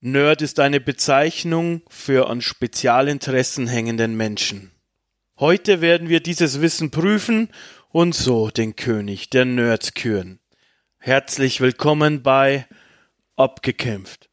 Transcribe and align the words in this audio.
Nerd 0.00 0.42
ist 0.42 0.60
eine 0.60 0.78
Bezeichnung 0.78 1.82
für 1.88 2.30
an 2.30 2.40
Spezialinteressen 2.40 3.66
hängenden 3.66 4.16
Menschen. 4.16 4.70
Heute 5.40 5.80
werden 5.80 6.08
wir 6.08 6.20
dieses 6.20 6.60
Wissen 6.60 6.92
prüfen 6.92 7.48
und 7.90 8.14
so 8.14 8.48
den 8.50 8.76
König 8.76 9.28
der 9.30 9.44
Nerds 9.44 9.94
küren. 9.94 10.38
Herzlich 10.98 11.60
willkommen 11.60 12.22
bei 12.22 12.68
Abgekämpft. 13.34 14.30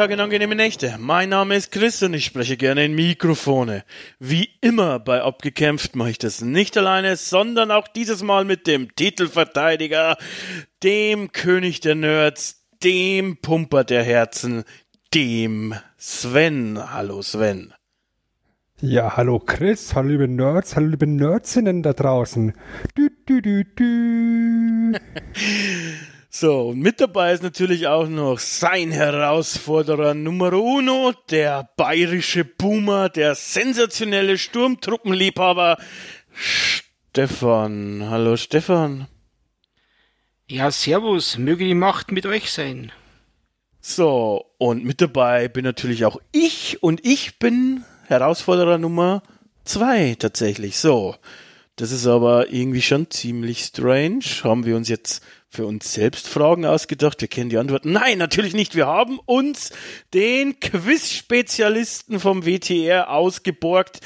Tage 0.00 0.14
und 0.14 0.20
angenehme 0.20 0.54
Nächte. 0.54 0.96
Mein 0.98 1.28
Name 1.28 1.56
ist 1.56 1.72
Chris 1.72 2.02
und 2.02 2.14
ich 2.14 2.24
spreche 2.24 2.56
gerne 2.56 2.86
in 2.86 2.94
Mikrofone. 2.94 3.84
Wie 4.18 4.48
immer 4.62 4.98
bei 4.98 5.20
Abgekämpft 5.20 5.94
mache 5.94 6.12
ich 6.12 6.16
das 6.16 6.40
nicht 6.40 6.78
alleine, 6.78 7.16
sondern 7.16 7.70
auch 7.70 7.86
dieses 7.86 8.22
Mal 8.22 8.46
mit 8.46 8.66
dem 8.66 8.96
Titelverteidiger, 8.96 10.16
dem 10.82 11.32
König 11.32 11.80
der 11.80 11.96
Nerds, 11.96 12.64
dem 12.82 13.36
Pumper 13.42 13.84
der 13.84 14.02
Herzen, 14.02 14.64
dem 15.12 15.74
Sven. 15.98 16.78
Hallo 16.94 17.20
Sven. 17.20 17.74
Ja, 18.80 19.18
hallo 19.18 19.38
Chris, 19.38 19.94
hallo 19.94 20.08
liebe 20.08 20.28
Nerds, 20.28 20.76
hallo 20.76 20.86
liebe 20.86 21.06
Nerdsinnen 21.06 21.82
da 21.82 21.92
draußen. 21.92 22.54
Du, 22.94 23.10
du, 23.26 23.42
du, 23.42 23.64
du. 23.76 24.98
So, 26.32 26.68
und 26.68 26.78
mit 26.78 27.00
dabei 27.00 27.32
ist 27.32 27.42
natürlich 27.42 27.88
auch 27.88 28.06
noch 28.06 28.38
sein 28.38 28.92
Herausforderer 28.92 30.14
Nummer 30.14 30.52
uno, 30.52 31.12
der 31.28 31.68
bayerische 31.76 32.44
Boomer, 32.44 33.08
der 33.08 33.34
sensationelle 33.34 34.38
Sturmtruppenliebhaber 34.38 35.76
Stefan. 36.32 38.06
Hallo 38.08 38.36
Stefan. 38.36 39.08
Ja, 40.46 40.70
servus, 40.70 41.36
möge 41.36 41.64
die 41.64 41.74
Macht 41.74 42.12
mit 42.12 42.26
euch 42.26 42.52
sein. 42.52 42.92
So, 43.80 44.46
und 44.56 44.84
mit 44.84 45.00
dabei 45.00 45.48
bin 45.48 45.64
natürlich 45.64 46.04
auch 46.04 46.20
ich 46.30 46.80
und 46.80 47.04
ich 47.04 47.40
bin 47.40 47.82
Herausforderer 48.06 48.78
Nummer 48.78 49.24
zwei 49.64 50.14
tatsächlich. 50.16 50.78
So, 50.78 51.16
das 51.74 51.90
ist 51.90 52.06
aber 52.06 52.52
irgendwie 52.52 52.82
schon 52.82 53.10
ziemlich 53.10 53.62
strange. 53.62 54.20
Haben 54.44 54.64
wir 54.64 54.76
uns 54.76 54.88
jetzt 54.88 55.24
für 55.50 55.66
uns 55.66 55.92
selbst 55.92 56.28
Fragen 56.28 56.64
ausgedacht? 56.64 57.20
Wir 57.20 57.28
kennen 57.28 57.50
die 57.50 57.58
Antworten. 57.58 57.92
Nein, 57.92 58.18
natürlich 58.18 58.54
nicht. 58.54 58.76
Wir 58.76 58.86
haben 58.86 59.18
uns 59.26 59.72
den 60.14 60.60
Quiz-Spezialisten 60.60 62.20
vom 62.20 62.46
WTR 62.46 63.10
ausgeborgt, 63.10 64.00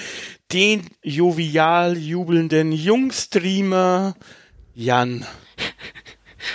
den 0.52 0.88
jovial 1.02 1.96
jubelnden 1.98 2.72
Jungstreamer 2.72 4.16
Jan. 4.74 5.26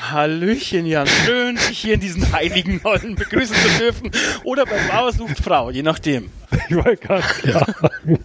Hallöchen, 0.02 0.86
Jan. 0.86 1.08
Schön, 1.08 1.56
dich 1.56 1.80
hier 1.80 1.96
in 1.96 2.00
diesen 2.00 2.32
heiligen 2.32 2.84
Hallen 2.84 3.16
begrüßen 3.16 3.56
zu 3.56 3.80
dürfen. 3.80 4.12
Oder 4.44 4.66
bei 4.66 4.78
Bauer 4.88 5.12
sucht 5.12 5.40
Frau, 5.44 5.70
je 5.70 5.84
nachdem. 5.84 6.30
Ich 6.70 6.76
wollte 6.76 6.98
gerade 6.98 7.24
sagen. 7.52 8.20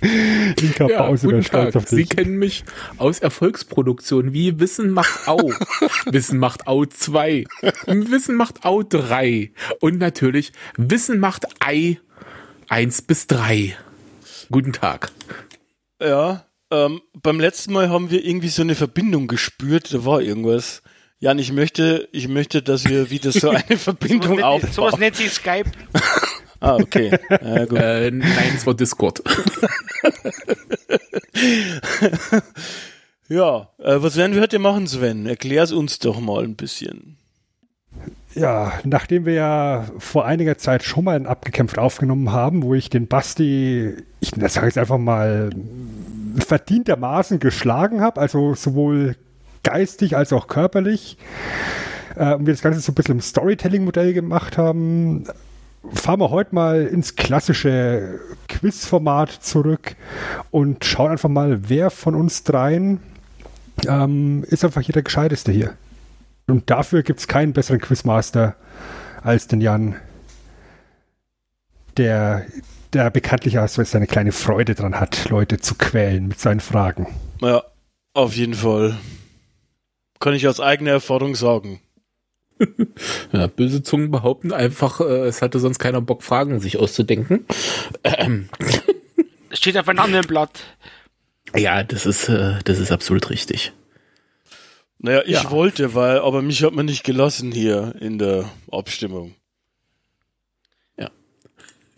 Inka 0.00 0.88
ja, 0.88 0.98
Pause 0.98 1.26
guten 1.28 1.44
Tag. 1.44 1.76
auf 1.76 1.84
dich. 1.84 1.96
Sie 1.96 2.04
kennen 2.06 2.36
mich 2.38 2.64
aus 2.96 3.18
Erfolgsproduktionen 3.18 4.32
wie 4.32 4.58
Wissen 4.58 4.90
macht 4.90 5.28
Au, 5.28 5.38
Wissen 6.06 6.38
macht 6.38 6.66
Au 6.66 6.86
2, 6.86 7.44
Wissen 7.86 8.36
macht 8.36 8.64
Au 8.64 8.82
3 8.82 9.52
und 9.80 9.98
natürlich 9.98 10.52
Wissen 10.76 11.18
macht 11.20 11.46
Ei 11.60 11.98
1 12.68 13.02
bis 13.02 13.26
3. 13.26 13.76
Guten 14.50 14.72
Tag. 14.72 15.12
Ja, 16.02 16.46
ähm, 16.70 17.02
beim 17.14 17.40
letzten 17.40 17.72
Mal 17.72 17.90
haben 17.90 18.10
wir 18.10 18.24
irgendwie 18.24 18.48
so 18.48 18.62
eine 18.62 18.74
Verbindung 18.74 19.26
gespürt, 19.26 19.92
da 19.92 20.04
war 20.04 20.22
irgendwas. 20.22 20.82
Jan, 21.22 21.38
ich 21.38 21.52
möchte, 21.52 22.08
ich 22.12 22.28
möchte, 22.28 22.62
dass 22.62 22.86
wir 22.88 23.10
wieder 23.10 23.30
so 23.30 23.50
eine 23.50 23.76
Verbindung 23.76 24.38
so 24.38 24.42
aufbauen. 24.42 24.72
Sowas 24.72 24.98
nennt 24.98 25.16
sich 25.16 25.30
Skype. 25.30 25.70
Ah, 26.62 26.76
okay. 26.76 27.18
Ja, 27.30 27.64
äh, 27.64 28.10
nein, 28.10 28.52
es 28.54 28.66
war 28.66 28.74
Discord. 28.74 29.22
ja, 33.30 33.70
äh, 33.78 33.96
was 34.02 34.18
werden 34.18 34.34
wir 34.34 34.42
heute 34.42 34.58
machen, 34.58 34.86
Sven? 34.86 35.24
Erklär 35.24 35.62
es 35.62 35.72
uns 35.72 36.00
doch 36.00 36.20
mal 36.20 36.44
ein 36.44 36.56
bisschen. 36.56 37.16
Ja, 38.34 38.74
nachdem 38.84 39.24
wir 39.24 39.32
ja 39.32 39.86
vor 39.96 40.26
einiger 40.26 40.58
Zeit 40.58 40.82
schon 40.82 41.04
mal 41.04 41.16
ein 41.16 41.26
Abgekämpft 41.26 41.78
aufgenommen 41.78 42.30
haben, 42.30 42.62
wo 42.62 42.74
ich 42.74 42.90
den 42.90 43.08
Basti, 43.08 43.94
ich 44.20 44.32
sage 44.48 44.66
jetzt 44.66 44.76
einfach 44.76 44.98
mal, 44.98 45.48
verdientermaßen 46.46 47.38
geschlagen 47.38 48.02
habe, 48.02 48.20
also 48.20 48.52
sowohl 48.54 49.16
geistig 49.62 50.16
als 50.16 50.32
auch 50.32 50.46
körperlich, 50.46 51.16
äh, 52.16 52.34
und 52.34 52.46
wir 52.46 52.54
das 52.54 52.62
Ganze 52.62 52.80
so 52.80 52.92
ein 52.92 52.94
bisschen 52.94 53.16
im 53.16 53.20
Storytelling-Modell 53.20 54.12
gemacht 54.12 54.58
haben, 54.58 55.24
fahren 55.92 56.20
wir 56.20 56.30
heute 56.30 56.54
mal 56.54 56.86
ins 56.86 57.16
klassische 57.16 58.20
Quizformat 58.48 59.30
zurück 59.30 59.96
und 60.50 60.84
schauen 60.84 61.12
einfach 61.12 61.28
mal, 61.28 61.68
wer 61.68 61.90
von 61.90 62.14
uns 62.14 62.44
dreien 62.44 63.00
ähm, 63.86 64.44
ist 64.48 64.64
einfach 64.64 64.82
hier 64.82 64.92
der 64.92 65.02
Gescheiteste 65.02 65.52
hier. 65.52 65.74
Und 66.46 66.68
dafür 66.68 67.02
gibt 67.02 67.20
es 67.20 67.28
keinen 67.28 67.52
besseren 67.52 67.80
Quizmaster 67.80 68.56
als 69.22 69.46
den 69.46 69.60
Jan, 69.60 69.96
der, 71.96 72.44
der 72.92 73.10
bekanntlich 73.10 73.58
auch 73.58 73.68
so 73.68 73.82
seine 73.84 74.06
kleine 74.06 74.32
Freude 74.32 74.74
dran 74.74 74.98
hat, 74.98 75.28
Leute 75.28 75.58
zu 75.58 75.76
quälen 75.76 76.28
mit 76.28 76.40
seinen 76.40 76.60
Fragen. 76.60 77.06
Ja, 77.40 77.62
auf 78.14 78.34
jeden 78.34 78.54
Fall. 78.54 78.96
Kann 80.20 80.34
ich 80.34 80.46
aus 80.46 80.60
eigener 80.60 80.92
Erfahrung 80.92 81.34
sagen. 81.34 81.80
ja, 83.32 83.46
böse 83.46 83.82
Zungen 83.82 84.10
behaupten 84.10 84.52
einfach, 84.52 85.00
äh, 85.00 85.26
es 85.26 85.40
hatte 85.40 85.58
sonst 85.58 85.78
keiner 85.78 86.02
Bock, 86.02 86.22
Fragen 86.22 86.60
sich 86.60 86.76
auszudenken. 86.76 87.46
Ähm. 88.04 88.50
Steht 89.50 89.78
auf 89.78 89.88
einem 89.88 90.00
anderen 90.00 90.26
Blatt. 90.26 90.60
Ja, 91.56 91.82
das 91.82 92.04
ist, 92.06 92.28
äh, 92.28 92.58
das 92.64 92.78
ist 92.78 92.92
absolut 92.92 93.30
richtig. 93.30 93.72
Naja, 94.98 95.22
ich 95.24 95.42
ja. 95.42 95.50
wollte, 95.50 95.94
weil, 95.94 96.18
aber 96.18 96.42
mich 96.42 96.62
hat 96.62 96.74
man 96.74 96.84
nicht 96.84 97.02
gelassen 97.02 97.50
hier 97.50 97.94
in 98.00 98.18
der 98.18 98.50
Abstimmung. 98.70 99.34
Ja. 100.98 101.10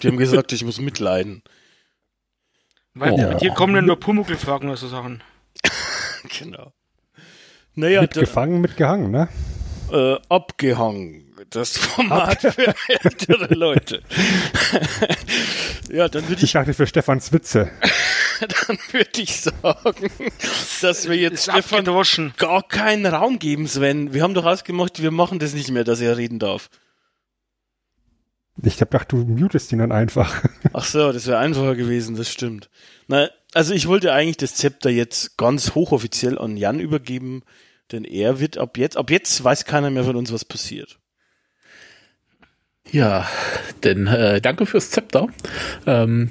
Die 0.00 0.06
haben 0.06 0.16
gesagt, 0.16 0.52
ich 0.52 0.64
muss 0.64 0.80
mitleiden. 0.80 1.42
Weil 2.94 3.12
oh. 3.12 3.16
bei 3.16 3.34
dir 3.34 3.50
kommen 3.50 3.74
dann 3.74 3.86
nur 3.86 3.98
Pumuckl-Fragen 3.98 4.68
oder 4.68 4.76
so 4.76 4.86
Sachen. 4.86 5.22
genau. 6.38 6.72
Naja, 7.74 8.02
mitgefangen, 8.02 8.60
mitgehangen, 8.60 9.10
ne? 9.10 9.28
äh, 9.92 10.16
abgehangen. 10.28 11.24
Das 11.50 11.76
Format 11.76 12.40
für 12.40 12.74
ältere 12.88 13.52
Leute. 13.54 14.02
ja, 15.90 16.08
dann 16.08 16.22
würde 16.28 16.36
ich. 16.36 16.44
Ich 16.44 16.52
dachte 16.52 16.72
für 16.72 16.86
Stefans 16.86 17.32
Witze. 17.32 17.70
dann 18.40 18.78
würde 18.92 19.20
ich 19.20 19.40
sagen, 19.40 20.10
dass 20.80 21.08
wir 21.08 21.16
jetzt 21.16 21.50
Stefan 21.50 22.32
gar 22.36 22.62
keinen 22.62 23.06
Raum 23.06 23.38
geben, 23.38 23.66
Sven. 23.66 24.14
Wir 24.14 24.22
haben 24.22 24.34
doch 24.34 24.46
ausgemacht, 24.46 25.02
wir 25.02 25.10
machen 25.10 25.40
das 25.40 25.52
nicht 25.52 25.70
mehr, 25.70 25.84
dass 25.84 26.00
er 26.00 26.16
reden 26.16 26.38
darf. 26.38 26.70
Ich 28.62 28.80
hab 28.80 28.90
gedacht, 28.90 29.12
du 29.12 29.16
mutest 29.16 29.72
ihn 29.72 29.78
dann 29.78 29.92
einfach. 29.92 30.42
Ach 30.72 30.84
so, 30.84 31.12
das 31.12 31.26
wäre 31.26 31.38
einfacher 31.38 31.74
gewesen, 31.74 32.16
das 32.16 32.28
stimmt. 32.28 32.68
Na, 33.08 33.30
also 33.54 33.72
ich 33.74 33.88
wollte 33.88 34.12
eigentlich 34.12 34.36
das 34.36 34.54
Zepter 34.54 34.90
jetzt 34.90 35.36
ganz 35.36 35.74
hochoffiziell 35.74 36.38
an 36.38 36.56
Jan 36.56 36.80
übergeben. 36.80 37.42
Denn 37.90 38.04
er 38.04 38.40
wird 38.40 38.58
ab 38.58 38.78
jetzt, 38.78 38.96
ab 38.96 39.10
jetzt 39.10 39.42
weiß 39.42 39.64
keiner 39.64 39.90
mehr 39.90 40.04
von 40.04 40.16
uns, 40.16 40.32
was 40.32 40.44
passiert. 40.44 40.98
Ja, 42.90 43.28
denn 43.84 44.06
äh, 44.06 44.40
danke 44.40 44.66
fürs 44.66 44.90
Zepter. 44.90 45.28
Ähm, 45.86 46.30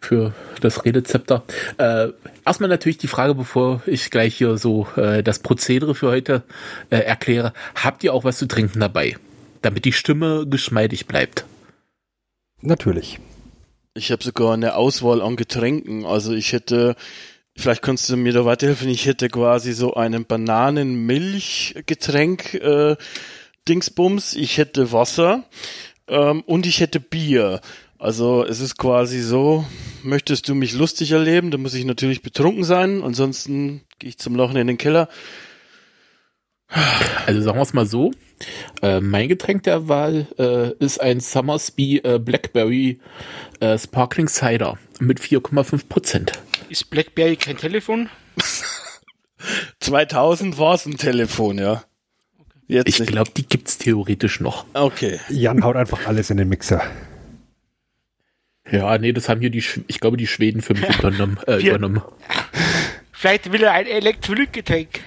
für 0.00 0.34
das 0.60 0.84
Redezepter. 0.84 1.44
Äh, 1.78 2.08
erstmal 2.44 2.68
natürlich 2.68 2.98
die 2.98 3.08
Frage, 3.08 3.34
bevor 3.34 3.82
ich 3.86 4.10
gleich 4.10 4.36
hier 4.36 4.58
so 4.58 4.88
äh, 4.96 5.22
das 5.22 5.38
Prozedere 5.38 5.94
für 5.94 6.08
heute 6.08 6.42
äh, 6.90 6.96
erkläre. 6.96 7.52
Habt 7.76 8.02
ihr 8.02 8.12
auch 8.12 8.24
was 8.24 8.38
zu 8.38 8.46
trinken 8.46 8.80
dabei? 8.80 9.16
Damit 9.62 9.84
die 9.84 9.92
Stimme 9.92 10.46
geschmeidig 10.46 11.06
bleibt. 11.06 11.44
Natürlich. 12.60 13.18
Ich 13.94 14.12
habe 14.12 14.22
sogar 14.22 14.54
eine 14.54 14.74
Auswahl 14.74 15.22
an 15.22 15.36
Getränken. 15.36 16.04
Also 16.04 16.32
ich 16.32 16.52
hätte 16.52 16.96
Vielleicht 17.54 17.82
kannst 17.82 18.08
du 18.08 18.16
mir 18.16 18.32
da 18.32 18.46
weiterhelfen. 18.46 18.88
Ich 18.88 19.06
hätte 19.06 19.28
quasi 19.28 19.72
so 19.72 19.94
einen 19.94 20.24
Bananenmilchgetränk 20.24 22.54
äh, 22.54 22.96
Dingsbums. 23.68 24.34
Ich 24.34 24.58
hätte 24.58 24.90
Wasser 24.92 25.44
ähm, 26.08 26.42
und 26.46 26.66
ich 26.66 26.80
hätte 26.80 26.98
Bier. 26.98 27.60
Also 27.98 28.44
es 28.44 28.58
ist 28.60 28.78
quasi 28.78 29.20
so, 29.20 29.64
möchtest 30.02 30.48
du 30.48 30.54
mich 30.54 30.72
lustig 30.72 31.12
erleben, 31.12 31.52
dann 31.52 31.62
muss 31.62 31.74
ich 31.74 31.84
natürlich 31.84 32.22
betrunken 32.22 32.64
sein. 32.64 33.02
Ansonsten 33.02 33.82
gehe 33.98 34.08
ich 34.08 34.18
zum 34.18 34.34
Lochen 34.34 34.56
in 34.56 34.66
den 34.66 34.78
Keller. 34.78 35.08
Also 37.26 37.42
sagen 37.42 37.58
wir 37.58 37.62
es 37.62 37.74
mal 37.74 37.86
so. 37.86 38.12
Äh, 38.82 39.00
mein 39.00 39.28
Getränk 39.28 39.62
der 39.64 39.88
Wahl 39.88 40.26
äh, 40.38 40.72
ist 40.84 41.00
ein 41.00 41.20
Summersby 41.20 41.98
äh, 41.98 42.18
Blackberry 42.18 43.00
äh, 43.60 43.78
Sparkling 43.78 44.28
Cider 44.28 44.78
mit 45.00 45.20
4,5 45.20 45.88
Prozent. 45.88 46.32
Ist 46.68 46.90
Blackberry 46.90 47.36
kein 47.36 47.56
Telefon? 47.56 48.08
2000 49.80 50.58
war 50.58 50.74
es 50.74 50.86
ein 50.86 50.96
Telefon, 50.96 51.58
ja. 51.58 51.84
Jetzt 52.66 53.00
ich 53.00 53.06
glaube, 53.06 53.30
die 53.36 53.46
gibt's 53.46 53.76
theoretisch 53.78 54.40
noch. 54.40 54.64
Okay. 54.72 55.20
Jan 55.28 55.62
haut 55.62 55.76
einfach 55.76 56.06
alles 56.06 56.30
in 56.30 56.38
den 56.38 56.48
Mixer. 56.48 56.82
Ja, 58.70 58.96
nee, 58.96 59.12
das 59.12 59.28
haben 59.28 59.40
hier 59.40 59.50
die, 59.50 59.62
ich 59.86 60.00
glaube, 60.00 60.16
die 60.16 60.26
Schweden 60.26 60.62
für 60.62 60.74
mich 60.74 60.88
übernommen. 60.98 61.38
Äh, 61.46 61.66
übernommen. 61.66 62.02
Vielleicht 63.12 63.52
will 63.52 63.62
er 63.62 63.72
ein 63.72 63.86
Elektrolytgetränk. 63.86 65.00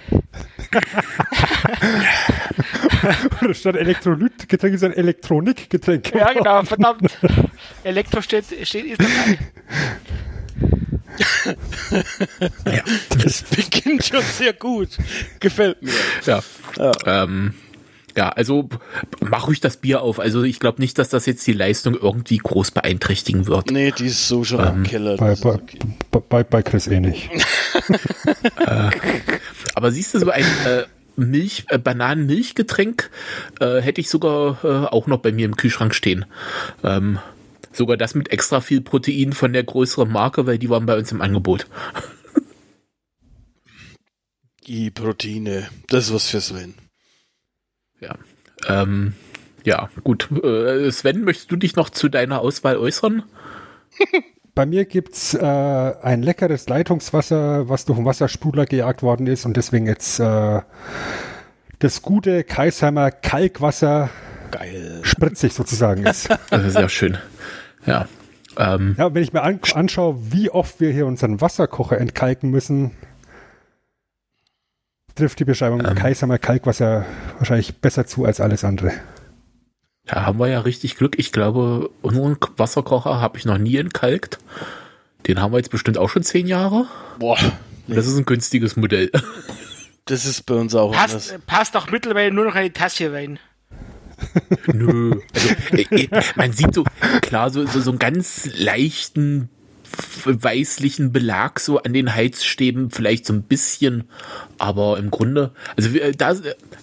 Oder 3.41 3.53
statt 3.53 3.75
Elektrolytgetränk 3.75 4.75
ist 4.75 4.83
ein 4.83 4.93
Elektronikgetränk. 4.93 6.13
Ja, 6.13 6.33
genau, 6.33 6.63
verdammt. 6.65 7.17
Elektro 7.83 8.21
steht, 8.21 8.45
steht 8.63 8.85
ist 8.85 9.01
dabei. 9.01 9.39
ja. 12.65 12.81
Das 13.23 13.43
beginnt 13.43 14.05
schon 14.05 14.21
sehr 14.21 14.53
gut. 14.53 14.89
Gefällt 15.39 15.81
mir. 15.81 15.91
Ja. 16.25 16.43
Ja, 16.77 16.91
ähm, 17.05 17.53
ja 18.17 18.29
also 18.29 18.69
mach 19.21 19.47
ruhig 19.47 19.61
das 19.61 19.77
Bier 19.77 20.01
auf. 20.01 20.19
Also 20.19 20.43
ich 20.43 20.59
glaube 20.59 20.81
nicht, 20.81 20.97
dass 20.97 21.09
das 21.09 21.25
jetzt 21.25 21.45
die 21.47 21.53
Leistung 21.53 21.95
irgendwie 21.95 22.37
groß 22.37 22.71
beeinträchtigen 22.71 23.47
wird. 23.47 23.71
Nee, 23.71 23.91
die 23.91 24.07
ist 24.07 24.27
so 24.27 24.43
schon 24.43 24.59
ähm, 24.59 24.67
am 24.67 24.83
Keller. 24.83 25.17
Bei, 25.17 25.35
bei, 25.35 25.53
okay. 25.53 25.79
bei, 26.11 26.43
bei, 26.43 26.63
Chris 26.63 26.87
eh 26.87 26.99
nicht. 26.99 27.29
äh, 28.59 28.89
aber 29.73 29.91
siehst 29.91 30.13
du, 30.13 30.19
so 30.19 30.29
ein 30.29 30.43
äh, 30.65 30.83
Milch, 31.15 31.65
äh, 31.69 31.77
Bananenmilchgetränk 31.77 33.09
äh, 33.59 33.81
hätte 33.81 34.01
ich 34.01 34.09
sogar 34.09 34.63
äh, 34.63 34.87
auch 34.87 35.07
noch 35.07 35.19
bei 35.19 35.31
mir 35.31 35.45
im 35.45 35.55
Kühlschrank 35.55 35.95
stehen. 35.95 36.25
Ähm, 36.83 37.19
Sogar 37.75 37.97
das 37.97 38.15
mit 38.15 38.31
extra 38.31 38.61
viel 38.61 38.79
Protein 38.79 39.33
von 39.33 39.51
der 39.51 39.65
größeren 39.65 40.09
Marke, 40.09 40.47
weil 40.47 40.57
die 40.57 40.69
waren 40.69 40.85
bei 40.85 40.97
uns 40.97 41.11
im 41.11 41.21
Angebot. 41.21 41.67
Die 44.65 44.89
Proteine, 44.89 45.69
das 45.89 46.05
ist 46.05 46.13
was 46.13 46.29
für 46.29 46.41
Sven. 46.41 46.73
Ja. 47.99 48.17
Ähm, 48.65 49.13
ja, 49.63 49.89
gut. 50.03 50.31
Äh, 50.43 50.89
Sven, 50.91 51.23
möchtest 51.23 51.51
du 51.51 51.55
dich 51.55 51.75
noch 51.75 51.89
zu 51.91 52.07
deiner 52.09 52.39
Auswahl 52.39 52.77
äußern? 52.77 53.23
Bei 54.55 54.65
mir 54.65 54.85
gibt 54.85 55.15
es 55.15 55.33
äh, 55.33 55.45
ein 55.45 56.23
leckeres 56.23 56.69
Leitungswasser, 56.69 57.67
was 57.67 57.83
durch 57.83 57.97
den 57.99 58.05
Wassersprudler 58.05 58.65
gejagt 58.65 59.03
worden 59.03 59.27
ist 59.27 59.45
und 59.45 59.57
deswegen 59.57 59.85
jetzt 59.85 60.17
äh, 60.21 60.61
das 61.79 62.01
gute 62.01 62.45
Kreisheimer 62.45 63.11
Kalkwasser 63.11 64.09
Geil. 64.51 64.99
spritzig 65.03 65.53
sozusagen 65.53 66.05
ist. 66.05 66.29
Das 66.49 66.63
ist 66.63 66.75
ja 66.75 66.87
schön. 66.87 67.17
Ja. 67.85 68.07
Ähm, 68.57 68.95
ja, 68.97 69.13
wenn 69.13 69.23
ich 69.23 69.33
mir 69.33 69.43
an, 69.43 69.59
anschaue, 69.73 70.15
wie 70.31 70.49
oft 70.49 70.79
wir 70.79 70.93
hier 70.93 71.05
unseren 71.05 71.41
Wasserkocher 71.41 71.99
entkalken 71.99 72.49
müssen, 72.49 72.91
trifft 75.15 75.39
die 75.39 75.45
Beschreibung 75.45 75.83
ähm, 75.83 75.95
Kaisamer 75.95 76.37
Kalkwasser 76.37 77.05
wahrscheinlich 77.39 77.81
besser 77.81 78.05
zu 78.07 78.23
als 78.23 78.39
alles 78.39 78.63
andere. 78.63 78.93
Da 80.05 80.25
haben 80.25 80.39
wir 80.39 80.47
ja 80.47 80.59
richtig 80.59 80.97
Glück. 80.97 81.17
Ich 81.17 81.31
glaube, 81.31 81.89
unseren 82.01 82.37
Wasserkocher 82.57 83.19
habe 83.19 83.37
ich 83.37 83.45
noch 83.45 83.57
nie 83.57 83.77
entkalkt. 83.77 84.37
Den 85.27 85.41
haben 85.41 85.51
wir 85.51 85.57
jetzt 85.57 85.71
bestimmt 85.71 85.97
auch 85.97 86.09
schon 86.09 86.23
zehn 86.23 86.47
Jahre. 86.47 86.85
Boah. 87.17 87.37
Nee. 87.87 87.95
Das 87.95 88.07
ist 88.07 88.17
ein 88.17 88.25
günstiges 88.25 88.75
Modell. 88.75 89.11
Das 90.07 90.27
ist 90.27 90.43
bei 90.45 90.53
uns 90.53 90.75
auch. 90.75 90.91
Passt, 90.91 91.35
passt 91.47 91.75
auch 91.75 91.89
mittlerweile 91.89 92.31
nur 92.31 92.45
noch 92.45 92.53
eine 92.53 92.71
Tasse 92.71 93.11
rein. 93.11 93.39
Nö. 94.67 95.19
Also, 95.33 95.49
äh, 95.71 96.03
äh, 96.03 96.23
man 96.35 96.51
sieht 96.51 96.75
so, 96.75 96.83
klar, 97.23 97.49
so, 97.49 97.65
so, 97.65 97.81
so 97.81 97.89
einen 97.89 97.97
ganz 97.97 98.47
leichten 98.55 99.49
weißlichen 100.25 101.11
Belag 101.11 101.59
so 101.59 101.81
an 101.81 101.93
den 101.93 102.13
Heizstäben, 102.13 102.91
vielleicht 102.91 103.25
so 103.25 103.33
ein 103.33 103.43
bisschen, 103.43 104.05
aber 104.57 104.97
im 104.97 105.11
Grunde, 105.11 105.51
also 105.75 105.89
äh, 105.97 106.11
da, 106.11 106.35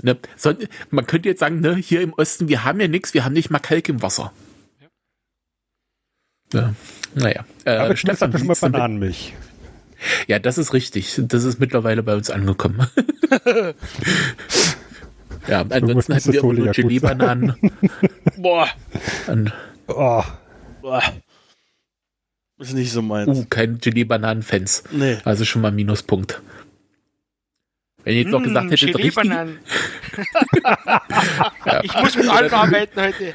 ne, 0.03 0.19
so, 0.37 0.53
man 0.91 1.07
könnte 1.07 1.29
jetzt 1.29 1.41
sagen, 1.41 1.61
ne, 1.61 1.77
hier 1.77 2.01
im 2.01 2.13
Osten, 2.13 2.49
wir 2.49 2.65
haben 2.65 2.81
ja 2.81 2.89
nichts, 2.89 3.15
wir 3.15 3.25
haben 3.25 3.33
nicht 3.33 3.51
mal 3.51 3.59
Kalk 3.59 3.89
im 3.89 4.03
Wasser. 4.03 4.33
Ja. 6.53 6.75
Naja. 7.15 7.45
Äh, 7.65 7.77
aber 7.77 7.97
Stefan, 7.97 8.37
schon 8.37 8.47
mal 8.47 8.57
Bananenmilch. 8.61 9.35
Ja, 10.27 10.39
das 10.39 10.59
ist 10.59 10.73
richtig. 10.73 11.21
Das 11.29 11.45
ist 11.45 11.61
mittlerweile 11.61 12.03
bei 12.03 12.15
uns 12.15 12.31
angekommen. 12.31 12.87
Ja, 15.49 15.65
ansonsten 15.69 16.15
hatten 16.15 16.33
wir 16.33 16.43
nur 16.43 16.69
Gelee-Bananen. 16.69 17.55
Boah. 18.37 18.69
An, 19.27 19.53
oh. 19.89 20.23
Boah. 20.81 21.03
Ist 22.63 22.75
nicht 22.75 22.93
so 22.93 23.03
meins. 23.03 23.29
Uh, 23.29 23.45
kein 23.51 23.79
Gelee-Bananen-Fans. 23.79 24.85
Nee. 24.93 25.19
Also 25.25 25.45
schon 25.45 25.63
mal 25.63 25.73
Minuspunkt. 25.73 26.41
Wenn 28.05 28.15
ihr 28.15 28.23
jetzt 28.23 28.31
noch 28.31 28.39
mmh, 28.39 28.47
gesagt 28.47 28.71
hättet, 28.71 28.97
richtig. 28.97 29.25
ja. 29.25 29.47
Ich 31.83 31.95
muss 31.95 32.17
mit 32.17 32.29
allem 32.29 32.55
arbeiten 32.55 33.01
heute. 33.01 33.33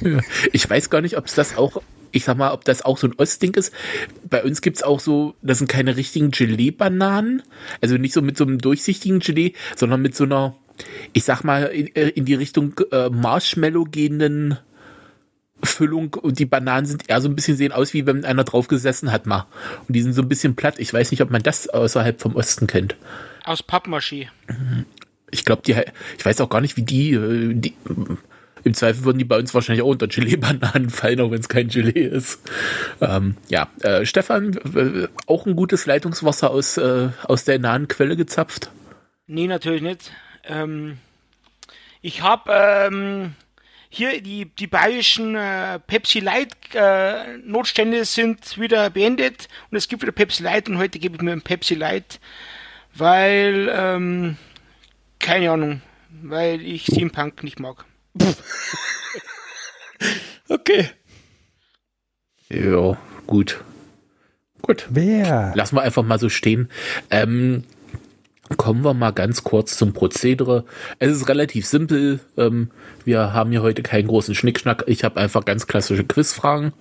Ich 0.52 0.68
weiß 0.68 0.90
gar 0.90 1.02
nicht, 1.02 1.16
ob 1.16 1.26
es 1.26 1.34
das 1.34 1.56
auch, 1.56 1.82
ich 2.10 2.24
sag 2.24 2.36
mal, 2.36 2.52
ob 2.52 2.64
das 2.64 2.82
auch 2.82 2.98
so 2.98 3.06
ein 3.06 3.14
Ostding 3.16 3.54
ist. 3.54 3.72
Bei 4.28 4.42
uns 4.42 4.60
gibt 4.60 4.78
es 4.78 4.82
auch 4.82 4.98
so, 4.98 5.36
das 5.42 5.58
sind 5.58 5.68
keine 5.68 5.96
richtigen 5.96 6.32
Gelee-Bananen. 6.32 7.44
Also 7.80 7.96
nicht 7.96 8.12
so 8.12 8.22
mit 8.22 8.36
so 8.36 8.42
einem 8.44 8.58
durchsichtigen 8.58 9.20
Gelee, 9.20 9.52
sondern 9.76 10.02
mit 10.02 10.16
so 10.16 10.24
einer, 10.24 10.56
ich 11.12 11.22
sag 11.22 11.44
mal, 11.44 11.66
in, 11.66 11.94
äh, 11.94 12.08
in 12.08 12.24
die 12.24 12.34
Richtung 12.34 12.74
äh, 12.90 13.08
Marshmallow 13.08 13.84
gehenden 13.84 14.58
Füllung 15.64 16.14
und 16.14 16.38
die 16.38 16.46
Bananen 16.46 16.86
sind 16.86 17.08
eher 17.08 17.20
so 17.20 17.28
ein 17.28 17.36
bisschen 17.36 17.56
sehen 17.56 17.72
aus, 17.72 17.94
wie 17.94 18.06
wenn 18.06 18.24
einer 18.24 18.44
drauf 18.44 18.68
gesessen 18.68 19.12
hat 19.12 19.26
mal. 19.26 19.46
Und 19.86 19.94
die 19.94 20.02
sind 20.02 20.12
so 20.12 20.22
ein 20.22 20.28
bisschen 20.28 20.56
platt. 20.56 20.78
Ich 20.78 20.92
weiß 20.92 21.10
nicht, 21.10 21.22
ob 21.22 21.30
man 21.30 21.42
das 21.42 21.68
außerhalb 21.68 22.20
vom 22.20 22.36
Osten 22.36 22.66
kennt. 22.66 22.96
Aus 23.44 23.62
Pappmaché. 23.62 24.28
Ich 25.30 25.44
glaube, 25.44 25.62
die, 25.62 25.76
ich 26.18 26.24
weiß 26.24 26.40
auch 26.40 26.48
gar 26.48 26.60
nicht, 26.60 26.76
wie 26.76 26.82
die, 26.82 27.12
äh, 27.12 27.54
die 27.54 27.74
im 28.64 28.72
Zweifel 28.72 29.04
würden 29.04 29.18
die 29.18 29.24
bei 29.24 29.38
uns 29.38 29.52
wahrscheinlich 29.52 29.82
auch 29.82 29.88
unter 29.88 30.08
Gelee-Bananen 30.08 30.90
fallen, 30.90 31.20
auch 31.20 31.30
wenn 31.30 31.40
es 31.40 31.48
kein 31.48 31.68
Gelee 31.68 32.06
ist. 32.06 32.40
Ähm, 33.00 33.36
ja, 33.48 33.68
äh, 33.82 34.06
Stefan, 34.06 34.54
äh, 34.74 35.08
auch 35.26 35.46
ein 35.46 35.54
gutes 35.54 35.86
Leitungswasser 35.86 36.50
aus, 36.50 36.78
äh, 36.78 37.10
aus 37.24 37.44
der 37.44 37.58
nahen 37.58 37.88
Quelle 37.88 38.16
gezapft? 38.16 38.70
Nee, 39.26 39.46
natürlich 39.46 39.82
nicht. 39.82 40.12
Ähm, 40.44 40.98
ich 42.00 42.22
habe 42.22 42.50
ähm, 42.52 43.34
hier 43.94 44.20
die, 44.20 44.46
die 44.46 44.66
bayerischen 44.66 45.36
äh, 45.36 45.78
Pepsi 45.78 46.20
Light 46.20 46.52
äh, 46.74 47.38
Notstände 47.38 48.04
sind 48.04 48.58
wieder 48.58 48.90
beendet 48.90 49.48
und 49.70 49.76
es 49.76 49.88
gibt 49.88 50.02
wieder 50.02 50.12
Pepsi 50.12 50.42
Light 50.42 50.68
und 50.68 50.78
heute 50.78 50.98
gebe 50.98 51.16
ich 51.16 51.22
mir 51.22 51.32
ein 51.32 51.42
Pepsi 51.42 51.74
Light, 51.74 52.20
weil, 52.94 53.70
ähm, 53.72 54.36
keine 55.20 55.50
Ahnung, 55.50 55.82
weil 56.22 56.60
ich 56.60 56.82
Steampunk 56.84 57.44
nicht 57.44 57.60
mag. 57.60 57.84
okay. 60.48 60.90
Ja, 62.48 62.96
gut. 63.26 63.62
Gut. 64.62 64.86
Wer? 64.88 65.52
Lassen 65.54 65.76
wir 65.76 65.82
einfach 65.82 66.02
mal 66.02 66.18
so 66.18 66.28
stehen. 66.28 66.70
Ähm, 67.10 67.64
Kommen 68.58 68.84
wir 68.84 68.92
mal 68.92 69.12
ganz 69.12 69.42
kurz 69.42 69.78
zum 69.78 69.94
Prozedere. 69.94 70.64
Es 70.98 71.10
ist 71.12 71.28
relativ 71.28 71.66
simpel. 71.66 72.20
Ähm, 72.36 72.70
wir 73.04 73.32
haben 73.32 73.50
hier 73.50 73.62
heute 73.62 73.82
keinen 73.82 74.06
großen 74.06 74.34
Schnickschnack. 74.34 74.84
Ich 74.86 75.02
habe 75.02 75.18
einfach 75.18 75.46
ganz 75.46 75.66
klassische 75.66 76.04
Quizfragen, 76.04 76.74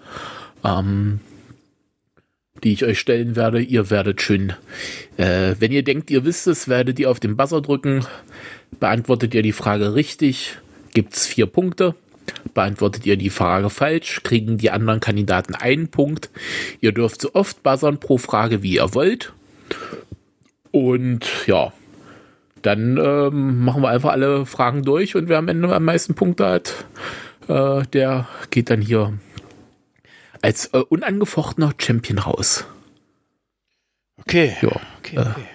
ähm, 0.65 1.21
die 2.63 2.73
ich 2.73 2.83
euch 2.83 2.99
stellen 2.99 3.37
werde. 3.37 3.61
Ihr 3.61 3.89
werdet 3.89 4.21
schön, 4.21 4.53
äh, 5.15 5.55
wenn 5.57 5.71
ihr 5.71 5.83
denkt, 5.83 6.11
ihr 6.11 6.25
wisst 6.25 6.47
es, 6.47 6.67
werdet 6.67 6.99
ihr 6.99 7.09
auf 7.09 7.21
den 7.21 7.37
Buzzer 7.37 7.61
drücken. 7.61 8.05
Beantwortet 8.79 9.33
ihr 9.33 9.41
die 9.41 9.53
Frage 9.53 9.95
richtig, 9.95 10.57
gibt's 10.93 11.25
vier 11.25 11.45
Punkte. 11.45 11.95
Beantwortet 12.53 13.05
ihr 13.05 13.15
die 13.15 13.29
Frage 13.29 13.69
falsch, 13.69 14.21
kriegen 14.23 14.57
die 14.57 14.69
anderen 14.69 14.99
Kandidaten 14.99 15.55
einen 15.55 15.87
Punkt. 15.87 16.29
Ihr 16.81 16.91
dürft 16.91 17.21
so 17.21 17.33
oft 17.33 17.63
buzzern 17.63 17.99
pro 17.99 18.17
Frage, 18.17 18.63
wie 18.63 18.75
ihr 18.75 18.93
wollt. 18.93 19.33
Und 20.73 21.45
ja, 21.45 21.71
dann 22.63 22.97
ähm, 22.97 23.63
machen 23.63 23.83
wir 23.83 23.89
einfach 23.89 24.09
alle 24.09 24.47
Fragen 24.47 24.81
durch 24.81 25.15
und 25.15 25.29
wer 25.29 25.37
am 25.37 25.47
Ende 25.47 25.71
am 25.73 25.85
meisten 25.85 26.15
Punkte 26.15 26.47
hat, 26.47 26.85
äh, 27.47 27.83
der 27.93 28.27
geht 28.49 28.71
dann 28.71 28.81
hier 28.81 29.13
als 30.41 30.73
äh, 30.73 30.79
unangefochtener 30.79 31.75
Champion 31.77 32.17
raus. 32.17 32.65
Okay. 34.17 34.57
Ja. 34.63 34.81
okay, 34.97 35.19
okay. 35.19 35.45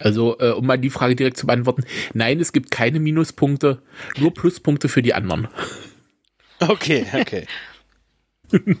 Also, 0.00 0.38
äh, 0.38 0.52
um 0.52 0.64
mal 0.64 0.78
die 0.78 0.88
Frage 0.88 1.14
direkt 1.14 1.36
zu 1.36 1.46
beantworten. 1.46 1.84
Nein, 2.14 2.40
es 2.40 2.52
gibt 2.52 2.70
keine 2.70 3.00
Minuspunkte, 3.00 3.82
nur 4.18 4.32
Pluspunkte 4.32 4.88
für 4.88 5.02
die 5.02 5.12
anderen. 5.12 5.48
Okay, 6.58 7.04
okay. 7.12 7.46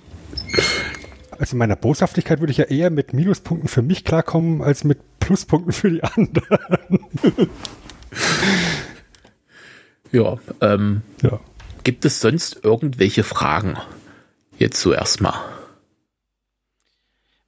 Also 1.40 1.56
meiner 1.56 1.74
Boshaftigkeit 1.74 2.40
würde 2.40 2.50
ich 2.50 2.58
ja 2.58 2.66
eher 2.66 2.90
mit 2.90 3.14
Minuspunkten 3.14 3.66
für 3.66 3.80
mich 3.80 4.04
klarkommen, 4.04 4.60
als 4.60 4.84
mit 4.84 4.98
Pluspunkten 5.20 5.72
für 5.72 5.90
die 5.90 6.04
anderen. 6.04 7.08
Ja, 10.12 10.38
ähm, 10.60 11.02
Ja. 11.22 11.38
gibt 11.84 12.04
es 12.04 12.20
sonst 12.20 12.64
irgendwelche 12.64 13.22
Fragen? 13.22 13.76
Jetzt 14.58 14.80
zuerst 14.80 15.20
mal. 15.20 15.38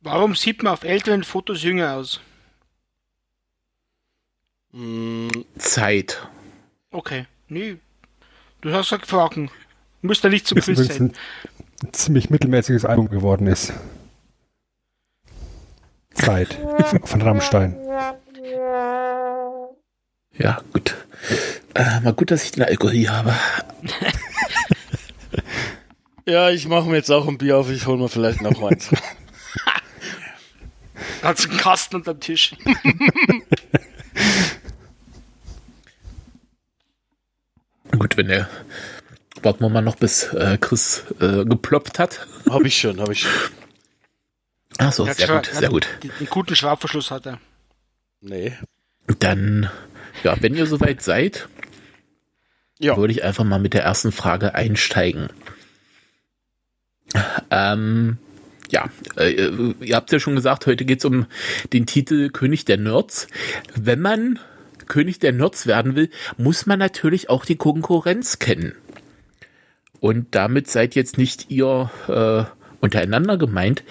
Warum 0.00 0.36
sieht 0.36 0.62
man 0.62 0.72
auf 0.72 0.84
älteren 0.84 1.24
Fotos 1.24 1.64
jünger 1.64 1.94
aus? 1.94 2.20
Mm, 4.70 5.28
Zeit. 5.58 6.24
Okay, 6.92 7.26
nee. 7.48 7.78
Du 8.60 8.72
hast 8.72 8.90
gesagt 8.90 9.06
Fragen. 9.06 9.50
Müsste 10.00 10.30
nicht 10.30 10.46
zum 10.46 10.60
Quiz 10.60 10.78
sein. 10.78 11.12
Ein, 11.82 11.92
ziemlich 11.92 12.30
mittelmäßiges 12.30 12.84
Album 12.84 13.08
geworden 13.08 13.46
ist. 13.46 13.72
Zeit 16.14 16.58
von 17.04 17.22
Rammstein. 17.22 17.76
Ja, 20.34 20.60
gut. 20.72 20.94
Äh, 21.74 22.00
mal 22.00 22.12
gut, 22.12 22.30
dass 22.30 22.44
ich 22.44 22.52
den 22.52 22.64
Alkohol 22.64 22.92
hier 22.92 23.12
habe. 23.12 23.34
Ja, 26.24 26.50
ich 26.50 26.68
mache 26.68 26.88
mir 26.88 26.94
jetzt 26.96 27.10
auch 27.10 27.26
ein 27.26 27.36
Bier 27.36 27.58
auf, 27.58 27.68
ich 27.68 27.84
hole 27.86 27.98
mir 27.98 28.08
vielleicht 28.08 28.42
noch 28.42 28.62
eins. 28.62 28.90
Hat 31.22 31.48
einen 31.48 31.58
Kasten 31.58 31.96
unterm 31.96 32.20
Tisch. 32.20 32.54
Gut, 37.90 38.16
wenn 38.16 38.30
er. 38.30 38.48
Warten 39.42 39.60
wir 39.64 39.68
mal 39.68 39.82
noch, 39.82 39.96
bis 39.96 40.32
äh, 40.32 40.56
Chris 40.60 41.04
äh, 41.20 41.44
geploppt 41.44 41.98
hat. 41.98 42.26
hab 42.48 42.64
ich 42.64 42.76
schon, 42.78 43.00
hab 43.00 43.10
ich 43.10 43.20
schon. 43.22 43.30
Ach 44.78 44.92
so, 44.92 45.04
sehr 45.04 45.28
gut, 45.28 45.46
sehr 45.46 45.68
gut. 45.68 45.88
Den 46.02 46.26
guten 46.28 46.56
Schraubverschluss 46.56 47.10
hat 47.10 47.26
er. 47.26 47.40
Nee. 48.20 48.56
Dann, 49.18 49.68
ja, 50.22 50.36
wenn 50.40 50.54
ihr 50.54 50.66
soweit 50.66 51.02
seid, 51.02 51.48
Ja. 52.78 52.96
würde 52.96 53.12
ich 53.12 53.24
einfach 53.24 53.44
mal 53.44 53.58
mit 53.58 53.74
der 53.74 53.82
ersten 53.82 54.12
Frage 54.12 54.54
einsteigen. 54.54 55.28
Ähm, 57.50 58.16
ja, 58.70 58.88
äh, 59.16 59.32
ihr 59.80 59.96
habt 59.96 60.12
ja 60.12 60.18
schon 60.20 60.34
gesagt, 60.36 60.66
heute 60.66 60.84
geht 60.84 61.00
es 61.00 61.04
um 61.04 61.26
den 61.72 61.84
Titel 61.84 62.30
König 62.30 62.64
der 62.64 62.78
Nerds. 62.78 63.26
Wenn 63.74 64.00
man 64.00 64.38
König 64.86 65.18
der 65.18 65.32
Nerds 65.32 65.66
werden 65.66 65.94
will, 65.96 66.08
muss 66.38 66.64
man 66.64 66.78
natürlich 66.78 67.28
auch 67.28 67.44
die 67.44 67.56
Konkurrenz 67.56 68.38
kennen. 68.38 68.74
Und 70.02 70.34
damit 70.34 70.68
seid 70.68 70.96
jetzt 70.96 71.16
nicht 71.16 71.48
ihr 71.48 71.88
äh, 72.08 72.42
untereinander 72.80 73.38
gemeint, 73.38 73.84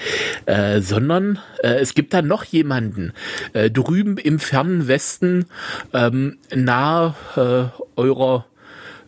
äh, 0.46 0.82
sondern 0.82 1.40
äh, 1.64 1.76
es 1.76 1.94
gibt 1.94 2.14
da 2.14 2.22
noch 2.22 2.44
jemanden 2.44 3.14
äh, 3.54 3.72
drüben 3.72 4.18
im 4.18 4.38
fernen 4.38 4.90
Westen, 4.90 5.46
ähm, 5.94 6.38
nahe 6.54 7.16
äh, 7.38 7.82
eurer 7.96 8.46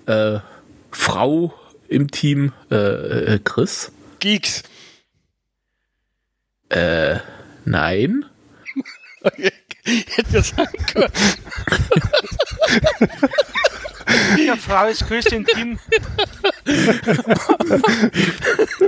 äh, 0.06 0.40
Frau 0.92 1.54
im 1.90 2.10
Team, 2.10 2.54
äh, 2.72 2.76
äh, 3.34 3.40
Chris. 3.44 3.92
Geeks. 4.20 4.64
Äh, 6.70 7.18
nein. 7.66 8.24
Hätte 9.84 10.32
das 10.32 10.50
sagen 10.52 10.86
können. 10.86 11.12
Ja, 14.46 14.56
Frau 14.56 14.88
ist 14.88 15.08
größte 15.08 15.36
im 15.36 15.46
Team. 15.46 15.80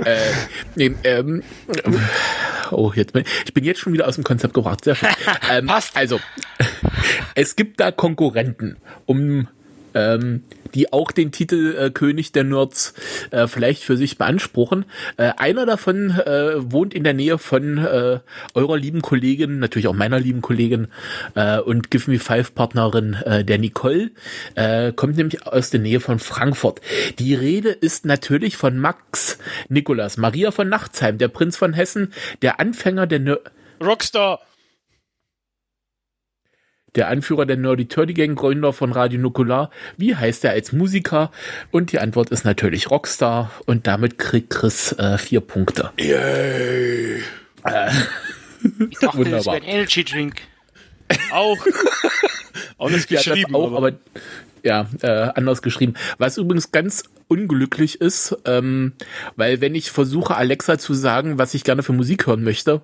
äh, 0.04 0.16
nee, 0.74 0.94
ähm, 1.04 1.42
oh, 2.70 2.92
jetzt 2.94 3.14
ich 3.44 3.54
bin 3.54 3.64
jetzt 3.64 3.80
schon 3.80 3.92
wieder 3.92 4.06
aus 4.06 4.16
dem 4.16 4.24
Konzept 4.24 4.54
gebracht. 4.54 4.84
Sehr 4.84 4.94
schön. 4.94 5.08
Ähm, 5.50 5.66
Passt. 5.66 5.96
Also, 5.96 6.18
es 7.34 7.56
gibt 7.56 7.78
da 7.80 7.92
Konkurrenten, 7.92 8.78
um 9.04 9.48
ähm, 9.96 10.44
die 10.74 10.92
auch 10.92 11.10
den 11.10 11.32
Titel 11.32 11.74
äh, 11.76 11.90
König 11.90 12.32
der 12.32 12.44
Nerds 12.44 12.94
äh, 13.30 13.46
vielleicht 13.46 13.82
für 13.82 13.96
sich 13.96 14.18
beanspruchen. 14.18 14.84
Äh, 15.16 15.32
einer 15.38 15.66
davon 15.66 16.10
äh, 16.10 16.70
wohnt 16.70 16.94
in 16.94 17.02
der 17.02 17.14
Nähe 17.14 17.38
von 17.38 17.78
äh, 17.78 18.20
eurer 18.54 18.76
lieben 18.76 19.00
Kollegin, 19.00 19.58
natürlich 19.58 19.88
auch 19.88 19.94
meiner 19.94 20.20
lieben 20.20 20.42
Kollegin 20.42 20.88
äh, 21.34 21.58
und 21.58 21.90
Give 21.90 22.10
Me 22.10 22.18
Five 22.18 22.54
Partnerin 22.54 23.14
äh, 23.24 23.44
der 23.44 23.58
Nicole, 23.58 24.10
äh, 24.54 24.92
kommt 24.92 25.16
nämlich 25.16 25.46
aus 25.46 25.70
der 25.70 25.80
Nähe 25.80 26.00
von 26.00 26.18
Frankfurt. 26.18 26.80
Die 27.18 27.34
Rede 27.34 27.70
ist 27.70 28.04
natürlich 28.04 28.56
von 28.56 28.78
Max 28.78 29.38
Nikolas, 29.68 30.18
Maria 30.18 30.50
von 30.50 30.68
Nachtsheim, 30.68 31.18
der 31.18 31.28
Prinz 31.28 31.56
von 31.56 31.72
Hessen, 31.72 32.12
der 32.42 32.60
Anfänger 32.60 33.06
der 33.06 33.20
Ner 33.20 33.38
Rockstar. 33.82 34.40
Der 36.96 37.08
Anführer 37.08 37.46
der 37.46 37.56
Nerdy 37.56 37.86
Turdy 37.86 38.14
Gang, 38.14 38.34
Gründer 38.34 38.72
von 38.72 38.92
Radio 38.92 39.20
Nukular. 39.20 39.70
Wie 39.96 40.16
heißt 40.16 40.44
er 40.44 40.52
als 40.52 40.72
Musiker? 40.72 41.30
Und 41.70 41.92
die 41.92 42.00
Antwort 42.00 42.30
ist 42.30 42.44
natürlich 42.44 42.90
Rockstar. 42.90 43.50
Und 43.66 43.86
damit 43.86 44.18
kriegt 44.18 44.50
Chris 44.50 44.92
äh, 44.92 45.18
vier 45.18 45.40
Punkte. 45.40 45.90
Yay. 45.98 47.22
Ich 48.90 48.98
dachte, 48.98 49.00
das 49.00 49.14
Wunderbar. 49.14 49.44
wäre 49.46 49.56
ein 49.56 49.62
Energy 49.62 50.04
Drink. 50.04 50.42
Auch. 51.30 51.58
Ja, 52.78 52.88
das 52.88 53.06
geschrieben. 53.06 53.54
auch, 53.54 53.72
aber, 53.72 53.92
ja, 54.62 54.88
äh, 55.02 55.08
anders 55.34 55.62
geschrieben. 55.62 55.94
Was 56.18 56.36
übrigens 56.36 56.72
ganz 56.72 57.04
unglücklich 57.28 58.00
ist, 58.00 58.36
ähm, 58.44 58.92
weil 59.36 59.60
wenn 59.60 59.74
ich 59.74 59.90
versuche, 59.90 60.36
Alexa 60.36 60.78
zu 60.78 60.94
sagen, 60.94 61.38
was 61.38 61.54
ich 61.54 61.64
gerne 61.64 61.82
für 61.82 61.92
Musik 61.92 62.26
hören 62.26 62.44
möchte, 62.44 62.82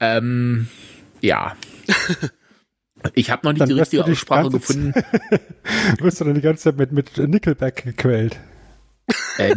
ähm, 0.00 0.68
ja. 1.20 1.56
Ich 3.14 3.30
habe 3.30 3.46
noch 3.46 3.52
nicht 3.52 3.62
Dann 3.62 3.68
die 3.68 3.78
richtige 3.78 4.04
Aussprache 4.04 4.50
gefunden. 4.50 4.92
Wirst 6.00 6.20
du 6.20 6.24
dann 6.24 6.34
die 6.34 6.40
ganze 6.40 6.64
Zeit 6.64 6.78
mit, 6.78 6.92
mit 6.92 7.16
Nickelback 7.16 7.84
gequält? 7.84 8.38
Äh, 9.38 9.54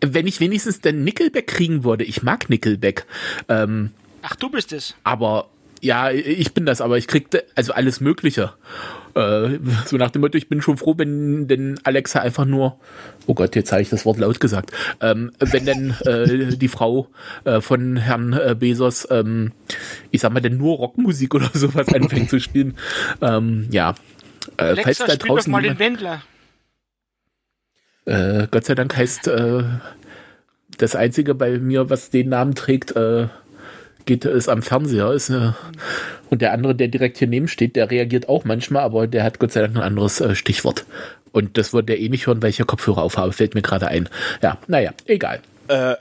wenn 0.00 0.26
ich 0.26 0.40
wenigstens 0.40 0.80
den 0.80 1.04
Nickelback 1.04 1.46
kriegen 1.46 1.84
würde, 1.84 2.04
ich 2.04 2.22
mag 2.22 2.50
Nickelback. 2.50 3.06
Ähm, 3.48 3.90
Ach, 4.22 4.36
du 4.36 4.50
bist 4.50 4.72
es. 4.72 4.94
aber 5.04 5.48
ja, 5.80 6.10
ich 6.10 6.54
bin 6.54 6.64
das, 6.64 6.80
aber 6.80 6.96
ich 6.96 7.06
kriegte 7.06 7.44
also 7.54 7.72
alles 7.72 8.00
Mögliche. 8.00 8.54
Äh, 9.14 9.58
so 9.86 9.96
nach 9.96 10.10
dem 10.10 10.22
Motto, 10.22 10.36
ich 10.36 10.48
bin 10.48 10.60
schon 10.60 10.76
froh, 10.76 10.94
wenn 10.96 11.46
denn 11.46 11.78
Alexa 11.84 12.20
einfach 12.20 12.44
nur, 12.44 12.78
oh 13.26 13.34
Gott, 13.34 13.54
jetzt 13.54 13.70
habe 13.70 13.82
ich 13.82 13.88
das 13.88 14.04
Wort 14.04 14.18
laut 14.18 14.40
gesagt, 14.40 14.72
ähm, 15.00 15.30
wenn 15.38 15.64
denn 15.64 15.94
äh, 16.04 16.56
die 16.56 16.68
Frau 16.68 17.08
äh, 17.44 17.60
von 17.60 17.96
Herrn 17.96 18.32
äh, 18.32 18.56
Bezos, 18.58 19.06
ähm, 19.10 19.52
ich 20.10 20.20
sag 20.20 20.32
mal, 20.32 20.40
denn 20.40 20.56
nur 20.56 20.76
Rockmusik 20.76 21.34
oder 21.34 21.50
sowas 21.54 21.88
anfängt 21.88 22.30
zu 22.30 22.40
spielen. 22.40 22.76
Ähm, 23.20 23.68
ja. 23.70 23.94
Äh, 24.56 24.74
falls 24.76 25.00
Alexa, 25.00 25.06
da 25.06 25.12
spiel 25.12 25.28
doch 25.28 25.36
draußen 25.36 25.52
mal 25.52 25.62
den 25.62 25.78
Wendler. 25.78 26.22
äh, 28.06 28.48
Gott 28.50 28.64
sei 28.64 28.74
Dank 28.74 28.96
heißt 28.96 29.30
das 30.78 30.96
einzige 30.96 31.34
bei 31.36 31.58
mir, 31.58 31.88
was 31.88 32.10
den 32.10 32.30
Namen 32.30 32.56
trägt, 32.56 32.94
geht 34.06 34.24
es 34.24 34.48
am 34.48 34.62
Fernseher. 34.62 35.12
Ist, 35.12 35.30
äh, 35.30 35.52
und 36.34 36.42
der 36.42 36.52
andere, 36.52 36.74
der 36.74 36.88
direkt 36.88 37.18
hier 37.18 37.28
neben 37.28 37.46
steht, 37.46 37.76
der 37.76 37.92
reagiert 37.92 38.28
auch 38.28 38.44
manchmal, 38.44 38.82
aber 38.82 39.06
der 39.06 39.22
hat 39.22 39.38
Gott 39.38 39.52
sei 39.52 39.60
Dank 39.60 39.76
ein 39.76 39.82
anderes 39.82 40.20
äh, 40.20 40.34
Stichwort. 40.34 40.84
Und 41.30 41.56
das 41.56 41.72
wird 41.72 41.88
der 41.88 42.00
eh 42.00 42.08
nicht 42.08 42.26
hören, 42.26 42.42
weil 42.42 42.50
ich 42.50 42.56
hier 42.56 42.66
Kopfhörer 42.66 43.04
aufhabe, 43.04 43.32
fällt 43.32 43.54
mir 43.54 43.62
gerade 43.62 43.86
ein. 43.86 44.08
Ja, 44.42 44.58
naja, 44.66 44.90
egal. 45.06 45.38
Äh, 45.68 45.96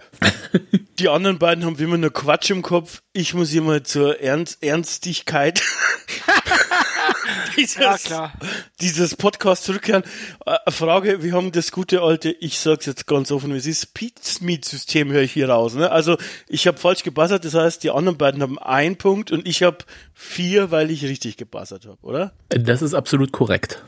die 1.00 1.10
anderen 1.10 1.40
beiden 1.40 1.66
haben 1.66 1.80
wie 1.80 1.84
immer 1.84 1.98
nur 1.98 2.12
Quatsch 2.12 2.50
im 2.50 2.62
Kopf. 2.62 3.02
Ich 3.14 3.34
muss 3.34 3.50
hier 3.50 3.62
mal 3.62 3.84
zur 3.84 4.20
Ernst 4.22 4.62
Ernstigkeit 4.64 5.62
dieses, 7.58 7.76
Ja, 7.78 7.98
klar. 7.98 8.34
dieses 8.82 9.16
Podcast 9.16 9.64
zurückkehren. 9.64 10.04
Äh, 10.46 10.72
Frage, 10.72 11.24
wir 11.24 11.34
haben 11.34 11.52
das 11.52 11.72
gute 11.72 12.02
alte, 12.02 12.30
ich 12.32 12.60
sag's 12.60 12.86
jetzt 12.86 13.08
ganz 13.08 13.32
offen, 13.32 13.54
wie 13.54 13.58
es 13.58 13.66
ist, 13.66 13.94
Pizmeet-System 13.94 15.12
höre 15.12 15.22
ich 15.22 15.32
hier 15.34 15.50
raus. 15.50 15.76
Ne? 15.76 15.90
Also 15.92 16.18
ich 16.48 16.68
habe 16.68 16.78
falsch 16.78 17.04
gebassert, 17.04 17.46
das 17.46 17.54
heißt, 17.54 17.84
die 17.84 17.92
anderen 17.92 18.18
beiden 18.18 18.42
haben 18.42 18.60
einen 18.60 18.98
Punkt 18.98 19.32
und 19.32 19.48
ich 19.48 19.64
habe 19.64 19.80
vier, 20.14 20.72
weil 20.72 20.92
ich 20.92 21.04
richtig 21.04 21.38
gebassert 21.38 21.86
habe, 21.86 21.98
oder? 22.02 22.34
Das 22.50 22.82
ist 22.82 22.94
absolut 22.94 23.32
korrekt. 23.32 23.82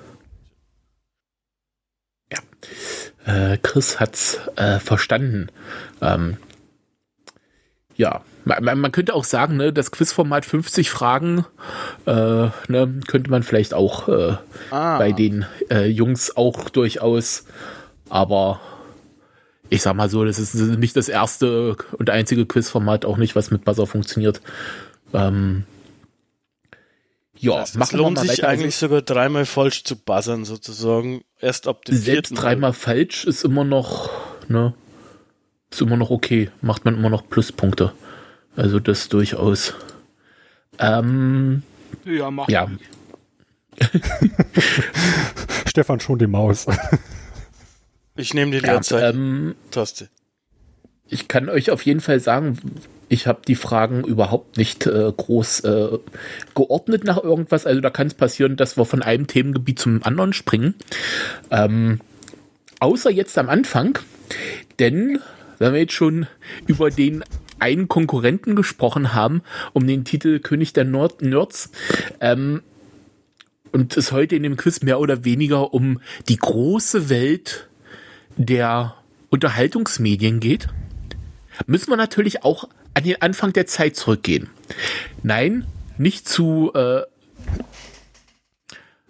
Ja. 2.32 2.40
Äh, 3.26 3.58
Chris 3.62 4.00
hat's 4.00 4.40
äh, 4.56 4.80
verstanden. 4.80 5.50
Ähm, 6.02 6.38
ja, 7.98 8.22
man, 8.44 8.80
man 8.80 8.92
könnte 8.92 9.14
auch 9.14 9.24
sagen, 9.24 9.58
ne, 9.58 9.74
das 9.74 9.92
Quizformat 9.92 10.46
50 10.46 10.90
Fragen 10.90 11.46
äh, 12.06 12.12
ne, 12.68 13.00
könnte 13.08 13.32
man 13.32 13.44
vielleicht 13.44 13.74
auch 13.74 14.08
äh, 14.08 14.38
Ah. 14.70 14.98
bei 14.98 15.12
den 15.12 15.46
äh, 15.72 15.86
Jungs 15.88 16.36
auch 16.36 16.70
durchaus, 16.70 17.46
aber 18.10 18.60
ich 19.70 19.82
sag 19.82 19.96
mal 19.96 20.10
so, 20.10 20.24
das 20.26 20.38
ist 20.38 20.54
nicht 20.54 20.96
das 20.96 21.10
erste 21.10 21.76
und 21.98 22.10
einzige 22.10 22.46
Quizformat, 22.46 23.06
auch 23.06 23.18
nicht, 23.18 23.36
was 23.36 23.50
mit 23.50 23.66
Buzzer 23.66 23.88
funktioniert. 23.88 24.42
Ähm, 25.14 25.64
ja, 27.38 27.60
das 27.60 27.76
machen 27.76 27.98
lohnt 27.98 28.18
wir 28.18 28.26
mal 28.26 28.30
sich. 28.30 28.44
Also 28.44 28.62
eigentlich 28.62 28.76
sogar 28.76 29.02
dreimal 29.02 29.46
falsch 29.46 29.84
zu 29.84 29.96
buzzern 29.96 30.46
sozusagen. 30.46 31.24
Erst 31.46 31.68
ab 31.68 31.86
dem 31.86 31.96
Selbst 31.96 32.32
dreimal 32.32 32.74
falsch 32.74 33.26
ist 33.26 33.46
immer 33.46 33.64
noch, 33.64 34.10
ne, 34.48 34.74
ist 35.70 35.80
immer 35.80 35.96
noch 35.96 36.10
okay. 36.10 36.50
Macht 36.62 36.86
man 36.86 36.96
immer 36.96 37.12
noch 37.12 37.30
Pluspunkte. 37.30 37.94
Also 38.56 38.80
das 38.80 39.10
durchaus. 39.10 39.76
Ähm, 40.80 41.62
ja, 42.04 42.32
mach 42.32 42.50
ja. 42.50 42.68
Stefan 45.68 46.00
schon 46.00 46.18
die 46.18 46.26
Maus. 46.26 46.66
Ich 48.16 48.34
nehme 48.34 48.50
die 48.50 48.66
Leerzeit-Taste. 48.66 50.10
Ich 51.08 51.28
kann 51.28 51.50
euch 51.50 51.72
auf 51.72 51.84
jeden 51.84 52.02
Fall 52.02 52.20
sagen, 52.20 52.58
ich 53.10 53.28
habe 53.28 53.42
die 53.48 53.56
Fragen 53.56 54.04
überhaupt 54.04 54.58
nicht 54.58 54.88
äh, 54.88 55.12
groß 55.16 55.60
äh, 55.62 56.00
geordnet 56.56 57.04
nach 57.04 57.24
irgendwas. 57.24 57.66
Also 57.66 57.82
da 57.82 57.90
kann 57.90 58.08
es 58.08 58.14
passieren, 58.14 58.56
dass 58.56 58.78
wir 58.78 58.86
von 58.86 59.04
einem 59.04 59.28
Themengebiet 59.28 59.80
zum 59.80 60.04
anderen 60.04 60.34
springen. 60.34 60.76
Ähm, 61.52 62.00
außer 62.80 63.12
jetzt 63.12 63.38
am 63.38 63.50
Anfang, 63.50 64.00
denn 64.80 65.20
wenn 65.60 65.74
wir 65.74 65.80
jetzt 65.82 65.94
schon 65.94 66.28
über 66.68 66.90
den 66.90 67.24
einen 67.60 67.88
Konkurrenten 67.88 68.56
gesprochen 68.56 69.14
haben, 69.14 69.42
um 69.74 69.88
den 69.88 70.04
Titel 70.04 70.40
König 70.40 70.74
der 70.74 70.84
Nord 70.84 71.22
Nerds, 71.22 71.72
ähm, 72.20 72.62
und 73.72 73.98
es 73.98 74.14
heute 74.14 74.38
in 74.38 74.44
dem 74.44 74.56
Quiz 74.56 74.82
mehr 74.84 75.00
oder 75.02 75.26
weniger 75.26 75.74
um 75.74 76.00
die 76.30 76.38
große 76.38 77.10
Welt 77.10 77.68
der 78.38 78.96
Unterhaltungsmedien 79.30 80.40
geht, 80.40 80.70
müssen 81.66 81.90
wir 81.90 81.98
natürlich 81.98 82.44
auch 82.44 82.70
an 82.94 83.04
den 83.04 83.22
Anfang 83.22 83.54
der 83.54 83.68
Zeit 83.68 83.96
zurückgehen. 83.96 84.50
Nein, 85.24 85.66
nicht 85.98 86.28
zu 86.28 86.72
äh, 86.74 87.02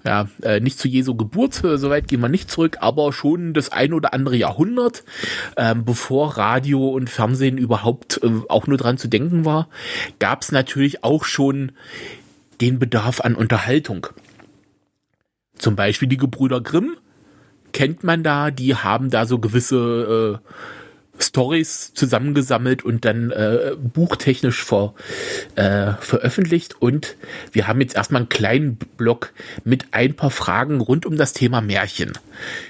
ja, 0.06 0.28
äh, 0.44 0.60
nicht 0.60 0.78
zu 0.78 0.88
Jesu 0.88 1.16
Geburt, 1.16 1.56
so 1.56 1.90
weit 1.90 2.08
gehen 2.08 2.22
wir 2.22 2.30
nicht 2.30 2.52
zurück, 2.52 2.78
aber 2.80 3.12
schon 3.12 3.54
das 3.54 3.70
ein 3.70 3.92
oder 3.92 4.14
andere 4.14 4.36
Jahrhundert, 4.36 5.04
ähm, 5.58 5.84
bevor 5.84 6.38
Radio 6.38 6.90
und 6.90 7.10
Fernsehen 7.10 7.58
überhaupt 7.58 8.22
äh, 8.24 8.30
auch 8.48 8.68
nur 8.68 8.78
dran 8.78 9.00
zu 9.00 9.08
denken 9.08 9.46
war, 9.46 9.68
gab 10.20 10.44
es 10.44 10.52
natürlich 10.52 11.04
auch 11.04 11.26
schon 11.26 11.72
den 12.62 12.78
Bedarf 12.78 13.20
an 13.20 13.34
Unterhaltung. 13.34 14.08
Zum 15.58 15.76
Beispiel 15.76 16.08
die 16.08 16.18
Gebrüder 16.18 16.62
Grimm 16.62 16.98
kennt 17.74 18.04
man 18.04 18.24
da, 18.24 18.52
die 18.52 18.76
haben 18.76 19.10
da 19.10 19.26
so 19.26 19.40
gewisse 19.40 20.40
äh, 20.44 20.50
Stories 21.20 21.94
zusammengesammelt 21.94 22.84
und 22.84 23.06
dann 23.06 23.32
äh, 23.32 23.72
buchtechnisch 23.78 24.64
vor, 24.64 24.96
äh, 25.56 25.94
veröffentlicht. 26.00 26.82
Und 26.82 27.16
wir 27.52 27.68
haben 27.68 27.82
jetzt 27.82 27.96
erstmal 27.96 28.22
einen 28.22 28.30
kleinen 28.30 28.76
Blog 28.76 29.34
mit 29.64 29.88
ein 29.92 30.16
paar 30.16 30.32
Fragen 30.32 30.82
rund 30.82 31.06
um 31.06 31.18
das 31.18 31.34
Thema 31.34 31.62
Märchen. 31.62 32.14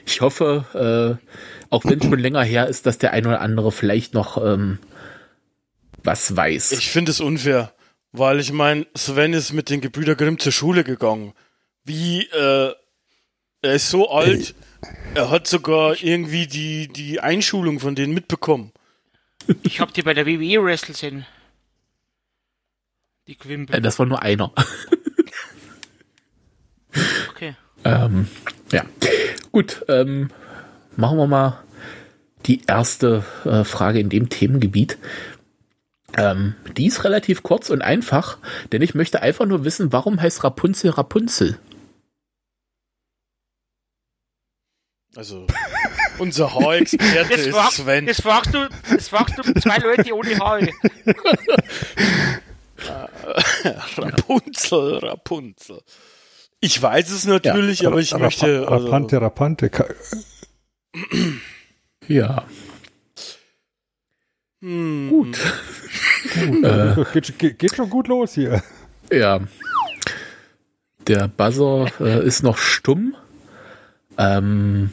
Ich 0.06 0.22
hoffe, 0.22 1.20
äh, 1.20 1.25
auch 1.70 1.86
wenn 1.86 2.00
es 2.00 2.06
schon 2.06 2.20
länger 2.20 2.44
her 2.44 2.68
ist, 2.68 2.86
dass 2.86 2.98
der 2.98 3.14
ein 3.14 3.25
oder 3.25 3.42
andere 3.42 3.72
vielleicht 3.72 4.14
noch 4.14 4.44
ähm, 4.44 4.80
was 6.04 6.36
weiß. 6.36 6.74
Ich 6.74 6.92
finde 6.92 7.12
es 7.12 7.20
unfair, 7.20 7.74
weil 8.12 8.40
ich 8.40 8.52
meine, 8.52 8.86
Sven 8.96 9.34
ist 9.34 9.54
mit 9.54 9.70
den 9.70 9.82
Gebrüder 9.82 10.16
Grimm 10.16 10.40
zur 10.40 10.52
Schule 10.52 10.84
gegangen. 10.84 11.34
Wie, 11.84 12.22
äh, 12.24 12.74
er 13.62 13.74
ist 13.74 13.90
so 13.90 14.10
alt. 14.10 14.54
Er 15.13 15.30
hat 15.30 15.48
sogar 15.48 16.01
irgendwie 16.04 16.48
die, 16.48 16.88
die 16.88 17.22
Einschulung 17.22 17.80
von 17.80 17.96
denen 17.96 18.13
mitbekommen. 18.13 18.72
Ich 19.63 19.80
hab 19.80 19.94
die 19.94 20.01
bei 20.01 20.13
der 20.13 20.25
WWE 20.25 20.63
Wrestle 20.63 20.94
sehen. 20.94 21.25
Die 23.27 23.36
Quimpel. 23.36 23.75
Äh, 23.75 23.82
das 23.82 23.98
war 23.98 24.06
nur 24.06 24.22
einer. 24.22 24.51
okay. 27.30 27.56
Ähm, 27.84 28.27
ja. 28.72 28.86
Gut, 29.51 29.86
ähm, 29.88 30.30
machen 30.96 31.18
wir 31.18 31.27
mal 31.27 31.63
die 32.46 32.62
erste 32.68 33.24
äh, 33.46 33.64
Frage 33.64 34.00
in 34.00 34.09
dem 34.09 34.29
Themengebiet. 34.29 34.98
Ähm, 36.18 36.55
die 36.77 36.88
ist 36.88 37.03
relativ 37.03 37.44
kurz 37.44 37.70
und 37.70 37.81
einfach, 37.81 38.38
denn 38.72 38.81
ich 38.81 38.96
möchte 38.96 39.22
einfach 39.22 39.46
nur 39.46 39.66
wissen, 39.66 39.92
warum 39.92 40.22
heißt 40.22 40.44
Rapunzel 40.44 40.92
Rapunzel? 40.92 41.57
Also, 45.16 45.48
unser 46.20 46.54
Haarexperte 46.54 47.34
ist 47.36 47.50
frag, 47.50 47.72
Sven. 47.72 48.06
Das 48.06 48.22
fragst, 48.22 48.54
du, 48.54 48.68
das 48.90 49.08
fragst 49.08 49.38
du 49.38 49.44
zwei 49.62 49.78
Leute 49.78 50.14
ohne 50.14 50.38
Haare. 50.40 50.70
Rapunzel, 53.98 54.98
Rapunzel. 54.98 55.82
Ich 56.60 56.82
weiß 56.82 57.12
es 57.12 57.25
natürlich, 57.25 57.80
ja, 57.82 57.90
aber 57.90 58.00
ich 58.00 58.16
möchte. 58.18 58.68
Also, 58.68 58.86
Rapante, 58.86 59.22
Rapante. 59.22 59.72
Ja. 62.08 62.46
Hm. 64.62 65.10
Gut. 65.10 65.40
äh, 66.64 67.04
geht, 67.14 67.40
geht, 67.40 67.58
geht, 67.58 67.75
schon 67.75 67.90
gut 67.90 68.08
los 68.08 68.36
hier. 68.36 68.62
Ja. 69.12 69.40
Der 71.08 71.28
Buzzer 71.28 71.88
äh, 72.00 72.24
ist 72.24 72.44
noch 72.44 72.60
stumm. 72.60 73.16
Ähm, 74.20 74.92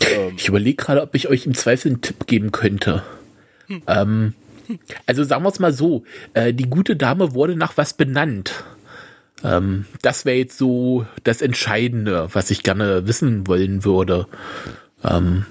ähm. 0.00 0.34
Ich 0.36 0.48
überlege 0.48 0.76
gerade, 0.76 1.02
ob 1.02 1.14
ich 1.14 1.28
euch 1.28 1.46
im 1.46 1.54
Zweifel 1.54 1.92
einen 1.92 2.00
Tipp 2.00 2.26
geben 2.26 2.52
könnte. 2.52 3.02
Hm. 3.66 3.82
Ähm, 3.86 4.34
also 5.06 5.24
sagen 5.24 5.44
wir 5.44 5.48
es 5.48 5.58
mal 5.58 5.72
so, 5.72 6.04
äh, 6.34 6.52
die 6.52 6.68
gute 6.68 6.96
Dame 6.96 7.34
wurde 7.34 7.56
nach 7.56 7.76
was 7.76 7.94
benannt. 7.94 8.64
Ähm, 9.44 9.86
das 10.02 10.24
wäre 10.24 10.38
jetzt 10.38 10.58
so 10.58 11.06
das 11.24 11.42
Entscheidende, 11.42 12.28
was 12.32 12.50
ich 12.50 12.62
gerne 12.62 13.06
wissen 13.06 13.46
wollen 13.46 13.84
würde. 13.84 14.26
Ähm, 15.04 15.46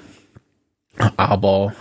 aber 1.17 1.73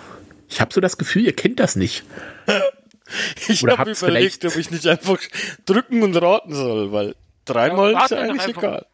ich 0.49 0.61
habe 0.61 0.73
so 0.73 0.81
das 0.81 0.99
Gefühl, 0.99 1.23
ihr 1.23 1.35
kennt 1.35 1.61
das 1.61 1.77
nicht. 1.77 2.05
ich 3.49 3.63
habe 3.65 3.91
überlegt, 3.91 4.45
ob 4.45 4.57
ich 4.57 4.71
nicht 4.71 4.87
einfach 4.87 5.19
drücken 5.67 6.03
und 6.03 6.17
raten 6.17 6.55
soll, 6.55 6.93
weil 6.93 7.15
dreimal 7.45 7.93
ja, 7.93 8.05
ist 8.05 8.11
ja 8.11 8.19
eigentlich 8.19 8.57
egal. 8.57 8.87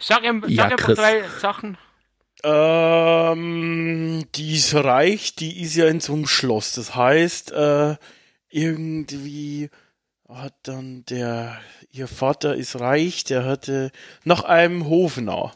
Sag, 0.00 0.24
ihm, 0.24 0.42
sag 0.42 0.50
ja, 0.50 0.64
einfach 0.64 0.94
drei 0.94 1.24
Sachen. 1.40 1.76
Ähm, 2.44 4.24
die 4.34 4.56
ist 4.56 4.74
reich, 4.74 5.34
die 5.34 5.60
ist 5.60 5.74
ja 5.74 5.86
in 5.86 6.00
so 6.00 6.12
einem 6.14 6.26
Schloss. 6.26 6.72
Das 6.72 6.94
heißt, 6.94 7.52
äh, 7.52 7.96
irgendwie 8.48 9.70
hat 10.28 10.54
dann 10.62 11.04
der, 11.06 11.58
ihr 11.90 12.06
Vater 12.06 12.54
ist 12.54 12.78
reich, 12.78 13.24
der 13.24 13.44
hatte 13.44 13.90
nach 14.24 14.44
einem 14.44 14.88
Hofner. 14.88 15.52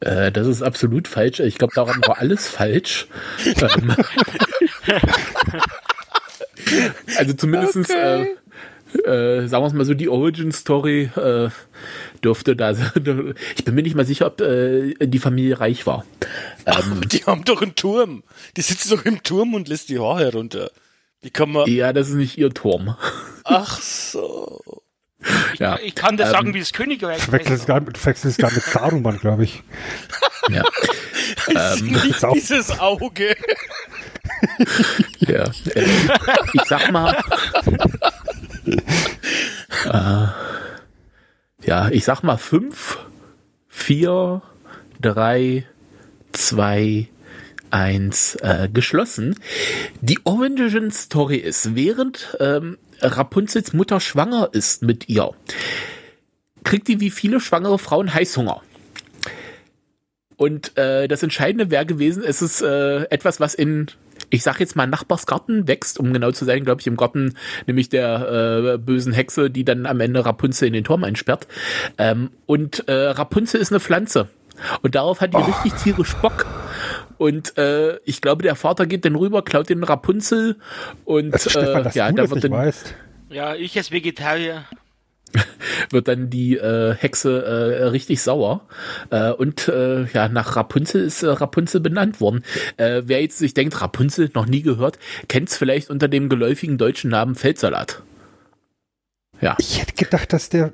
Äh, 0.00 0.32
das 0.32 0.46
ist 0.46 0.62
absolut 0.62 1.08
falsch. 1.08 1.40
Ich 1.40 1.58
glaube, 1.58 1.74
daran 1.74 2.00
war 2.06 2.18
alles 2.18 2.48
falsch. 2.48 3.08
Also 7.16 7.32
zumindestens 7.34 7.90
okay. 7.90 8.22
äh, 8.22 8.36
äh, 8.94 9.46
sagen 9.46 9.62
wir 9.62 9.66
es 9.66 9.72
mal 9.72 9.84
so, 9.84 9.94
die 9.94 10.08
Origin-Story 10.08 11.10
äh, 11.16 11.48
dürfte 12.22 12.56
da 12.56 12.74
sein. 12.74 12.90
Ich 13.56 13.64
bin 13.64 13.74
mir 13.74 13.82
nicht 13.82 13.96
mal 13.96 14.06
sicher, 14.06 14.26
ob 14.26 14.40
äh, 14.40 14.94
die 15.00 15.18
Familie 15.18 15.60
reich 15.60 15.86
war. 15.86 16.04
Ähm, 16.66 17.00
Ach, 17.02 17.04
die 17.06 17.24
haben 17.24 17.44
doch 17.44 17.62
einen 17.62 17.74
Turm. 17.74 18.22
Die 18.56 18.62
sitzen 18.62 18.90
doch 18.90 19.04
im 19.04 19.22
Turm 19.22 19.54
und 19.54 19.68
lässt 19.68 19.88
die 19.88 19.98
Haare 19.98 20.24
herunter. 20.24 20.70
Wie 21.22 21.30
kann 21.30 21.50
man. 21.50 21.68
Ja, 21.70 21.92
das 21.92 22.08
ist 22.08 22.14
nicht 22.14 22.38
ihr 22.38 22.50
Turm. 22.50 22.96
Ach 23.44 23.80
so. 23.80 24.60
Ich, 25.54 25.60
ja. 25.60 25.78
ich 25.82 25.94
kann 25.94 26.16
das 26.16 26.28
ähm, 26.28 26.32
sagen, 26.32 26.54
wie 26.54 26.58
das 26.58 26.72
Königreich 26.72 27.24
Du 27.24 27.32
wechselst 27.32 27.66
gar, 27.66 27.80
wechselst 27.86 28.38
gar 28.38 28.52
mit 28.52 28.62
Saruman, 28.62 29.18
glaube 29.18 29.44
ich. 29.44 29.62
Ja. 30.50 30.62
ähm, 31.76 31.86
nicht 31.86 32.22
dieses 32.34 32.78
Auge. 32.78 33.34
ja. 35.20 35.44
Äh, 35.74 35.86
ich 36.52 36.62
sag 36.66 36.92
mal. 36.92 37.16
Äh, 38.66 40.26
ja, 41.66 41.88
ich 41.90 42.04
sag 42.04 42.22
mal 42.22 42.36
fünf, 42.36 42.98
vier, 43.68 44.42
drei, 45.00 45.66
zwei, 46.32 47.08
eins 47.74 48.36
äh, 48.36 48.68
geschlossen. 48.72 49.34
Die 50.00 50.20
Origin 50.24 50.92
Story 50.92 51.38
ist, 51.38 51.74
während 51.74 52.36
ähm, 52.38 52.78
Rapunzels 53.00 53.72
Mutter 53.72 53.98
schwanger 53.98 54.50
ist 54.52 54.82
mit 54.82 55.08
ihr, 55.08 55.32
kriegt 56.62 56.86
die 56.86 57.00
wie 57.00 57.10
viele 57.10 57.40
schwangere 57.40 57.78
Frauen 57.78 58.14
Heißhunger. 58.14 58.62
Und 60.36 60.76
äh, 60.78 61.08
das 61.08 61.22
Entscheidende 61.22 61.70
wäre 61.70 61.86
gewesen, 61.86 62.22
es 62.24 62.42
ist 62.42 62.62
äh, 62.62 63.04
etwas, 63.04 63.40
was 63.40 63.54
in 63.54 63.88
ich 64.30 64.42
sag 64.42 64.60
jetzt 64.60 64.76
mal 64.76 64.86
Nachbarsgarten 64.86 65.68
wächst, 65.68 65.98
um 65.98 66.12
genau 66.12 66.30
zu 66.30 66.44
sein, 66.44 66.64
glaube 66.64 66.80
ich, 66.80 66.86
im 66.86 66.96
Garten 66.96 67.34
nämlich 67.66 67.88
der 67.88 68.74
äh, 68.74 68.78
bösen 68.78 69.12
Hexe, 69.12 69.50
die 69.50 69.64
dann 69.64 69.86
am 69.86 70.00
Ende 70.00 70.24
Rapunzel 70.24 70.68
in 70.68 70.74
den 70.74 70.84
Turm 70.84 71.04
einsperrt. 71.04 71.46
Ähm, 71.98 72.30
und 72.46 72.88
äh, 72.88 72.92
Rapunzel 72.92 73.60
ist 73.60 73.72
eine 73.72 73.80
Pflanze. 73.80 74.28
Und 74.82 74.94
darauf 74.94 75.20
hat 75.20 75.32
die 75.32 75.38
oh. 75.38 75.40
richtig 75.40 75.74
tierisch 75.74 76.14
Bock. 76.16 76.46
Und 77.18 77.56
äh, 77.58 77.98
ich 78.04 78.20
glaube, 78.20 78.42
der 78.42 78.54
Vater 78.54 78.86
geht 78.86 79.04
dann 79.04 79.16
rüber, 79.16 79.42
klaut 79.42 79.68
den 79.68 79.82
Rapunzel 79.82 80.56
und 81.04 81.32
das 81.32 81.50
Stefan, 81.50 81.86
äh, 81.86 81.90
ja, 81.94 82.10
da 82.12 82.28
wird 82.28 82.44
dann, 82.44 82.50
weißt. 82.50 82.94
Ja, 83.30 83.54
ich 83.54 83.76
als 83.76 83.90
Vegetarier. 83.90 84.64
wird 85.90 86.08
dann 86.08 86.30
die 86.30 86.56
äh, 86.56 86.94
Hexe 86.94 87.44
äh, 87.44 87.84
richtig 87.84 88.22
sauer. 88.22 88.66
Äh, 89.10 89.30
und 89.32 89.68
äh, 89.68 90.04
ja, 90.06 90.28
nach 90.28 90.56
Rapunzel 90.56 91.04
ist 91.04 91.22
äh, 91.22 91.28
Rapunzel 91.28 91.80
benannt 91.80 92.20
worden. 92.20 92.44
Äh, 92.76 93.02
wer 93.04 93.22
jetzt 93.22 93.38
sich 93.38 93.54
denkt, 93.54 93.80
Rapunzel 93.80 94.30
noch 94.34 94.46
nie 94.46 94.62
gehört, 94.62 94.98
kennt 95.28 95.48
es 95.48 95.56
vielleicht 95.56 95.90
unter 95.90 96.08
dem 96.08 96.28
geläufigen 96.28 96.78
deutschen 96.78 97.10
Namen 97.10 97.34
Feldsalat. 97.34 98.02
Ja. 99.40 99.56
Ich 99.58 99.80
hätte 99.80 99.92
gedacht, 99.92 100.32
dass 100.32 100.48
der, 100.48 100.72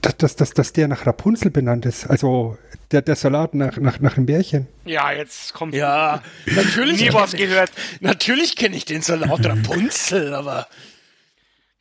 dass, 0.00 0.16
dass, 0.16 0.36
dass, 0.36 0.50
dass 0.54 0.72
der 0.72 0.88
nach 0.88 1.06
Rapunzel 1.06 1.50
benannt 1.50 1.86
ist. 1.86 2.06
Also 2.06 2.56
der, 2.92 3.02
der 3.02 3.16
Salat 3.16 3.54
nach, 3.54 3.76
nach, 3.76 4.00
nach 4.00 4.16
einem 4.16 4.26
Bärchen. 4.26 4.66
Ja, 4.84 5.12
jetzt 5.12 5.52
kommt. 5.54 5.74
Ja, 5.74 6.22
natürlich. 6.46 7.00
Nie 7.02 7.12
was 7.12 7.32
gehört. 7.32 7.70
Natürlich 8.00 8.56
kenne 8.56 8.76
ich 8.76 8.84
den 8.84 9.02
Salat 9.02 9.44
Rapunzel, 9.46 10.34
aber. 10.34 10.66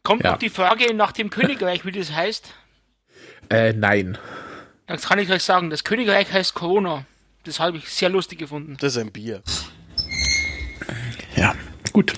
Kommt 0.03 0.23
ja. 0.23 0.31
noch 0.31 0.37
die 0.37 0.49
Frage 0.49 0.93
nach 0.93 1.13
dem 1.13 1.29
Königreich, 1.29 1.85
wie 1.85 1.91
das 1.91 2.11
heißt? 2.11 2.53
Äh, 3.49 3.71
nein. 3.71 4.17
Das 4.85 5.07
kann 5.07 5.17
ich 5.17 5.31
euch 5.31 5.43
sagen. 5.43 5.69
Das 5.69 5.85
Königreich 5.85 6.31
heißt 6.31 6.53
Corona. 6.53 7.05
Das 7.45 7.61
habe 7.61 7.77
ich 7.77 7.87
sehr 7.87 8.09
lustig 8.09 8.39
gefunden. 8.39 8.75
Das 8.79 8.95
ist 8.95 9.01
ein 9.01 9.13
Bier. 9.13 9.41
Ja, 11.37 11.55
gut. 11.93 12.13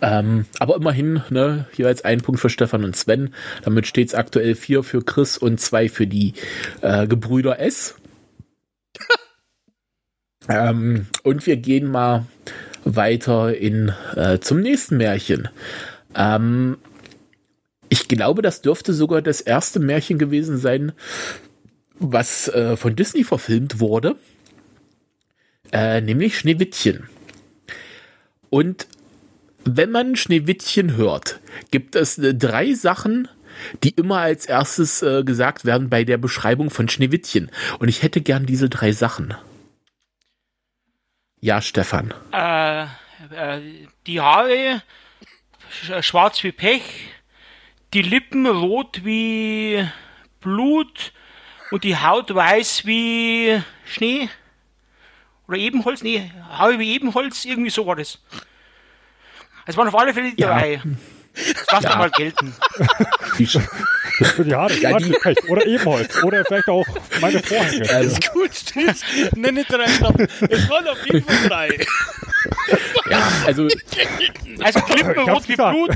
Ähm, 0.00 0.46
aber 0.58 0.76
immerhin, 0.76 1.22
ne, 1.28 1.66
jeweils 1.74 2.02
ein 2.02 2.22
Punkt 2.22 2.40
für 2.40 2.48
Stefan 2.48 2.82
und 2.82 2.96
Sven. 2.96 3.34
Damit 3.62 3.86
steht 3.86 4.08
es 4.08 4.14
aktuell 4.14 4.54
vier 4.54 4.82
für 4.82 5.04
Chris 5.04 5.36
und 5.36 5.60
zwei 5.60 5.90
für 5.90 6.06
die 6.06 6.32
äh, 6.80 7.06
Gebrüder 7.06 7.60
S. 7.60 7.94
ähm, 10.48 11.06
und 11.22 11.46
wir 11.46 11.58
gehen 11.58 11.90
mal 11.90 12.26
weiter 12.84 13.54
in 13.54 13.92
äh, 14.16 14.40
zum 14.40 14.60
nächsten 14.60 14.96
Märchen. 14.96 15.50
Ähm, 16.16 16.78
ich 17.92 18.08
glaube, 18.08 18.40
das 18.40 18.62
dürfte 18.62 18.94
sogar 18.94 19.20
das 19.20 19.42
erste 19.42 19.78
Märchen 19.78 20.16
gewesen 20.16 20.56
sein, 20.56 20.92
was 21.98 22.48
äh, 22.48 22.74
von 22.78 22.96
Disney 22.96 23.22
verfilmt 23.22 23.80
wurde, 23.80 24.16
äh, 25.72 26.00
nämlich 26.00 26.38
Schneewittchen. 26.38 27.10
Und 28.48 28.86
wenn 29.64 29.90
man 29.90 30.16
Schneewittchen 30.16 30.96
hört, 30.96 31.40
gibt 31.70 31.94
es 31.94 32.16
äh, 32.16 32.34
drei 32.34 32.72
Sachen, 32.72 33.28
die 33.84 33.90
immer 33.90 34.20
als 34.20 34.46
erstes 34.46 35.02
äh, 35.02 35.22
gesagt 35.22 35.66
werden 35.66 35.90
bei 35.90 36.04
der 36.04 36.16
Beschreibung 36.16 36.70
von 36.70 36.88
Schneewittchen. 36.88 37.50
Und 37.78 37.88
ich 37.88 38.02
hätte 38.02 38.22
gern 38.22 38.46
diese 38.46 38.70
drei 38.70 38.92
Sachen. 38.92 39.34
Ja, 41.40 41.60
Stefan. 41.60 42.14
Äh, 42.32 42.84
äh 43.34 43.60
die 44.06 44.22
Haare 44.22 44.82
schwarz 46.00 46.42
wie 46.42 46.52
Pech, 46.52 46.82
die 47.92 48.02
Lippen 48.02 48.46
rot 48.46 49.04
wie 49.04 49.86
Blut 50.40 51.12
und 51.70 51.84
die 51.84 51.96
Haut 51.96 52.34
weiß 52.34 52.86
wie 52.86 53.62
Schnee. 53.84 54.28
Oder 55.48 55.58
Ebenholz? 55.58 56.02
Nee, 56.02 56.30
Haue 56.58 56.78
wie 56.78 56.94
Ebenholz, 56.94 57.44
irgendwie 57.44 57.70
so 57.70 57.86
war 57.86 57.96
das. 57.96 58.18
Es 59.66 59.76
waren 59.76 59.88
auf 59.88 59.94
alle 59.94 60.14
Fälle 60.14 60.32
die 60.32 60.42
ja. 60.42 60.58
drei. 60.58 60.80
Das 61.34 61.66
darf 61.66 61.84
ja. 61.84 61.96
mal 61.96 62.10
gelten. 62.10 62.54
Für 64.22 64.44
die 64.44 64.54
Haare, 64.54 64.74
ja, 64.74 64.98
die, 64.98 65.14
oder 65.48 65.66
Ebenholz. 65.66 66.22
Oder 66.22 66.44
vielleicht 66.44 66.68
auch 66.68 66.86
meine 67.20 67.42
Vorhänge. 67.42 67.86
Das 67.86 68.06
ist 68.06 68.32
gut, 68.32 69.34
Nenne 69.36 69.64
drei 69.64 69.88
Schnappen. 69.88 70.28
Es 70.50 70.68
waren 70.68 70.88
auf 70.88 71.06
jeden 71.06 71.24
Fall 71.24 71.48
drei. 71.48 71.86
Ja, 73.10 73.30
also. 73.46 73.68
Also 74.60 74.80
Klippen 74.80 75.28
rot 75.28 75.48
wie 75.48 75.56
Blut, 75.56 75.90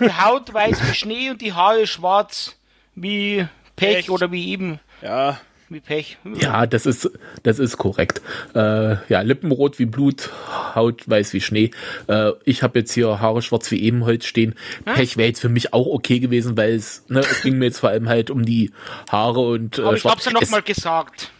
die 0.00 0.12
Haut 0.12 0.52
weiß 0.52 0.88
wie 0.88 0.94
Schnee 0.94 1.30
und 1.30 1.40
die 1.40 1.52
Haare 1.52 1.86
schwarz 1.86 2.56
wie 2.94 3.46
Pech, 3.76 3.94
Pech. 3.94 4.10
oder 4.10 4.32
wie 4.32 4.48
eben. 4.50 4.80
Ja. 5.02 5.38
Wie 5.70 5.80
Pech. 5.80 6.16
Ja, 6.40 6.66
das 6.66 6.86
ist, 6.86 7.10
das 7.42 7.58
ist 7.58 7.76
korrekt. 7.76 8.22
Äh, 8.54 8.96
ja, 9.10 9.20
Lippenrot 9.20 9.78
wie 9.78 9.84
Blut, 9.84 10.30
Haut 10.74 11.06
weiß 11.06 11.34
wie 11.34 11.42
Schnee. 11.42 11.72
Äh, 12.06 12.32
ich 12.44 12.62
habe 12.62 12.78
jetzt 12.78 12.92
hier 12.92 13.20
Haare 13.20 13.42
schwarz 13.42 13.70
wie 13.70 13.82
Ebenholz 13.82 14.24
stehen. 14.24 14.54
Hm? 14.86 14.94
Pech 14.94 15.18
wäre 15.18 15.28
jetzt 15.28 15.40
für 15.40 15.50
mich 15.50 15.74
auch 15.74 15.86
okay 15.86 16.20
gewesen, 16.20 16.56
weil 16.56 16.74
es, 16.74 17.04
ne, 17.08 17.20
es 17.20 17.42
ging 17.42 17.58
mir 17.58 17.66
jetzt 17.66 17.80
vor 17.80 17.90
allem 17.90 18.08
halt 18.08 18.30
um 18.30 18.46
die 18.46 18.72
Haare 19.10 19.40
und. 19.40 19.78
Äh, 19.78 19.82
Aber 19.82 19.96
ich 19.96 20.04
hab's 20.04 20.24
ja 20.24 20.32
nochmal 20.32 20.62
gesagt. 20.62 21.30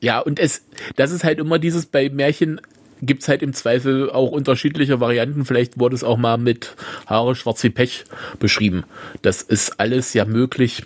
Ja, 0.00 0.18
und 0.20 0.38
es, 0.38 0.66
das 0.96 1.10
ist 1.10 1.24
halt 1.24 1.38
immer 1.38 1.58
dieses 1.58 1.86
bei 1.86 2.10
Märchen, 2.10 2.60
gibt 3.02 3.22
es 3.22 3.28
halt 3.28 3.42
im 3.42 3.52
Zweifel 3.52 4.10
auch 4.10 4.30
unterschiedliche 4.30 5.00
Varianten. 5.00 5.44
Vielleicht 5.44 5.78
wurde 5.78 5.94
es 5.94 6.04
auch 6.04 6.16
mal 6.16 6.38
mit 6.38 6.74
Haare 7.06 7.34
schwarz 7.34 7.62
wie 7.62 7.70
Pech 7.70 8.04
beschrieben. 8.38 8.84
Das 9.22 9.42
ist 9.42 9.80
alles 9.80 10.14
ja 10.14 10.24
möglich. 10.24 10.84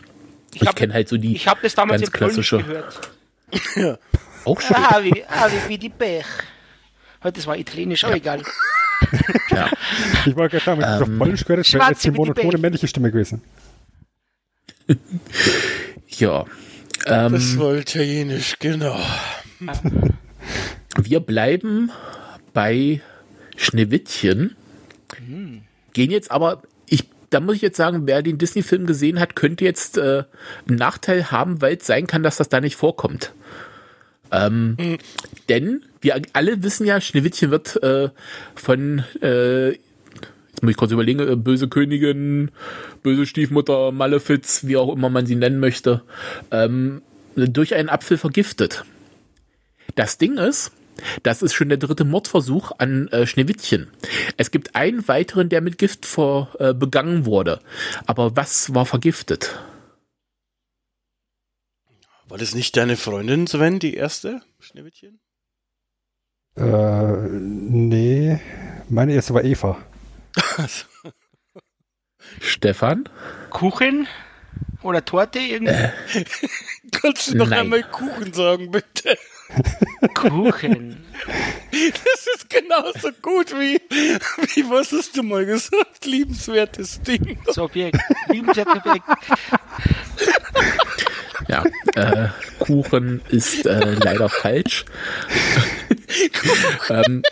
Ich, 0.54 0.62
ich 0.62 0.74
kenne 0.74 0.92
halt 0.92 1.08
so 1.08 1.16
die 1.16 1.34
ich 1.34 1.48
hab 1.48 1.62
das 1.62 1.74
damals 1.74 2.02
ganz 2.02 2.12
klassische. 2.12 2.58
Gehört. 2.58 3.10
ja. 3.76 3.98
Auch 4.44 4.60
schön. 4.60 4.76
Ah, 4.76 4.98
wie, 5.02 5.24
ah, 5.28 5.48
wie, 5.48 5.68
wie 5.68 5.78
die 5.78 5.88
Pech. 5.88 6.26
Das 7.22 7.46
war 7.46 7.56
italienisch, 7.56 8.02
aber 8.02 8.14
ja. 8.14 8.18
egal. 8.18 8.42
ja. 9.50 9.70
Ich 10.26 10.36
wollte 10.36 10.58
gerade 10.58 10.64
sagen, 10.64 10.80
wenn 10.80 10.88
ich 10.88 10.96
ähm, 10.96 11.12
auf 11.12 11.18
Polnisch 11.18 11.44
gehört 11.44 11.66
hätte, 11.66 11.78
wäre 11.78 11.90
jetzt 11.90 12.04
die 12.04 12.10
monotone 12.10 12.58
männliche 12.58 12.88
Stimme 12.88 13.10
gewesen. 13.10 13.42
ja. 16.08 16.44
Ähm, 17.06 17.32
das 17.32 17.58
war 17.58 17.74
italienisch, 17.74 18.56
genau. 18.58 18.98
Wir 21.00 21.20
bleiben 21.20 21.90
bei 22.52 23.00
Schneewittchen. 23.56 24.56
Mhm. 25.26 25.62
Gehen 25.92 26.10
jetzt 26.10 26.30
aber, 26.30 26.62
ich, 26.86 27.08
da 27.30 27.40
muss 27.40 27.56
ich 27.56 27.62
jetzt 27.62 27.76
sagen, 27.76 28.06
wer 28.06 28.22
den 28.22 28.38
Disney-Film 28.38 28.86
gesehen 28.86 29.20
hat, 29.20 29.36
könnte 29.36 29.64
jetzt 29.64 29.98
äh, 29.98 30.24
einen 30.68 30.78
Nachteil 30.78 31.30
haben, 31.30 31.60
weil 31.60 31.76
es 31.76 31.86
sein 31.86 32.06
kann, 32.06 32.22
dass 32.22 32.36
das 32.36 32.48
da 32.48 32.60
nicht 32.60 32.76
vorkommt. 32.76 33.32
Ähm, 34.30 34.76
mhm. 34.78 34.98
Denn 35.48 35.84
wir 36.00 36.20
alle 36.32 36.62
wissen 36.62 36.86
ja, 36.86 37.00
Schneewittchen 37.00 37.50
wird 37.50 37.82
äh, 37.82 38.08
von, 38.54 39.04
äh, 39.20 39.68
jetzt 39.70 40.62
muss 40.62 40.70
ich 40.70 40.76
kurz 40.76 40.92
überlegen, 40.92 41.20
äh, 41.20 41.36
böse 41.36 41.68
Königin, 41.68 42.50
böse 43.02 43.26
Stiefmutter, 43.26 43.92
Malefiz, 43.92 44.66
wie 44.66 44.76
auch 44.76 44.92
immer 44.92 45.10
man 45.10 45.26
sie 45.26 45.36
nennen 45.36 45.60
möchte, 45.60 46.02
ähm, 46.50 47.02
durch 47.34 47.74
einen 47.74 47.88
Apfel 47.88 48.18
vergiftet. 48.18 48.84
Das 49.94 50.16
Ding 50.16 50.38
ist, 50.38 50.72
das 51.22 51.42
ist 51.42 51.54
schon 51.54 51.68
der 51.68 51.78
dritte 51.78 52.04
Mordversuch 52.04 52.72
an 52.78 53.08
äh, 53.08 53.26
Schneewittchen. 53.26 53.88
Es 54.36 54.50
gibt 54.50 54.74
einen 54.74 55.06
weiteren, 55.08 55.48
der 55.48 55.60
mit 55.60 55.78
Gift 55.78 56.06
vor, 56.06 56.54
äh, 56.58 56.74
begangen 56.74 57.26
wurde. 57.26 57.60
Aber 58.06 58.36
was 58.36 58.74
war 58.74 58.86
vergiftet? 58.86 59.58
War 62.28 62.38
das 62.38 62.54
nicht 62.54 62.76
deine 62.76 62.96
Freundin, 62.96 63.46
Sven, 63.46 63.78
die 63.78 63.94
erste 63.94 64.40
Schneewittchen? 64.58 65.20
Äh, 66.56 67.28
nee. 67.28 68.40
Meine 68.88 69.14
erste 69.14 69.34
war 69.34 69.44
Eva. 69.44 69.78
Stefan? 72.40 73.08
Kuchen? 73.50 74.06
Oder 74.82 75.04
Torte? 75.04 75.38
Irgendwie? 75.38 75.72
Äh, 75.72 75.90
Kannst 76.92 77.30
du 77.30 77.36
noch 77.36 77.48
Nein. 77.48 77.60
einmal 77.60 77.82
Kuchen 77.82 78.32
sagen, 78.32 78.70
bitte? 78.70 79.16
Kuchen. 80.14 81.04
Das 81.70 82.26
ist 82.34 82.50
genauso 82.50 83.10
gut 83.22 83.52
wie, 83.52 83.80
wie 84.54 84.70
was 84.70 84.92
hast 84.92 85.16
du 85.16 85.22
mal 85.22 85.44
gesagt? 85.46 86.04
Liebenswertes 86.04 87.00
Ding. 87.02 87.38
Das 87.46 87.58
Objekt. 87.58 87.98
Liebenswertes 88.28 88.76
Objekt. 88.76 89.04
Ja, 91.48 91.64
äh, 91.94 92.28
Kuchen 92.60 93.20
ist 93.28 93.66
äh, 93.66 93.94
leider 93.94 94.28
falsch. 94.28 94.84
ähm, 96.90 97.22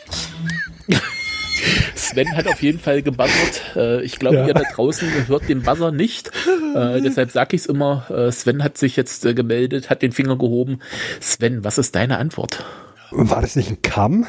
Sven 1.94 2.36
hat 2.36 2.46
auf 2.46 2.62
jeden 2.62 2.78
Fall 2.78 3.02
gebuzzert. 3.02 3.76
Äh, 3.76 4.02
ich 4.02 4.18
glaube, 4.18 4.36
ja. 4.36 4.46
ihr 4.48 4.54
da 4.54 4.62
draußen 4.74 5.28
hört 5.28 5.48
den 5.48 5.62
Buzzer 5.62 5.92
nicht. 5.92 6.30
Äh, 6.74 7.00
deshalb 7.04 7.30
sage 7.30 7.56
ich 7.56 7.62
es 7.62 7.66
immer. 7.66 8.10
Äh, 8.10 8.32
Sven 8.32 8.62
hat 8.62 8.78
sich 8.78 8.96
jetzt 8.96 9.22
gemeldet, 9.22 9.90
hat 9.90 10.02
den 10.02 10.12
Finger 10.12 10.36
gehoben. 10.36 10.80
Sven, 11.20 11.64
was 11.64 11.78
ist 11.78 11.94
deine 11.94 12.18
Antwort? 12.18 12.64
War 13.10 13.40
das 13.40 13.56
nicht 13.56 13.70
ein 13.70 13.82
Kamm? 13.82 14.26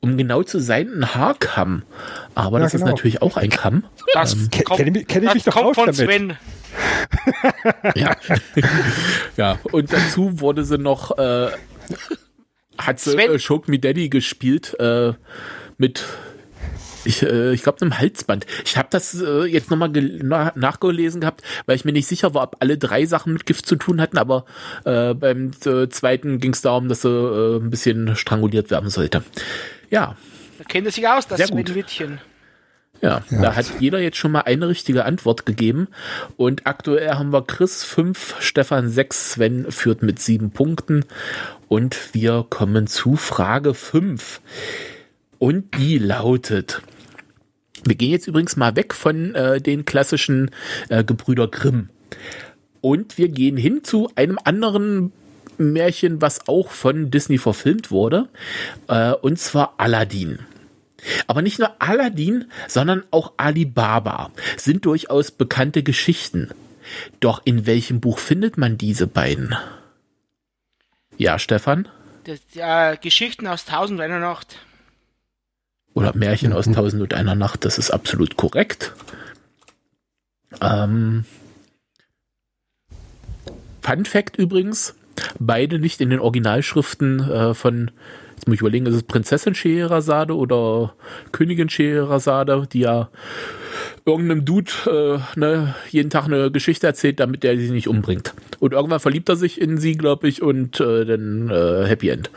Um 0.00 0.16
genau 0.16 0.42
zu 0.42 0.60
sein, 0.60 0.88
ein 0.94 1.14
Haarkamm. 1.14 1.82
Aber 2.34 2.58
ja, 2.58 2.64
das 2.64 2.72
genau. 2.72 2.84
ist 2.84 2.90
natürlich 2.90 3.22
auch 3.22 3.36
ein 3.36 3.50
Kamm. 3.50 3.84
Das 4.14 4.34
ähm, 4.34 4.50
kenne 4.50 5.00
ich, 5.00 5.06
kenn 5.06 5.24
ich 5.24 5.34
mich 5.34 5.44
doch 5.44 5.54
kommt 5.54 5.74
von 5.74 5.86
damit. 5.86 5.96
Sven. 5.96 6.36
ja. 7.94 8.16
ja, 9.36 9.58
und 9.72 9.92
dazu 9.92 10.40
wurde 10.40 10.64
sie 10.64 10.78
noch, 10.78 11.16
äh, 11.18 11.48
hat 12.78 13.00
sie 13.00 13.16
äh, 13.16 13.38
Shock 13.38 13.68
Me 13.68 13.78
Daddy 13.78 14.08
gespielt, 14.08 14.78
äh, 14.78 15.14
mit 15.78 16.04
Ich, 17.04 17.22
äh, 17.22 17.52
ich 17.52 17.62
glaube, 17.62 17.80
einem 17.82 17.98
Halsband. 17.98 18.46
Ich 18.64 18.76
habe 18.76 18.88
das 18.90 19.14
äh, 19.20 19.44
jetzt 19.44 19.70
nochmal 19.70 19.90
na 19.92 20.52
nachgelesen 20.56 21.20
gehabt, 21.20 21.42
weil 21.66 21.76
ich 21.76 21.84
mir 21.84 21.92
nicht 21.92 22.08
sicher 22.08 22.34
war, 22.34 22.42
ob 22.42 22.56
alle 22.60 22.78
drei 22.78 23.06
Sachen 23.06 23.32
mit 23.32 23.46
Gift 23.46 23.66
zu 23.66 23.76
tun 23.76 24.00
hatten, 24.00 24.18
aber 24.18 24.44
äh, 24.84 25.14
beim 25.14 25.52
äh, 25.64 25.88
zweiten 25.88 26.40
ging 26.40 26.52
es 26.52 26.62
darum, 26.62 26.88
dass 26.88 27.04
er 27.04 27.10
äh, 27.10 27.56
ein 27.58 27.70
bisschen 27.70 28.16
stranguliert 28.16 28.70
werden 28.70 28.90
sollte. 28.90 29.22
Ja. 29.90 30.16
Da 30.58 30.64
kennt 30.64 30.86
er 30.86 30.92
sich 30.92 31.06
aus, 31.06 31.28
das 31.28 31.36
Sehr 31.38 31.48
gut. 31.48 31.74
Wittchen. 31.74 32.18
Ja, 33.02 33.22
Ja. 33.30 33.42
da 33.42 33.54
hat 33.54 33.66
jeder 33.78 34.00
jetzt 34.00 34.16
schon 34.16 34.32
mal 34.32 34.40
eine 34.40 34.68
richtige 34.68 35.04
Antwort 35.04 35.44
gegeben. 35.44 35.86
Und 36.38 36.66
aktuell 36.66 37.10
haben 37.10 37.30
wir 37.30 37.42
Chris 37.42 37.84
5, 37.84 38.36
Stefan 38.40 38.88
6, 38.88 39.32
Sven 39.32 39.70
führt 39.70 40.02
mit 40.02 40.18
sieben 40.18 40.50
Punkten. 40.50 41.04
Und 41.68 42.14
wir 42.14 42.46
kommen 42.48 42.86
zu 42.86 43.16
Frage 43.16 43.74
5. 43.74 44.40
Und 45.38 45.76
die 45.76 45.98
lautet. 45.98 46.82
Wir 47.84 47.94
gehen 47.94 48.10
jetzt 48.10 48.26
übrigens 48.26 48.56
mal 48.56 48.74
weg 48.76 48.94
von 48.94 49.34
äh, 49.34 49.60
den 49.60 49.84
klassischen 49.84 50.50
äh, 50.88 51.04
Gebrüder 51.04 51.48
Grimm. 51.48 51.90
Und 52.80 53.18
wir 53.18 53.28
gehen 53.28 53.56
hin 53.56 53.84
zu 53.84 54.10
einem 54.16 54.38
anderen 54.42 55.12
Märchen, 55.58 56.20
was 56.20 56.48
auch 56.48 56.70
von 56.70 57.10
Disney 57.10 57.38
verfilmt 57.38 57.90
wurde. 57.90 58.28
Äh, 58.88 59.12
und 59.12 59.38
zwar 59.38 59.74
Aladdin. 59.78 60.40
Aber 61.26 61.42
nicht 61.42 61.58
nur 61.58 61.80
Aladdin, 61.80 62.46
sondern 62.68 63.04
auch 63.10 63.34
Alibaba 63.36 64.30
sind 64.56 64.84
durchaus 64.84 65.30
bekannte 65.30 65.82
Geschichten. 65.82 66.50
Doch 67.20 67.42
in 67.44 67.66
welchem 67.66 68.00
Buch 68.00 68.18
findet 68.18 68.58
man 68.58 68.78
diese 68.78 69.06
beiden? 69.06 69.54
Ja, 71.16 71.38
Stefan? 71.38 71.88
Das, 72.24 72.40
äh, 72.54 72.96
Geschichten 72.96 73.46
aus 73.46 73.64
Tausend 73.64 74.00
einer 74.00 74.18
Nacht. 74.18 74.58
Oder 75.96 76.14
Märchen 76.14 76.52
aus 76.52 76.66
Tausend 76.66 77.00
und 77.00 77.14
einer 77.14 77.34
Nacht, 77.34 77.64
das 77.64 77.78
ist 77.78 77.90
absolut 77.90 78.36
korrekt. 78.36 78.92
Ähm, 80.60 81.24
Fun 83.80 84.04
Fact 84.04 84.36
übrigens, 84.36 84.94
beide 85.38 85.78
nicht 85.78 86.02
in 86.02 86.10
den 86.10 86.20
Originalschriften 86.20 87.20
äh, 87.20 87.54
von, 87.54 87.90
jetzt 88.34 88.46
muss 88.46 88.56
ich 88.56 88.60
überlegen, 88.60 88.84
ist 88.84 88.94
es 88.94 89.04
Prinzessin 89.04 89.54
Scheherazade 89.54 90.36
oder 90.36 90.92
Königin 91.32 91.70
Scheherazade, 91.70 92.68
die 92.70 92.80
ja 92.80 93.08
irgendeinem 94.04 94.44
Dude 94.44 94.72
äh, 95.34 95.40
ne, 95.40 95.76
jeden 95.90 96.10
Tag 96.10 96.26
eine 96.26 96.50
Geschichte 96.50 96.86
erzählt, 96.86 97.20
damit 97.20 97.42
der 97.42 97.56
sie 97.56 97.70
nicht 97.70 97.88
umbringt. 97.88 98.34
Und 98.60 98.74
irgendwann 98.74 99.00
verliebt 99.00 99.30
er 99.30 99.36
sich 99.36 99.58
in 99.58 99.78
sie, 99.78 99.94
glaube 99.94 100.28
ich, 100.28 100.42
und 100.42 100.78
äh, 100.78 101.06
dann 101.06 101.48
äh, 101.48 101.86
Happy 101.86 102.10
End. 102.10 102.30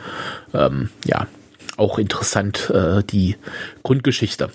Ähm, 0.54 0.88
ja, 1.04 1.26
auch 1.80 1.98
interessant, 1.98 2.70
äh, 2.70 3.02
die 3.02 3.36
Grundgeschichte. 3.82 4.50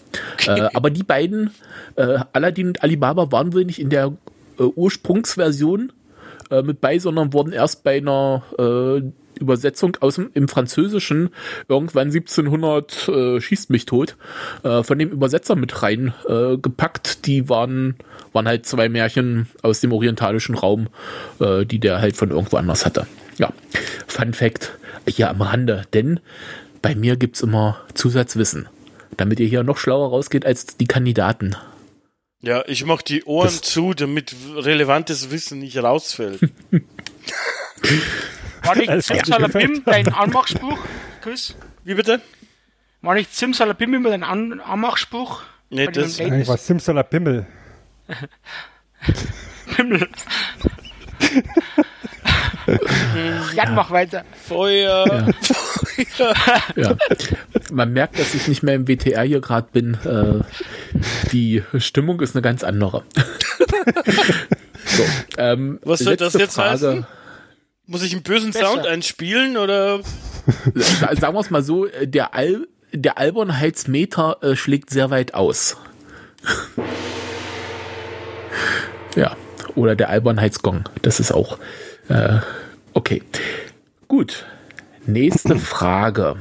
Äh, 0.46 0.70
aber 0.74 0.90
die 0.90 1.04
beiden, 1.04 1.52
äh, 1.96 2.20
Aladdin 2.34 2.68
und 2.68 2.84
Alibaba, 2.84 3.32
waren 3.32 3.54
wohl 3.54 3.66
nicht 3.66 3.80
in 3.80 3.90
der 3.90 4.14
äh, 4.60 4.64
Ursprungsversion 4.64 5.92
mit 6.64 6.80
bei, 6.80 7.00
sondern 7.00 7.34
wurden 7.34 7.54
erst 7.54 7.84
bei 7.84 7.98
einer 7.98 8.44
Übersetzung 9.40 9.98
aus 10.00 10.16
dem 10.16 10.30
im 10.34 10.48
Französischen 10.48 11.30
irgendwann 11.68 12.08
1700 12.08 13.08
äh, 13.08 13.42
schießt 13.42 13.70
mich 13.70 13.86
tot 13.86 14.16
äh, 14.64 14.84
von 14.84 15.00
dem 15.00 15.10
Übersetzer 15.10 15.56
mit 15.56 15.84
rein 15.84 16.14
äh, 16.28 16.58
gepackt. 16.58 17.26
Die 17.26 17.50
waren 17.50 17.96
waren 18.34 18.48
halt 18.48 18.66
zwei 18.66 18.90
Märchen 18.90 19.48
aus 19.62 19.82
dem 19.82 19.92
orientalischen 19.92 20.56
Raum, 20.56 20.88
äh, 21.40 21.66
die 21.66 21.80
der 21.80 22.02
halt 22.02 22.16
von 22.16 22.32
irgendwo 22.32 22.58
anders 22.58 22.86
hatte. 22.86 23.08
Ja, 23.38 23.52
Fun 24.08 24.34
Fact 24.34 24.74
hier 25.08 25.30
am 25.30 25.42
Rande, 25.42 25.84
denn 25.94 26.20
bei 26.86 26.94
mir 26.94 27.18
gibt's 27.18 27.42
immer 27.42 27.82
Zusatzwissen, 27.96 28.70
damit 29.18 29.40
ihr 29.40 29.48
hier 29.48 29.64
noch 29.64 29.80
schlauer 29.80 30.10
rausgeht 30.10 30.46
als 30.46 30.78
die 30.78 30.86
Kandidaten. 30.86 31.56
Ja, 32.42 32.64
ich 32.68 32.86
mach 32.86 33.02
die 33.02 33.24
Ohren 33.24 33.48
Das- 33.48 33.64
zu, 33.64 33.96
damit 33.96 34.36
relevantes 34.56 35.32
Wissen 35.32 35.58
nicht 35.58 35.78
rausfällt. 35.78 36.42
War 38.62 38.76
nicht. 38.76 39.02
Zimsalabim 39.02 39.82
dein 39.84 40.10
Anmachspruch, 40.10 40.78
Chris? 41.22 41.56
Wie 41.84 41.96
bitte? 41.96 42.22
War 43.02 43.16
nicht 43.16 43.34
Zimsalabim 43.34 43.96
immer 43.96 44.10
dein 44.12 44.24
An 44.24 44.60
Anmachspruch? 44.60 45.42
Nee, 45.72 45.88
das? 45.88 46.20
Eigentlich 46.20 46.48
war 46.48 46.58
Simsalabimel. 46.58 47.48
Pimmel. 49.76 50.08
Jan, 53.56 53.76
mach 53.76 53.92
weiter. 53.92 54.24
Feuer. 54.48 55.28
Ja. 56.76 56.96
Man 57.72 57.94
merkt, 57.94 58.20
dass 58.20 58.34
ich 58.36 58.48
nicht 58.48 58.64
mehr 58.64 58.76
im 58.76 58.88
WTR 58.88 59.24
hier 59.24 59.42
gerade 59.42 59.68
bin. 59.72 59.94
Äh, 60.04 60.44
die 61.32 61.64
Stimmung 61.78 62.20
ist 62.22 62.36
eine 62.36 62.42
ganz 62.42 62.64
andere. 62.64 63.04
so, 64.86 65.04
ähm, 65.38 65.80
Was 65.84 66.00
soll 66.00 66.18
das 66.18 66.34
jetzt 66.34 66.58
heißen? 66.58 67.06
Muss 67.88 68.04
ich 68.04 68.14
einen 68.14 68.24
bösen 68.24 68.52
Besser. 68.52 68.66
Sound 68.68 68.88
einspielen 68.88 69.58
oder? 69.58 70.00
Sa- 70.74 71.16
Sagen 71.16 71.34
wir 71.36 71.40
es 71.40 71.50
mal 71.50 71.64
so, 71.64 71.86
äh, 71.88 72.08
der, 72.08 72.34
Al 72.34 72.68
der 72.92 73.18
Albernheitsmeter 73.18 74.38
äh, 74.42 74.56
schlägt 74.56 74.90
sehr 74.90 75.10
weit 75.12 75.34
aus. 75.34 75.78
ja, 79.16 79.36
oder 79.76 79.96
der 79.96 80.10
Albernheitsgong, 80.10 80.84
das 81.02 81.20
ist 81.20 81.32
auch 81.32 81.58
äh, 82.10 82.40
okay. 82.94 83.22
Gut, 84.08 84.46
nächste 85.06 85.58
Frage. 85.58 86.38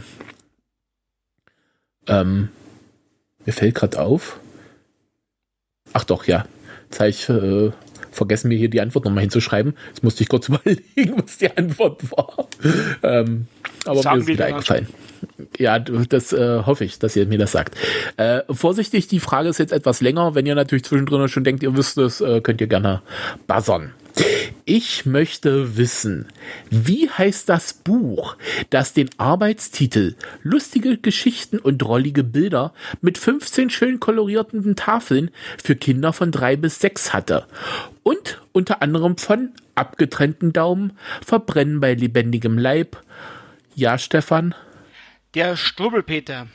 Ähm, 2.07 2.48
mir 3.44 3.53
fällt 3.53 3.74
gerade 3.74 4.00
auf. 4.00 4.38
Ach 5.92 6.05
doch, 6.05 6.27
ja. 6.27 6.44
Jetzt 6.85 7.00
habe 7.00 7.11
ich 7.11 7.29
äh, 7.29 7.72
vergessen, 8.11 8.48
mir 8.48 8.59
hier 8.59 8.68
die 8.68 8.81
Antwort 8.81 9.05
nochmal 9.05 9.22
hinzuschreiben. 9.22 9.74
Jetzt 9.88 10.03
musste 10.03 10.22
ich 10.22 10.29
kurz 10.29 10.48
überlegen, 10.48 11.14
was 11.16 11.38
die 11.38 11.57
Antwort 11.57 12.11
war. 12.11 12.48
Ähm, 13.03 13.46
aber 13.85 14.03
Sagen 14.03 14.16
mir 14.16 14.22
ist 14.22 14.29
wieder 14.29 14.46
eingefallen. 14.46 14.88
Ja, 15.59 15.79
das 15.79 16.33
äh, 16.33 16.62
hoffe 16.64 16.85
ich, 16.85 16.98
dass 16.98 17.16
ihr 17.16 17.27
mir 17.27 17.38
das 17.38 17.53
sagt. 17.53 17.77
Äh, 18.16 18.42
vorsichtig, 18.50 19.09
die 19.09 19.20
Frage 19.20 19.48
ist 19.48 19.59
jetzt 19.59 19.72
etwas 19.72 20.00
länger. 20.00 20.35
Wenn 20.35 20.46
ihr 20.46 20.55
natürlich 20.55 20.85
zwischendrin 20.85 21.29
schon 21.29 21.44
denkt, 21.44 21.62
ihr 21.62 21.77
wisst 21.77 21.96
es, 21.98 22.20
äh, 22.20 22.40
könnt 22.40 22.61
ihr 22.61 22.66
gerne 22.66 23.03
buzzern. 23.46 23.92
Ich 24.64 25.05
möchte 25.07 25.77
wissen, 25.77 26.29
wie 26.70 27.11
heißt 27.11 27.48
das 27.48 27.74
Buch, 27.74 28.37
das 28.70 28.92
den 28.92 29.11
Arbeitstitel 29.18 30.14
Lustige 30.42 30.96
Geschichten 30.98 31.59
und 31.59 31.85
rollige 31.85 32.22
Bilder 32.24 32.72
mit 33.00 33.18
15 33.18 33.70
schön 33.70 34.00
kolorierten 34.00 34.77
Tafeln 34.77 35.31
für 35.62 35.74
Kinder 35.77 36.12
von 36.12 36.31
drei 36.31 36.57
bis 36.57 36.79
sechs 36.79 37.12
hatte 37.12 37.46
und 38.05 38.40
unter 38.53 38.83
anderem 38.83 39.18
von 39.18 39.50
abgetrennten 39.74 40.53
Daumen, 40.53 40.92
Verbrennen 41.27 41.81
bei 41.81 41.94
lebendigem 41.94 42.57
Leib, 42.57 43.03
ja 43.74 43.98
Stefan, 43.98 44.55
Der 45.35 45.57
Strubbelpeter. 45.57 46.46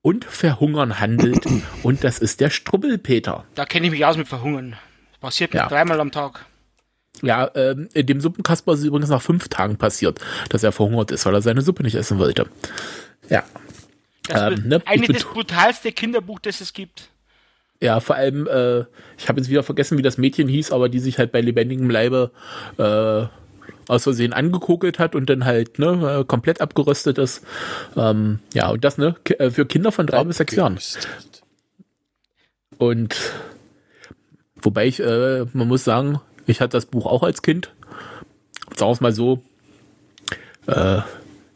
und 0.00 0.24
Verhungern 0.24 0.98
handelt 0.98 1.44
und 1.82 2.02
das 2.02 2.18
ist 2.18 2.40
der 2.40 2.48
Strubbelpeter. 2.50 3.44
Da 3.54 3.66
kenne 3.66 3.86
ich 3.86 3.92
mich 3.92 4.06
aus 4.06 4.16
mit 4.16 4.26
Verhungern. 4.28 4.76
Passiert 5.20 5.52
mir 5.52 5.60
Ja. 5.60 5.68
dreimal 5.68 6.00
am 6.00 6.10
Tag. 6.12 6.44
Ja, 7.22 7.50
ähm, 7.56 7.88
dem 7.94 8.20
Suppenkasper 8.20 8.74
ist 8.74 8.80
es 8.80 8.84
übrigens 8.84 9.08
nach 9.10 9.22
fünf 9.22 9.48
Tagen 9.48 9.76
passiert, 9.76 10.20
dass 10.50 10.62
er 10.62 10.70
verhungert 10.72 11.10
ist, 11.10 11.26
weil 11.26 11.34
er 11.34 11.42
seine 11.42 11.62
Suppe 11.62 11.82
nicht 11.82 11.96
essen 11.96 12.18
wollte. 12.18 12.46
Ja. 13.28 13.42
Das 14.28 14.42
Ähm, 14.42 14.52
ist 14.58 14.64
ne, 14.66 14.78
das 14.84 15.06
bet- 15.06 15.32
brutalste 15.32 15.90
Kinderbuch, 15.90 16.38
das 16.38 16.60
es 16.60 16.72
gibt. 16.72 17.08
Ja, 17.80 17.98
vor 18.00 18.16
allem, 18.16 18.46
äh, 18.46 18.80
ich 19.16 19.28
habe 19.28 19.40
jetzt 19.40 19.48
wieder 19.48 19.62
vergessen, 19.62 19.98
wie 19.98 20.02
das 20.02 20.18
Mädchen 20.18 20.48
hieß, 20.48 20.70
aber 20.72 20.88
die 20.88 20.98
sich 21.00 21.18
halt 21.18 21.32
bei 21.32 21.40
lebendigem 21.40 21.90
Leibe 21.90 22.30
äh, 22.76 23.26
aus 23.90 24.02
Versehen 24.02 24.32
angekokelt 24.32 24.98
hat 24.98 25.14
und 25.14 25.30
dann 25.30 25.44
halt 25.44 25.78
ne, 25.78 26.20
äh, 26.20 26.24
komplett 26.24 26.60
abgeröstet 26.60 27.18
ist. 27.18 27.44
Ähm, 27.96 28.40
ja, 28.52 28.68
und 28.68 28.84
das 28.84 28.98
ne 28.98 29.16
äh, 29.38 29.50
für 29.50 29.64
Kinder 29.66 29.90
von 29.92 30.06
drei 30.06 30.22
bis 30.24 30.36
sechs 30.36 30.54
Jahren. 30.54 30.78
Und 32.78 33.16
wobei 34.62 34.86
ich, 34.86 35.00
äh, 35.00 35.44
man 35.52 35.68
muss 35.68 35.84
sagen, 35.84 36.20
ich 36.46 36.60
hatte 36.60 36.76
das 36.76 36.86
Buch 36.86 37.06
auch 37.06 37.22
als 37.22 37.42
Kind. 37.42 37.72
Sagen 38.76 38.90
wir 38.90 38.92
es 38.92 39.00
mal 39.00 39.12
so, 39.12 39.42
äh, 40.66 41.00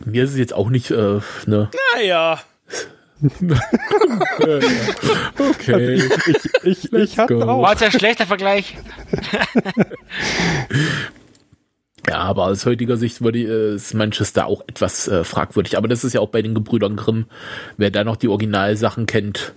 mir 0.05 0.25
ist 0.25 0.31
es 0.31 0.38
jetzt 0.38 0.55
auch 0.55 0.71
nicht, 0.71 0.91
äh, 0.91 1.21
ne, 1.47 1.71
Naja. 1.95 2.41
okay. 5.38 6.03
Ich, 6.65 6.85
ich, 6.85 6.93
ich 6.93 7.19
hatte 7.19 7.35
go. 7.37 7.43
auch. 7.43 7.62
War 7.62 7.73
jetzt 7.73 7.83
ein 7.83 7.93
schlechter 7.93 8.27
Vergleich. 8.27 8.77
Ja, 12.09 12.19
aber 12.19 12.47
aus 12.47 12.67
heutiger 12.67 12.97
Sicht 12.97 13.23
würde 13.23 13.38
ich, 13.38 13.47
äh, 13.49 13.75
ist 13.77 13.95
manches 13.95 14.33
da 14.33 14.45
auch 14.45 14.62
etwas 14.67 15.07
äh, 15.07 15.23
fragwürdig. 15.23 15.77
Aber 15.79 15.87
das 15.87 16.03
ist 16.03 16.15
ja 16.15 16.21
auch 16.21 16.31
bei 16.31 16.43
den 16.43 16.53
Gebrüdern 16.53 16.97
Grimm. 16.97 17.27
Wer 17.77 17.93
da 17.93 18.03
noch 18.03 18.17
die 18.17 18.27
Originalsachen 18.27 19.07
kennt, 19.07 19.55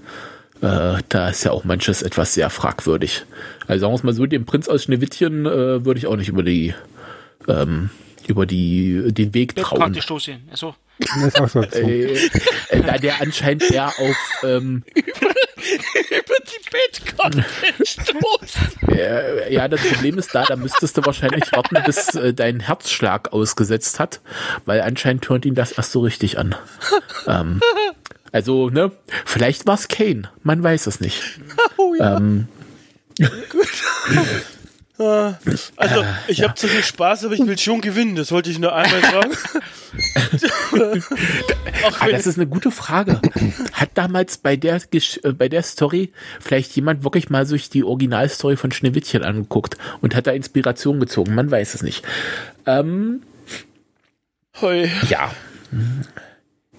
äh, 0.65 1.03
da 1.09 1.29
ist 1.29 1.43
ja 1.43 1.51
auch 1.51 1.63
manches 1.63 2.01
etwas 2.01 2.33
sehr 2.33 2.49
fragwürdig. 2.49 3.25
Also 3.67 3.81
sagen 3.81 3.93
wir 3.93 3.97
es 3.97 4.03
mal 4.03 4.13
so, 4.13 4.25
den 4.25 4.45
Prinz 4.45 4.67
aus 4.67 4.83
Schneewittchen 4.83 5.45
äh, 5.45 5.85
würde 5.85 5.99
ich 5.99 6.07
auch 6.07 6.15
nicht 6.15 6.29
über 6.29 6.43
die 6.43 6.73
ähm, 7.47 7.89
über 8.27 8.45
die 8.45 9.13
den 9.13 9.33
Weg 9.33 9.55
trauen. 9.55 9.69
Bettkante 9.79 10.01
Stoße. 10.01 10.37
Also, 10.49 10.75
Das 10.97 11.23
ist 11.23 11.39
auch 11.39 11.49
so. 11.49 11.61
so. 11.61 11.67
Äh, 11.77 12.15
äh, 12.69 12.81
da 12.85 12.97
der 12.97 13.21
anscheinend 13.21 13.69
eher 13.69 13.87
auf 13.87 14.17
ähm, 14.43 14.83
Über 14.95 16.35
die 16.45 16.69
Bettkante 16.71 17.45
stoßen. 17.83 18.89
äh, 18.89 19.53
ja, 19.53 19.67
das 19.67 19.81
Problem 19.81 20.17
ist 20.17 20.33
da, 20.33 20.45
da 20.45 20.55
müsstest 20.55 20.97
du 20.97 21.05
wahrscheinlich 21.05 21.51
warten, 21.51 21.77
bis 21.85 22.15
äh, 22.15 22.33
dein 22.33 22.59
Herzschlag 22.59 23.33
ausgesetzt 23.33 23.99
hat, 23.99 24.21
weil 24.65 24.81
anscheinend 24.81 25.27
hört 25.29 25.45
ihn 25.45 25.55
das 25.55 25.71
erst 25.73 25.91
so 25.91 26.01
richtig 26.01 26.37
an. 26.37 26.55
Ähm, 27.27 27.59
also, 28.35 28.69
ne, 28.69 28.91
vielleicht 29.23 29.65
war 29.65 29.75
es 29.75 29.87
Kane, 29.87 30.29
man 30.43 30.61
weiß 30.61 30.87
es 30.87 30.99
nicht. 30.99 31.39
Oh 31.77 31.95
ja. 31.95 32.17
Ähm, 32.17 32.47
Also, 34.97 36.05
ich 36.27 36.41
habe 36.41 36.55
zu 36.55 36.69
viel 36.69 36.83
Spaß, 36.83 37.25
aber 37.25 37.33
ich 37.33 37.45
will 37.45 37.57
schon 37.57 37.81
gewinnen. 37.81 38.15
Das 38.15 38.31
wollte 38.31 38.49
ich 38.49 38.59
nur 38.59 38.73
einmal 38.73 39.01
sagen. 39.01 39.31
Ah, 41.99 42.07
das 42.09 42.27
ist 42.27 42.37
eine 42.37 42.47
gute 42.47 42.71
Frage. 42.71 43.21
Hat 43.73 43.91
damals 43.93 44.37
bei 44.37 44.55
der, 44.55 44.81
äh, 44.91 45.31
bei 45.33 45.47
der 45.49 45.63
Story 45.63 46.11
vielleicht 46.39 46.75
jemand 46.75 47.03
wirklich 47.03 47.29
mal 47.29 47.45
sich 47.45 47.69
die 47.69 47.83
Originalstory 47.83 48.57
von 48.57 48.71
Schneewittchen 48.71 49.23
angeguckt 49.23 49.77
und 50.01 50.15
hat 50.15 50.27
da 50.27 50.31
Inspiration 50.31 50.99
gezogen? 50.99 51.35
Man 51.35 51.51
weiß 51.51 51.75
es 51.75 51.83
nicht. 51.83 52.03
Ähm, 52.65 53.21
Heu. 54.61 54.87
ja. 55.09 55.31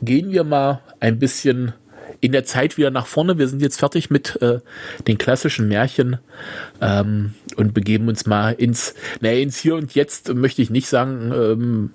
Gehen 0.03 0.31
wir 0.31 0.45
mal 0.45 0.83
ein 1.01 1.19
bisschen 1.19 1.73
in 2.21 2.33
der 2.33 2.45
Zeit 2.45 2.77
wieder 2.77 2.91
nach 2.91 3.07
vorne. 3.07 3.39
Wir 3.39 3.49
sind 3.49 3.63
jetzt 3.63 3.79
fertig 3.79 4.11
mit 4.11 4.41
äh, 4.43 4.61
den 5.07 5.19
klassischen 5.19 5.69
Märchen 5.69 6.19
ähm, 6.81 7.35
und 7.57 7.75
begeben 7.75 8.09
uns 8.09 8.27
mal 8.27 8.53
ins, 8.53 8.95
naja, 9.21 9.41
ins 9.41 9.59
Hier 9.59 9.77
und 9.77 9.95
Jetzt 9.95 10.33
möchte 10.35 10.63
ich 10.63 10.71
nicht 10.71 10.89
sagen. 10.89 11.33
Ähm, 11.33 11.91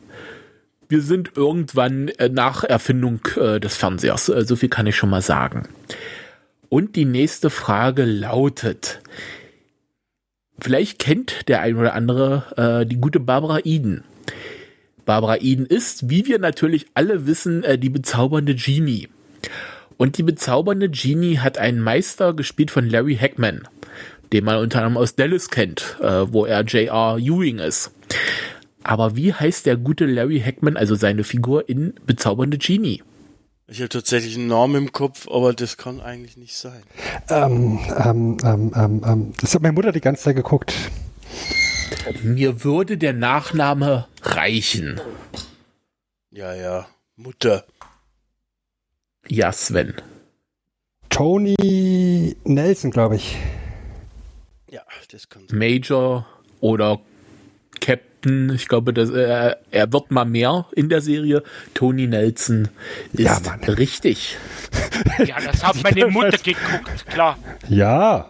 wir 0.87 1.01
sind 1.01 1.31
irgendwann 1.35 2.09
äh, 2.09 2.29
nach 2.29 2.63
Erfindung 2.63 3.21
äh, 3.37 3.59
des 3.59 3.77
Fernsehers. 3.77 4.29
Äh, 4.29 4.45
so 4.45 4.55
viel 4.55 4.69
kann 4.69 4.87
ich 4.87 4.95
schon 4.95 5.09
mal 5.09 5.21
sagen. 5.21 5.67
Und 6.69 6.95
die 6.95 7.05
nächste 7.05 7.49
Frage 7.49 8.05
lautet, 8.05 9.01
vielleicht 10.59 10.99
kennt 10.99 11.47
der 11.47 11.61
ein 11.61 11.77
oder 11.77 11.93
andere 11.93 12.81
äh, 12.81 12.85
die 12.85 12.97
gute 12.97 13.19
Barbara 13.19 13.59
Eden. 13.63 14.03
Barbara 15.11 15.41
Eden 15.41 15.65
ist, 15.65 16.09
wie 16.09 16.25
wir 16.25 16.39
natürlich 16.39 16.85
alle 16.93 17.27
wissen, 17.27 17.65
äh, 17.65 17.77
die 17.77 17.89
bezaubernde 17.89 18.55
Genie. 18.55 19.09
Und 19.97 20.17
die 20.17 20.23
bezaubernde 20.23 20.89
Genie 20.89 21.37
hat 21.37 21.57
einen 21.57 21.81
Meister 21.81 22.33
gespielt 22.33 22.71
von 22.71 22.89
Larry 22.89 23.17
Hackman, 23.17 23.67
den 24.31 24.45
man 24.45 24.59
unter 24.59 24.77
anderem 24.77 24.95
aus 24.95 25.15
Dallas 25.15 25.49
kennt, 25.49 25.97
äh, 25.99 26.31
wo 26.31 26.45
er 26.45 26.61
J.R. 26.61 27.17
Ewing 27.17 27.59
ist. 27.59 27.91
Aber 28.83 29.17
wie 29.17 29.33
heißt 29.33 29.65
der 29.65 29.75
gute 29.75 30.05
Larry 30.05 30.39
Hackman, 30.39 30.77
also 30.77 30.95
seine 30.95 31.25
Figur 31.25 31.67
in 31.67 31.93
Bezaubernde 32.05 32.57
Genie? 32.57 33.03
Ich 33.67 33.79
habe 33.79 33.89
tatsächlich 33.89 34.37
einen 34.37 34.47
Namen 34.47 34.75
im 34.75 34.91
Kopf, 34.93 35.27
aber 35.29 35.51
das 35.51 35.75
kann 35.75 35.99
eigentlich 35.99 36.37
nicht 36.37 36.55
sein. 36.55 36.83
Ähm, 37.29 37.79
ähm, 38.01 38.37
ähm, 38.45 38.71
ähm, 38.73 39.01
ähm, 39.05 39.33
das 39.41 39.53
hat 39.53 39.61
meine 39.61 39.73
Mutter 39.73 39.91
die 39.91 39.99
ganze 39.99 40.23
Zeit 40.23 40.37
geguckt. 40.37 40.73
Mir 42.23 42.63
würde 42.63 42.97
der 42.97 43.13
Nachname 43.13 44.07
reichen. 44.23 44.99
Ja, 46.31 46.53
ja. 46.53 46.87
Mutter. 47.15 47.65
Ja, 49.27 49.51
Sven. 49.51 49.93
Tony 51.09 52.35
Nelson, 52.43 52.91
glaube 52.91 53.17
ich. 53.17 53.37
Ja, 54.69 54.81
das 55.11 55.29
kann 55.29 55.47
sein. 55.47 55.59
Major 55.59 56.25
oder 56.61 57.01
Captain, 57.81 58.51
ich 58.55 58.67
glaube, 58.67 58.93
das, 58.93 59.09
äh, 59.09 59.55
er 59.71 59.93
wird 59.93 60.09
mal 60.11 60.25
mehr 60.25 60.65
in 60.75 60.87
der 60.89 61.01
Serie. 61.01 61.43
Tony 61.73 62.07
Nelson 62.07 62.69
ist 63.13 63.19
Ja, 63.19 63.39
Mann. 63.41 63.59
richtig. 63.63 64.37
Ja, 65.25 65.39
das 65.41 65.63
hat 65.63 65.81
meine 65.83 66.07
Mutter 66.07 66.37
geguckt, 66.37 67.05
klar. 67.07 67.37
Ja. 67.67 68.29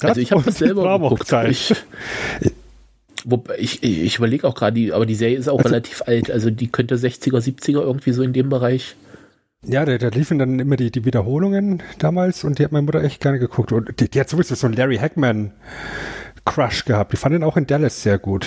Also 0.00 0.20
ich 0.20 0.32
habe 0.32 0.42
das 0.42 0.58
selber 0.58 0.98
geguckt. 0.98 1.26
Zeit. 1.26 1.50
Ich, 1.50 1.74
wobei 3.24 3.56
ich, 3.58 3.82
ich 3.82 4.16
überlege 4.18 4.46
auch 4.46 4.54
gerade, 4.54 4.94
aber 4.94 5.06
die 5.06 5.14
Serie 5.14 5.36
ist 5.38 5.48
auch 5.48 5.64
relativ 5.64 6.02
alt. 6.06 6.30
Also 6.30 6.50
die 6.50 6.68
könnte 6.68 6.96
60er, 6.96 7.38
70er 7.38 7.80
irgendwie 7.80 8.12
so 8.12 8.22
in 8.22 8.32
dem 8.32 8.48
Bereich. 8.48 8.96
Ja, 9.64 9.84
da, 9.84 9.98
da 9.98 10.08
liefen 10.08 10.38
dann 10.38 10.60
immer 10.60 10.76
die, 10.76 10.90
die 10.90 11.04
Wiederholungen 11.04 11.82
damals 11.98 12.44
und 12.44 12.58
die 12.58 12.64
hat 12.64 12.72
meine 12.72 12.84
Mutter 12.84 13.02
echt 13.02 13.20
gerne 13.20 13.38
geguckt. 13.38 13.72
Und 13.72 13.98
die, 14.00 14.08
die 14.08 14.20
hat 14.20 14.28
sowieso 14.28 14.54
so 14.54 14.66
einen 14.66 14.76
Larry 14.76 14.96
Hackman 14.98 15.50
Crush 16.44 16.84
gehabt. 16.84 17.12
Die 17.12 17.16
fand 17.16 17.34
ihn 17.34 17.42
auch 17.42 17.56
in 17.56 17.66
Dallas 17.66 18.02
sehr 18.02 18.18
gut. 18.18 18.46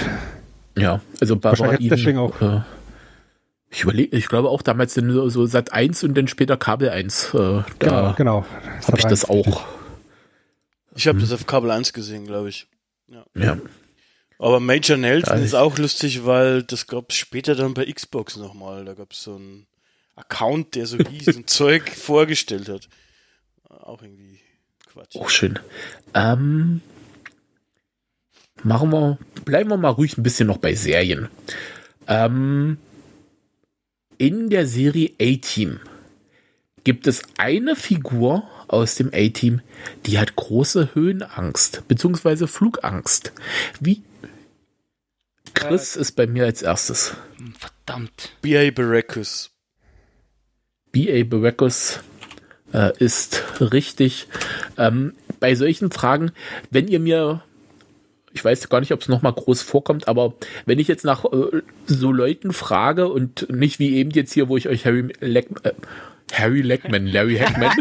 Ja, 0.78 1.02
also 1.20 1.36
Barbara 1.36 1.72
Wahrscheinlich 1.72 1.92
Eden, 2.08 2.18
auch- 2.18 2.42
Äh, 2.42 2.62
ich 3.72 3.84
überlege, 3.84 4.16
ich 4.16 4.28
glaube 4.30 4.50
auch 4.50 4.62
damals 4.62 4.94
so, 4.96 5.30
so 5.30 5.46
Sat 5.46 5.74
1 5.74 6.04
und 6.04 6.18
dann 6.18 6.28
später 6.28 6.58
Kabel 6.58 6.90
1. 6.90 7.34
Äh, 7.34 7.38
Genau, 7.38 7.64
da 7.80 8.14
genau. 8.18 8.46
habe 8.88 8.98
ich 8.98 9.06
das 9.06 9.30
auch. 9.30 9.64
Ich 11.00 11.08
habe 11.08 11.22
das 11.22 11.32
auf 11.32 11.46
Kabel 11.46 11.72
1 11.72 11.94
gesehen, 11.94 12.26
glaube 12.26 12.50
ich. 12.50 12.68
Ja. 13.34 13.58
Aber 14.38 14.60
Major 14.60 14.98
Nelson 14.98 15.38
Ja, 15.38 15.44
ist 15.46 15.56
auch 15.56 15.78
lustig, 15.78 16.26
weil 16.26 16.62
das 16.64 16.88
gab 16.88 17.12
es 17.12 17.16
später 17.16 17.56
dann 17.56 17.74
bei 17.74 17.90
Xbox 17.90 18.36
nochmal. 18.36 18.84
Da 18.84 18.96
gab 18.96 19.14
es 19.14 19.24
so 19.24 19.36
einen 19.36 19.66
Account, 20.18 20.76
der 20.76 20.88
so 20.88 20.98
hieß 20.98 21.28
und 21.38 21.50
Zeug 21.50 21.90
vorgestellt 21.90 22.68
hat. 22.68 22.90
Auch 23.70 24.02
irgendwie 24.02 24.42
Quatsch. 24.92 25.16
Auch 25.16 25.30
schön. 25.30 25.58
Ähm, 26.14 26.82
machen 28.64 28.92
wir, 28.92 29.18
bleiben 29.46 29.70
wir 29.70 29.78
mal 29.78 29.92
ruhig 29.92 30.18
ein 30.18 30.24
bisschen 30.24 30.48
noch 30.48 30.58
bei 30.58 30.76
Serien. 30.76 31.30
Ähm, 32.08 32.78
in 34.18 34.50
der 34.50 34.68
Serie 34.68 35.14
A-Team 35.22 35.80
gibt 36.84 37.08
es 37.08 37.22
eine 37.38 37.78
Figur 37.78 38.44
aus 38.70 38.96
dem 38.96 39.10
A-Team, 39.14 39.62
die 40.06 40.20
hat 40.20 40.36
große 40.36 40.94
Höhenangst, 40.94 41.84
beziehungsweise 41.88 42.48
Flugangst. 42.48 43.34
Wie? 43.80 44.04
Chris 45.54 45.96
ist 45.96 46.14
bei 46.14 46.28
mir 46.28 46.46
als 46.46 46.62
erstes. 46.62 47.16
Verdammt. 47.58 48.32
B.A. 48.42 48.72
Baracus. 48.72 49.52
B.A. 50.92 51.24
Baracus 51.24 52.00
äh, 52.74 52.92
ist 52.98 53.44
richtig. 53.60 54.28
Ähm, 54.78 55.14
bei 55.40 55.56
solchen 55.56 55.92
Fragen, 55.92 56.32
wenn 56.70 56.88
ihr 56.88 57.00
mir, 57.00 57.44
ich 58.34 58.44
weiß 58.44 58.70
gar 58.70 58.80
nicht, 58.80 58.94
ob 58.94 59.02
es 59.02 59.10
nochmal 59.10 59.34
groß 59.34 59.62
vorkommt, 59.62 60.08
aber 60.08 60.34
wenn 60.66 60.80
ich 60.80 60.88
jetzt 60.88 61.06
nach 61.06 61.26
äh, 61.26 61.62
so 61.88 62.12
Leuten 62.12 62.54
frage 62.54 63.08
und 63.08 63.50
nicht 63.50 63.80
wie 63.80 63.96
eben 63.96 64.12
jetzt 64.12 64.34
hier, 64.34 64.50
wo 64.50 64.58
ich 64.58 64.70
euch 64.70 64.86
Harry 64.86 65.12
Leck, 65.20 65.50
äh, 65.64 65.74
Harry 66.34 66.62
Leckman, 66.62 67.08
Larry 67.08 67.38
Hackman, 67.38 67.72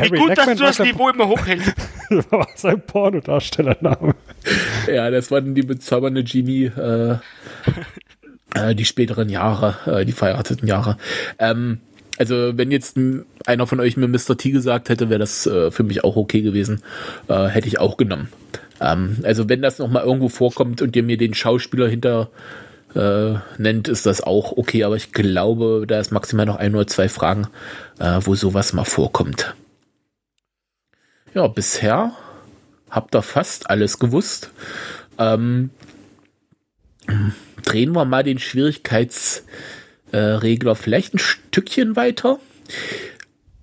Wie 0.00 0.18
gut, 0.18 0.36
dass 0.36 0.46
du 0.46 0.54
das 0.54 0.78
Niveau 0.78 1.08
immer 1.10 1.28
hochhältst. 1.28 1.74
war 2.30 2.48
sein 2.54 2.80
Pornodarstellername. 2.80 4.14
ja, 4.86 5.10
das 5.10 5.30
war 5.30 5.40
dann 5.40 5.54
die 5.54 5.62
bezaubernde 5.62 6.24
Genie, 6.24 6.64
äh, 6.64 7.16
äh, 8.54 8.74
die 8.74 8.84
späteren 8.84 9.28
Jahre, 9.28 9.76
äh, 9.86 10.04
die 10.04 10.12
verheirateten 10.12 10.66
Jahre. 10.68 10.96
Ähm, 11.38 11.80
also 12.18 12.56
wenn 12.56 12.70
jetzt 12.70 12.98
einer 13.46 13.66
von 13.66 13.80
euch 13.80 13.96
mir 13.96 14.08
Mr. 14.08 14.36
T 14.36 14.50
gesagt 14.50 14.88
hätte, 14.88 15.08
wäre 15.08 15.20
das 15.20 15.46
äh, 15.46 15.70
für 15.70 15.84
mich 15.84 16.02
auch 16.02 16.16
okay 16.16 16.40
gewesen. 16.42 16.82
Äh, 17.28 17.46
hätte 17.46 17.68
ich 17.68 17.78
auch 17.78 17.96
genommen. 17.96 18.28
Ähm, 18.80 19.18
also 19.22 19.48
wenn 19.48 19.62
das 19.62 19.78
nochmal 19.78 20.04
irgendwo 20.04 20.28
vorkommt 20.28 20.82
und 20.82 20.96
ihr 20.96 21.02
mir 21.02 21.16
den 21.16 21.34
Schauspieler 21.34 21.88
hinter 21.88 22.30
äh, 22.94 23.34
nennt, 23.58 23.88
ist 23.88 24.06
das 24.06 24.22
auch 24.22 24.56
okay. 24.56 24.84
Aber 24.84 24.96
ich 24.96 25.12
glaube, 25.12 25.84
da 25.86 26.00
ist 26.00 26.12
maximal 26.12 26.46
noch 26.46 26.56
ein 26.56 26.74
oder 26.74 26.86
zwei 26.86 27.08
Fragen, 27.08 27.48
äh, 27.98 28.20
wo 28.22 28.34
sowas 28.34 28.72
mal 28.72 28.84
vorkommt. 28.84 29.54
Ja, 31.34 31.46
bisher 31.46 32.12
habt 32.90 33.14
ihr 33.14 33.22
fast 33.22 33.70
alles 33.70 33.98
gewusst. 33.98 34.50
Ähm, 35.18 35.70
drehen 37.62 37.92
wir 37.92 38.04
mal 38.04 38.22
den 38.22 38.38
Schwierigkeitsregler 38.38 40.74
vielleicht 40.74 41.14
ein 41.14 41.18
Stückchen 41.18 41.96
weiter. 41.96 42.38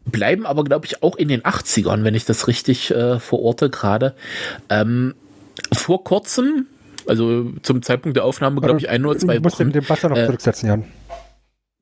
Bleiben 0.06 0.46
aber, 0.46 0.64
glaube 0.64 0.86
ich, 0.86 1.02
auch 1.04 1.16
in 1.16 1.28
den 1.28 1.42
80ern, 1.42 2.04
wenn 2.04 2.14
ich 2.16 2.26
das 2.26 2.48
richtig 2.48 2.92
äh, 2.92 3.20
verorte 3.20 3.70
gerade. 3.70 4.16
Ähm, 4.70 5.16
vor 5.74 6.04
kurzem, 6.04 6.68
also 7.08 7.52
zum 7.64 7.82
Zeitpunkt 7.82 8.16
der 8.16 8.24
Aufnahme, 8.26 8.62
glaube 8.62 8.80
ich, 8.80 8.90
ein 8.90 9.06
oder 9.06 9.18
zwei 9.20 9.38
Du 9.38 9.42
musst 9.42 9.60
den, 9.60 9.68
Wochen. 9.68 9.74
den 9.74 9.84
noch 10.10 10.18
Äh, 10.18 10.26
zurücksetzen, 10.26 10.70
Jan. 10.70 10.86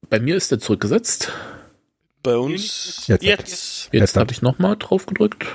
Bei 0.09 0.19
mir 0.19 0.36
ist 0.38 0.51
er 0.51 0.59
zurückgesetzt. 0.59 1.32
Bei 2.24 2.38
uns 2.38 3.07
Jetzt. 3.07 3.24
jetzt. 3.24 3.24
Jetzt, 3.24 3.89
Jetzt 3.91 4.01
Jetzt 4.01 4.17
habe 4.17 4.32
ich 4.32 4.41
nochmal 4.41 4.78
drauf 4.78 5.05
gedrückt. 5.05 5.45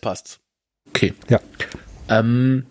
passt's. 0.00 0.38
Okay. 0.88 1.12
Ja. 1.28 1.40
Ähm, 2.08 2.64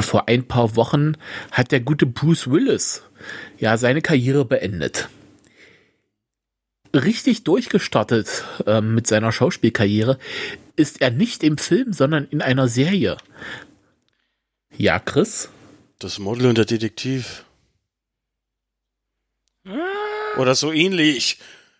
vor 0.00 0.28
ein 0.28 0.46
paar 0.48 0.74
Wochen 0.74 1.12
hat 1.52 1.70
der 1.70 1.80
gute 1.80 2.06
Bruce 2.06 2.50
Willis 2.50 3.02
ja 3.58 3.76
seine 3.76 4.02
Karriere 4.02 4.44
beendet. 4.44 5.08
Richtig 6.96 7.44
durchgestartet 7.44 8.44
ähm, 8.66 8.94
mit 8.94 9.06
seiner 9.06 9.30
Schauspielkarriere 9.32 10.18
ist 10.76 11.00
er 11.00 11.10
nicht 11.10 11.42
im 11.42 11.58
Film, 11.58 11.92
sondern 11.92 12.24
in 12.26 12.40
einer 12.42 12.68
Serie. 12.68 13.16
Ja, 14.76 14.98
Chris? 14.98 15.50
Das 15.98 16.18
Model 16.18 16.46
und 16.46 16.58
der 16.58 16.64
Detektiv. 16.64 17.44
Ah, 19.66 20.38
Oder 20.38 20.54
so 20.54 20.72
ähnlich. 20.72 21.38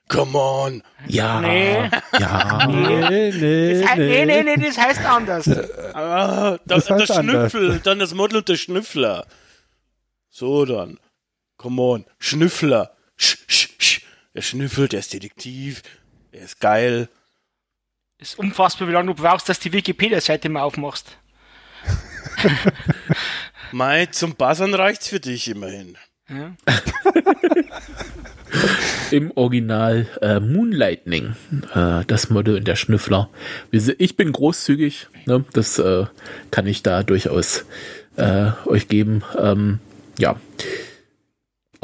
Come 0.08 0.38
on. 0.38 0.82
Ja. 1.08 1.40
Nee. 1.40 1.90
Ja. 2.18 2.66
Nee, 2.68 3.30
nee, 3.32 3.80
das 3.80 3.88
heißt, 3.90 3.98
nee, 3.98 4.24
nee, 4.24 4.42
nee. 4.42 4.56
nee, 4.56 4.66
das 4.66 4.78
heißt 4.78 5.04
anders. 5.04 5.48
Ah, 5.94 6.58
Das 6.64 6.86
das, 6.86 6.90
heißt 6.90 7.08
der 7.10 7.16
anders. 7.18 7.50
Schnüffel, 7.52 7.80
dann 7.82 7.98
das 7.98 8.14
Model 8.14 8.38
und 8.38 8.48
der 8.48 8.56
Schnüffler. 8.56 9.26
So 10.30 10.64
dann. 10.64 10.98
Come 11.56 11.82
on. 11.82 12.04
Schnüffler. 12.18 12.94
Sch, 13.16 13.38
sch, 13.48 13.68
sch. 13.78 13.95
Er 14.36 14.42
schnüffelt, 14.42 14.92
er 14.92 15.00
ist 15.00 15.14
Detektiv. 15.14 15.82
Er 16.30 16.44
ist 16.44 16.60
geil. 16.60 17.08
ist 18.18 18.38
unfassbar, 18.38 18.86
wie 18.86 18.92
lange 18.92 19.14
du 19.14 19.22
brauchst, 19.22 19.48
dass 19.48 19.58
die 19.58 19.72
Wikipedia-Seite 19.72 20.50
mal 20.50 20.60
aufmachst. 20.60 21.16
Mai, 23.72 24.04
zum 24.06 24.34
Buzzern 24.34 24.74
reicht's 24.74 25.08
für 25.08 25.20
dich 25.20 25.48
immerhin. 25.48 25.96
Ja. 26.28 26.54
Im 29.10 29.30
Original 29.34 30.06
äh, 30.20 30.38
Moonlightning, 30.38 31.34
äh, 31.74 32.04
das 32.06 32.28
Model 32.28 32.56
und 32.56 32.68
der 32.68 32.76
Schnüffler. 32.76 33.30
Ich 33.70 34.16
bin 34.18 34.32
großzügig, 34.32 35.08
ne? 35.24 35.46
das 35.54 35.78
äh, 35.78 36.04
kann 36.50 36.66
ich 36.66 36.82
da 36.82 37.02
durchaus 37.02 37.64
äh, 38.16 38.50
euch 38.66 38.88
geben. 38.88 39.22
Ähm, 39.38 39.78
ja. 40.18 40.38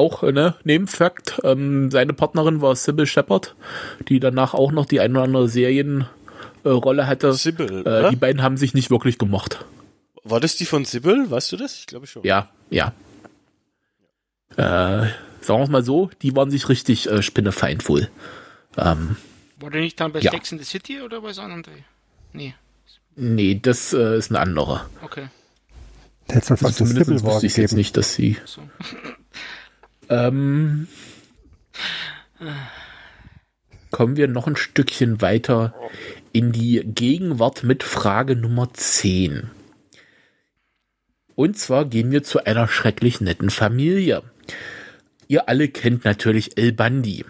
Auch, 0.03 0.25
äh, 0.25 0.33
ne, 0.33 0.57
Nebenfakt, 0.65 1.41
ähm, 1.45 1.91
seine 1.93 2.13
Partnerin 2.13 2.61
war 2.61 2.75
Sybil 2.75 3.07
Shepard, 3.07 3.55
die 4.09 4.19
danach 4.19 4.53
auch 4.53 4.73
noch 4.73 4.85
die 4.85 4.99
ein 4.99 5.13
oder 5.13 5.23
andere 5.23 5.49
Serienrolle 5.49 7.03
äh, 7.03 7.07
hatte. 7.07 7.33
Sibyl, 7.35 7.87
Äh, 7.87 8.11
die 8.11 8.17
beiden 8.17 8.43
haben 8.43 8.57
sich 8.57 8.75
nicht 8.75 8.91
wirklich 8.91 9.17
gemocht. 9.19 9.65
War 10.25 10.41
das 10.41 10.57
die 10.57 10.65
von 10.65 10.85
Sibyl? 10.85 11.31
Weißt 11.31 11.53
du 11.53 11.57
das? 11.57 11.79
Ich 11.79 11.87
glaube 11.87 12.09
schon. 12.09 12.25
Ja, 12.25 12.49
ja. 12.71 12.93
Äh, 14.57 15.07
sagen 15.41 15.61
wir 15.61 15.63
es 15.63 15.71
mal 15.71 15.85
so, 15.85 16.11
die 16.21 16.35
waren 16.35 16.51
sich 16.51 16.69
richtig 16.69 17.09
äh, 17.09 17.23
spinnefeind 17.23 17.89
wohl. 17.89 18.09
Ähm, 18.77 19.17
War 19.61 19.71
der 19.71 19.83
nicht 19.83 20.01
dann 20.01 20.13
bei 20.13 20.19
Ja. 20.19 20.33
Sex 20.33 20.51
in 20.51 20.59
the 20.59 20.65
City 20.65 21.01
oder 21.01 21.23
was 21.23 21.39
anderem? 21.39 21.63
Nee, 22.33 22.55
nee, 23.15 23.59
das 23.61 23.93
äh, 23.93 24.17
ist 24.19 24.31
eine 24.31 24.41
andere. 24.41 24.87
okay. 25.05 25.29
Das 26.29 26.47
Zumindest 26.47 26.77
Stippelwort 26.91 27.35
wusste 27.35 27.47
ich 27.47 27.57
jetzt 27.57 27.75
nicht, 27.75 27.97
dass 27.97 28.15
sie. 28.15 28.37
So. 28.47 28.63
Ähm, 30.13 30.89
kommen 33.91 34.17
wir 34.19 34.29
noch 34.29 34.47
ein 34.47 34.57
Stückchen 34.57 35.23
weiter 35.23 35.75
in 36.33 36.53
die 36.53 36.83
Gegenwart 36.85 37.63
mit 37.65 37.83
Frage 37.83 38.37
Nummer 38.37 38.75
10. 38.75 39.51
Und 41.35 41.59
zwar 41.59 41.87
gehen 41.87 42.11
wir 42.11 42.23
zu 42.23 42.45
einer 42.45 42.69
schrecklich 42.69 43.23
netten 43.23 43.49
Familie. 43.49 44.23
Ihr 45.29 45.49
alle 45.49 45.69
kennt 45.69 46.05
natürlich 46.05 46.59
El 46.59 46.73
Bandi. 46.73 47.25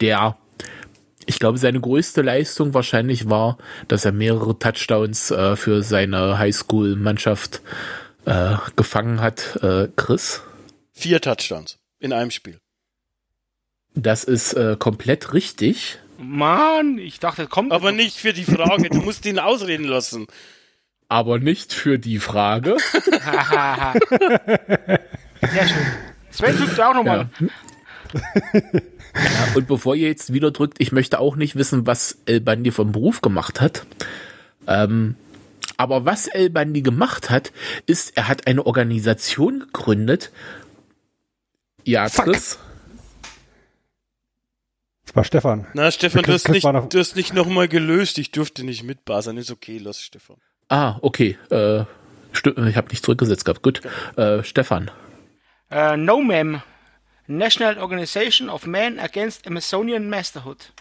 Der, 0.00 0.36
ich 1.26 1.40
glaube, 1.40 1.58
seine 1.58 1.80
größte 1.80 2.22
Leistung 2.22 2.72
wahrscheinlich 2.72 3.28
war, 3.28 3.58
dass 3.88 4.04
er 4.04 4.12
mehrere 4.12 4.56
Touchdowns 4.56 5.32
äh, 5.32 5.56
für 5.56 5.82
seine 5.82 6.38
Highschool-Mannschaft 6.38 7.62
äh, 8.26 8.54
gefangen 8.76 9.20
hat. 9.20 9.58
Äh, 9.60 9.88
Chris? 9.96 10.42
Vier 10.92 11.20
Touchdowns 11.20 11.78
in 11.98 12.12
einem 12.12 12.30
Spiel. 12.30 12.58
Das 13.94 14.24
ist 14.24 14.54
äh, 14.54 14.76
komplett 14.78 15.32
richtig. 15.34 15.98
Mann, 16.18 16.98
ich 16.98 17.18
dachte, 17.20 17.46
kommt. 17.46 17.72
Aber 17.72 17.92
nicht 17.92 18.16
für 18.16 18.32
die 18.32 18.44
Frage. 18.44 18.88
Du 18.88 18.98
musst 19.02 19.26
ihn 19.26 19.38
ausreden 19.38 19.84
lassen. 19.84 20.26
aber 21.08 21.38
nicht 21.38 21.72
für 21.74 21.98
die 21.98 22.18
Frage. 22.18 22.76
Sehr 24.10 25.68
schön. 25.68 25.86
Sven 26.30 26.56
drückt 26.56 26.80
auch 26.80 26.94
nochmal. 26.94 27.28
Ja, 28.14 28.20
und 29.54 29.66
bevor 29.68 29.94
ihr 29.94 30.08
jetzt 30.08 30.32
wieder 30.32 30.50
drückt, 30.52 30.80
ich 30.80 30.92
möchte 30.92 31.18
auch 31.18 31.36
nicht 31.36 31.56
wissen, 31.56 31.86
was 31.86 32.18
El 32.24 32.40
Bandi 32.40 32.70
vom 32.70 32.92
Beruf 32.92 33.20
gemacht 33.20 33.60
hat. 33.60 33.84
Ähm, 34.66 35.16
aber 35.76 36.04
was 36.06 36.28
El 36.28 36.48
Bandi 36.50 36.80
gemacht 36.82 37.28
hat, 37.30 37.52
ist, 37.86 38.16
er 38.16 38.28
hat 38.28 38.46
eine 38.46 38.64
Organisation 38.64 39.60
gegründet. 39.60 40.30
Ja, 41.84 42.08
Fuck. 42.08 42.26
Chris. 42.26 42.58
Das 45.06 45.16
war 45.16 45.24
Stefan. 45.24 45.66
Na, 45.74 45.90
Stefan, 45.90 46.22
du 46.22 46.32
hast 46.32 46.48
nicht, 46.48 46.64
noch- 46.64 46.88
du 46.88 46.98
hast 46.98 47.16
nicht 47.16 47.34
nochmal 47.34 47.68
gelöst. 47.68 48.18
Ich 48.18 48.30
durfte 48.30 48.64
nicht 48.64 48.82
mitbuzzern. 48.82 49.36
Ist 49.36 49.50
okay, 49.50 49.78
lass 49.78 50.00
Stefan. 50.00 50.36
Ah, 50.68 50.98
okay. 51.02 51.36
Äh, 51.50 51.80
ich 52.32 52.76
habe 52.76 52.88
nicht 52.88 53.04
zurückgesetzt 53.04 53.44
gehabt. 53.44 53.62
Gut. 53.62 53.82
Äh, 54.16 54.42
Stefan. 54.42 54.90
Äh, 55.70 55.96
NOMAM. 55.96 56.62
National 57.26 57.78
Organization 57.78 58.48
of 58.48 58.66
Men 58.66 58.98
Against 58.98 59.46
Amazonian 59.46 60.08
Masterhood. 60.08 60.72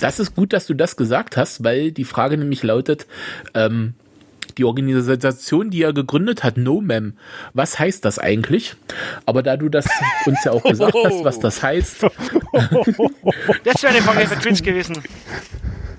Das 0.00 0.20
ist 0.20 0.36
gut, 0.36 0.52
dass 0.52 0.66
du 0.66 0.74
das 0.74 0.96
gesagt 0.96 1.36
hast, 1.36 1.64
weil 1.64 1.90
die 1.90 2.04
Frage 2.04 2.36
nämlich 2.38 2.62
lautet, 2.62 3.06
ähm, 3.54 3.94
die 4.58 4.64
Organisation, 4.64 5.70
die 5.70 5.82
er 5.82 5.92
gegründet 5.92 6.44
hat, 6.44 6.56
NoMem, 6.56 7.16
was 7.54 7.78
heißt 7.78 8.04
das 8.04 8.18
eigentlich? 8.18 8.74
Aber 9.24 9.42
da 9.42 9.56
du 9.56 9.68
das 9.68 9.86
uns 10.26 10.44
ja 10.44 10.52
auch 10.52 10.62
gesagt 10.62 10.94
hast, 11.04 11.24
was 11.24 11.38
das 11.40 11.62
heißt, 11.62 12.02
Das 13.64 13.82
wäre 13.82 13.94
eine 13.94 14.02
Frage 14.02 14.26
für 14.26 14.38
Twitch 14.40 14.62
gewesen. 14.62 15.02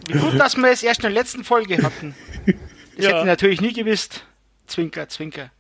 Wie 0.08 0.18
gut, 0.18 0.40
dass 0.40 0.58
wir 0.58 0.70
es 0.72 0.84
erst 0.84 1.00
in 1.00 1.04
der 1.04 1.12
letzten 1.12 1.44
Folge 1.44 1.82
hatten. 1.82 2.16
Das 2.46 3.06
Ja. 3.06 3.10
hätte 3.10 3.20
ich 3.20 3.26
natürlich 3.26 3.62
nie 3.62 3.74
gewusst. 3.74 4.26
Zwinker, 4.68 5.08
Zwinker. 5.08 5.52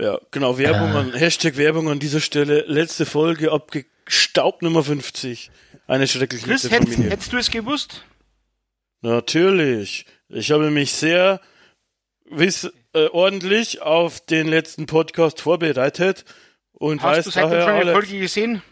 Ja, 0.00 0.18
genau. 0.30 0.56
Werbung 0.58 0.92
Äh. 0.92 0.96
an, 0.98 1.12
Hashtag 1.14 1.56
Werbung 1.58 1.88
an 1.90 1.98
dieser 1.98 2.20
Stelle. 2.20 2.64
Letzte 2.66 3.04
Folge 3.06 3.52
abgestaubt 3.52 4.62
Nummer 4.62 4.82
50. 4.82 5.50
Eine 5.86 6.06
schreckliche 6.08 6.46
Chris, 6.46 6.70
hättest, 6.70 6.98
hättest 6.98 7.32
du 7.32 7.36
es 7.36 7.50
gewusst? 7.50 8.04
Natürlich. 9.02 10.06
Ich 10.28 10.50
habe 10.52 10.70
mich 10.70 10.92
sehr 10.92 11.40
wiss, 12.30 12.70
äh, 12.94 13.06
ordentlich 13.08 13.82
auf 13.82 14.20
den 14.20 14.46
letzten 14.48 14.86
Podcast 14.86 15.40
vorbereitet 15.40 16.24
und 16.72 17.02
Hast 17.02 17.16
weiß 17.18 17.24
du 17.26 17.30
daher 17.32 17.60
schon 17.62 17.70
eine 17.70 17.80
alles. 17.80 17.92
Folge 17.92 18.18
gesehen? 18.18 18.62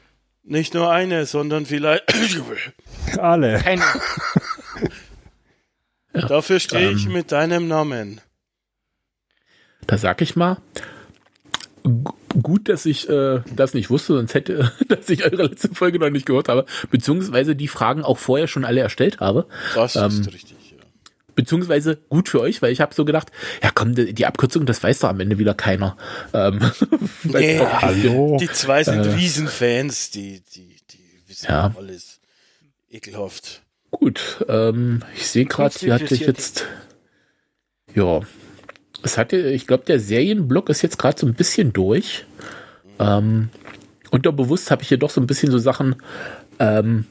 Nicht 0.43 0.73
nur 0.75 0.91
eine, 0.91 1.27
sondern 1.27 1.67
vielleicht. 1.67 2.05
Alle. 3.19 3.59
Keine. 3.59 3.83
Dafür 6.13 6.59
stehe 6.59 6.91
ich 6.91 7.07
Ähm. 7.07 7.13
mit 7.13 7.33
deinem 7.33 7.69
Namen. 7.69 8.21
da 9.87 9.97
sag 9.99 10.21
ich 10.23 10.37
mal, 10.37 10.59
gu- 11.83 12.13
gut, 12.43 12.69
dass 12.69 12.87
ich 12.87 13.09
äh, 13.09 13.41
das 13.55 13.73
nicht 13.75 13.89
wusste, 13.91 14.15
sonst 14.15 14.35
hätte, 14.35 14.73
dass 14.89 15.09
ich 15.11 15.25
eure 15.25 15.45
letzte 15.45 15.75
Folge 15.75 15.99
noch 15.99 16.11
nicht 16.11 16.27
gehört 16.27 16.49
habe, 16.49 16.67
beziehungsweise 16.91 17.55
die 17.57 17.69
Fragen 17.69 18.03
auch 18.05 18.19
vorher 18.19 18.49
schon 18.49 18.65
alle 18.65 18.81
erstellt 18.81 19.21
habe. 19.21 19.47
Das 19.75 19.97
Ähm, 19.97 20.07
ist 20.09 20.33
richtig. 20.33 20.57
Beziehungsweise 21.39 21.95
gut 22.09 22.29
für 22.29 22.41
euch, 22.41 22.63
weil 22.63 22.73
ich 22.73 22.81
habe 22.81 22.93
so 22.93 23.05
gedacht, 23.05 23.31
ja 23.63 23.71
komm, 23.73 23.95
die, 23.95 24.13
die 24.13 24.27
Abkürzung, 24.27 24.67
das 24.67 24.83
weiß 24.83 24.99
doch 24.99 25.09
am 25.09 25.21
Ende 25.21 25.39
wieder 25.39 25.55
keiner. 25.55 25.97
Ähm, 26.35 26.59
Nee, 27.23 27.61
Hallo. 27.61 28.39
die 28.41 28.49
zwei 28.51 28.83
sind 28.83 29.07
Äh. 29.07 29.11
Riesenfans, 29.11 30.11
die, 30.11 30.43
die, 30.53 30.75
die 30.91 30.99
wissen 31.29 31.47
Ja. 31.49 31.73
alles. 31.79 32.19
Ekelhaft. 32.91 33.63
Gut, 33.93 34.45
ähm, 34.49 35.03
ich 35.15 35.29
sehe 35.29 35.45
gerade, 35.45 35.79
hier 35.79 35.95
hatte 35.95 36.13
ich 36.13 36.23
jetzt, 36.23 36.65
ja, 37.95 38.21
es 39.05 39.17
hatte, 39.17 39.37
ich 39.37 39.69
glaube, 39.69 39.85
der 39.85 40.01
Serienblock 40.01 40.69
ist 40.71 40.83
jetzt 40.83 40.99
gerade 40.99 41.21
so 41.21 41.27
ein 41.29 41.35
bisschen 41.35 41.73
durch. 41.73 42.27
Ähm, 42.99 43.51
unterbewusst 44.11 44.73
habe 44.73 44.83
ich 44.83 44.89
hier 44.89 44.99
doch 44.99 45.11
so 45.11 45.21
ein 45.21 45.29
bisschen 45.29 45.53
so 45.53 45.59
Sachen, 45.59 45.95
ähm, 46.59 47.05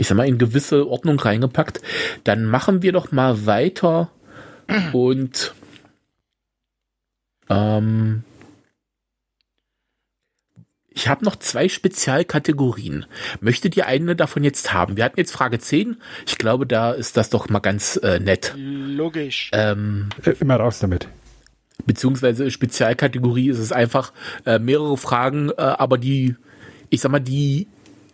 ich 0.00 0.08
sag 0.08 0.16
mal, 0.16 0.26
in 0.26 0.38
gewisse 0.38 0.88
Ordnung 0.88 1.20
reingepackt. 1.20 1.80
Dann 2.24 2.46
machen 2.46 2.82
wir 2.82 2.92
doch 2.92 3.12
mal 3.12 3.44
weiter 3.46 4.10
und 4.92 5.54
ähm, 7.48 8.22
ich 10.92 11.08
habe 11.08 11.24
noch 11.24 11.36
zwei 11.36 11.68
Spezialkategorien. 11.68 13.06
Möchtet 13.40 13.76
ihr 13.76 13.86
eine 13.86 14.16
davon 14.16 14.42
jetzt 14.44 14.72
haben? 14.72 14.96
Wir 14.96 15.04
hatten 15.04 15.18
jetzt 15.20 15.32
Frage 15.32 15.58
10. 15.58 15.96
Ich 16.26 16.36
glaube, 16.38 16.66
da 16.66 16.92
ist 16.92 17.16
das 17.16 17.30
doch 17.30 17.48
mal 17.48 17.60
ganz 17.60 17.96
äh, 17.96 18.18
nett. 18.20 18.54
Logisch. 18.56 19.50
Ähm, 19.52 20.08
Äh, 20.24 20.30
Immer 20.40 20.56
raus 20.56 20.78
damit. 20.80 21.08
beziehungsweise 21.86 22.50
Spezialkategorie 22.50 23.50
ist 23.50 23.58
es 23.58 23.72
einfach 23.72 24.12
äh, 24.46 24.58
mehrere 24.58 24.96
Fragen, 24.96 25.50
äh, 25.50 25.54
aber 25.62 25.96
die, 25.98 26.36
ich 26.90 27.00
sag 27.00 27.12
mal, 27.12 27.20
die 27.20 27.68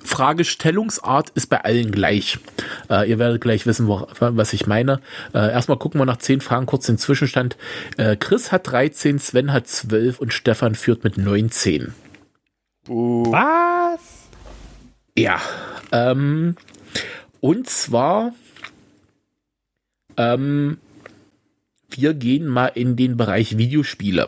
Fragestellungsart 0.06 1.30
ist 1.30 1.48
bei 1.48 1.62
allen 1.64 1.90
gleich. 1.92 2.38
Äh, 2.88 3.10
ihr 3.10 3.18
werdet 3.18 3.40
gleich 3.40 3.66
wissen, 3.66 3.88
wo, 3.88 4.06
was 4.18 4.52
ich 4.52 4.66
meine. 4.66 5.00
Äh, 5.34 5.50
erstmal 5.50 5.78
gucken 5.78 6.00
wir 6.00 6.06
nach 6.06 6.18
zehn 6.18 6.40
Fragen 6.40 6.66
kurz 6.66 6.86
den 6.86 6.98
Zwischenstand. 6.98 7.56
Äh, 7.96 8.16
Chris 8.16 8.52
hat 8.52 8.70
13, 8.70 9.18
Sven 9.18 9.52
hat 9.52 9.66
12 9.66 10.18
und 10.18 10.32
Stefan 10.32 10.74
führt 10.74 11.04
mit 11.04 11.18
19. 11.18 11.92
Buh. 12.84 13.32
Was? 13.32 14.00
Ja, 15.18 15.40
ähm, 15.92 16.56
und 17.40 17.68
zwar, 17.68 18.34
ähm, 20.16 20.78
wir 21.90 22.14
gehen 22.14 22.46
mal 22.46 22.66
in 22.68 22.96
den 22.96 23.16
Bereich 23.16 23.56
Videospiele. 23.58 24.26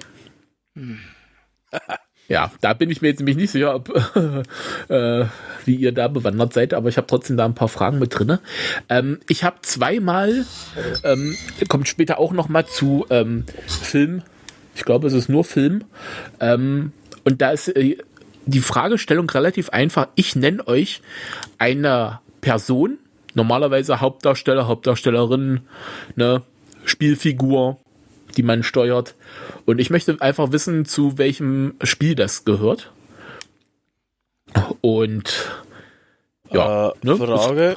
Ja, 2.28 2.52
da 2.60 2.74
bin 2.74 2.90
ich 2.90 3.00
mir 3.00 3.08
jetzt 3.08 3.20
nämlich 3.20 3.36
nicht 3.36 3.50
sicher, 3.50 3.74
ob, 3.74 3.88
äh, 4.88 5.24
wie 5.64 5.74
ihr 5.74 5.92
da 5.92 6.08
bewandert 6.08 6.52
seid, 6.52 6.74
aber 6.74 6.90
ich 6.90 6.98
habe 6.98 7.06
trotzdem 7.06 7.38
da 7.38 7.46
ein 7.46 7.54
paar 7.54 7.68
Fragen 7.68 7.98
mit 7.98 8.18
drinne. 8.18 8.40
Ähm, 8.90 9.18
ich 9.28 9.44
habe 9.44 9.56
zweimal, 9.62 10.44
ähm, 11.04 11.36
kommt 11.68 11.88
später 11.88 12.18
auch 12.18 12.32
noch 12.32 12.50
mal 12.50 12.66
zu 12.66 13.06
ähm, 13.08 13.44
Film. 13.66 14.22
Ich 14.74 14.84
glaube, 14.84 15.06
es 15.06 15.14
ist 15.14 15.30
nur 15.30 15.42
Film. 15.42 15.84
Ähm, 16.38 16.92
und 17.24 17.40
da 17.40 17.50
ist 17.50 17.68
äh, 17.68 17.96
die 18.44 18.60
Fragestellung 18.60 19.28
relativ 19.30 19.70
einfach. 19.70 20.08
Ich 20.14 20.36
nenne 20.36 20.66
euch 20.68 21.00
eine 21.58 22.20
Person, 22.42 22.98
normalerweise 23.34 24.02
Hauptdarsteller, 24.02 24.68
Hauptdarstellerin, 24.68 25.60
ne, 26.14 26.42
Spielfigur, 26.84 27.78
die 28.36 28.42
man 28.42 28.62
steuert. 28.62 29.14
Und 29.64 29.78
ich 29.78 29.90
möchte 29.90 30.20
einfach 30.20 30.52
wissen, 30.52 30.84
zu 30.84 31.18
welchem 31.18 31.74
Spiel 31.82 32.14
das 32.14 32.44
gehört. 32.44 32.92
Und 34.80 35.50
ja, 36.50 36.90
äh, 36.90 36.92
ne, 37.02 37.16
Frage. 37.16 37.76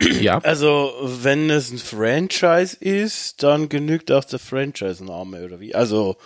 ja, 0.00 0.38
Also, 0.38 0.92
wenn 1.22 1.50
es 1.50 1.70
ein 1.70 1.78
Franchise 1.78 2.76
ist, 2.80 3.42
dann 3.42 3.68
genügt 3.68 4.10
auch 4.10 4.24
der 4.24 4.38
Franchise-Name, 4.38 5.44
oder 5.44 5.60
wie? 5.60 5.74
Also, 5.74 6.16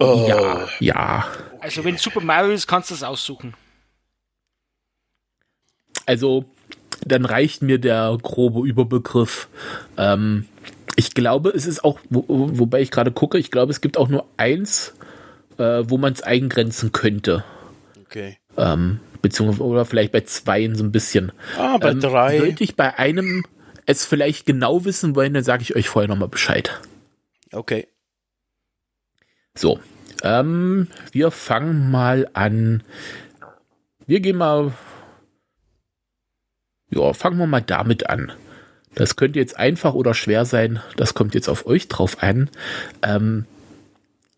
äh, 0.00 0.28
ja, 0.28 0.68
ja. 0.80 1.26
Also 1.60 1.84
wenn 1.84 1.96
Super 1.96 2.20
Mario 2.20 2.52
ist, 2.52 2.66
kannst 2.66 2.90
du 2.90 2.94
das 2.94 3.02
aussuchen. 3.02 3.54
Also, 6.04 6.44
dann 7.04 7.24
reicht 7.24 7.62
mir 7.62 7.78
der 7.78 8.16
grobe 8.22 8.66
Überbegriff. 8.66 9.48
Ähm, 9.96 10.46
ich 10.96 11.14
glaube, 11.14 11.50
es 11.50 11.66
ist 11.66 11.84
auch, 11.84 12.00
wo, 12.08 12.24
wobei 12.28 12.80
ich 12.80 12.90
gerade 12.90 13.12
gucke, 13.12 13.38
ich 13.38 13.50
glaube, 13.50 13.70
es 13.70 13.80
gibt 13.80 13.98
auch 13.98 14.08
nur 14.08 14.26
eins, 14.36 14.94
äh, 15.58 15.82
wo 15.86 15.98
man 15.98 16.12
es 16.12 16.22
eingrenzen 16.22 16.92
könnte. 16.92 17.44
okay. 18.06 18.38
Ähm, 18.56 19.00
beziehungsweise, 19.20 19.64
oder 19.64 19.84
vielleicht 19.84 20.12
bei 20.12 20.22
zweien 20.22 20.74
so 20.74 20.82
ein 20.82 20.92
bisschen. 20.92 21.32
Ah, 21.58 21.76
bei 21.78 21.90
Ähm, 21.90 22.00
drei. 22.00 22.38
Sollte 22.38 22.64
ich 22.64 22.74
bei 22.74 22.98
einem 22.98 23.44
es 23.84 24.04
vielleicht 24.04 24.46
genau 24.46 24.84
wissen 24.84 25.14
wollen, 25.14 25.34
dann 25.34 25.44
sage 25.44 25.62
ich 25.62 25.76
euch 25.76 25.88
vorher 25.88 26.08
nochmal 26.08 26.28
Bescheid. 26.28 26.80
Okay. 27.52 27.86
So, 29.54 29.78
ähm, 30.22 30.88
wir 31.12 31.30
fangen 31.30 31.90
mal 31.90 32.28
an. 32.32 32.82
Wir 34.06 34.20
gehen 34.20 34.36
mal. 34.36 34.72
Ja, 36.90 37.12
fangen 37.12 37.38
wir 37.38 37.46
mal 37.46 37.62
damit 37.62 38.08
an. 38.08 38.32
Das 38.96 39.14
könnte 39.14 39.38
jetzt 39.38 39.58
einfach 39.58 39.92
oder 39.92 40.14
schwer 40.14 40.46
sein. 40.46 40.82
Das 40.96 41.12
kommt 41.12 41.34
jetzt 41.34 41.48
auf 41.50 41.66
euch 41.66 41.86
drauf 41.88 42.22
an. 42.22 42.50
Ähm, 43.02 43.44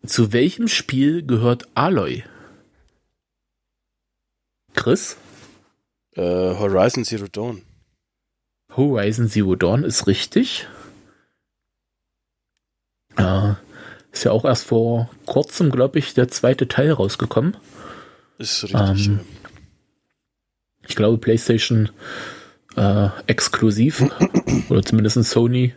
zu 0.04 0.32
welchem 0.32 0.66
Spiel 0.66 1.24
gehört 1.24 1.68
Aloy? 1.74 2.24
Chris? 4.74 5.16
Äh, 6.16 6.22
Horizon 6.22 7.04
Zero 7.04 7.28
Dawn. 7.28 7.62
Horizon 8.76 9.28
Zero 9.28 9.54
Dawn 9.54 9.84
ist 9.84 10.08
richtig. 10.08 10.66
Äh, 13.16 13.52
ist 14.10 14.24
ja 14.24 14.32
auch 14.32 14.44
erst 14.44 14.66
vor 14.66 15.08
kurzem, 15.24 15.70
glaube 15.70 16.00
ich, 16.00 16.14
der 16.14 16.26
zweite 16.28 16.66
Teil 16.66 16.90
rausgekommen. 16.90 17.56
Ist 18.38 18.64
richtig. 18.64 19.06
Ähm, 19.06 19.20
Ich 20.88 20.96
glaube, 20.96 21.18
PlayStation 21.18 21.90
äh, 22.76 23.08
exklusiv 23.26 24.04
oder 24.68 24.82
zumindest 24.82 25.22
Sony. 25.24 25.74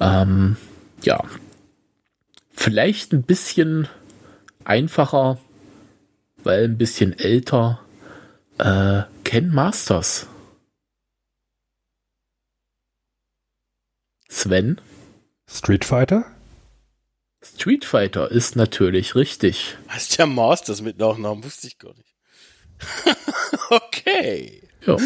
Ähm, 0.00 0.56
ja, 1.02 1.22
vielleicht 2.52 3.12
ein 3.12 3.22
bisschen 3.22 3.88
einfacher, 4.64 5.38
weil 6.42 6.64
ein 6.64 6.78
bisschen 6.78 7.18
älter. 7.18 7.80
Äh, 8.58 9.02
Ken 9.24 9.48
Masters. 9.48 10.26
Sven? 14.28 14.80
Street 15.48 15.84
Fighter? 15.84 16.24
Street 17.42 17.84
Fighter 17.84 18.30
ist 18.30 18.56
natürlich 18.56 19.14
richtig. 19.14 19.76
heißt 19.88 20.16
ja 20.18 20.26
Masters 20.26 20.80
mit 20.80 20.98
Nachnamen, 20.98 21.42
wusste 21.44 21.66
ich 21.66 21.78
gar 21.78 21.94
nicht. 21.94 22.14
okay. 23.70 24.62
Ja. 24.86 24.96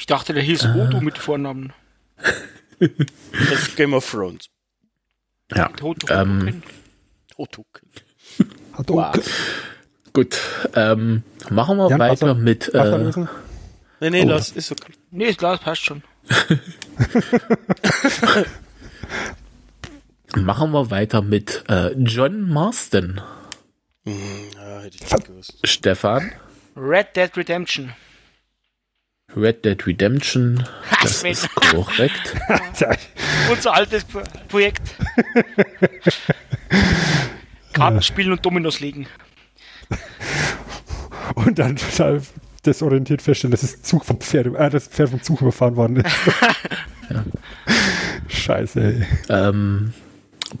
Ich 0.00 0.06
dachte, 0.06 0.32
der 0.32 0.42
hieß 0.42 0.64
Odo 0.64 1.02
mit 1.02 1.18
Vornamen. 1.18 1.74
Das 2.80 3.68
ist 3.68 3.76
Game 3.76 3.92
of 3.92 4.10
Thrones. 4.10 4.46
ja. 5.54 5.68
Toto. 5.68 6.06
Ähm, 6.10 6.62
Wow. 7.36 9.12
Gut, 10.14 10.38
ähm, 10.74 11.22
machen 11.50 11.76
wir 11.76 11.90
Jan, 11.90 11.98
weiter 12.00 12.28
Wasser- 12.28 12.34
mit. 12.34 12.70
Wasser 12.72 13.18
Äh? 13.18 13.26
Nee, 14.00 14.08
nee, 14.10 14.22
Oh. 14.24 14.28
das 14.28 14.50
ist 14.52 14.72
okay. 14.72 14.94
nee, 15.10 15.32
das 15.34 15.60
passt 15.60 15.82
schon. 15.84 16.02
machen 20.36 20.70
wir 20.72 20.90
weiter 20.90 21.20
mit 21.22 21.64
äh, 21.68 21.92
John 21.98 22.48
Marston. 22.48 23.20
Hm, 24.06 24.14
ja, 24.54 24.80
hätte 24.80 24.96
ich 24.96 25.02
nicht 25.12 25.24
gewusst. 25.26 25.58
Stefan, 25.64 26.32
Red 26.76 27.14
Dead 27.14 27.36
Redemption. 27.36 27.92
Red 29.36 29.64
Dead 29.64 29.86
Redemption. 29.86 30.64
Das 31.02 31.22
ist 31.22 31.48
korrekt. 31.54 32.36
Unser 33.50 33.72
altes 33.72 34.04
Pro 34.04 34.20
Projekt. 34.48 34.82
Karten 37.72 38.02
spielen 38.02 38.32
und 38.32 38.44
Dominos 38.44 38.80
legen. 38.80 39.06
Und 41.36 41.58
dann 41.58 41.76
total 41.76 42.20
desorientiert 42.66 43.22
feststellen, 43.22 43.52
dass 43.52 43.62
das 43.62 43.80
Zug 43.80 44.04
vom 44.04 44.20
Pferd, 44.20 44.54
äh, 44.54 44.68
das 44.68 44.88
Pferd 44.88 45.08
vom 45.08 45.22
Zug 45.22 45.40
überfahren 45.40 45.76
worden 45.76 45.96
ist. 45.96 46.14
Scheiße, 48.28 48.82
ey. 48.82 49.06
ähm, 49.30 49.94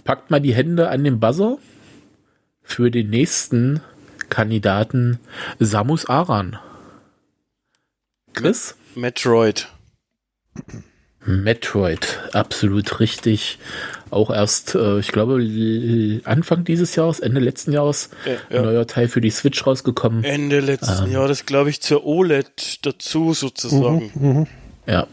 packt 0.04 0.30
mal 0.30 0.40
die 0.40 0.54
Hände 0.54 0.88
an 0.88 1.04
den 1.04 1.20
Buzzer 1.20 1.58
für 2.62 2.90
den 2.90 3.10
nächsten 3.10 3.82
Kandidaten 4.30 5.18
Samus 5.58 6.06
Aran. 6.06 6.58
Chris? 8.34 8.74
Metroid. 8.94 9.68
Metroid, 11.24 12.18
absolut 12.32 12.98
richtig. 13.00 13.58
Auch 14.10 14.30
erst, 14.30 14.74
äh, 14.74 14.98
ich 14.98 15.12
glaube, 15.12 15.34
Anfang 16.24 16.64
dieses 16.64 16.96
Jahres, 16.96 17.20
Ende 17.20 17.40
letzten 17.40 17.72
Jahres, 17.72 18.10
Ja, 18.24 18.32
ein 18.32 18.56
ja. 18.56 18.62
neuer 18.62 18.86
Teil 18.86 19.06
für 19.08 19.20
die 19.20 19.30
Switch 19.30 19.64
rausgekommen. 19.66 20.24
Ende 20.24 20.60
letzten 20.60 21.04
Ähm. 21.04 21.12
Jahres, 21.12 21.46
glaube 21.46 21.70
ich, 21.70 21.80
zur 21.80 22.04
OLED 22.04 22.84
dazu 22.86 23.34
sozusagen. 23.34 24.10
Mhm. 24.14 24.46
Ja, 24.86 25.06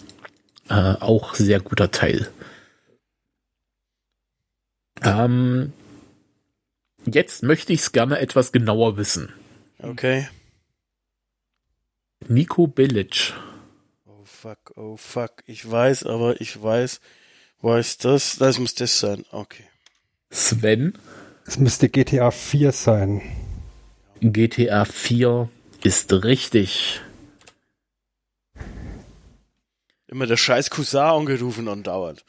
äh, 0.70 0.96
auch 1.00 1.36
sehr 1.36 1.60
guter 1.60 1.92
Teil. 1.92 2.28
Ähm, 5.04 5.74
jetzt 7.06 7.44
möchte 7.44 7.74
ich 7.74 7.82
es 7.82 7.92
gerne 7.92 8.20
etwas 8.20 8.52
genauer 8.52 8.98
wissen. 8.98 9.32
Okay. 9.80 10.28
Nico 12.28 12.68
Bellic. 12.68 13.34
Oh 14.08 14.24
fuck, 14.26 14.74
oh 14.76 14.98
fuck. 14.98 15.44
Ich 15.46 15.70
weiß, 15.70 16.06
aber 16.06 16.40
ich 16.42 16.62
weiß, 16.62 17.00
weiß 17.62 17.98
das. 18.00 18.38
Das 18.38 18.60
muss 18.60 18.76
das 18.76 19.00
sein. 19.00 19.26
Okay. 19.32 19.64
Sven, 20.32 20.98
Es 21.46 21.58
müsste 21.58 21.88
GTA 21.90 22.32
4 22.32 22.72
sein. 22.72 23.22
GTA 24.20 24.84
4 24.86 25.50
ist 25.84 26.12
richtig. 26.12 27.02
Immer 30.08 30.26
der 30.26 30.38
scheiß 30.38 30.70
Cousin 30.70 31.00
angerufen 31.00 31.68
andauernd. 31.68 32.24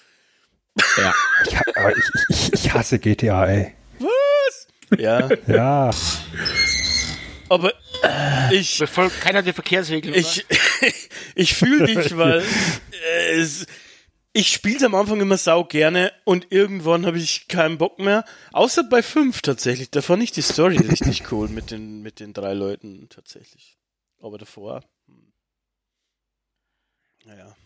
Ja, 0.97 1.15
Ich, 1.47 1.55
ich, 1.97 2.23
ich, 2.29 2.53
ich 2.53 2.73
hasse 2.73 2.99
GTA, 2.99 3.47
ey. 3.47 3.75
Ja, 4.97 5.29
Ja, 5.47 5.91
aber 7.49 7.73
ich, 8.53 8.79
Befolgt 8.79 9.21
keiner 9.21 9.43
der 9.43 9.55
Verkehrsregeln. 9.55 10.15
ich, 10.15 10.47
ich 11.35 11.55
fühle 11.55 11.87
dich, 11.87 12.17
weil 12.17 12.43
äh, 13.21 13.41
es, 13.41 13.67
ich 14.33 14.53
spiele 14.53 14.87
am 14.87 14.95
Anfang 14.95 15.21
immer 15.21 15.37
sau 15.37 15.65
gerne 15.65 16.13
und 16.25 16.47
irgendwann 16.51 17.07
habe 17.07 17.19
ich 17.19 17.49
keinen 17.49 17.79
Bock 17.79 17.99
mehr. 17.99 18.25
Außer 18.53 18.85
bei 18.85 19.03
fünf 19.03 19.43
tatsächlich. 19.43 19.91
Da 19.91 20.03
fand 20.03 20.23
ich 20.23 20.33
die 20.33 20.43
Story 20.43 20.77
richtig 20.89 21.33
cool 21.33 21.49
mit 21.49 21.71
den, 21.71 22.03
mit 22.03 22.21
den 22.21 22.33
drei 22.33 22.55
Leuten 22.55 23.09
tatsächlich. 23.09 23.79
Aber 24.21 24.39
davor. 24.39 24.85
Hm. 25.07 25.33
Naja. 27.25 27.57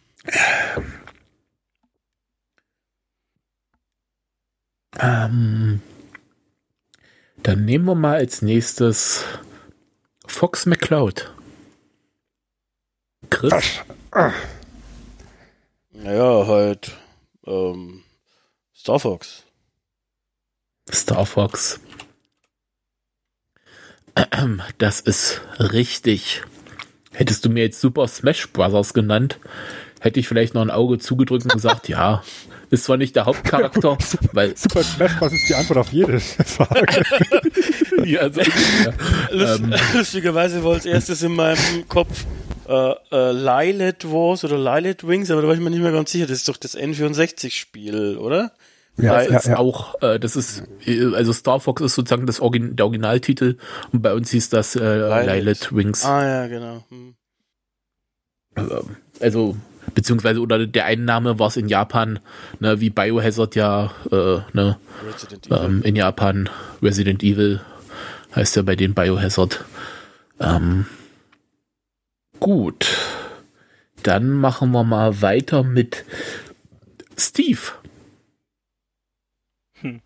ähm, 4.99 5.83
dann 7.43 7.64
nehmen 7.64 7.85
wir 7.85 7.95
mal 7.95 8.16
als 8.16 8.41
nächstes 8.41 9.24
Fox 10.33 10.66
McCloud. 10.66 11.30
Chris, 13.30 13.80
Naja, 15.93 16.47
halt 16.47 16.97
ähm, 17.47 18.03
Star 18.74 18.99
Fox. 18.99 19.45
Star 20.91 21.26
Fox. 21.26 21.80
Das 24.78 25.01
ist 25.01 25.41
richtig. 25.59 26.43
Hättest 27.12 27.45
du 27.45 27.51
mir 27.51 27.64
jetzt 27.64 27.80
Super 27.80 28.09
Smash 28.09 28.51
Bros. 28.53 28.95
genannt, 28.95 29.39
hätte 30.01 30.18
ich 30.18 30.28
vielleicht 30.28 30.55
noch 30.55 30.62
ein 30.62 30.70
Auge 30.70 30.99
zugedrückt 30.99 31.45
und 31.45 31.53
gesagt, 31.53 31.89
ja, 31.89 32.24
ist 32.72 32.84
zwar 32.84 32.96
nicht 32.96 33.14
der 33.14 33.26
Hauptcharakter, 33.26 33.98
weil 34.32 34.56
Super 34.56 34.82
Smash 34.82 35.18
Bros. 35.18 35.32
ist 35.32 35.48
die 35.48 35.54
Antwort 35.54 35.78
auf 35.78 35.92
jede 35.92 36.18
Frage. 36.18 37.02
ja, 38.04 38.32
so, 38.32 38.40
ja. 38.40 38.48
Lust, 39.30 39.60
Ähm. 39.60 39.74
Lustigerweise 39.94 40.64
war 40.64 40.72
als 40.72 40.86
erstes 40.86 41.22
in 41.22 41.34
meinem 41.36 41.86
Kopf 41.88 42.24
äh, 42.66 42.92
äh, 43.12 43.32
Lilith 43.32 44.04
Wars 44.10 44.42
oder 44.44 44.56
Lilith 44.58 45.06
Wings, 45.06 45.30
aber 45.30 45.42
da 45.42 45.48
war 45.48 45.54
ich 45.54 45.60
mir 45.60 45.68
nicht 45.68 45.82
mehr 45.82 45.92
ganz 45.92 46.10
sicher. 46.12 46.26
Das 46.26 46.38
ist 46.38 46.48
doch 46.48 46.56
das 46.56 46.76
N64-Spiel, 46.76 48.16
oder? 48.16 48.52
Ja, 48.96 49.18
Das 49.18 49.28
ja, 49.30 49.36
ist 49.36 49.46
ja. 49.48 49.58
auch, 49.58 50.00
äh, 50.02 50.18
das 50.18 50.34
ist, 50.36 50.62
äh, 50.86 51.14
also 51.14 51.32
Star 51.34 51.60
Fox 51.60 51.82
ist 51.82 51.94
sozusagen 51.94 52.24
das 52.26 52.40
Origin, 52.40 52.74
der 52.74 52.86
Originaltitel 52.86 53.58
und 53.92 54.00
bei 54.00 54.14
uns 54.14 54.30
hieß 54.30 54.48
das 54.48 54.76
äh, 54.76 55.24
Lilith 55.26 55.74
Wings. 55.74 56.04
Ah 56.06 56.24
ja, 56.24 56.46
genau. 56.46 56.84
Hm. 56.88 57.14
Ähm, 58.56 58.96
Also, 59.20 59.56
beziehungsweise 59.95 60.41
unter 60.41 60.66
der 60.66 60.87
Einnahme 60.87 61.39
war 61.39 61.49
es 61.49 61.57
in 61.57 61.68
Japan, 61.68 62.18
ne, 62.61 62.80
wie 62.80 62.91
Biohazard 62.91 63.55
ja, 63.55 63.93
äh, 64.11 64.41
ne, 64.53 64.78
Resident 65.07 65.47
Evil. 65.47 65.59
ähm, 65.64 65.83
in 65.83 65.97
Japan 65.97 66.51
Resident 66.83 67.22
Evil 67.22 67.61
heißt 68.35 68.57
ja 68.57 68.62
bei 68.62 68.76
den 68.76 68.95
Biohazard. 68.95 69.64
Ähm, 70.41 70.87
gut. 72.41 72.97
Dann 74.03 74.30
machen 74.30 74.72
wir 74.72 74.83
mal 74.85 75.22
weiter 75.22 75.62
mit 75.62 76.05
Steve. 77.16 77.61
Hm. 79.80 80.01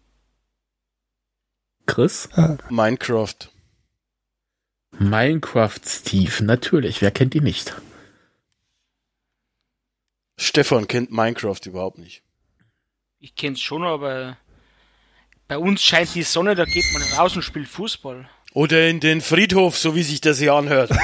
Chris? 1.87 2.29
Minecraft. 2.69 3.51
Minecraft 4.99 5.81
Steve, 5.85 6.45
natürlich. 6.45 7.01
Wer 7.01 7.11
kennt 7.11 7.35
ihn 7.35 7.45
nicht? 7.45 7.75
Stefan 10.37 10.87
kennt 10.87 11.11
Minecraft 11.11 11.61
überhaupt 11.65 11.99
nicht. 11.99 12.23
Ich 13.19 13.35
kenn's 13.35 13.61
schon, 13.61 13.83
aber 13.85 14.37
bei 15.49 15.59
uns 15.59 15.83
scheint 15.83 16.15
die 16.15 16.23
Sonne, 16.23 16.55
da 16.55 16.65
geht 16.65 16.85
man 16.93 17.03
raus 17.19 17.35
und 17.37 17.43
spielt 17.43 17.69
Fußball. 17.69 18.29
Oder 18.53 18.89
in 18.89 19.01
den 19.01 19.21
Friedhof, 19.21 19.77
so 19.77 19.95
wie 19.95 20.03
sich 20.03 20.21
das 20.21 20.39
hier 20.39 20.55
anhört. 20.55 20.91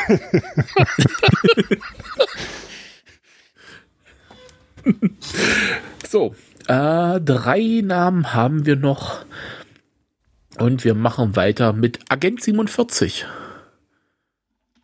So, 6.08 6.34
äh, 6.66 7.20
drei 7.20 7.80
Namen 7.82 8.34
haben 8.34 8.66
wir 8.66 8.76
noch. 8.76 9.24
Und 10.58 10.84
wir 10.84 10.92
machen 10.94 11.36
weiter 11.36 11.72
mit 11.72 12.00
Agent 12.10 12.42
47. 12.42 13.24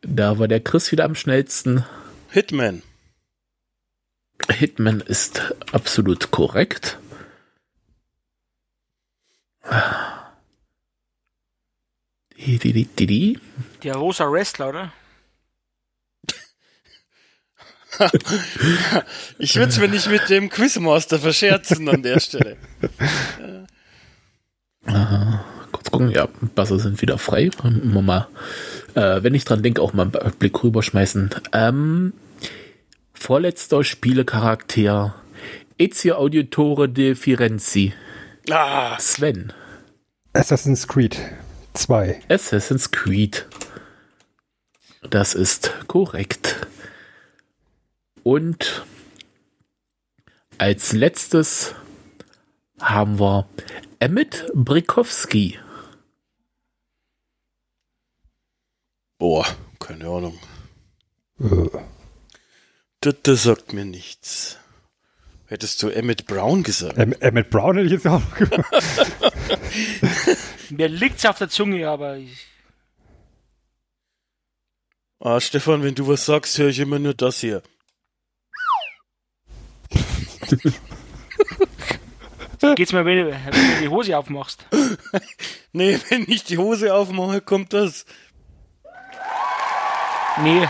Da 0.01 0.39
war 0.39 0.49
der 0.49 0.61
Chris 0.61 0.91
wieder 0.91 1.05
am 1.05 1.15
schnellsten. 1.15 1.85
Hitman. 2.31 2.83
Hitman 4.51 5.01
ist 5.01 5.55
absolut 5.73 6.31
korrekt. 6.31 6.99
Die, 12.39 12.59
die, 12.59 12.73
die, 12.73 12.85
die, 12.85 13.07
die. 13.07 13.39
Der 13.83 13.97
rosa 13.97 14.31
Wrestler, 14.31 14.69
oder? 14.69 14.93
Ich 19.39 19.57
würde 19.57 19.71
es 19.71 19.79
mir 19.79 19.89
nicht 19.89 20.09
mit 20.09 20.29
dem 20.29 20.49
Quizmaster 20.49 21.19
verscherzen 21.19 21.89
an 21.89 22.03
der 22.03 22.21
Stelle. 22.21 22.57
Kurz 25.73 25.91
gucken, 25.91 26.11
ja, 26.11 26.29
Buzzer 26.55 26.79
sind 26.79 27.03
wieder 27.03 27.19
frei. 27.19 27.51
Mal, 27.63 28.29
äh, 28.95 29.23
wenn 29.23 29.35
ich 29.35 29.45
dran 29.45 29.63
denke, 29.63 29.83
auch 29.83 29.93
mal 29.93 30.11
einen 30.15 30.33
Blick 30.39 30.63
rüberschmeißen. 30.63 31.31
Ähm, 31.53 32.13
vorletzter 33.19 33.85
Spielecharakter. 33.85 35.15
Ezio 35.79 36.17
Auditore 36.17 36.89
de 36.89 37.15
Firenze. 37.15 37.93
Ah, 38.51 38.97
Sven. 38.99 39.53
Assassin's 40.33 40.87
Creed 40.89 41.17
2. 41.75 42.21
Assassin's 42.29 42.91
Creed. 42.91 43.47
Das 45.09 45.35
ist 45.35 45.73
korrekt. 45.87 46.67
Und 48.23 48.85
als 50.59 50.93
letztes 50.93 51.75
haben 52.81 53.19
wir 53.19 53.49
Emmett 54.01 54.47
Brikowski. 54.55 55.59
boah, 59.19 59.45
keine 59.79 60.09
Ahnung. 60.09 60.39
Äh, 61.41 61.69
Das, 63.01 63.15
das 63.23 63.43
sagt 63.45 63.73
mir 63.73 63.85
nichts. 63.85 64.59
Hättest 65.47 65.83
du 65.83 65.89
Emmett 65.89 66.27
Brown 66.27 66.63
gesagt? 66.63 66.99
Em- 66.99 67.15
Emmett 67.21 67.49
Brown 67.51 67.77
hätte 67.77 67.87
ich 67.87 67.93
jetzt 67.93 68.07
auch 68.07 68.21
gemacht. 68.35 68.71
Mir 70.71 70.89
liegt's 70.89 71.25
auf 71.25 71.39
der 71.39 71.49
Zunge, 71.49 71.89
aber 71.89 72.17
ich, 72.19 72.45
Ah, 75.21 75.41
Stefan, 75.41 75.83
wenn 75.83 75.97
du 75.97 76.07
was 76.07 76.27
sagst, 76.27 76.57
höre 76.59 76.69
ich 76.69 76.79
immer 76.79 77.01
nur 77.01 77.13
das 77.15 77.41
hier. 77.41 77.63
geht's 82.77 82.93
mir, 82.93 83.05
wenn, 83.05 83.27
wenn 83.27 83.51
du 83.53 83.81
die 83.81 83.89
Hose 83.89 84.17
aufmachst. 84.17 84.65
Nee, 85.73 85.99
wenn 86.09 86.25
ich 86.29 86.45
die 86.45 86.57
Hose 86.57 86.95
aufmache, 86.95 87.43
kommt 87.43 87.73
das. 87.75 88.07
Nee. 90.43 90.67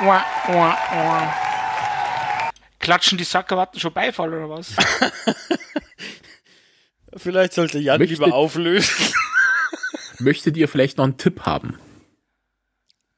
Uah, 0.00 0.24
uah, 0.48 0.76
uah. 0.92 2.52
Klatschen 2.78 3.18
die 3.18 3.24
Sackerwatten 3.24 3.80
schon 3.80 3.92
Beifall 3.92 4.32
oder 4.32 4.48
was? 4.48 4.74
Vielleicht 7.16 7.52
sollte 7.54 7.78
Jan 7.78 7.98
Möchte- 7.98 8.14
lieber 8.14 8.32
auflösen. 8.34 9.12
Möchtet 10.20 10.56
ihr 10.56 10.68
vielleicht 10.68 10.98
noch 10.98 11.04
einen 11.04 11.16
Tipp 11.16 11.42
haben? 11.42 11.78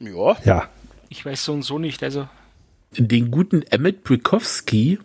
Ja, 0.00 0.36
Ja. 0.44 0.68
Ich 1.08 1.24
weiß 1.24 1.44
so 1.44 1.52
und 1.54 1.62
so 1.62 1.78
nicht, 1.78 2.02
also. 2.02 2.28
Den 2.92 3.30
guten 3.30 3.62
Emmett 3.62 4.04
Brikowski 4.04 4.98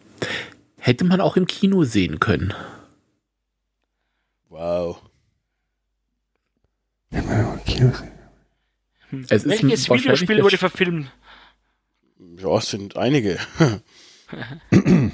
hätte 0.77 1.03
man 1.05 1.21
auch 1.21 1.37
im 1.37 1.47
Kino 1.47 1.83
sehen 1.83 2.19
können. 2.19 2.53
wow. 4.49 5.01
Es 9.29 9.43
ist 9.43 9.49
Welches 9.49 9.89
wahrscheinlich 9.89 9.91
Videospiel 10.21 10.35
der 10.35 10.43
wurde 10.45 10.57
verfilmt? 10.57 11.11
Ja, 12.37 12.57
es 12.57 12.69
sind 12.69 12.97
einige. 12.97 13.39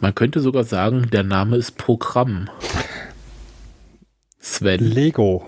Man 0.00 0.14
könnte 0.14 0.40
sogar 0.40 0.64
sagen, 0.64 1.08
der 1.10 1.22
Name 1.24 1.56
ist 1.56 1.76
Programm. 1.76 2.48
Sven. 4.38 4.80
Lego. 4.80 5.46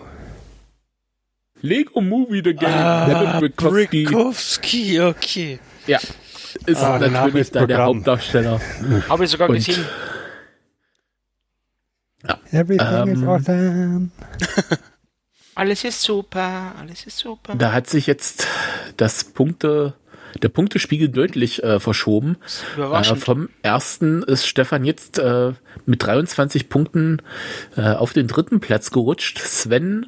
Lego 1.62 2.00
Movie 2.00 2.42
The 2.44 2.54
Game. 2.54 2.70
Ah, 2.70 3.40
Brikowski. 3.40 5.00
Okay. 5.00 5.58
Ja. 5.86 5.98
Ist 6.66 6.82
Ah, 6.82 6.98
der 6.98 7.08
Name 7.10 7.26
natürlich 7.26 7.40
ist 7.42 7.54
da 7.56 7.60
der 7.66 7.76
Programm. 7.76 7.96
Hauptdarsteller. 7.96 8.60
Habe 9.08 9.24
ich 9.24 9.30
sogar 9.30 9.48
Und- 9.48 9.56
gesehen. 9.56 9.84
Everything 12.52 13.08
is 13.08 13.20
Ähm, 13.22 13.28
awesome. 13.28 14.10
Alles 15.54 15.84
ist 15.84 16.02
super, 16.02 16.74
alles 16.78 17.06
ist 17.06 17.18
super. 17.18 17.54
Da 17.54 17.72
hat 17.72 17.88
sich 17.88 18.06
jetzt 18.06 18.46
das 18.96 19.24
Punkte, 19.24 19.94
der 20.40 20.48
Punktespiegel 20.48 21.08
deutlich 21.08 21.62
äh, 21.62 21.78
verschoben. 21.78 22.38
Äh, 22.76 22.80
Überraschend. 22.80 23.22
vom 23.22 23.48
ersten 23.62 24.22
ist 24.22 24.46
Stefan 24.46 24.84
jetzt 24.84 25.18
äh, 25.18 25.52
mit 25.84 26.02
23 26.02 26.70
Punkten 26.70 27.20
äh, 27.76 27.82
auf 27.82 28.14
den 28.14 28.28
dritten 28.28 28.60
Platz 28.60 28.90
gerutscht. 28.90 29.38
Sven 29.40 30.06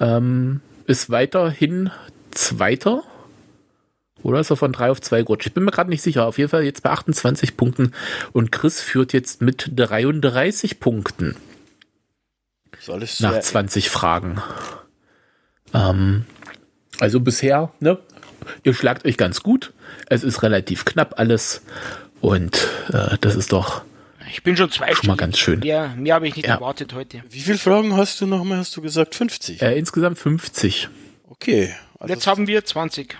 ähm, 0.00 0.60
ist 0.86 1.10
weiterhin 1.10 1.90
Zweiter. 2.32 3.02
Oder 4.22 4.40
ist 4.40 4.50
er 4.50 4.56
von 4.56 4.72
3 4.72 4.90
auf 4.90 5.00
2 5.00 5.22
gerutscht? 5.22 5.46
Ich 5.46 5.54
bin 5.54 5.64
mir 5.64 5.70
gerade 5.70 5.88
nicht 5.88 6.02
sicher. 6.02 6.26
Auf 6.26 6.36
jeden 6.36 6.50
Fall 6.50 6.64
jetzt 6.64 6.82
bei 6.82 6.90
28 6.90 7.56
Punkten. 7.56 7.92
Und 8.32 8.52
Chris 8.52 8.80
führt 8.82 9.12
jetzt 9.12 9.40
mit 9.40 9.70
33 9.74 10.78
Punkten 10.80 11.36
Alles 12.88 13.20
nach 13.20 13.32
sehr 13.32 13.40
20 13.42 13.90
Fragen. 13.90 14.40
Ähm, 15.74 16.24
also 16.98 17.20
bisher, 17.20 17.72
ne? 17.80 17.98
Ihr 18.64 18.74
schlagt 18.74 19.04
euch 19.06 19.16
ganz 19.16 19.42
gut. 19.42 19.72
Es 20.06 20.24
ist 20.24 20.42
relativ 20.42 20.84
knapp 20.84 21.18
alles. 21.18 21.62
Und 22.20 22.68
äh, 22.92 23.16
das 23.20 23.36
ist 23.36 23.52
doch 23.52 23.82
Ich 24.30 24.42
bin 24.42 24.56
schon 24.56 24.70
zwei 24.70 24.94
schon 24.94 25.06
mal 25.08 25.16
ganz 25.16 25.38
schön. 25.38 25.60
Mehr, 25.60 25.88
mehr 25.96 26.14
habe 26.14 26.26
ich 26.28 26.36
nicht 26.36 26.46
Ja. 26.48 26.54
erwartet 26.54 26.92
heute. 26.94 27.22
Wie 27.30 27.40
viele 27.40 27.58
Fragen 27.58 27.96
hast 27.96 28.20
du 28.20 28.26
nochmal? 28.26 28.58
Hast 28.58 28.76
du 28.76 28.82
gesagt 28.82 29.14
50? 29.14 29.62
Äh, 29.62 29.78
insgesamt 29.78 30.18
50. 30.18 30.88
Okay. 31.28 31.74
Also 31.98 32.14
jetzt 32.14 32.26
haben 32.26 32.46
wir 32.46 32.64
20. 32.64 33.16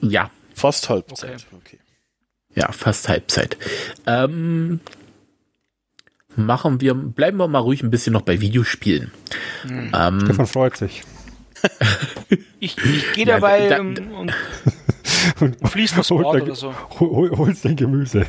Ja. 0.00 0.30
fast 0.54 0.88
Halbzeit. 0.88 1.46
Okay. 1.52 1.78
Ja, 2.54 2.70
fast 2.72 3.08
Halbzeit. 3.08 3.56
Ähm, 4.06 4.80
machen 6.36 6.80
wir, 6.80 6.94
bleiben 6.94 7.38
wir 7.38 7.48
mal 7.48 7.58
ruhig 7.60 7.82
ein 7.82 7.90
bisschen 7.90 8.12
noch 8.12 8.22
bei 8.22 8.40
Videospielen. 8.40 9.10
Hm. 9.62 9.92
Ähm, 9.94 10.20
Stefan 10.24 10.46
freut 10.46 10.76
sich. 10.76 11.02
Ich, 12.60 12.78
ich 12.78 13.12
gehe 13.12 13.26
Ja, 13.26 13.34
dabei 13.34 13.68
da- 13.68 13.80
und, 13.80 13.98
und 14.12 14.32
Und 15.40 15.68
fließt 15.68 15.94
Sport 16.04 16.34
der- 16.36 16.42
oder 16.44 16.54
so. 16.54 16.74
hol, 16.98 17.10
hol, 17.10 17.30
holst 17.38 17.64
dein 17.64 17.76
Gemüse. 17.76 18.26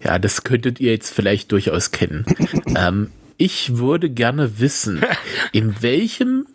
ja, 0.00 0.18
das 0.20 0.44
könntet 0.44 0.78
ihr 0.80 0.92
jetzt 0.92 1.12
vielleicht 1.12 1.50
durchaus 1.52 1.90
kennen. 1.90 2.24
ähm, 2.76 3.10
ich 3.36 3.76
würde 3.78 4.10
gerne 4.10 4.60
wissen, 4.60 5.02
in 5.52 5.82
welchem 5.82 6.46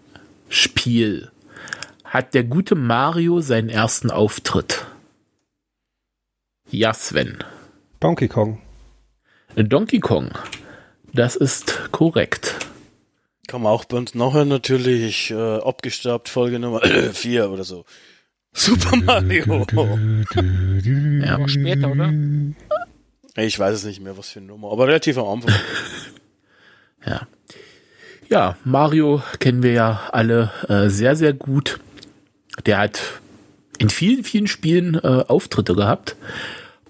Spiel 0.50 1.30
hat 2.06 2.34
der 2.34 2.44
gute 2.46 2.76
Mario 2.76 3.42
seinen 3.42 3.70
ersten 3.70 4.12
Auftritt? 4.12 4.86
Ja, 6.70 6.94
Sven. 6.94 7.38
Donkey 8.00 8.28
Kong. 8.30 8.62
Donkey 9.56 10.00
Kong. 10.00 10.32
Das 11.14 11.36
ist 11.36 11.92
korrekt. 11.92 12.56
Kann 13.48 13.64
man 13.64 13.72
auch 13.74 13.86
bei 13.86 13.98
uns 13.98 14.16
nachher 14.16 14.46
natürlich 14.46 15.32
äh, 15.32 15.58
abgestaubt, 15.58 16.30
Folge 16.30 16.60
Nummer 16.60 16.82
4 17.14 17.50
oder 17.50 17.64
so. 17.64 17.86
Super 18.54 18.96
Mario. 18.98 19.66
Ja. 21.24 21.48
Später, 21.48 21.92
oder? 21.92 22.12
Ich 23.36 23.58
weiß 23.58 23.76
es 23.76 23.86
nicht 23.86 24.02
mehr, 24.02 24.18
was 24.18 24.30
für 24.30 24.40
eine 24.40 24.48
Nummer, 24.48 24.72
aber 24.72 24.88
relativ 24.88 25.18
am 25.18 25.28
Anfang. 25.28 25.54
Ja. 27.06 27.28
Ja, 28.30 28.58
Mario 28.64 29.24
kennen 29.40 29.64
wir 29.64 29.72
ja 29.74 30.02
alle 30.12 30.52
äh, 30.70 30.88
sehr, 30.90 31.16
sehr 31.16 31.34
gut. 31.34 31.80
Der 32.68 32.78
hat 32.78 33.02
in 33.80 33.90
vielen, 33.90 34.24
vielen 34.24 34.46
Spielen 34.48 34.96
äh, 34.96 35.26
Auftritte 35.28 35.74
gehabt. 35.74 36.16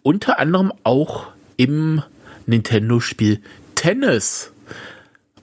Unter 0.04 0.38
anderem 0.38 0.74
auch 0.84 1.28
im 1.56 2.04
Nintendo-Spiel 2.46 3.42
Tennis. 3.76 4.52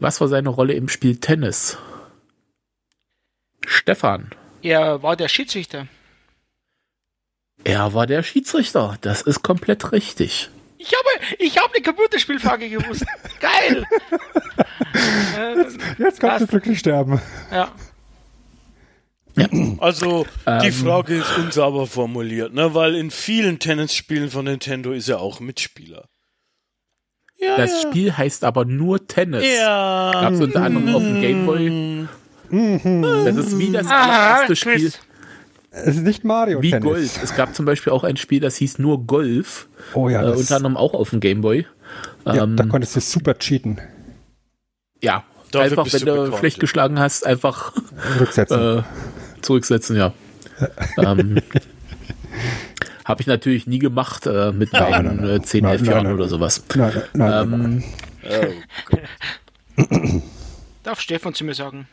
Was 0.00 0.20
war 0.20 0.28
seine 0.28 0.48
Rolle 0.48 0.74
im 0.74 0.88
Spiel 0.88 1.16
Tennis? 1.16 1.76
Stefan. 3.66 4.30
Er 4.62 5.02
war 5.02 5.16
der 5.16 5.28
Schiedsrichter. 5.28 5.86
Er 7.64 7.92
war 7.94 8.06
der 8.06 8.22
Schiedsrichter. 8.22 8.96
Das 9.00 9.22
ist 9.22 9.42
komplett 9.42 9.92
richtig. 9.92 10.50
Ich 10.78 10.92
habe, 10.92 11.24
ich 11.38 11.58
habe 11.58 11.74
eine 11.74 11.82
Computerspielfrage 11.82 12.70
gewusst. 12.70 13.04
Geil. 13.40 13.84
äh, 15.36 15.56
Jetzt 15.98 16.20
kommt 16.20 16.32
Was? 16.32 16.40
das 16.42 16.48
glücklich 16.50 16.78
sterben. 16.78 17.20
ja. 17.50 17.72
Also, 19.78 20.26
die 20.46 20.66
Ähm. 20.66 20.72
Frage 20.72 21.14
ist 21.16 21.38
unsauber 21.38 21.86
formuliert, 21.86 22.54
ne? 22.54 22.74
weil 22.74 22.96
in 22.96 23.12
vielen 23.12 23.60
Tennisspielen 23.60 24.30
von 24.30 24.46
Nintendo 24.46 24.90
ist 24.92 25.08
er 25.08 25.20
auch 25.20 25.38
Mitspieler. 25.38 26.08
Ja, 27.38 27.56
Das 27.56 27.82
ja. 27.82 27.88
Spiel 27.88 28.16
heißt 28.16 28.44
aber 28.44 28.64
nur 28.64 29.06
Tennis. 29.06 29.44
Ja. 29.44 30.10
Gab's 30.12 30.40
unter 30.40 30.62
anderem 30.62 30.94
auf 30.94 31.02
dem 31.02 31.20
Gameboy. 31.20 32.08
Das 33.24 33.36
ist 33.36 33.58
wie 33.58 33.70
das 33.72 33.86
allererste 33.86 34.56
Spiel. 34.56 34.92
Es 35.70 35.96
ist 35.96 36.02
nicht 36.02 36.24
Mario 36.24 36.62
Wie 36.62 36.70
Tennis. 36.70 36.84
Golf. 36.84 37.22
Es 37.22 37.36
gab 37.36 37.54
zum 37.54 37.64
Beispiel 37.66 37.92
auch 37.92 38.02
ein 38.02 38.16
Spiel, 38.16 38.40
das 38.40 38.56
hieß 38.56 38.78
nur 38.78 39.06
Golf. 39.06 39.68
Oh 39.94 40.08
ja, 40.08 40.22
äh, 40.22 40.32
unter 40.34 40.56
anderem 40.56 40.76
auch 40.76 40.94
auf 40.94 41.10
dem 41.10 41.20
Gameboy. 41.20 41.66
ja 42.26 42.42
ähm, 42.42 42.56
da 42.56 42.64
konntest 42.64 42.96
du 42.96 43.00
super 43.00 43.34
cheaten. 43.34 43.78
Ja, 45.02 45.22
Dafür 45.52 45.70
einfach, 45.80 45.92
wenn 45.92 46.06
du 46.06 46.14
bekannt, 46.24 46.38
schlecht 46.38 46.56
ja. 46.56 46.60
geschlagen 46.62 46.98
hast, 46.98 47.24
einfach 47.26 47.72
Rücksetzen. 48.20 48.78
äh, 48.78 48.82
zurücksetzen, 49.42 49.96
ja. 49.96 50.12
ähm, 50.98 51.38
Habe 53.08 53.22
ich 53.22 53.26
natürlich 53.26 53.66
nie 53.66 53.78
gemacht 53.78 54.26
äh, 54.26 54.52
mit 54.52 54.72
Nein, 54.74 54.90
meinen 54.90 55.16
nein, 55.16 55.26
nein. 55.26 55.36
äh, 55.36 55.42
10, 55.42 55.62
Nein, 55.64 55.72
11 55.72 55.82
nein, 55.82 55.90
Jahren 55.90 56.12
oder 56.12 56.28
sowas. 56.28 56.62
nein, 56.76 57.02
nein, 57.14 57.50
nein, 57.50 57.84
Ähm, 58.22 58.54
Oh 59.80 59.86
Gott. 59.86 60.22
Darf 60.82 61.00
Stefan 61.00 61.32
zu 61.34 61.44
mir 61.44 61.54
sagen. 61.54 61.86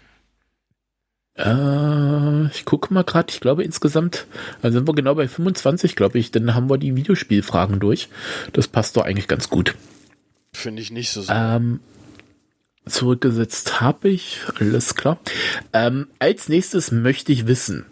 äh, 1.38 2.48
ich 2.48 2.66
gucke 2.66 2.94
mal 2.94 3.04
gerade, 3.04 3.32
ich 3.32 3.40
glaube 3.40 3.64
insgesamt 3.64 4.26
dann 4.62 4.74
sind 4.74 4.88
wir 4.88 4.94
genau 4.94 5.16
bei 5.16 5.28
25, 5.28 5.96
glaube 5.96 6.20
ich. 6.20 6.32
Dann 6.32 6.54
haben 6.54 6.70
wir 6.70 6.78
die 6.78 6.96
Videospielfragen 6.96 7.80
durch. 7.80 8.10
Das 8.54 8.68
passt 8.68 8.98
doch 8.98 9.04
eigentlich 9.06 9.28
ganz 9.28 9.50
gut. 9.50 9.76
Finde 10.54 10.82
ich 10.82 10.92
nicht 10.92 11.12
so. 11.12 11.22
so. 11.22 11.32
Ähm, 11.32 11.80
zurückgesetzt 12.86 13.82
habe 13.82 14.10
ich, 14.10 14.40
alles 14.60 14.96
klar. 14.96 15.20
Ähm, 15.74 16.08
als 16.20 16.50
nächstes 16.50 16.92
möchte 16.92 17.32
ich 17.32 17.48
wissen. 17.48 17.86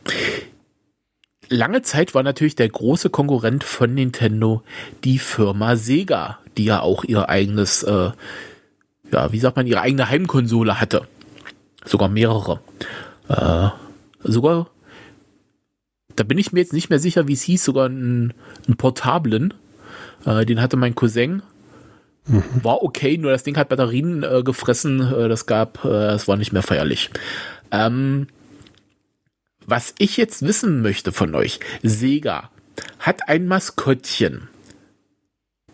Lange 1.53 1.83
Zeit 1.83 2.15
war 2.15 2.23
natürlich 2.23 2.55
der 2.55 2.69
große 2.69 3.09
Konkurrent 3.09 3.63
von 3.63 3.93
Nintendo 3.93 4.63
die 5.03 5.19
Firma 5.19 5.75
Sega, 5.75 6.39
die 6.57 6.65
ja 6.65 6.79
auch 6.79 7.03
ihr 7.03 7.29
eigenes, 7.29 7.83
äh, 7.83 8.11
ja, 9.11 9.31
wie 9.31 9.39
sagt 9.39 9.55
man, 9.55 9.67
ihre 9.67 9.81
eigene 9.81 10.09
Heimkonsole 10.09 10.81
hatte. 10.81 11.07
Sogar 11.85 12.09
mehrere. 12.09 12.59
Äh, 13.27 13.69
sogar, 14.23 14.71
da 16.15 16.23
bin 16.23 16.39
ich 16.39 16.53
mir 16.53 16.61
jetzt 16.61 16.73
nicht 16.73 16.89
mehr 16.89 16.99
sicher, 16.99 17.27
wie 17.27 17.33
es 17.33 17.43
hieß, 17.43 17.63
sogar 17.63 17.85
einen, 17.85 18.33
einen 18.65 18.77
portablen. 18.77 19.53
Äh, 20.25 20.45
den 20.45 20.59
hatte 20.59 20.77
mein 20.77 20.95
Cousin 20.95 21.43
war 22.25 22.81
okay, 22.83 23.17
nur 23.17 23.31
das 23.31 23.43
Ding 23.43 23.57
hat 23.57 23.69
Batterien 23.69 24.23
äh, 24.23 24.43
gefressen, 24.43 25.01
äh, 25.01 25.27
das 25.27 25.45
gab, 25.45 25.83
äh, 25.83 25.89
das 25.89 26.27
war 26.27 26.37
nicht 26.37 26.53
mehr 26.53 26.61
feierlich. 26.63 27.09
Ähm, 27.71 28.27
was 29.65 29.93
ich 29.97 30.17
jetzt 30.17 30.41
wissen 30.43 30.81
möchte 30.81 31.11
von 31.11 31.35
euch, 31.35 31.59
Sega 31.81 32.49
hat 32.99 33.29
ein 33.29 33.47
Maskottchen. 33.47 34.49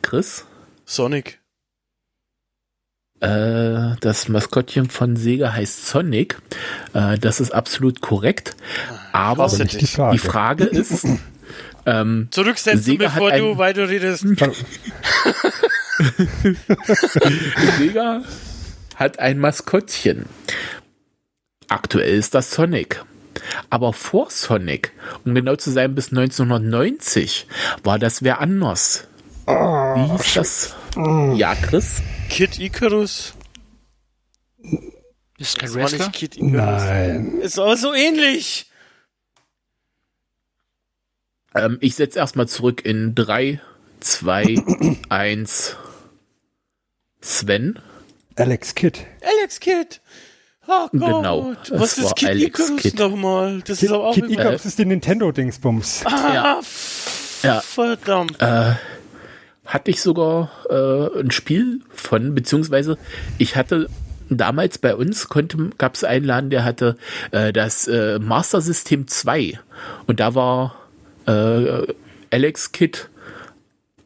Chris? 0.01 0.45
Sonic. 0.85 1.39
Äh, 3.19 3.95
das 3.99 4.29
Maskottchen 4.29 4.89
von 4.89 5.15
Sega 5.15 5.53
heißt 5.53 5.87
Sonic. 5.87 6.41
Äh, 6.93 7.17
das 7.17 7.39
ist 7.39 7.53
absolut 7.53 8.01
korrekt. 8.01 8.55
Aber 9.11 9.43
hasse 9.43 9.63
nicht 9.63 9.81
die. 9.81 9.87
Frage. 9.87 10.11
die 10.13 10.19
Frage 10.19 10.63
ist, 10.65 11.05
ähm, 11.85 12.29
Zurücksetzen, 12.31 12.81
Sega 12.81 13.09
bevor 13.09 13.31
du 13.31 13.57
weiterredest. 13.57 14.25
Sega 17.77 18.23
hat 18.95 19.19
ein 19.19 19.37
Maskottchen. 19.39 20.25
Aktuell 21.67 22.17
ist 22.17 22.33
das 22.33 22.51
Sonic. 22.51 23.03
Aber 23.69 23.93
vor 23.93 24.29
Sonic, 24.29 24.91
um 25.25 25.33
genau 25.35 25.55
zu 25.55 25.71
sein, 25.71 25.95
bis 25.95 26.09
1990, 26.09 27.47
war 27.83 27.99
das 27.99 28.23
wer 28.23 28.39
anders. 28.41 29.07
Wie 29.45 30.11
hieß 30.11 30.33
das? 30.35 30.75
Ja, 31.35 31.55
Chris? 31.55 32.01
Kid 32.29 32.59
Icarus. 32.59 33.33
Das 35.37 35.49
ist 35.49 35.57
kein 35.59 35.67
Das 35.69 35.75
war 35.75 35.81
Wrestler. 35.83 36.07
nicht 36.07 36.13
Kid 36.13 36.37
Icarus. 36.37 36.51
Nein. 36.83 37.39
Ist 37.41 37.57
aber 37.59 37.77
so 37.77 37.93
ähnlich. 37.93 38.65
Ähm, 41.55 41.77
ich 41.81 41.95
setze 41.95 42.19
erstmal 42.19 42.47
zurück 42.47 42.85
in 42.85 43.15
3, 43.15 43.59
2, 44.01 44.63
1. 45.09 45.75
Sven? 47.21 47.79
Alex 48.35 48.75
Kidd. 48.75 48.99
Alex 49.21 49.59
Kid. 49.59 49.99
Oh 50.71 50.87
Gott. 50.91 50.91
Genau, 50.91 51.53
Was 51.71 51.97
ist 51.97 52.15
Kid 52.15 52.29
Alex 52.29 52.69
Icarus 52.69 52.93
nochmal? 52.93 53.61
Das 53.65 53.81
ist 53.81 53.91
aber 53.91 54.07
auch 54.09 54.13
Kid 54.13 54.29
Icarus 54.29 54.65
ist 54.65 54.77
die 54.77 54.85
Nintendo-Dingsbums. 54.85 56.03
Ah, 56.05 56.33
Ja. 56.33 56.59
Ja. 57.41 57.61
Verdammt. 57.61 58.39
Äh, 58.41 58.73
hatte 59.65 59.91
ich 59.91 60.01
sogar 60.01 60.51
äh, 60.69 61.19
ein 61.21 61.31
Spiel 61.31 61.81
von, 61.93 62.35
beziehungsweise 62.35 62.97
ich 63.37 63.55
hatte 63.55 63.89
damals 64.29 64.77
bei 64.77 64.95
uns 64.95 65.27
gab 65.77 65.95
es 65.95 66.03
einen 66.03 66.25
Laden, 66.25 66.49
der 66.49 66.63
hatte 66.63 66.97
äh, 67.31 67.51
das 67.53 67.87
äh, 67.87 68.19
Master 68.19 68.61
System 68.61 69.07
2 69.07 69.59
und 70.07 70.19
da 70.19 70.35
war 70.35 70.75
äh, 71.27 71.87
Alex 72.31 72.71
Kidd 72.71 73.09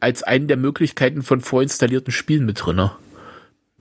als 0.00 0.22
eine 0.22 0.46
der 0.46 0.56
Möglichkeiten 0.56 1.22
von 1.22 1.40
vorinstallierten 1.40 2.12
Spielen 2.12 2.46
mit 2.46 2.64
drin. 2.64 2.90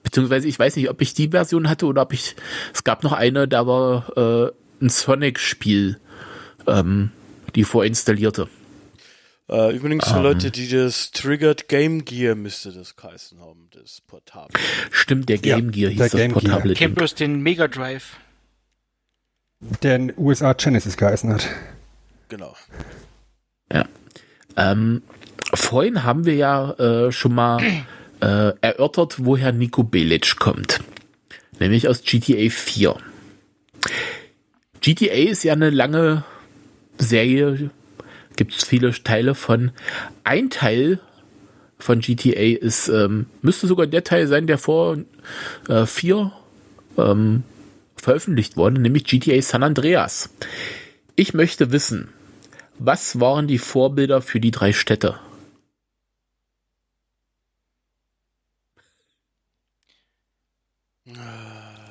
Beziehungsweise 0.03 0.47
ich 0.47 0.59
weiß 0.59 0.75
nicht, 0.75 0.89
ob 0.89 1.01
ich 1.01 1.13
die 1.13 1.29
Version 1.29 1.69
hatte 1.69 1.85
oder 1.85 2.03
ob 2.03 2.13
ich. 2.13 2.35
Es 2.73 2.83
gab 2.83 3.03
noch 3.03 3.13
eine, 3.13 3.47
da 3.47 3.65
war 3.65 4.17
äh, 4.17 4.51
ein 4.81 4.89
Sonic-Spiel, 4.89 5.99
ähm, 6.67 7.11
die 7.55 7.63
vorinstallierte. 7.63 8.47
Äh, 9.49 9.75
übrigens 9.75 10.07
für 10.07 10.17
Ähm. 10.17 10.23
Leute, 10.23 10.51
die 10.51 10.69
das 10.69 11.11
Triggered 11.11 11.67
Game 11.67 12.05
Gear 12.05 12.35
müsste 12.35 12.71
das 12.71 12.95
geheißen 12.95 13.39
haben, 13.39 13.69
das 13.71 14.01
Portable. 14.01 14.59
Stimmt, 14.91 15.29
der 15.29 15.37
Ja, 15.37 15.57
Game 15.57 15.71
Gear 15.71 15.89
hieß 15.89 15.97
der 15.97 16.09
das 16.09 16.19
Game 16.19 16.33
Gear. 16.33 16.41
portable 16.41 16.73
Ich 16.73 16.93
bloß 16.95 17.15
den 17.15 17.41
Mega 17.41 17.67
Drive. 17.67 18.17
Der 19.81 19.95
in 19.95 20.13
USA 20.17 20.53
Genesis 20.53 20.97
geheißen 20.97 21.33
hat. 21.33 21.47
Genau. 22.29 22.55
Ähm, 24.55 25.01
vorhin 25.53 26.03
haben 26.03 26.25
wir 26.25 26.35
ja 26.35 26.71
äh, 26.73 27.11
schon 27.11 27.33
mal 27.35 27.61
äh, 28.23 28.53
erörtert, 28.61 29.25
woher 29.25 29.51
Nico 29.51 29.83
Bellic 29.83 30.37
kommt. 30.39 30.79
Nämlich 31.59 31.87
aus 31.87 32.03
GTA 32.03 32.49
4. 32.49 32.95
GTA 34.81 35.13
ist 35.13 35.43
ja 35.43 35.53
eine 35.53 35.69
lange 35.69 36.23
Serie 36.97 37.69
gibt 38.35 38.55
es 38.55 38.63
viele 38.63 38.91
Teile 38.91 39.35
von. 39.35 39.71
Ein 40.23 40.49
Teil 40.49 40.99
von 41.77 41.99
GTA 41.99 42.57
ist, 42.57 42.87
ähm, 42.87 43.27
müsste 43.41 43.67
sogar 43.67 43.87
der 43.87 44.03
Teil 44.03 44.27
sein, 44.27 44.47
der 44.47 44.57
vor 44.57 44.97
äh, 45.67 45.85
vier 45.85 46.31
ähm, 46.97 47.43
veröffentlicht 47.95 48.57
wurde, 48.57 48.81
nämlich 48.81 49.05
GTA 49.05 49.41
San 49.41 49.63
Andreas. 49.63 50.29
Ich 51.15 51.33
möchte 51.33 51.71
wissen, 51.71 52.09
was 52.79 53.19
waren 53.19 53.47
die 53.47 53.59
Vorbilder 53.59 54.21
für 54.21 54.39
die 54.39 54.51
drei 54.51 54.73
Städte? 54.73 55.19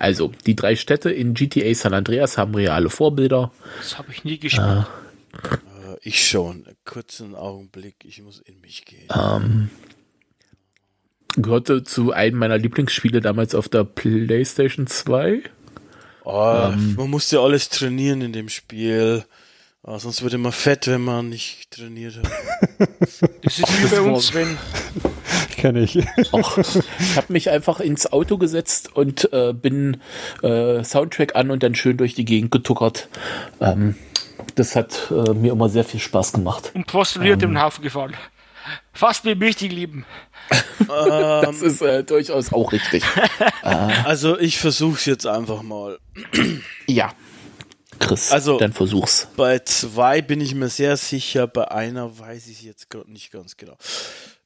Also, 0.03 0.33
die 0.47 0.57
drei 0.57 0.75
Städte 0.75 1.13
in 1.13 1.33
GTA 1.33 1.73
San 1.75 1.95
Andreas 1.95 2.37
haben 2.37 2.57
reale 2.57 2.91
Vorbilder. 2.91 3.53
Das 3.79 3.99
habe 3.99 4.11
ich 4.11 4.25
nie 4.25 4.37
gespielt. 4.37 4.85
Äh, 5.33 5.97
ich 6.03 6.29
schon. 6.29 6.67
Kurzen 6.85 7.37
Augenblick, 7.37 7.95
ich 8.05 8.21
muss 8.21 8.41
in 8.41 8.61
mich 8.61 8.85
gehen. 8.85 9.07
Ähm, 9.15 9.71
gehörte 11.37 11.85
zu 11.85 12.11
einem 12.11 12.37
meiner 12.37 12.59
Lieblingsspiele 12.59 13.21
damals 13.21 13.55
auf 13.55 13.69
der 13.69 13.85
PlayStation 13.85 14.89
2. 14.89 15.45
Oh, 16.25 16.73
man 16.97 17.09
musste 17.09 17.39
alles 17.39 17.69
trainieren 17.69 18.23
in 18.23 18.33
dem 18.33 18.49
Spiel. 18.49 19.25
Oh, 19.85 19.99
sonst 19.99 20.22
wird 20.22 20.39
man 20.39 20.53
fett, 20.53 20.87
wenn 20.87 21.01
man 21.01 21.28
nicht 21.28 21.72
trainiert 21.72 22.16
hat. 22.16 22.30
Das 23.43 23.59
ist 23.59 23.83
wie 23.83 23.87
bei 23.89 24.01
uns, 24.01 24.28
Sven. 24.28 24.57
Kenne 25.57 25.80
ich. 25.80 25.99
Och, 26.33 26.59
ich 26.59 27.16
habe 27.16 27.33
mich 27.33 27.51
einfach 27.51 27.80
ins 27.80 28.12
Auto 28.12 28.39
gesetzt 28.39 28.95
und 28.95 29.33
äh, 29.33 29.53
bin 29.53 30.01
äh, 30.43 30.85
Soundtrack 30.85 31.35
an 31.35 31.51
und 31.51 31.64
dann 31.64 31.74
schön 31.74 31.97
durch 31.97 32.14
die 32.14 32.24
Gegend 32.24 32.53
getuckert. 32.53 33.09
Ähm, 33.61 33.97
das 34.55 34.76
hat 34.76 35.11
äh, 35.11 35.35
mir 35.35 35.53
immer 35.53 35.68
sehr 35.68 35.85
viel 35.85 36.01
Spaß 36.01 36.33
gemacht. 36.33 36.70
Und 36.74 36.87
postuliert 36.87 37.43
um. 37.43 37.51
den 37.51 37.59
Hafen 37.59 37.83
gefahren. 37.83 38.14
Fast 38.93 39.24
wie 39.24 39.35
mich 39.35 39.57
die 39.57 39.68
lieben. 39.68 40.05
das 40.87 41.61
ist 41.61 41.83
äh, 41.83 42.05
durchaus 42.05 42.53
auch 42.53 42.70
richtig. 42.70 43.03
Also 43.62 44.39
ich 44.39 44.59
versuch's 44.59 45.07
jetzt 45.07 45.26
einfach 45.26 45.62
mal. 45.62 45.99
ja. 46.87 47.12
Chris, 48.03 48.31
Also- 48.33 48.59
dann 48.59 48.73
versuch's. 48.73 49.29
Bei 49.37 49.59
zwei 49.61 50.21
bin 50.23 50.41
ich 50.41 50.55
mir 50.55 50.69
sehr 50.69 50.97
sicher, 50.97 51.47
bei 51.47 51.71
einer 51.71 52.19
weiß 52.19 52.49
ich 52.49 52.63
jetzt 52.63 52.89
nicht 53.07 53.31
ganz 53.33 53.57
genau. 53.57 53.77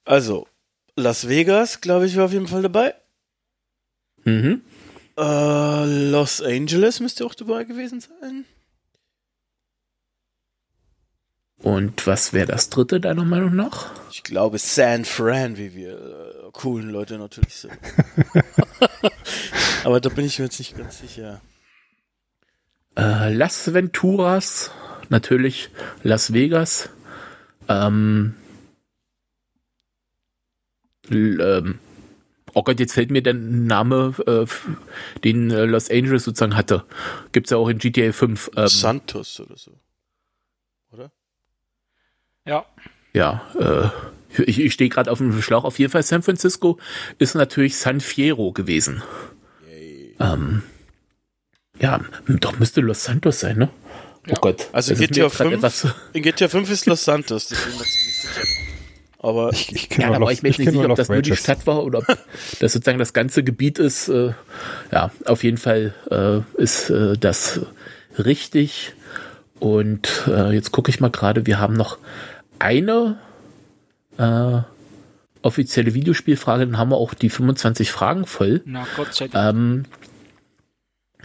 Also, 0.04 0.46
Las 0.94 1.28
Vegas, 1.28 1.80
glaube 1.80 2.06
ich, 2.06 2.16
war 2.16 2.24
auf 2.26 2.32
jeden 2.32 2.48
Fall 2.48 2.62
dabei. 2.62 2.94
Mhm. 4.24 4.62
Äh, 5.18 6.10
Los 6.10 6.40
Angeles 6.42 7.00
müsste 7.00 7.24
auch 7.26 7.34
dabei 7.34 7.64
gewesen 7.64 8.00
sein. 8.00 8.44
Und 11.62 12.06
was 12.06 12.32
wäre 12.32 12.46
das 12.46 12.68
dritte 12.70 13.00
deiner 13.00 13.24
Meinung 13.24 13.56
nach? 13.56 13.90
Ich 14.12 14.22
glaube 14.22 14.58
San 14.58 15.04
Fran, 15.04 15.56
wie 15.56 15.74
wir 15.74 15.98
äh, 15.98 16.50
coolen 16.52 16.90
Leute 16.90 17.18
natürlich 17.18 17.54
sind. 17.54 17.72
Aber 19.84 20.00
da 20.00 20.08
bin 20.10 20.26
ich 20.26 20.38
mir 20.38 20.44
jetzt 20.46 20.58
nicht 20.58 20.76
ganz 20.76 20.98
sicher. 21.00 21.40
Äh, 22.96 23.32
Las 23.32 23.72
Venturas, 23.72 24.72
natürlich 25.08 25.70
Las 26.02 26.32
Vegas. 26.32 26.88
Ähm, 27.68 28.34
ähm, 31.10 31.78
oh 32.54 32.62
Gott, 32.62 32.80
jetzt 32.80 32.94
fällt 32.94 33.10
mir 33.10 33.22
der 33.22 33.34
Name, 33.34 34.14
äh, 34.26 34.46
den 35.22 35.50
äh, 35.50 35.64
Los 35.64 35.90
Angeles 35.90 36.24
sozusagen 36.24 36.56
hatte. 36.56 36.84
Gibt's 37.32 37.50
ja 37.50 37.58
auch 37.58 37.68
in 37.68 37.78
GTA 37.78 38.12
5. 38.12 38.50
Ähm, 38.56 38.68
Santos 38.68 39.40
oder 39.40 39.56
so. 39.56 39.78
Oder? 40.90 41.12
Ja. 42.46 42.64
ja, 43.12 43.42
äh, 43.58 44.42
ich, 44.42 44.60
ich 44.60 44.72
stehe 44.72 44.88
gerade 44.88 45.10
auf 45.10 45.18
dem 45.18 45.42
Schlauch. 45.42 45.64
Auf 45.64 45.78
jeden 45.78 45.92
Fall 45.92 46.02
San 46.02 46.22
Francisco 46.22 46.78
ist 47.18 47.34
natürlich 47.34 47.76
San 47.76 48.00
Fierro 48.00 48.52
gewesen. 48.52 49.02
Ähm, 50.18 50.62
ja, 51.80 52.00
doch 52.26 52.58
müsste 52.58 52.80
Los 52.80 53.04
Santos 53.04 53.40
sein, 53.40 53.58
ne? 53.58 53.68
Ja. 54.26 54.34
Oh 54.36 54.40
Gott. 54.40 54.68
Also 54.72 54.94
mir 54.94 55.06
GTA 55.06 55.24
jetzt 55.24 55.36
grad 55.36 55.48
5? 55.48 55.54
etwas- 55.58 55.86
In 56.12 56.22
GTA 56.22 56.48
5 56.48 56.70
ist 56.70 56.86
Los 56.86 57.04
Santos, 57.04 57.48
bin 57.48 57.58
ich 57.80 58.20
sicher. 58.20 58.46
Aber 59.18 59.50
Ich, 59.52 59.72
ich 59.74 59.88
Ja, 59.98 60.16
Los, 60.16 60.30
ich 60.32 60.42
ich 60.44 60.58
nicht 60.58 60.70
sicher, 60.70 60.90
ob 60.90 60.96
das 60.96 61.08
nur 61.08 61.22
die. 61.22 61.36
Stadt 61.36 61.66
war 61.66 61.82
oder 61.84 61.98
ob 62.00 62.06
das 62.60 62.72
sozusagen 62.72 62.98
das 62.98 63.12
ganze 63.12 63.42
Gebiet 63.42 63.78
ist. 63.78 64.08
Äh, 64.08 64.32
ja, 64.92 65.10
auf 65.24 65.42
jeden 65.44 65.58
Fall 65.58 65.94
äh, 66.10 66.40
ist 66.60 66.90
äh, 66.90 67.16
das 67.18 67.60
richtig. 68.18 68.92
Und 69.58 70.08
jetzt 70.52 70.70
gucke 70.70 70.90
ich 70.90 71.00
mal 71.00 71.10
gerade, 71.10 71.46
wir 71.46 71.58
haben 71.58 71.72
noch 71.74 71.96
eine 72.58 73.16
äh, 74.18 74.58
offizielle 75.40 75.94
Videospielfrage, 75.94 76.66
dann 76.66 76.76
haben 76.76 76.90
wir 76.90 76.96
auch 76.98 77.14
die 77.14 77.30
25 77.30 77.90
Fragen 77.90 78.26
voll. 78.26 78.60
Na 78.66 78.86
Gott 78.96 79.14
sei 79.14 79.28
Dank. 79.28 79.56
Ähm, 79.56 79.84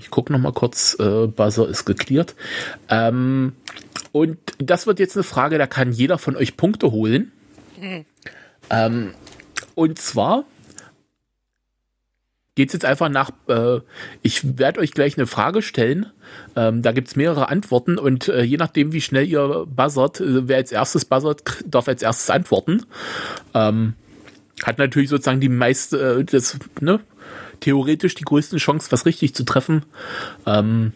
ich 0.02 0.10
gucke 0.10 0.34
noch 0.34 0.40
mal 0.40 0.52
kurz, 0.52 0.98
äh, 1.00 1.28
Buzzer 1.28 1.70
ist 1.70 1.86
geklärt. 1.86 2.36
Ähm, 2.90 3.54
und 4.12 4.38
das 4.58 4.88
wird 4.88 5.00
jetzt 5.00 5.16
eine 5.16 5.24
Frage, 5.24 5.58
da 5.58 5.68
kann 5.68 5.92
jeder 5.92 6.18
von 6.18 6.36
euch 6.36 6.58
Punkte 6.58 6.92
holen. 6.92 7.32
Ähm, 8.70 9.14
und 9.76 10.00
zwar 10.00 10.46
geht 12.56 12.70
es 12.70 12.74
jetzt 12.74 12.86
einfach 12.86 13.10
nach, 13.10 13.32
äh, 13.48 13.80
ich 14.22 14.58
werde 14.58 14.80
euch 14.82 14.92
gleich 14.92 15.18
eine 15.18 15.28
Frage 15.28 15.62
stellen. 15.62 16.08
Ähm, 16.56 16.82
da 16.82 16.92
gibt 16.92 17.08
es 17.08 17.16
mehrere 17.16 17.50
Antworten 17.50 17.98
und 17.98 18.28
äh, 18.28 18.42
je 18.42 18.58
nachdem, 18.58 18.92
wie 18.92 19.02
schnell 19.02 19.28
ihr 19.28 19.66
buzzert, 19.68 20.20
äh, 20.20 20.48
wer 20.48 20.58
als 20.58 20.72
erstes 20.72 21.06
buzzert, 21.06 21.44
darf 21.66 21.88
als 21.88 22.02
erstes 22.02 22.30
antworten. 22.30 22.84
Ähm, 23.54 23.94
hat 24.64 24.78
natürlich 24.78 25.10
sozusagen 25.10 25.40
die 25.40 25.50
meiste, 25.50 26.20
äh, 26.20 26.24
das, 26.24 26.58
ne, 26.80 27.00
theoretisch 27.62 28.16
die 28.16 28.24
größten 28.26 28.60
Chancen, 28.60 28.92
was 28.92 29.06
richtig 29.06 29.34
zu 29.34 29.44
treffen. 29.46 29.84
Ähm, 30.46 30.92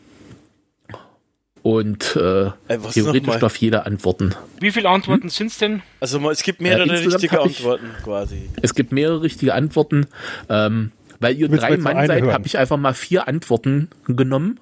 und 1.64 2.16
äh, 2.16 2.52
Ey, 2.68 2.78
theoretisch 2.94 3.38
darf 3.38 3.56
jeder 3.58 3.88
antworten. 3.88 4.36
Wie 4.60 4.72
viele 4.72 4.88
Antworten 4.90 5.30
sind's 5.30 5.58
denn? 5.58 5.82
Also 6.00 6.30
es 6.30 6.44
gibt 6.44 6.62
mehrere 6.62 6.88
Äh, 6.90 6.98
richtige 7.06 7.36
hab 7.38 7.46
ich- 7.48 7.58
Antworten 7.60 7.88
quasi. 8.04 8.50
Es 8.62 8.76
gibt 8.76 8.92
mehrere 8.92 9.24
richtige 9.24 9.54
Antworten. 9.56 10.06
Ähm, 10.48 10.92
weil 11.20 11.36
ihr 11.38 11.50
Willst 11.50 11.64
drei 11.64 11.78
Mann 11.78 12.06
seid, 12.06 12.24
habe 12.26 12.46
ich 12.46 12.58
einfach 12.58 12.78
mal 12.78 12.94
vier 12.94 13.28
Antworten 13.28 13.90
genommen. 14.06 14.60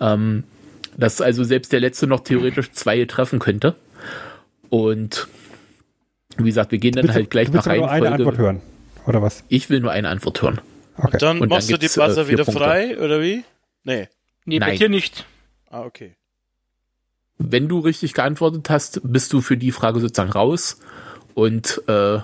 Ähm, 0.00 0.44
dass 0.96 1.20
also 1.20 1.42
selbst 1.42 1.72
der 1.72 1.80
letzte 1.80 2.06
noch 2.06 2.20
theoretisch 2.20 2.70
zwei 2.72 3.02
treffen 3.06 3.38
könnte. 3.38 3.74
Und 4.68 5.26
wie 6.36 6.44
gesagt, 6.44 6.70
wir 6.72 6.78
gehen 6.78 6.92
dann 6.92 7.04
Willst 7.04 7.14
halt 7.16 7.30
gleich 7.30 7.50
nach 7.50 7.64
nur 7.64 7.72
eine 7.72 7.88
Antwort 7.88 8.12
Reihenfolge. 8.12 8.38
hören. 8.42 8.60
Oder 9.06 9.22
was? 9.22 9.42
Ich 9.48 9.70
will 9.70 9.80
nur 9.80 9.90
eine 9.92 10.08
Antwort 10.08 10.42
hören. 10.42 10.60
Okay. 10.96 11.18
Dann 11.18 11.36
Und 11.40 11.50
dann 11.50 11.56
machst 11.58 11.70
du 11.70 11.76
die 11.78 11.86
äh, 11.86 11.88
Buzzer 11.94 12.28
wieder 12.28 12.44
Punkte. 12.44 12.62
frei, 12.64 12.98
oder 12.98 13.20
wie? 13.20 13.44
Nee. 13.84 14.08
Nee, 14.44 14.58
bei 14.58 14.68
Nein. 14.68 14.78
dir 14.78 14.88
nicht. 14.88 15.26
Ah, 15.70 15.82
okay. 15.82 16.14
Wenn 17.38 17.68
du 17.68 17.80
richtig 17.80 18.14
geantwortet 18.14 18.70
hast, 18.70 19.00
bist 19.02 19.32
du 19.32 19.40
für 19.40 19.56
die 19.56 19.72
Frage 19.72 20.00
sozusagen 20.00 20.30
raus. 20.30 20.78
Und 21.34 21.82
äh, 21.88 22.18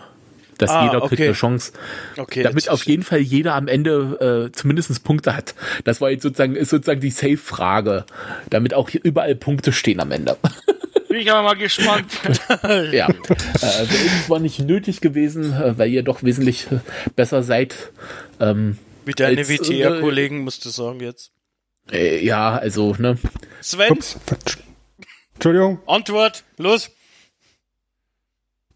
dass 0.58 0.70
Ah, 0.70 0.84
jeder 0.84 1.00
kriegt 1.00 1.12
okay. 1.14 1.24
eine 1.24 1.32
Chance. 1.32 1.72
Okay. 2.16 2.42
damit 2.42 2.68
auf 2.68 2.84
jeden 2.84 3.02
Fall 3.02 3.18
jeder 3.20 3.54
am 3.54 3.66
Ende 3.66 4.48
äh, 4.50 4.52
zumindest 4.52 5.02
Punkte 5.02 5.34
hat. 5.34 5.54
Das 5.84 6.00
war 6.00 6.10
jetzt 6.10 6.22
sozusagen, 6.22 6.54
ist 6.54 6.68
sozusagen 6.70 7.00
die 7.00 7.10
Safe-Frage, 7.10 8.04
damit 8.50 8.74
auch 8.74 8.88
hier 8.90 9.00
überall 9.02 9.34
Punkte 9.34 9.72
stehen 9.72 10.00
am 10.00 10.12
Ende. 10.12 10.36
Bin 11.10 11.18
ich 11.18 11.30
aber 11.32 11.42
mal 11.42 11.56
gespannt. 11.56 12.06
ja, 12.92 13.08
äh, 13.08 13.10
wäre 13.10 14.24
zwar 14.26 14.38
nicht 14.38 14.60
nötig 14.60 15.00
gewesen, 15.00 15.52
äh, 15.52 15.76
weil 15.76 15.90
ihr 15.90 16.04
doch 16.04 16.22
wesentlich 16.22 16.70
äh, 16.70 16.78
besser 17.16 17.42
seid. 17.42 17.74
Ähm, 18.38 18.78
Wie 19.04 19.10
deine 19.10 19.48
WTA-Kollegen, 19.48 20.44
musst 20.44 20.64
du 20.64 20.68
sagen 20.68 21.00
jetzt. 21.00 21.32
äh, 21.90 22.24
ja, 22.24 22.56
also, 22.56 22.94
ne, 22.96 23.18
Sven, 23.60 23.90
Ups. 23.90 24.20
Entschuldigung. 25.34 25.80
Antwort, 25.88 26.44
los. 26.58 26.92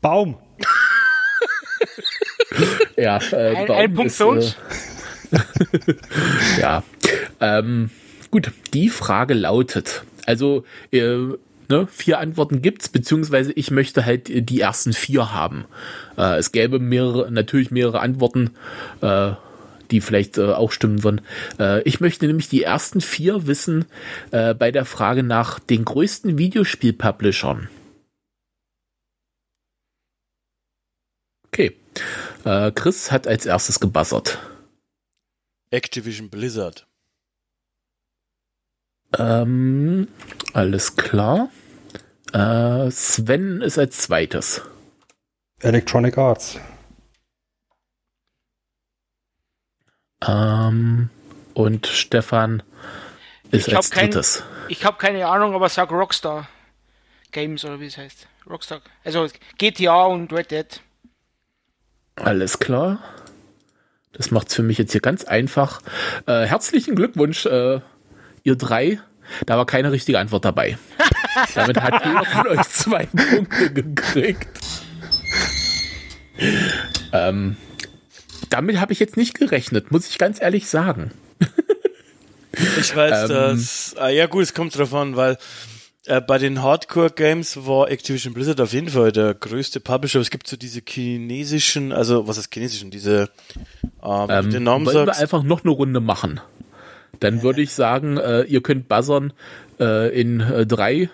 Baum. 0.00 0.36
ja. 2.96 3.20
Äh, 3.30 3.54
Ein, 3.54 3.66
Baum 3.68 3.78
ein 3.78 3.94
Punkt 3.94 4.10
ist, 4.10 4.16
für 4.16 4.26
uns. 4.26 4.56
Äh, 5.30 6.58
ja, 6.60 6.82
ähm, 7.40 7.90
gut, 8.32 8.50
die 8.72 8.88
Frage 8.88 9.34
lautet, 9.34 10.02
also, 10.26 10.64
äh, 10.90 11.16
ne, 11.68 11.86
vier 11.86 12.18
Antworten 12.18 12.62
gibt's, 12.62 12.88
beziehungsweise 12.88 13.52
ich 13.52 13.70
möchte 13.70 14.04
halt 14.04 14.28
die 14.28 14.60
ersten 14.60 14.92
vier 14.92 15.32
haben. 15.32 15.64
Äh, 16.16 16.38
es 16.38 16.52
gäbe 16.52 16.78
mehrere, 16.78 17.30
natürlich 17.30 17.70
mehrere 17.70 18.00
Antworten, 18.00 18.50
äh, 19.00 19.32
die 19.90 20.00
vielleicht 20.00 20.38
äh, 20.38 20.52
auch 20.52 20.72
stimmen 20.72 21.04
würden. 21.04 21.20
Äh, 21.58 21.82
ich 21.82 22.00
möchte 22.00 22.26
nämlich 22.26 22.48
die 22.48 22.62
ersten 22.62 23.00
vier 23.00 23.46
wissen 23.46 23.84
äh, 24.30 24.54
bei 24.54 24.70
der 24.70 24.84
Frage 24.84 25.22
nach 25.22 25.58
den 25.58 25.84
größten 25.84 26.38
Videospiel-Publishern. 26.38 27.68
Okay. 31.48 31.76
Äh, 32.44 32.72
Chris 32.72 33.12
hat 33.12 33.26
als 33.26 33.46
erstes 33.46 33.78
gebuzzert. 33.78 34.38
Activision 35.70 36.28
Blizzard. 36.30 36.86
Ähm, 39.18 40.08
alles 40.52 40.96
klar. 40.96 41.48
Äh, 42.32 42.90
Sven 42.90 43.60
ist 43.62 43.78
als 43.78 43.98
zweites. 43.98 44.62
Electronic 45.60 46.18
Arts. 46.18 46.58
Ähm, 50.26 51.10
und 51.54 51.86
Stefan 51.86 52.62
ist 53.50 53.68
Ich 53.68 53.76
als 53.76 53.90
kein- 53.90 54.10
drittes. 54.10 54.42
Ich 54.68 54.84
habe 54.84 54.96
keine 54.96 55.26
Ahnung, 55.26 55.54
aber 55.54 55.68
sag 55.68 55.90
Rockstar 55.90 56.48
Games 57.32 57.64
oder 57.64 57.80
wie 57.80 57.86
es 57.86 57.98
heißt. 57.98 58.26
Rockstar. 58.48 58.80
Also 59.04 59.28
GTA 59.58 60.04
und 60.06 60.32
Red 60.32 60.50
Dead. 60.50 60.80
Alles 62.16 62.58
klar. 62.58 62.98
Das 64.12 64.30
macht's 64.30 64.54
für 64.54 64.62
mich 64.62 64.78
jetzt 64.78 64.92
hier 64.92 65.00
ganz 65.00 65.24
einfach. 65.24 65.80
Äh, 66.26 66.44
herzlichen 66.46 66.94
Glückwunsch, 66.94 67.46
äh, 67.46 67.80
ihr 68.44 68.56
drei. 68.56 69.00
Da 69.46 69.56
war 69.56 69.66
keine 69.66 69.90
richtige 69.90 70.18
Antwort 70.18 70.44
dabei. 70.44 70.78
Damit 71.54 71.80
hat 71.80 72.04
jeder 72.06 72.24
von 72.24 72.46
euch 72.48 72.68
zwei 72.68 73.06
Punkte 73.06 73.72
gekriegt. 73.72 74.46
ähm, 77.12 77.56
damit 78.50 78.78
habe 78.80 78.92
ich 78.92 79.00
jetzt 79.00 79.16
nicht 79.16 79.34
gerechnet, 79.34 79.90
muss 79.90 80.08
ich 80.08 80.18
ganz 80.18 80.40
ehrlich 80.40 80.68
sagen. 80.68 81.10
Ich 82.78 82.94
weiß, 82.94 83.22
Ähm. 83.24 83.28
dass. 83.28 83.96
Ah, 83.98 84.08
ja, 84.10 84.26
gut, 84.26 84.42
es 84.44 84.54
kommt 84.54 84.76
drauf 84.78 84.94
an, 84.94 85.16
weil 85.16 85.38
äh, 86.06 86.20
bei 86.20 86.38
den 86.38 86.62
Hardcore-Games 86.62 87.66
war 87.66 87.90
Activision 87.90 88.32
Blizzard 88.34 88.60
auf 88.60 88.72
jeden 88.72 88.90
Fall 88.90 89.10
der 89.10 89.34
größte 89.34 89.80
Publisher. 89.80 90.20
Es 90.20 90.30
gibt 90.30 90.46
so 90.46 90.56
diese 90.56 90.80
chinesischen, 90.86 91.92
also 91.92 92.28
was 92.28 92.38
ist 92.38 92.52
chinesischen, 92.54 92.90
diese, 92.90 93.28
äh, 94.02 94.26
Ähm, 94.28 94.50
den 94.50 94.62
Namen 94.64 94.86
wollen 94.86 94.98
wir 94.98 95.06
sagst. 95.06 95.20
einfach 95.22 95.42
noch 95.42 95.64
eine 95.64 95.72
Runde 95.72 96.00
machen? 96.00 96.40
Dann 97.20 97.42
würde 97.42 97.62
ich 97.62 97.72
sagen, 97.72 98.16
äh, 98.16 98.42
ihr 98.42 98.62
könnt 98.62 98.88
buzzern 98.88 99.32
äh, 99.80 100.08
in 100.18 100.40
äh, 100.40 100.66
3, 100.66 101.08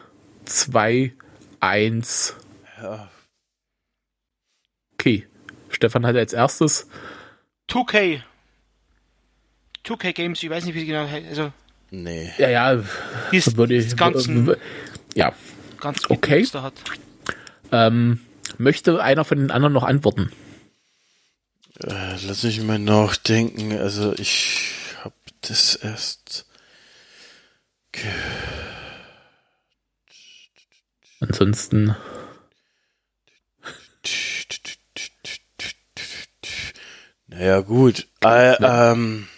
2, 0.44 1.12
1. 1.60 2.36
Ja. 2.82 3.10
Okay. 4.94 5.26
Stefan 5.68 6.06
hat 6.06 6.16
als 6.16 6.32
erstes 6.32 6.88
2K. 7.70 8.20
2K 9.84 10.12
Games, 10.12 10.42
ich 10.42 10.50
weiß 10.50 10.64
nicht, 10.64 10.74
wie 10.74 10.80
sie 10.80 10.86
genau 10.86 11.08
heißt. 11.08 11.28
Also 11.28 11.52
Nee. 11.90 12.30
Ja, 12.38 12.48
ja, 12.48 12.82
ist 13.32 13.56
würde 13.56 13.74
ich. 13.74 13.96
ganzen, 13.96 14.54
Ja. 15.14 15.32
ganz 15.80 16.08
okay. 16.08 16.46
hat. 16.46 16.74
Ähm, 17.72 18.20
möchte 18.58 19.02
einer 19.02 19.24
von 19.24 19.38
den 19.38 19.50
anderen 19.50 19.72
noch 19.72 19.82
antworten? 19.82 20.30
Äh, 21.82 22.16
lass 22.26 22.44
mich 22.44 22.62
mal 22.62 22.78
nachdenken. 22.78 23.72
Also 23.76 24.12
ich 24.16 24.74
das 25.42 25.76
erst. 25.76 26.46
Ansonsten. 31.20 31.96
Naja, 37.28 37.60
gut. 37.60 38.08
Äh, 38.22 38.56
ähm, 38.62 39.28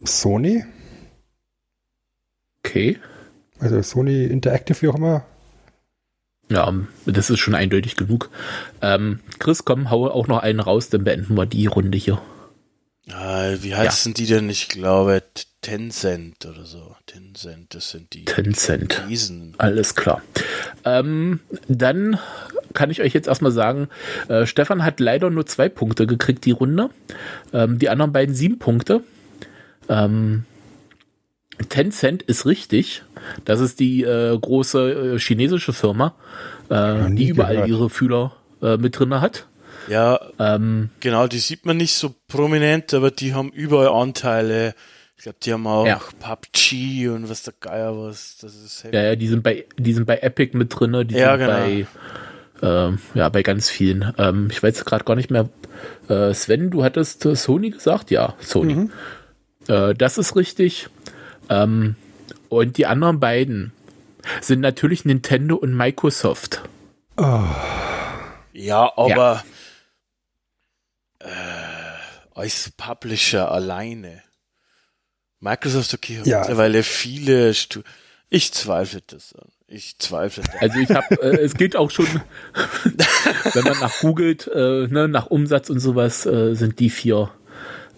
Sony? 0.00 0.64
Okay. 2.64 2.98
Also 3.58 3.82
Sony 3.82 4.24
Interactive, 4.24 4.82
wie 4.82 4.88
auch 4.88 4.94
immer. 4.94 5.24
Ja, 6.48 6.74
das 7.06 7.30
ist 7.30 7.38
schon 7.38 7.54
eindeutig 7.54 7.96
genug. 7.96 8.30
Ähm, 8.82 9.20
Chris, 9.38 9.64
komm, 9.64 9.90
hau 9.90 10.10
auch 10.10 10.26
noch 10.26 10.38
einen 10.40 10.58
raus, 10.58 10.88
dann 10.88 11.04
beenden 11.04 11.36
wir 11.36 11.46
die 11.46 11.66
Runde 11.66 11.96
hier. 11.96 12.20
Äh, 13.10 13.62
wie 13.62 13.74
heißen 13.74 14.14
die 14.14 14.26
denn? 14.26 14.48
Ich 14.48 14.68
glaube 14.68 15.22
Tencent 15.62 16.46
oder 16.46 16.64
so. 16.64 16.94
Tencent, 17.06 17.74
das 17.74 17.90
sind 17.90 18.12
die 18.14 18.24
Tencent. 18.24 19.04
Riesen. 19.08 19.54
Alles 19.58 19.94
klar. 19.94 20.22
Ähm, 20.84 21.40
dann 21.68 22.18
kann 22.72 22.90
ich 22.90 23.02
euch 23.02 23.12
jetzt 23.12 23.28
erstmal 23.28 23.52
sagen, 23.52 23.88
äh, 24.28 24.46
Stefan 24.46 24.84
hat 24.84 25.00
leider 25.00 25.30
nur 25.30 25.46
zwei 25.46 25.68
Punkte 25.68 26.06
gekriegt 26.06 26.44
die 26.44 26.52
Runde. 26.52 26.90
Ähm, 27.52 27.78
die 27.78 27.90
anderen 27.90 28.12
beiden 28.12 28.34
sieben 28.34 28.58
Punkte. 28.58 29.02
Ähm, 29.88 30.44
Tencent 31.68 32.22
ist 32.22 32.46
richtig. 32.46 33.02
Das 33.44 33.60
ist 33.60 33.80
die 33.80 34.02
äh, 34.02 34.38
große 34.38 35.14
äh, 35.14 35.18
chinesische 35.18 35.72
Firma, 35.72 36.14
äh, 36.70 37.10
die 37.10 37.28
überall 37.28 37.54
gehört. 37.54 37.68
ihre 37.68 37.90
Fühler 37.90 38.36
äh, 38.62 38.76
mit 38.78 38.98
drinne 38.98 39.20
hat. 39.20 39.46
Ja, 39.88 40.20
Ähm, 40.38 40.90
genau, 41.00 41.26
die 41.26 41.38
sieht 41.38 41.64
man 41.66 41.76
nicht 41.76 41.94
so 41.94 42.14
prominent, 42.28 42.92
aber 42.94 43.10
die 43.10 43.34
haben 43.34 43.50
überall 43.50 43.88
Anteile. 43.88 44.74
Ich 45.16 45.24
glaube, 45.24 45.38
die 45.42 45.52
haben 45.52 45.66
auch 45.66 45.86
Ja. 45.86 46.00
PUBG 46.20 47.08
und 47.08 47.28
was 47.28 47.42
der 47.42 47.54
Geier 47.60 47.96
was. 47.96 48.38
Das 48.40 48.54
ist 48.54 48.84
ja, 48.90 49.02
ja, 49.02 49.16
die 49.16 49.28
sind 49.28 49.42
bei, 49.42 49.66
die 49.76 49.92
sind 49.92 50.06
bei 50.06 50.18
Epic 50.18 50.56
mit 50.56 50.78
drinne, 50.78 51.04
die 51.04 51.14
Ja, 51.16 51.36
sind 51.36 51.46
genau. 51.46 51.58
bei, 51.58 51.86
ähm, 52.62 52.98
ja, 53.14 53.28
bei 53.28 53.42
ganz 53.42 53.68
vielen. 53.68 54.14
Ähm, 54.18 54.48
ich 54.50 54.62
weiß 54.62 54.84
gerade 54.84 55.04
gar 55.04 55.16
nicht 55.16 55.30
mehr. 55.30 55.48
Äh, 56.08 56.32
Sven, 56.34 56.70
du 56.70 56.82
hattest 56.84 57.24
äh, 57.26 57.36
Sony 57.36 57.70
gesagt? 57.70 58.10
Ja, 58.10 58.34
Sony. 58.40 58.90
Äh, 59.68 59.94
das 59.94 60.18
ist 60.18 60.36
richtig. 60.36 60.88
Ähm, 61.48 61.96
und 62.48 62.76
die 62.78 62.86
anderen 62.86 63.20
beiden 63.20 63.72
sind 64.40 64.60
natürlich 64.60 65.04
Nintendo 65.04 65.56
und 65.56 65.74
Microsoft. 65.74 66.62
Ja, 68.52 68.92
aber 68.96 69.42
äh, 71.20 71.26
als 72.34 72.70
Publisher 72.76 73.50
alleine. 73.50 74.22
Microsoft, 75.40 75.94
okay, 75.94 76.18
hat 76.18 76.26
Ja. 76.26 76.40
mittlerweile 76.40 76.82
viele 76.82 77.54
Stu 77.54 77.80
Ich 78.28 78.52
zweifle 78.52 79.00
das 79.06 79.34
an. 79.34 79.48
Ich 79.66 79.98
zweifle 79.98 80.42
das. 80.44 80.60
Also 80.60 80.78
ich 80.78 80.90
habe, 80.90 81.14
äh, 81.22 81.42
es 81.42 81.54
geht 81.54 81.76
auch 81.76 81.90
schon, 81.90 82.06
wenn 83.54 83.64
man 83.64 83.78
nach 83.80 83.98
googelt, 84.00 84.46
äh, 84.48 84.86
ne, 84.88 85.08
nach 85.08 85.26
Umsatz 85.26 85.70
und 85.70 85.80
sowas, 85.80 86.26
äh, 86.26 86.54
sind 86.54 86.78
die 86.78 86.90
vier 86.90 87.30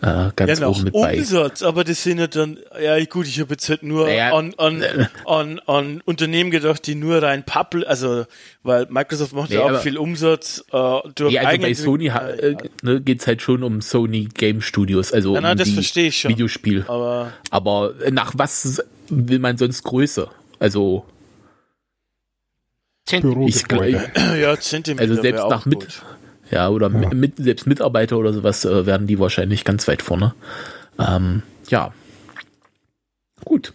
äh, 0.02 0.30
ganz 0.36 0.58
Ja, 0.60 0.66
oben 0.68 0.82
mit 0.84 0.92
bei. 0.94 1.16
Umsatz, 1.18 1.62
aber 1.62 1.84
das 1.84 2.02
sind 2.02 2.18
ja 2.18 2.26
dann, 2.26 2.58
ja 2.82 3.02
gut, 3.04 3.26
ich 3.26 3.40
habe 3.40 3.52
jetzt 3.52 3.68
halt 3.68 3.82
nur 3.84 4.06
Naja, 4.06 4.34
an, 4.36 4.52
an, 4.58 4.82
an, 5.26 5.58
an 5.66 6.00
Unternehmen 6.04 6.50
gedacht, 6.50 6.86
die 6.86 6.94
nur 6.96 7.22
rein 7.22 7.44
Public, 7.44 7.86
also, 7.86 8.24
weil 8.64 8.86
Microsoft 8.90 9.32
macht 9.32 9.50
Nee, 9.50 9.56
ja 9.56 9.62
auch 9.62 9.68
aber- 9.70 9.78
viel 9.78 9.96
Umsatz 9.96 10.64
äh, 10.72 10.98
durch 11.14 11.32
Ja, 11.32 11.42
also 11.42 11.62
bei 11.62 11.74
Sony 11.74 12.06
ha- 12.08 12.28
äh, 12.30 12.56
ne, 12.82 13.00
geht's 13.00 13.26
halt 13.26 13.40
schon 13.42 13.62
um 13.62 13.80
Sony 13.80 14.28
Game 14.34 14.60
Studios, 14.60 15.12
also 15.12 15.34
um 15.36 15.42
nein, 15.42 15.56
das 15.56 15.68
die 15.68 15.74
verstehe 15.74 16.08
ich 16.08 16.20
schon. 16.20 16.30
Videospiel. 16.32 16.84
Aber 16.88 17.32
Aber 17.50 17.94
nach 18.10 18.32
was 18.36 18.82
will 19.08 19.38
man 19.38 19.56
sonst 19.56 19.82
Größe? 19.84 20.28
Also, 20.58 21.04
Cent 23.06 23.24
ich, 23.46 23.66
Bürogebäude. 23.66 24.10
ja, 24.40 24.58
Zentimeter 24.58 25.10
Also 25.10 25.22
selbst 25.22 25.48
nach 25.48 25.66
mit- 25.66 25.80
gut. 25.80 26.02
Ja, 26.52 26.68
oder 26.68 26.88
mi- 26.88 27.12
Mit, 27.14 27.36
selbst 27.38 27.66
Mitarbeiter 27.66 28.16
oder 28.18 28.32
sowas 28.32 28.64
äh, 28.64 28.86
werden 28.86 29.06
die 29.08 29.18
wahrscheinlich 29.18 29.64
ganz 29.64 29.88
weit 29.88 30.02
vorne. 30.02 30.34
Ähm, 30.98 31.42
ja. 31.68 31.92
Gut. 33.44 33.72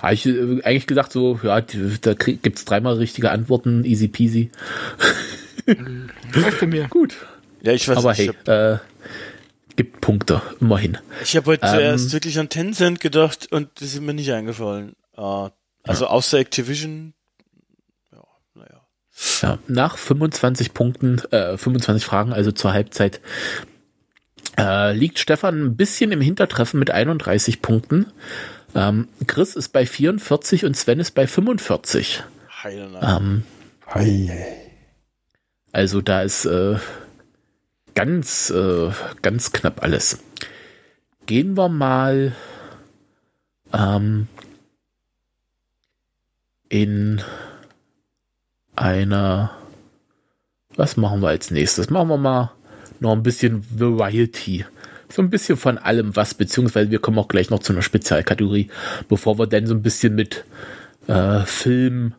Habe 0.00 0.14
ich 0.14 0.26
äh, 0.26 0.62
eigentlich 0.62 0.86
gesagt, 0.86 1.10
so, 1.12 1.40
ja, 1.42 1.60
die, 1.60 1.98
da 2.00 2.14
krieg, 2.14 2.42
gibt's 2.42 2.64
dreimal 2.64 2.94
richtige 2.96 3.30
Antworten, 3.32 3.84
easy 3.84 4.06
peasy. 4.08 4.50
läuft 5.66 6.60
bei 6.60 6.66
mir. 6.66 6.86
Gut. 6.90 7.14
Ja, 7.62 7.72
ich 7.72 7.88
weiß 7.88 7.98
Aber 7.98 8.14
hey, 8.14 8.30
äh, 8.46 8.78
gibt 9.76 10.00
Punkte, 10.00 10.40
immerhin. 10.60 10.98
Ich 11.22 11.36
habe 11.36 11.46
heute 11.46 11.66
Ähm, 11.66 11.74
zuerst 11.74 12.12
wirklich 12.12 12.38
an 12.38 12.48
Tencent 12.48 13.00
gedacht 13.00 13.48
und 13.50 13.68
das 13.80 13.94
ist 13.94 14.00
mir 14.00 14.14
nicht 14.14 14.30
eingefallen. 14.32 14.92
Äh, 15.16 15.48
also 15.84 16.06
außer 16.06 16.38
Activision. 16.38 17.14
Ja, 19.42 19.58
nach 19.66 19.98
25 19.98 20.74
Punkten, 20.74 21.18
äh, 21.30 21.56
25 21.56 22.04
Fragen, 22.04 22.32
also 22.32 22.52
zur 22.52 22.72
Halbzeit, 22.72 23.20
äh, 24.56 24.92
liegt 24.92 25.18
Stefan 25.18 25.64
ein 25.64 25.76
bisschen 25.76 26.12
im 26.12 26.20
Hintertreffen 26.20 26.78
mit 26.78 26.90
31 26.90 27.62
Punkten. 27.62 28.06
Ähm, 28.74 29.08
Chris 29.26 29.56
ist 29.56 29.70
bei 29.70 29.86
44 29.86 30.64
und 30.64 30.76
Sven 30.76 31.00
ist 31.00 31.12
bei 31.12 31.26
45. 31.26 32.22
Heilenei. 32.62 33.16
Ähm, 33.16 33.42
Hei, 33.92 34.26
hei. 34.28 34.56
also 35.72 36.00
da 36.00 36.22
ist 36.22 36.44
äh, 36.44 36.76
ganz, 37.94 38.50
äh, 38.50 38.90
ganz 39.22 39.52
knapp 39.52 39.82
alles. 39.82 40.18
Gehen 41.26 41.56
wir 41.56 41.68
mal 41.68 42.34
ähm, 43.72 44.28
in 46.68 47.22
einer. 48.80 49.52
Was 50.76 50.96
machen 50.96 51.20
wir 51.20 51.28
als 51.28 51.50
nächstes? 51.50 51.90
Machen 51.90 52.08
wir 52.08 52.18
mal 52.18 52.52
noch 53.00 53.12
ein 53.12 53.22
bisschen 53.22 53.64
Variety. 53.70 54.64
So 55.08 55.22
ein 55.22 55.30
bisschen 55.30 55.56
von 55.56 55.78
allem 55.78 56.14
was, 56.16 56.34
beziehungsweise 56.34 56.90
wir 56.90 56.98
kommen 56.98 57.18
auch 57.18 57.28
gleich 57.28 57.50
noch 57.50 57.60
zu 57.60 57.72
einer 57.72 57.82
Spezialkategorie, 57.82 58.68
bevor 59.08 59.38
wir 59.38 59.46
dann 59.46 59.66
so 59.66 59.74
ein 59.74 59.82
bisschen 59.82 60.14
mit 60.14 60.44
äh, 61.06 61.40
Film 61.40 62.14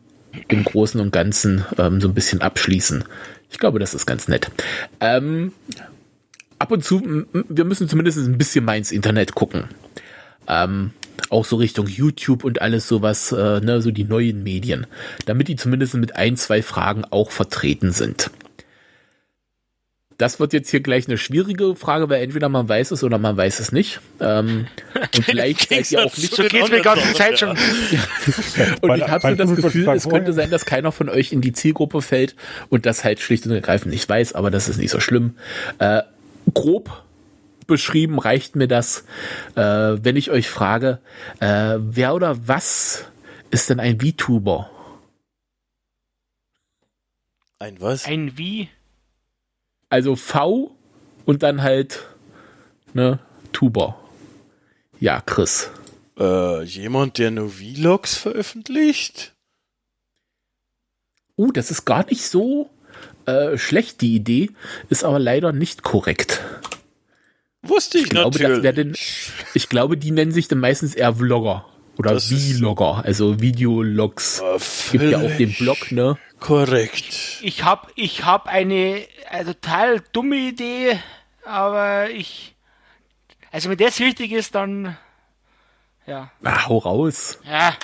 im 0.48 0.64
Großen 0.64 1.00
und 1.00 1.12
Ganzen 1.12 1.64
ähm, 1.78 2.00
so 2.00 2.08
ein 2.08 2.14
bisschen 2.14 2.40
abschließen. 2.40 3.04
Ich 3.50 3.58
glaube, 3.58 3.78
das 3.78 3.94
ist 3.94 4.06
ganz 4.06 4.28
nett. 4.28 4.50
Ähm, 5.00 5.52
ab 6.58 6.70
und 6.70 6.84
zu, 6.84 7.26
wir 7.32 7.64
müssen 7.64 7.88
zumindest 7.88 8.18
ein 8.18 8.38
bisschen 8.38 8.64
mal 8.64 8.76
ins 8.76 8.92
Internet 8.92 9.34
gucken. 9.34 9.64
Ähm, 10.46 10.92
auch 11.30 11.44
so 11.44 11.56
Richtung 11.56 11.86
YouTube 11.86 12.44
und 12.44 12.60
alles 12.60 12.86
sowas, 12.88 13.32
äh, 13.32 13.60
ne, 13.60 13.80
so 13.80 13.90
die 13.90 14.04
neuen 14.04 14.42
Medien, 14.42 14.86
damit 15.26 15.48
die 15.48 15.56
zumindest 15.56 15.94
mit 15.94 16.16
ein, 16.16 16.36
zwei 16.36 16.62
Fragen 16.62 17.04
auch 17.10 17.30
vertreten 17.30 17.92
sind. 17.92 18.30
Das 20.18 20.38
wird 20.38 20.52
jetzt 20.52 20.68
hier 20.68 20.80
gleich 20.80 21.08
eine 21.08 21.16
schwierige 21.16 21.74
Frage, 21.74 22.10
weil 22.10 22.22
entweder 22.22 22.50
man 22.50 22.68
weiß 22.68 22.90
es 22.90 23.02
oder 23.02 23.16
man 23.16 23.38
weiß 23.38 23.58
es 23.58 23.72
nicht. 23.72 24.00
Ähm, 24.20 24.66
und 25.16 25.24
vielleicht 25.24 25.70
seid 25.70 25.90
ihr 25.90 26.04
auch 26.04 26.14
nicht 26.14 26.34
So 26.34 26.42
geht's 26.42 26.68
mir 26.68 26.82
ganze 26.82 27.14
Zeit 27.14 27.38
schon. 27.38 27.56
Und 28.82 28.96
ich 28.98 29.08
habe 29.08 29.30
so 29.30 29.34
das 29.34 29.54
Gefühl, 29.56 29.88
es 29.88 30.06
könnte 30.06 30.34
sein, 30.34 30.50
dass 30.50 30.66
keiner 30.66 30.92
von 30.92 31.08
euch 31.08 31.32
in 31.32 31.40
die 31.40 31.54
Zielgruppe 31.54 32.02
fällt 32.02 32.36
und 32.68 32.84
das 32.84 33.02
halt 33.02 33.20
schlicht 33.20 33.46
und 33.46 33.52
ergreifend 33.52 33.92
nicht 33.92 34.06
weiß, 34.06 34.34
aber 34.34 34.50
das 34.50 34.68
ist 34.68 34.76
nicht 34.76 34.90
so 34.90 35.00
schlimm. 35.00 35.36
Äh, 35.78 36.02
grob 36.52 37.02
beschrieben 37.70 38.18
reicht 38.18 38.56
mir 38.56 38.68
das, 38.68 39.04
äh, 39.54 39.62
wenn 39.62 40.16
ich 40.16 40.30
euch 40.30 40.50
frage, 40.50 41.00
äh, 41.38 41.76
wer 41.78 42.14
oder 42.14 42.46
was 42.46 43.06
ist 43.50 43.70
denn 43.70 43.80
ein 43.80 43.98
VTuber? 44.00 44.70
Ein 47.58 47.80
was? 47.80 48.04
Ein 48.04 48.36
Wie? 48.36 48.68
Also 49.88 50.16
V 50.16 50.76
und 51.24 51.42
dann 51.42 51.62
halt 51.62 52.06
ne 52.92 53.18
Tuber. 53.52 53.98
Ja, 54.98 55.20
Chris. 55.20 55.70
Äh, 56.18 56.62
jemand, 56.64 57.18
der 57.18 57.30
nur 57.30 57.50
Vlogs 57.50 58.16
veröffentlicht? 58.16 59.34
Uh, 61.36 61.52
das 61.52 61.70
ist 61.70 61.84
gar 61.86 62.04
nicht 62.06 62.28
so 62.28 62.70
äh, 63.26 63.56
schlecht, 63.56 64.00
die 64.00 64.14
Idee, 64.14 64.50
ist 64.88 65.04
aber 65.04 65.18
leider 65.18 65.52
nicht 65.52 65.82
korrekt. 65.82 66.42
Wusste 67.62 67.98
ich, 67.98 68.04
Ich 68.04 68.10
glaube, 68.10 68.38
natürlich. 68.42 68.74
denn- 68.74 68.96
Ich 69.54 69.68
glaube, 69.68 69.96
die 69.96 70.10
nennen 70.10 70.32
sich 70.32 70.48
dann 70.48 70.58
meistens 70.60 70.94
eher 70.94 71.14
Vlogger 71.14 71.66
oder 71.98 72.14
Das 72.14 72.26
Vlogger, 72.28 73.02
also 73.04 73.40
Videologs. 73.40 74.40
Äh, 74.40 74.58
Gibt 74.92 75.04
ja 75.04 75.18
auch 75.18 75.36
den 75.36 75.52
Blog, 75.54 75.92
ne? 75.92 76.16
Korrekt. 76.38 77.38
Ich 77.42 77.64
hab, 77.64 77.92
ich 77.96 78.24
hab 78.24 78.46
eine 78.46 79.06
äh, 79.30 79.44
total 79.44 80.00
dumme 80.12 80.36
Idee, 80.36 80.98
aber 81.44 82.08
ich. 82.10 82.54
Also 83.52 83.68
wenn 83.68 83.76
das 83.78 83.98
wichtig 84.00 84.32
ist, 84.32 84.54
dann. 84.54 84.96
Ja. 86.06 86.30
Ah, 86.42 86.66
hau 86.66 86.78
raus. 86.78 87.38
Ja. 87.44 87.74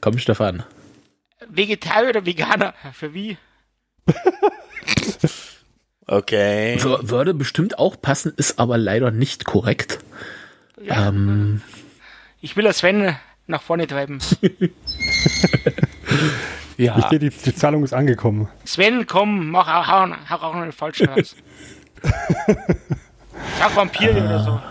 Komm, 0.00 0.18
Stefan. 0.18 0.62
Vegetarier 1.46 2.08
oder 2.10 2.24
Veganer? 2.24 2.74
Für 2.94 3.12
wie? 3.12 3.36
Okay. 6.10 6.76
Wür- 6.80 7.08
Würde 7.08 7.34
bestimmt 7.34 7.78
auch 7.78 8.00
passen, 8.00 8.32
ist 8.36 8.58
aber 8.58 8.76
leider 8.78 9.10
nicht 9.12 9.44
korrekt. 9.44 9.98
Ja. 10.82 11.08
Ähm, 11.08 11.62
Ich 12.40 12.56
will 12.56 12.64
das 12.64 12.78
Sven 12.78 13.14
nach 13.46 13.62
vorne 13.62 13.86
treiben. 13.86 14.18
Ich 16.76 16.86
ja, 16.86 17.08
sehe, 17.10 17.18
die, 17.18 17.28
die 17.28 17.54
Zahlung 17.54 17.84
ist 17.84 17.92
angekommen. 17.92 18.48
Sven, 18.64 19.06
komm, 19.06 19.50
mach 19.50 19.68
auch, 19.68 19.86
hau, 19.86 20.16
hau 20.30 20.36
auch 20.48 20.54
noch 20.54 20.62
einen 20.62 20.72
falschen 20.72 21.10
raus. 21.10 21.36
Sag 23.58 23.76
Vampire 23.76 24.12
oder 24.24 24.42
so. 24.42 24.62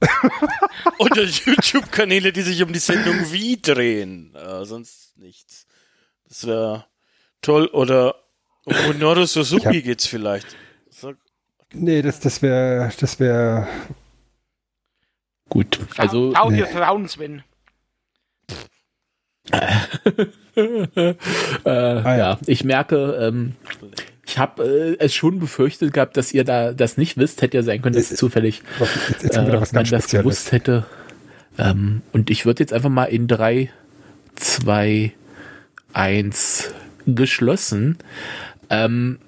Oder 0.98 1.22
YouTube-Kanäle, 1.22 2.32
die 2.32 2.42
sich 2.42 2.60
um 2.62 2.72
die 2.72 2.78
Sendung 2.80 3.14
Wie 3.32 3.56
drehen. 3.62 4.34
Äh, 4.34 4.64
sonst 4.64 5.16
nichts. 5.16 5.66
Das 6.28 6.44
wäre 6.46 6.84
toll. 7.40 7.66
Oder 7.68 8.16
um 8.64 8.74
Minoru 8.88 9.24
Suzuki 9.24 9.60
Ich 9.70 9.76
hab- 9.76 9.84
geht's 9.84 10.06
vielleicht. 10.06 10.56
Nee, 11.74 12.02
das, 12.02 12.20
das 12.20 12.42
wäre, 12.42 12.90
das 12.98 13.20
wäre, 13.20 13.66
gut. 15.48 15.80
Also, 15.96 16.32
Hau 16.36 16.50
nee. 16.50 16.58
dir 16.58 16.66
Frauen, 16.66 17.08
Sven. 17.08 17.42
äh, 20.56 21.14
ja. 21.66 22.16
ja, 22.16 22.38
ich 22.46 22.64
merke, 22.64 22.96
ähm, 23.20 23.56
ich 24.26 24.38
habe 24.38 24.64
äh, 24.64 24.96
es 24.98 25.14
schon 25.14 25.38
befürchtet 25.38 25.92
gehabt, 25.92 26.16
dass 26.16 26.32
ihr 26.32 26.44
da 26.44 26.72
das 26.72 26.96
nicht 26.96 27.18
wisst. 27.18 27.42
Hätte 27.42 27.58
ja 27.58 27.62
sein 27.62 27.82
können, 27.82 27.94
dass 27.94 28.10
Äh, 28.10 28.16
zufällig 28.16 28.62
jetzt, 29.08 29.22
jetzt 29.22 29.36
äh, 29.36 29.42
man 29.42 29.60
das 29.60 29.68
Spezielles. 29.68 30.10
gewusst 30.10 30.52
hätte. 30.52 30.86
Ähm, 31.58 32.02
und 32.12 32.30
ich 32.30 32.46
würde 32.46 32.62
jetzt 32.62 32.72
einfach 32.72 32.88
mal 32.88 33.04
in 33.04 33.28
drei, 33.28 33.70
zwei, 34.34 35.12
eins 35.92 36.72
geschlossen. 37.06 37.98
Ähm, 38.70 39.18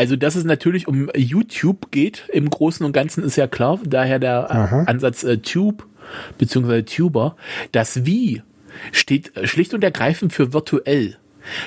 also, 0.00 0.16
dass 0.16 0.34
es 0.34 0.44
natürlich 0.44 0.88
um 0.88 1.10
YouTube 1.14 1.90
geht, 1.90 2.24
im 2.32 2.48
Großen 2.48 2.86
und 2.86 2.92
Ganzen 2.92 3.22
ist 3.22 3.36
ja 3.36 3.46
klar, 3.46 3.78
daher 3.84 4.18
der 4.18 4.46
äh, 4.48 4.52
Aha. 4.54 4.82
Ansatz 4.84 5.24
äh, 5.24 5.36
Tube 5.36 5.84
beziehungsweise 6.38 6.86
Tuber. 6.86 7.36
Das 7.72 8.06
Wie 8.06 8.42
steht 8.92 9.36
äh, 9.36 9.46
schlicht 9.46 9.74
und 9.74 9.84
ergreifend 9.84 10.32
für 10.32 10.54
virtuell. 10.54 11.18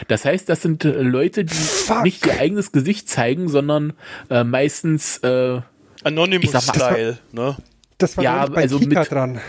Das 0.07 0.25
heißt, 0.25 0.49
das 0.49 0.63
sind 0.63 0.83
äh, 0.83 1.01
Leute, 1.03 1.45
die 1.45 1.53
Fuck. 1.53 2.01
nicht 2.01 2.25
ihr 2.25 2.39
eigenes 2.39 2.71
Gesicht 2.71 3.07
zeigen, 3.07 3.49
sondern 3.49 3.93
äh, 4.31 4.43
meistens 4.43 5.17
äh, 5.19 5.57
Ich 5.57 5.61
sag 5.61 6.03
mal, 6.03 6.09
Anonymous-Style, 6.09 7.17
ne? 7.33 7.55
Das 7.99 8.17
war 8.17 8.23
Ja, 8.23 8.45
also 8.45 8.79
Kika 8.79 9.01
mit- 9.01 9.11
dran. 9.11 9.41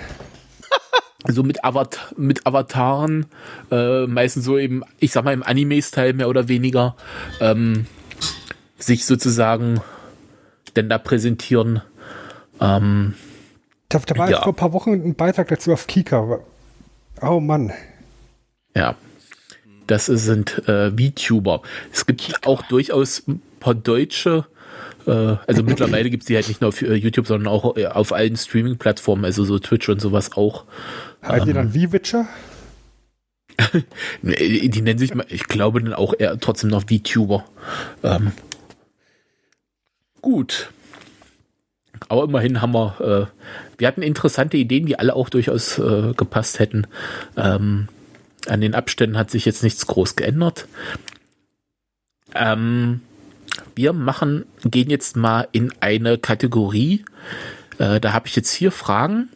so 1.29 1.43
mit, 1.43 1.65
Avat 1.65 2.13
mit 2.19 2.47
Avataren, 2.47 3.25
äh, 3.71 4.07
meistens 4.07 4.45
so 4.45 4.59
eben, 4.59 4.83
ich 5.01 5.11
sag 5.13 5.25
mal 5.25 5.33
im 5.33 5.43
Anime-Style 5.43 6.13
mehr 6.13 6.29
oder 6.29 6.49
weniger, 6.49 6.97
ähm, 7.41 7.87
sich 8.87 9.05
sozusagen 9.07 9.81
denn 10.77 10.89
da 10.89 10.99
präsentieren. 10.99 11.83
Ähm, 12.61 13.15
Da, 13.89 13.99
da 14.01 14.17
war 14.19 14.31
Ja. 14.31 14.43
vor 14.43 14.53
ein 14.53 14.57
paar 14.57 14.73
Wochen 14.73 14.93
ein 14.93 15.15
Beitrag 15.15 15.49
dazu 15.49 15.73
auf 15.73 15.87
Kika. 15.87 16.41
Oh 17.23 17.39
Mann. 17.41 17.73
ja, 18.75 18.97
das 19.87 20.09
ist- 20.09 20.25
sind 20.25 20.67
äh, 20.69 20.91
VTuber. 20.91 21.63
Es 21.93 22.07
gibt 22.07 22.47
auch 22.47 22.63
durchaus 22.63 23.23
ein 23.29 23.41
paar 23.61 23.75
deutsche, 23.75 24.47
äh, 25.07 25.37
also 25.47 25.63
mittlerweile 25.65 26.11
gibt 26.11 26.25
es 26.25 26.27
die 26.27 26.35
halt 26.35 26.49
nicht 26.49 26.61
nur 26.61 26.69
auf 26.69 26.83
äh, 26.83 26.95
YouTube, 26.95 27.27
sondern 27.29 27.47
auch 27.53 27.77
äh, 27.77 27.87
auf 27.87 28.13
allen 28.13 28.37
Streaming-Plattformen, 28.37 29.25
also 29.25 29.45
so 29.45 29.59
Twitch 29.61 29.89
und 29.89 30.01
sowas 30.01 30.33
auch. 30.33 30.65
Heißt 31.23 31.47
die 31.47 31.53
dann 31.53 31.73
wie 31.75 31.93
Witcher? 31.93 32.27
Die 34.23 34.83
nennen 34.83 34.99
sich, 34.99 35.15
mal- 35.15 35.27
ich 35.29 35.45
glaube, 35.45 35.81
dann 35.83 35.93
auch 35.95 36.15
eher 36.19 36.39
trotzdem 36.41 36.71
noch 36.71 36.85
VTuber. 36.91 37.45
Ähm, 38.03 38.33
gut. 40.25 40.71
Aber 42.09 42.25
immerhin 42.25 42.63
haben 42.63 42.73
wir, 42.73 43.01
äh, 43.01 43.79
wir 43.79 43.87
hatten 43.87 44.03
interessante 44.03 44.57
Ideen, 44.57 44.87
die 44.87 44.99
alle 44.99 45.15
auch 45.15 45.29
durchaus 45.29 45.79
äh, 45.79 46.15
gepasst 46.17 46.59
hätten. 46.59 46.87
Ähm, 47.37 47.89
an 48.49 48.61
den 48.63 48.75
Abständen 48.75 49.19
hat 49.19 49.31
sich 49.31 49.45
jetzt 49.45 49.63
nichts 49.63 49.87
groß 49.87 50.17
geändert. 50.17 50.67
Ähm, 52.35 53.03
wir 53.75 53.93
machen, 53.93 54.47
gehen 54.65 54.89
jetzt 54.89 55.15
mal 55.15 55.47
in 55.53 55.73
eine 55.81 56.17
Kategorie. 56.17 57.05
Äh, 57.79 58.01
da 58.01 58.15
habe 58.15 58.27
ich 58.27 58.35
jetzt 58.35 58.55
vier 58.55 58.73
Fragen. 58.73 59.29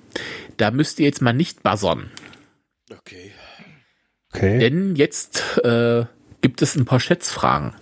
Da 0.57 0.71
müsst 0.71 0.99
ihr 1.01 1.07
jetzt 1.07 1.21
mal 1.21 1.35
nicht 1.35 1.63
buzzern. 1.63 2.11
Okay. 2.91 3.33
Okay. 4.33 4.59
Denn 4.59 4.97
jetzt 4.97 5.59
äh, 5.65 6.07
gibt 6.41 6.63
es 6.63 6.77
ein 6.77 6.87
paar 6.87 7.01
Schätzfragen. 7.01 7.75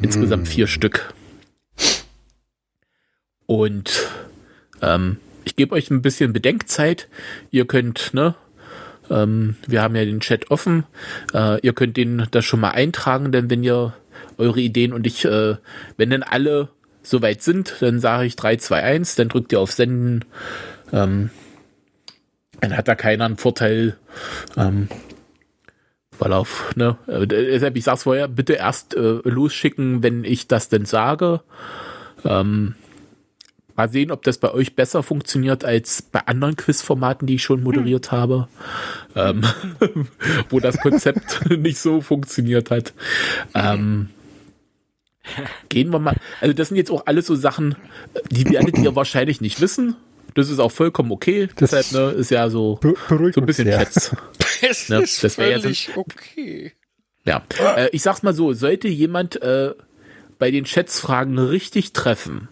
Insgesamt 0.00 0.48
vier 0.48 0.66
Stück. 0.66 1.12
Und 3.46 4.08
ähm, 4.82 5.18
ich 5.44 5.56
gebe 5.56 5.74
euch 5.74 5.90
ein 5.90 6.02
bisschen 6.02 6.32
Bedenkzeit. 6.32 7.08
Ihr 7.50 7.66
könnt, 7.66 8.14
ne, 8.14 8.34
ähm, 9.10 9.56
wir 9.66 9.82
haben 9.82 9.96
ja 9.96 10.04
den 10.04 10.20
Chat 10.20 10.50
offen. 10.50 10.84
Äh, 11.32 11.60
ihr 11.60 11.72
könnt 11.72 11.96
den 11.96 12.26
das 12.30 12.44
schon 12.44 12.60
mal 12.60 12.70
eintragen, 12.70 13.32
denn 13.32 13.50
wenn 13.50 13.62
ihr 13.62 13.94
eure 14.38 14.60
Ideen 14.60 14.92
und 14.92 15.06
ich, 15.06 15.24
äh, 15.24 15.56
wenn 15.96 16.10
dann 16.10 16.22
alle 16.22 16.68
soweit 17.02 17.42
sind, 17.42 17.76
dann 17.80 18.00
sage 18.00 18.26
ich 18.26 18.36
3, 18.36 18.56
2, 18.56 18.82
1, 18.82 19.14
dann 19.16 19.28
drückt 19.28 19.52
ihr 19.52 19.60
auf 19.60 19.72
Senden. 19.72 20.24
Ähm, 20.92 21.30
dann 22.60 22.76
hat 22.76 22.88
da 22.88 22.94
keiner 22.94 23.26
einen 23.26 23.36
Vorteil. 23.36 23.96
Ähm, 24.56 24.88
weil 26.18 26.32
auf, 26.32 26.74
ne, 26.76 26.96
äh, 27.06 27.26
deshalb, 27.26 27.76
ich 27.76 27.84
sag's 27.84 28.04
vorher, 28.04 28.28
bitte 28.28 28.54
erst 28.54 28.94
äh, 28.94 29.20
losschicken, 29.24 30.02
wenn 30.02 30.24
ich 30.24 30.46
das 30.48 30.68
denn 30.68 30.86
sage. 30.86 31.40
Ähm, 32.24 32.76
mal 33.76 33.88
sehen, 33.88 34.10
ob 34.10 34.22
das 34.22 34.38
bei 34.38 34.52
euch 34.52 34.76
besser 34.76 35.02
funktioniert 35.02 35.64
als 35.64 36.02
bei 36.02 36.20
anderen 36.20 36.56
Quizformaten, 36.56 37.26
die 37.26 37.36
ich 37.36 37.42
schon 37.42 37.62
moderiert 37.62 38.12
habe, 38.12 38.48
ähm, 39.14 39.44
wo 40.50 40.60
das 40.60 40.78
Konzept 40.78 41.50
nicht 41.58 41.78
so 41.78 42.00
funktioniert 42.00 42.70
hat. 42.70 42.92
Ähm, 43.54 44.10
gehen 45.68 45.90
wir 45.90 45.98
mal, 45.98 46.16
also 46.40 46.52
das 46.52 46.68
sind 46.68 46.76
jetzt 46.76 46.90
auch 46.90 47.06
alles 47.06 47.26
so 47.26 47.34
Sachen, 47.34 47.76
die 48.30 48.48
werdet 48.50 48.78
ihr 48.78 48.94
wahrscheinlich 48.94 49.40
nicht 49.40 49.60
wissen. 49.60 49.96
Das 50.34 50.50
ist 50.50 50.58
auch 50.58 50.72
vollkommen 50.72 51.12
okay. 51.12 51.48
Das 51.56 51.70
Deshalb 51.70 51.92
ne, 51.92 52.18
ist 52.18 52.30
ja 52.30 52.50
so, 52.50 52.80
so 52.82 53.40
ein 53.40 53.46
bisschen. 53.46 53.68
Schätz. 53.68 54.14
Es 54.66 54.88
Ja, 54.88 55.00
ist 55.00 55.22
das 55.22 55.36
wär 55.36 55.50
jetzt 55.50 55.62
völlig 55.62 55.90
okay. 55.94 56.72
Ja, 57.26 57.42
äh, 57.76 57.90
ich 57.92 58.02
sag's 58.02 58.22
mal 58.22 58.32
so, 58.32 58.54
sollte 58.54 58.88
jemand 58.88 59.40
äh, 59.42 59.74
bei 60.38 60.50
den 60.50 60.64
Schätzfragen 60.64 61.38
richtig 61.38 61.92
treffen, 61.92 62.48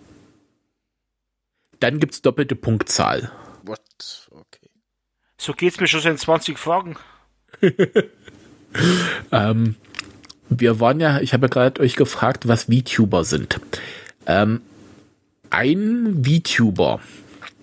dann 1.83 1.99
gibt's 1.99 2.23
doppelte 2.23 2.55
Punktzahl. 2.55 3.31
What? 3.65 4.29
Okay. 4.31 4.71
So 5.39 5.53
geht's 5.53 5.81
mir 5.81 5.87
schon 5.87 6.01
seit 6.01 6.19
20 6.19 6.59
Fragen. 6.59 6.97
Ähm, 9.31 9.77
wir 10.49 10.81
waren 10.81 11.01
ja, 11.01 11.21
ich 11.21 11.33
habe 11.33 11.47
ja 11.47 11.49
gerade 11.49 11.81
euch 11.81 11.97
gefragt, 11.97 12.49
was 12.49 12.65
VTuber 12.65 13.25
sind. 13.25 13.61
Ähm, 14.27 14.61
ein 15.51 16.25
VTuber, 16.25 17.01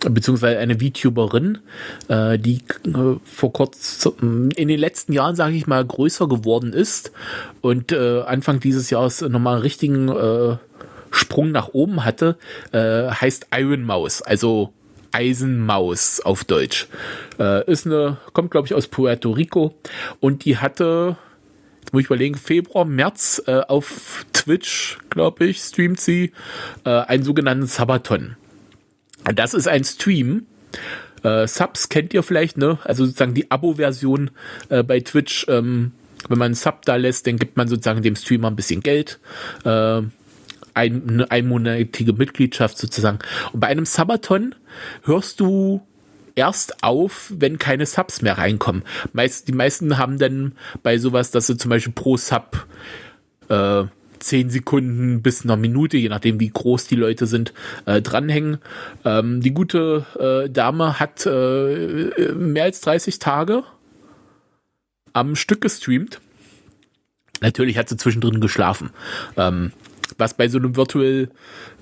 beziehungsweise 0.02 0.60
eine 0.60 0.80
VTuberin, 0.80 1.60
äh, 2.08 2.38
die 2.38 2.60
äh, 2.86 3.16
vor 3.24 3.54
kurzem, 3.54 4.50
in 4.56 4.68
den 4.68 4.80
letzten 4.80 5.14
Jahren, 5.14 5.36
sage 5.36 5.56
ich 5.56 5.68
mal, 5.68 5.84
größer 5.86 6.28
geworden 6.28 6.74
ist 6.74 7.12
und 7.62 7.92
äh, 7.92 8.22
Anfang 8.22 8.60
dieses 8.60 8.90
Jahres 8.90 9.22
nochmal 9.22 9.56
einen 9.56 9.64
richtigen 9.64 10.10
äh, 10.10 10.58
Sprung 11.12 11.52
nach 11.52 11.70
oben 11.70 12.06
hatte, 12.06 12.38
äh, 12.72 13.10
heißt 13.10 13.48
Iron 13.56 13.84
Mouse, 13.84 14.22
also 14.22 14.74
Eisenmaus 15.12 16.20
auf 16.22 16.44
Deutsch. 16.44 16.88
Äh, 17.40 17.70
ist 17.72 17.86
eine, 17.86 18.18
kommt 18.34 18.52
glaube 18.52 18.68
ich 18.68 18.74
aus 18.74 18.88
Puerto 18.88 19.32
Rico 19.32 19.76
und 20.20 20.46
die 20.46 20.58
hatte, 20.58 21.18
jetzt 21.82 21.94
muss 21.94 22.02
ich 22.02 22.08
überlegen, 22.08 22.36
Februar, 22.36 22.86
März 22.86 23.42
äh, 23.48 23.62
auf 23.62 24.26
Twitch, 24.34 24.98
glaube 25.10 25.46
ich, 25.46 25.60
streamt 25.60 26.00
sie 26.00 26.32
äh, 26.86 26.90
einen 26.90 27.24
sogenannten 27.24 27.68
Sabaton. 27.68 28.36
Das 29.36 29.54
ist 29.54 29.68
ein 29.68 29.84
Stream. 29.84 30.46
Äh, 31.24 31.48
Subs 31.48 31.90
kennt 31.90 32.14
ihr 32.14 32.24
vielleicht, 32.24 32.58
ne? 32.58 32.80
Also 32.84 33.06
sozusagen 33.06 33.34
die 33.34 33.52
Abo-Version 33.52 34.32
äh, 34.70 34.84
bei 34.84 35.02
Twitch. 35.02 35.46
Ähm, 35.50 35.92
wenn 36.28 36.38
man 36.38 36.48
einen 36.48 36.56
Sub 36.56 36.84
da 36.86 36.96
lässt, 36.96 37.28
dann 37.28 37.38
gibt 37.38 37.56
man 37.56 37.68
sozusagen 37.68 38.02
dem 38.02 38.16
Streamer 38.16 38.50
ein 38.50 38.56
bisschen 38.56 38.82
Geld. 38.82 39.20
Äh, 39.64 40.02
ein, 40.74 41.10
eine 41.10 41.32
einmonatige 41.32 42.14
Mitgliedschaft 42.14 42.78
sozusagen. 42.78 43.20
Und 43.52 43.60
bei 43.60 43.68
einem 43.68 43.86
Sabaton 43.86 44.56
hörst 45.04 45.40
du 45.40 45.82
erst 46.36 46.84
auf, 46.84 47.32
wenn 47.36 47.60
keine 47.60 47.86
Subs 47.86 48.22
mehr 48.22 48.38
reinkommen. 48.38 48.84
Meist, 49.14 49.48
die 49.48 49.54
meisten 49.54 49.98
haben 49.98 50.18
dann 50.18 50.54
bei 50.84 50.98
sowas, 50.98 51.32
dass 51.32 51.48
sie 51.48 51.58
zum 51.58 51.70
Beispiel 51.70 51.94
pro 51.94 52.18
Sub 52.18 52.66
äh, 53.50 53.84
10 54.20 54.50
Sekunden 54.50 55.22
bis 55.22 55.44
einer 55.44 55.56
Minute, 55.56 55.98
je 55.98 56.10
nachdem 56.10 56.40
wie 56.40 56.50
groß 56.50 56.88
die 56.88 56.96
Leute 56.96 57.26
sind, 57.26 57.54
äh, 57.86 58.02
dranhängen. 58.02 58.60
Ähm, 59.06 59.42
die 59.42 59.54
gute 59.54 60.06
äh, 60.20 60.50
Dame 60.50 61.00
hat 61.00 61.26
äh, 61.26 62.34
mehr 62.34 62.64
als 62.66 62.82
30 62.82 63.20
Tage 63.20 63.64
am 65.14 65.36
Stück 65.36 65.62
gestreamt. 65.62 66.22
Natürlich 67.42 67.78
hat 67.78 67.90
sie 67.90 67.98
zwischendrin 67.98 68.42
geschlafen. 68.42 68.92
Ähm, 69.38 69.72
was 70.20 70.34
bei 70.34 70.48
so 70.48 70.58
einem 70.58 70.76
Virtual, 70.76 71.30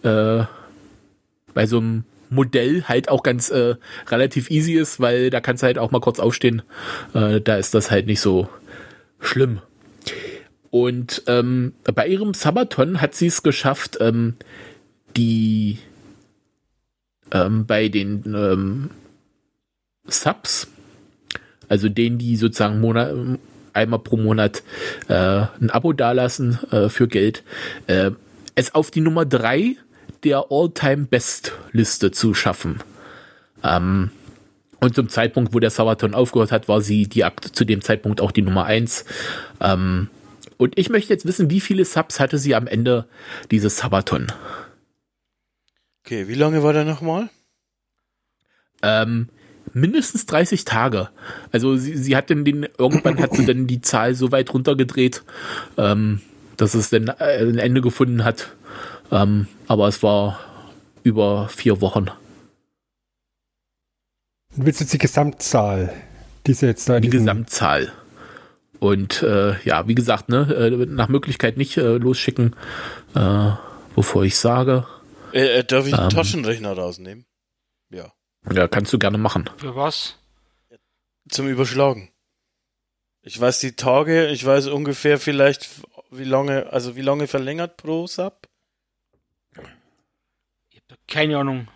äh, 0.04 0.44
bei 1.54 1.66
so 1.66 1.80
einem 1.80 2.04
Modell 2.30 2.84
halt 2.84 3.10
auch 3.10 3.24
ganz 3.24 3.50
äh, 3.50 3.76
relativ 4.10 4.50
easy 4.50 4.74
ist, 4.74 5.00
weil 5.00 5.30
da 5.30 5.40
kannst 5.40 5.64
du 5.64 5.68
halt 5.68 5.78
auch 5.78 5.92
mal 5.92 6.02
kurz 6.02 6.20
aufstehen. 6.20 6.62
Äh, 7.14 7.42
da 7.42 7.58
ist 7.58 7.74
das 7.74 7.92
halt 7.92 8.06
nicht 8.06 8.20
so 8.20 8.50
schlimm. 9.20 9.62
Und 10.70 11.24
ähm, 11.28 11.74
bei 11.84 12.08
ihrem 12.08 12.34
Sabaton 12.34 13.02
hat 13.02 13.16
sie 13.16 13.28
es 13.28 13.44
geschafft, 13.44 13.98
ähm, 14.02 14.36
die 15.16 15.80
ähm, 17.32 17.66
bei 17.66 17.88
den 17.88 18.24
ähm, 18.26 18.90
Subs, 20.06 20.68
also 21.68 21.90
denen, 21.90 22.18
die 22.18 22.36
sozusagen 22.36 22.80
Monat, 22.80 23.14
einmal 23.74 24.00
pro 24.00 24.18
Monat 24.18 24.64
äh, 25.08 25.14
ein 25.60 25.70
Abo 25.70 25.94
dalassen 25.94 26.60
äh, 26.72 26.90
für 26.90 27.08
Geld, 27.08 27.44
äh, 27.88 28.12
es 28.58 28.74
auf 28.74 28.90
die 28.90 29.02
Nummer 29.02 29.24
3 29.24 29.76
der 30.24 30.46
All-Time-Best-Liste 30.50 32.12
zu 32.12 32.34
schaffen. 32.34 32.80
Ähm, 33.64 34.10
und 34.80 34.96
zum 34.96 35.10
Zeitpunkt, 35.10 35.54
wo 35.54 35.60
der 35.60 35.70
Sabaton 35.70 36.16
aufgehört 36.16 36.52
hat, 36.52 36.68
war 36.68 36.82
sie 36.82 37.08
die 37.08 37.24
zu 37.52 37.66
dem 37.66 37.82
Zeitpunkt 37.82 38.20
auch 38.20 38.32
die 38.32 38.42
Nummer 38.42 38.66
1. 38.66 39.06
Ähm, 39.62 40.10
und 40.58 40.78
ich 40.78 40.90
möchte 40.90 41.14
jetzt 41.14 41.26
wissen, 41.26 41.52
wie 41.52 41.62
viele 41.62 41.86
Subs 41.86 42.20
hatte 42.20 42.40
sie 42.40 42.56
am 42.56 42.66
Ende 42.66 43.08
dieses 43.52 43.78
Sabaton? 43.78 44.26
Okay, 46.04 46.28
wie 46.28 46.34
lange 46.34 46.64
war 46.64 46.74
der 46.74 46.84
nochmal? 46.84 47.30
Ähm, 48.82 49.30
mindestens 49.74 50.26
30 50.26 50.66
Tage. 50.66 51.10
Also 51.52 51.78
sie, 51.78 51.96
sie 51.96 52.16
hat 52.16 52.32
dann 52.32 52.44
den, 52.44 52.68
irgendwann 52.80 53.20
hat 53.20 53.36
sie 53.36 53.46
dann 53.46 53.68
die 53.68 53.82
Zahl 53.82 54.16
so 54.16 54.32
weit 54.32 54.52
runtergedreht, 54.52 55.24
ähm, 55.78 56.22
dass 56.58 56.74
es 56.74 56.90
dann 56.90 57.08
äh, 57.08 57.40
ein 57.40 57.60
Ende 57.60 57.82
gefunden 57.82 58.24
hat. 58.24 58.52
Ähm, 59.12 59.48
aber 59.68 59.88
es 59.88 60.04
war 60.04 60.40
über 61.04 61.48
vier 61.50 61.82
Wochen. 61.82 62.08
Willst 64.56 64.80
du 64.80 64.84
jetzt 64.84 64.94
die 64.94 64.98
Gesamtzahl? 64.98 65.94
Diese 66.46 66.66
jetzt 66.66 66.90
da 66.90 67.00
die 67.00 67.10
Gesamtzahl. 67.10 67.92
Und 68.80 69.24
äh, 69.24 69.60
ja, 69.64 69.88
wie 69.88 69.96
gesagt, 69.96 70.30
ne, 70.30 70.54
äh, 70.54 70.86
nach 70.86 71.10
Möglichkeit 71.10 71.58
nicht 71.58 71.78
äh, 71.78 71.98
losschicken, 71.98 72.56
äh, 73.16 73.52
bevor 73.96 74.24
ich 74.24 74.38
sage. 74.38 74.86
Äh, 75.32 75.64
darf 75.64 75.88
ich 75.88 75.94
einen 75.94 76.04
ähm, 76.04 76.10
Taschenrechner 76.10 76.74
rausnehmen? 76.74 77.26
Ja. 77.90 78.14
Ja, 78.52 78.68
kannst 78.68 78.94
du 78.94 79.00
gerne 79.00 79.18
machen. 79.18 79.50
Für 79.58 79.76
was? 79.76 80.16
Zum 81.30 81.48
Überschlagen. 81.48 82.10
Ich 83.22 83.40
weiß 83.40 83.60
die 83.60 83.74
Tage, 83.74 84.28
ich 84.28 84.46
weiß 84.46 84.68
ungefähr 84.68 85.20
vielleicht, 85.20 85.70
wie 86.12 86.24
lange, 86.24 86.72
also 86.72 86.96
wie 86.96 87.02
lange 87.02 87.28
verlängert 87.28 87.78
pro 87.78 88.08
Sub. 88.08 88.48
Ich 90.70 90.82
habe 90.90 91.00
keine 91.08 91.38
Ahnung. 91.38 91.68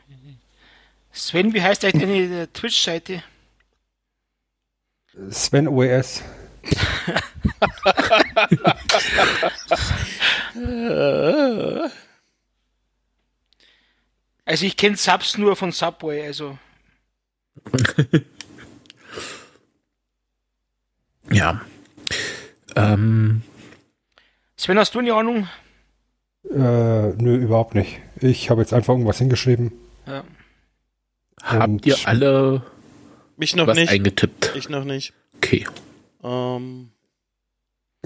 Sven, 1.12 1.54
wie 1.54 1.62
heißt 1.62 1.84
eigentlich 1.84 2.30
deine 2.30 2.52
Twitch-Seite? 2.54 3.24
Sven 5.30 5.68
OES. 5.68 6.24
also 14.46 14.66
ich 14.66 14.78
kenne 14.78 14.96
Subs 14.96 15.38
nur 15.38 15.56
von 15.56 15.72
Subway, 15.72 16.26
also. 16.26 16.58
ja. 21.30 21.62
Ähm. 22.76 23.44
Sven, 24.62 24.78
hast 24.78 24.94
du 24.94 25.00
eine 25.00 25.12
Ahnung? 25.16 25.48
Äh, 26.48 26.54
nö, 26.54 27.36
überhaupt 27.36 27.74
nicht. 27.74 28.00
Ich 28.20 28.52
habe 28.52 28.62
jetzt 28.62 28.76
einfach 28.76 28.94
irgendwas 28.94 29.18
hingeschrieben. 29.18 29.72
Ja. 30.06 30.24
Habt 31.42 31.84
ihr 31.88 31.98
alle 32.06 32.62
mich 33.38 33.56
noch 33.56 33.66
was 33.66 33.76
nicht 33.76 33.90
eingetippt? 33.90 34.54
Ich 34.56 34.70
noch 34.70 34.84
nicht. 34.84 35.14
Okay. 35.38 35.66
Ähm. 36.24 36.92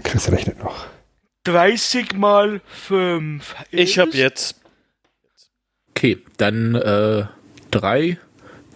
Chris 0.01 0.31
rechnet 0.31 0.59
noch. 0.59 0.87
30 1.43 2.13
mal 2.13 2.61
5. 2.67 3.55
Ich 3.71 3.99
habe 3.99 4.11
jetzt. 4.11 4.61
Okay, 5.89 6.19
dann 6.37 6.75
äh, 6.75 7.25
3, 7.71 8.17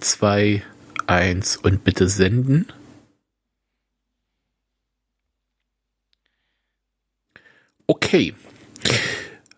2, 0.01 0.63
1 1.07 1.55
und 1.55 1.85
bitte 1.85 2.09
senden. 2.09 2.67
Okay. 7.89 8.35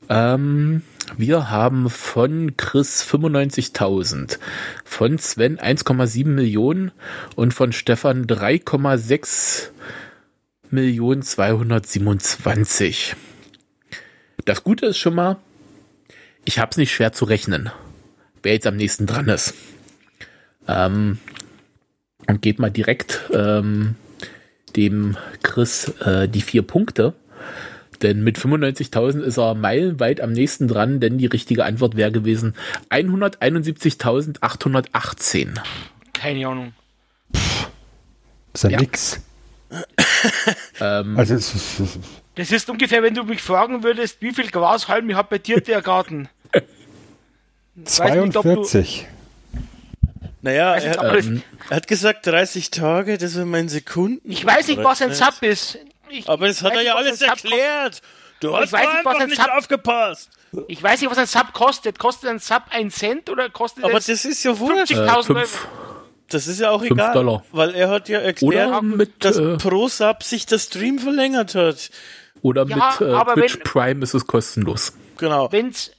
Ähm, 0.07 0.83
wir 1.17 1.49
haben 1.49 1.89
von 1.89 2.55
Chris 2.55 3.03
95.000, 3.03 4.39
von 4.85 5.17
Sven 5.17 5.57
1,7 5.57 6.27
Millionen 6.27 6.93
und 7.35 7.53
von 7.53 7.73
Stefan 7.73 8.27
3,6 8.27 9.71
Millionen 10.69 11.23
227. 11.23 13.17
Das 14.45 14.63
Gute 14.63 14.85
ist 14.85 14.97
schon 14.97 15.15
mal, 15.15 15.35
ich 16.45 16.57
habe 16.59 16.71
es 16.71 16.77
nicht 16.77 16.93
schwer 16.93 17.11
zu 17.11 17.25
rechnen, 17.25 17.69
wer 18.43 18.53
jetzt 18.53 18.65
am 18.65 18.77
nächsten 18.77 19.07
dran 19.07 19.27
ist. 19.27 19.55
Ähm, 20.69 21.19
und 22.27 22.41
geht 22.41 22.59
mal 22.59 22.71
direkt 22.71 23.29
ähm, 23.33 23.95
dem 24.77 25.17
Chris 25.43 25.89
äh, 25.99 26.29
die 26.29 26.41
vier 26.41 26.61
Punkte. 26.61 27.13
Denn 28.01 28.23
mit 28.23 28.37
95.000 28.37 29.21
ist 29.21 29.37
er 29.37 29.55
meilenweit 29.55 30.19
am 30.21 30.31
nächsten 30.31 30.67
dran, 30.67 30.99
denn 30.99 31.17
die 31.17 31.27
richtige 31.27 31.65
Antwort 31.65 31.95
wäre 31.95 32.11
gewesen 32.11 32.55
171.818. 32.89 35.59
Keine 36.13 36.47
Ahnung. 36.47 36.73
Ist 38.53 38.63
ja, 38.63 38.71
ja. 38.71 38.79
nix. 38.79 39.21
ähm, 40.81 41.17
also 41.17 41.35
es 41.35 41.55
ist, 41.55 41.79
es 41.79 41.95
ist, 41.95 41.99
das 42.35 42.51
ist 42.51 42.69
ungefähr, 42.69 43.01
wenn 43.03 43.13
du 43.13 43.23
mich 43.23 43.41
fragen 43.41 43.83
würdest, 43.83 44.21
wie 44.21 44.33
viel 44.33 44.49
Grashalme 44.49 45.15
hat 45.15 45.29
bei 45.29 45.37
dir 45.37 45.61
der 45.61 45.81
Garten? 45.81 46.27
42. 47.85 49.07
Naja, 50.41 50.75
er 50.75 50.91
hat, 50.91 51.25
ähm, 51.25 51.43
er 51.69 51.77
hat, 51.77 51.87
gesagt 51.87 52.25
30 52.25 52.71
Tage, 52.71 53.17
das 53.17 53.33
sind 53.33 53.49
meine 53.49 53.69
Sekunden. 53.69 54.29
Ich 54.29 54.45
weiß 54.45 54.67
nicht, 54.67 54.83
was 54.83 55.01
ein 55.01 55.13
Sub 55.13 55.41
ist. 55.41 55.77
Ich, 56.11 56.29
aber 56.29 56.47
das 56.47 56.61
hat 56.61 56.73
er 56.73 56.81
ja 56.81 56.95
alles 56.95 57.21
erklärt. 57.21 58.01
Du 58.39 58.55
hast 58.55 58.71
weiß 58.73 58.81
nicht, 58.93 59.05
was 59.05 59.15
ein 59.17 59.29
nicht 59.29 59.41
Sub, 59.41 59.51
aufgepasst. 59.55 60.29
Ich 60.67 60.81
weiß 60.81 60.99
nicht, 61.01 61.09
was 61.11 61.17
ein 61.17 61.27
Sub 61.27 61.53
kostet. 61.53 61.99
Kostet 61.99 62.29
ein 62.29 62.39
Sub 62.39 62.63
ein 62.71 62.89
Cent 62.89 63.29
oder 63.29 63.49
kostet 63.49 63.83
aber 63.83 63.97
es 63.97 64.07
das 64.07 64.25
ist 64.25 64.43
ja 64.43 64.57
wurscht. 64.57 64.91
50.000 64.93 65.43
äh? 65.43 65.47
Das 66.29 66.47
ist 66.47 66.59
ja 66.59 66.71
auch 66.71 66.81
egal, 66.83 67.13
Dollar. 67.13 67.43
weil 67.51 67.75
er 67.75 67.89
hat 67.89 68.07
ja 68.09 68.19
erklärt, 68.19 68.81
mit, 68.83 69.23
dass 69.23 69.37
äh, 69.37 69.57
pro 69.57 69.87
Sub 69.89 70.23
sich 70.23 70.45
der 70.45 70.59
Stream 70.59 70.97
verlängert 70.97 71.55
hat. 71.55 71.89
oder 72.41 72.65
Ja, 72.65 72.75
mit 72.99 73.07
äh, 73.07 73.11
aber 73.13 73.33
Twitch 73.35 73.55
wenn- 73.57 73.63
Prime 73.63 74.03
ist 74.03 74.13
es 74.13 74.25
kostenlos. 74.25 74.93
Genau. 75.17 75.51
Wenn's, 75.51 75.91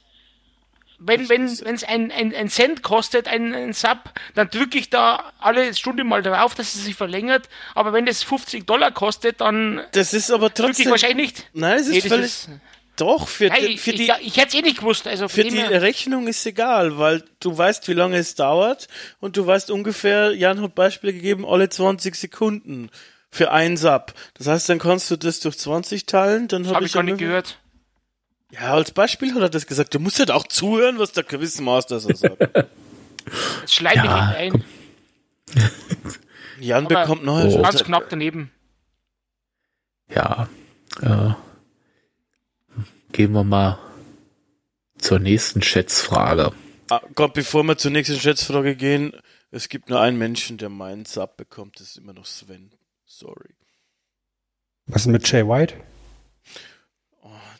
wenn 1.05 1.27
wenn 1.29 1.45
es 1.45 1.61
ein, 1.83 2.11
ein, 2.11 2.33
ein 2.33 2.49
Cent 2.49 2.81
kostet, 2.83 3.27
ein, 3.27 3.53
ein 3.53 3.73
Sub, 3.73 3.97
dann 4.35 4.49
drücke 4.49 4.77
ich 4.77 4.89
da 4.89 5.31
alle 5.39 5.73
Stunde 5.73 6.03
mal 6.03 6.21
drauf, 6.23 6.55
dass 6.55 6.75
es 6.75 6.83
sich 6.85 6.95
verlängert. 6.95 7.49
Aber 7.75 7.93
wenn 7.93 8.05
das 8.05 8.23
50 8.23 8.65
Dollar 8.65 8.91
kostet, 8.91 9.41
dann 9.41 9.81
Das 9.91 10.13
ist 10.13 10.31
aber 10.31 10.49
drücke 10.49 10.71
ich 10.71 10.77
trotzdem. 10.77 10.91
wahrscheinlich 10.91 11.17
nicht. 11.33 11.49
Nein, 11.53 11.79
es 11.79 11.87
ist 11.87 11.91
Nee, 11.93 11.99
das 12.01 12.07
völlig. 12.09 12.25
ist- 12.25 12.49
doch, 12.95 13.27
für, 13.27 13.47
Nein, 13.47 13.57
die, 13.61 13.67
ich, 13.73 13.81
für 13.81 13.91
die, 13.93 14.03
ich, 14.03 14.27
ich 14.27 14.37
hätte 14.37 14.49
es 14.49 14.53
eh 14.53 14.61
nicht 14.61 14.77
gewusst. 14.77 15.07
Also 15.07 15.27
für 15.27 15.43
die 15.43 15.57
her- 15.57 15.81
Rechnung 15.81 16.27
ist 16.27 16.45
egal, 16.45 16.99
weil 16.99 17.23
du 17.39 17.57
weißt, 17.57 17.87
wie 17.87 17.93
lange 17.93 18.17
es 18.17 18.35
dauert 18.35 18.87
und 19.19 19.35
du 19.35 19.47
weißt 19.47 19.71
ungefähr, 19.71 20.31
Jan 20.35 20.61
hat 20.61 20.75
Beispiele 20.75 21.11
gegeben, 21.11 21.43
alle 21.43 21.69
20 21.69 22.15
Sekunden 22.15 22.91
für 23.31 23.51
einen 23.51 23.77
Sub. 23.77 24.13
Das 24.35 24.45
heißt, 24.45 24.69
dann 24.69 24.77
kannst 24.77 25.09
du 25.09 25.15
das 25.15 25.39
durch 25.39 25.57
20 25.57 26.05
teilen, 26.05 26.47
dann 26.47 26.65
habe 26.67 26.75
habe 26.75 26.85
ich 26.85 26.91
ich 26.91 26.93
gar 26.93 27.01
nicht 27.01 27.17
gehört. 27.17 27.57
Ja, 28.53 28.73
als 28.75 28.91
Beispiel 28.91 29.33
hat 29.33 29.41
er 29.41 29.49
das 29.49 29.65
gesagt. 29.65 29.93
Du 29.95 29.99
musst 29.99 30.19
halt 30.19 30.29
auch 30.31 30.47
zuhören, 30.47 30.99
was 30.99 31.11
der 31.11 31.23
Quizmaster 31.23 31.99
so 31.99 32.13
sagt. 32.13 32.39
Jetzt 33.61 33.73
schleife 33.73 34.05
Ja, 34.05 34.35
ich 34.39 34.53
nicht 34.53 34.63
ein. 35.55 36.11
Jan 36.59 36.85
Aber- 36.85 37.01
bekommt 37.01 37.23
neue 37.23 37.47
Oh. 37.47 37.61
Ganz 37.61 37.83
knapp 37.83 38.09
daneben. 38.09 38.51
Ja. 40.13 40.47
Äh, 41.01 41.31
gehen 43.11 43.31
wir 43.31 43.43
mal 43.43 43.79
zur 44.99 45.19
nächsten 45.19 45.61
Schätzfrage. 45.63 46.51
Ah, 46.89 47.01
Gott, 47.15 47.33
bevor 47.33 47.63
wir 47.63 47.77
zur 47.77 47.91
nächsten 47.91 48.19
Schätzfrage 48.19 48.75
gehen, 48.75 49.13
es 49.49 49.67
gibt 49.69 49.89
nur 49.89 49.99
einen 49.99 50.17
Menschen, 50.17 50.57
der 50.57 50.69
meinen 50.69 51.05
Sub 51.05 51.37
bekommt, 51.37 51.79
das 51.79 51.87
ist 51.89 51.97
immer 51.97 52.13
noch 52.13 52.25
Sven. 52.25 52.71
Sorry. 53.05 53.55
Was 54.85 55.03
ist 55.03 55.07
mit 55.07 55.29
Jay 55.31 55.47
White? 55.47 55.75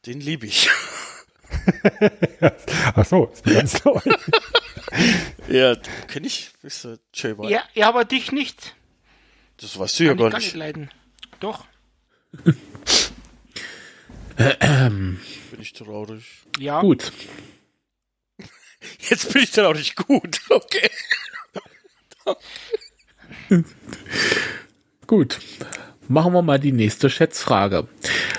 Den 0.05 0.19
liebe 0.19 0.45
ich. 0.47 0.69
Ach 2.95 3.05
so, 3.05 3.25
ist 3.27 3.43
ganz 3.45 3.83
neu. 3.85 4.01
ja, 5.47 5.75
kenne 6.07 6.27
ich. 6.27 6.51
Ist 6.61 6.87
Jay 7.13 7.37
White? 7.37 7.51
Ja, 7.51 7.63
ja, 7.73 7.87
aber 7.89 8.03
dich 8.05 8.31
nicht. 8.31 8.75
Das 9.57 9.77
weißt 9.79 9.99
du 9.99 10.03
ja 10.03 10.09
Kann 10.15 10.25
ich 10.25 10.31
gar 10.31 10.39
nicht 10.39 10.45
nicht. 10.47 10.55
leiden. 10.55 10.89
Doch. 11.39 11.65
Bin 14.35 15.19
ich 15.59 15.73
traurig. 15.73 16.25
Ja. 16.59 16.81
Gut. 16.81 17.13
Jetzt 19.09 19.31
bin 19.31 19.43
ich 19.43 19.51
traurig. 19.51 19.95
Gut, 19.95 20.41
okay. 20.49 20.89
Gut. 25.07 25.39
Machen 26.07 26.33
wir 26.33 26.41
mal 26.41 26.59
die 26.59 26.71
nächste 26.71 27.09
Schätzfrage, 27.09 27.87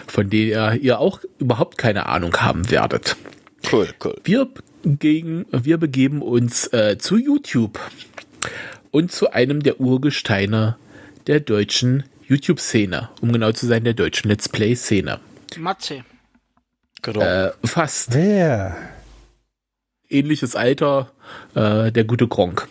von 0.06 0.30
der 0.30 0.74
ihr 0.74 0.98
auch 0.98 1.20
überhaupt 1.38 1.78
keine 1.78 2.06
Ahnung 2.06 2.36
haben 2.36 2.70
werdet. 2.70 3.16
Cool, 3.72 3.88
cool. 4.04 4.16
Wir, 4.24 4.48
gegen, 4.84 5.46
wir 5.50 5.78
begeben 5.78 6.22
uns 6.22 6.72
äh, 6.72 6.98
zu 6.98 7.16
YouTube 7.16 7.78
und 8.90 9.10
zu 9.10 9.32
einem 9.32 9.62
der 9.62 9.80
Urgesteine 9.80 10.76
der 11.26 11.40
deutschen 11.40 12.04
YouTube-Szene, 12.26 13.10
um 13.20 13.32
genau 13.32 13.52
zu 13.52 13.66
sein, 13.66 13.84
der 13.84 13.94
deutschen 13.94 14.28
Let's 14.28 14.48
Play-Szene. 14.48 15.20
Matze. 15.58 16.04
Genau. 17.02 17.20
Äh, 17.20 17.52
fast. 17.64 18.14
Wer? 18.14 18.76
ähnliches 20.14 20.56
Alter, 20.56 21.10
äh, 21.54 21.90
der 21.92 22.04
gute 22.04 22.28
Gronk. 22.28 22.68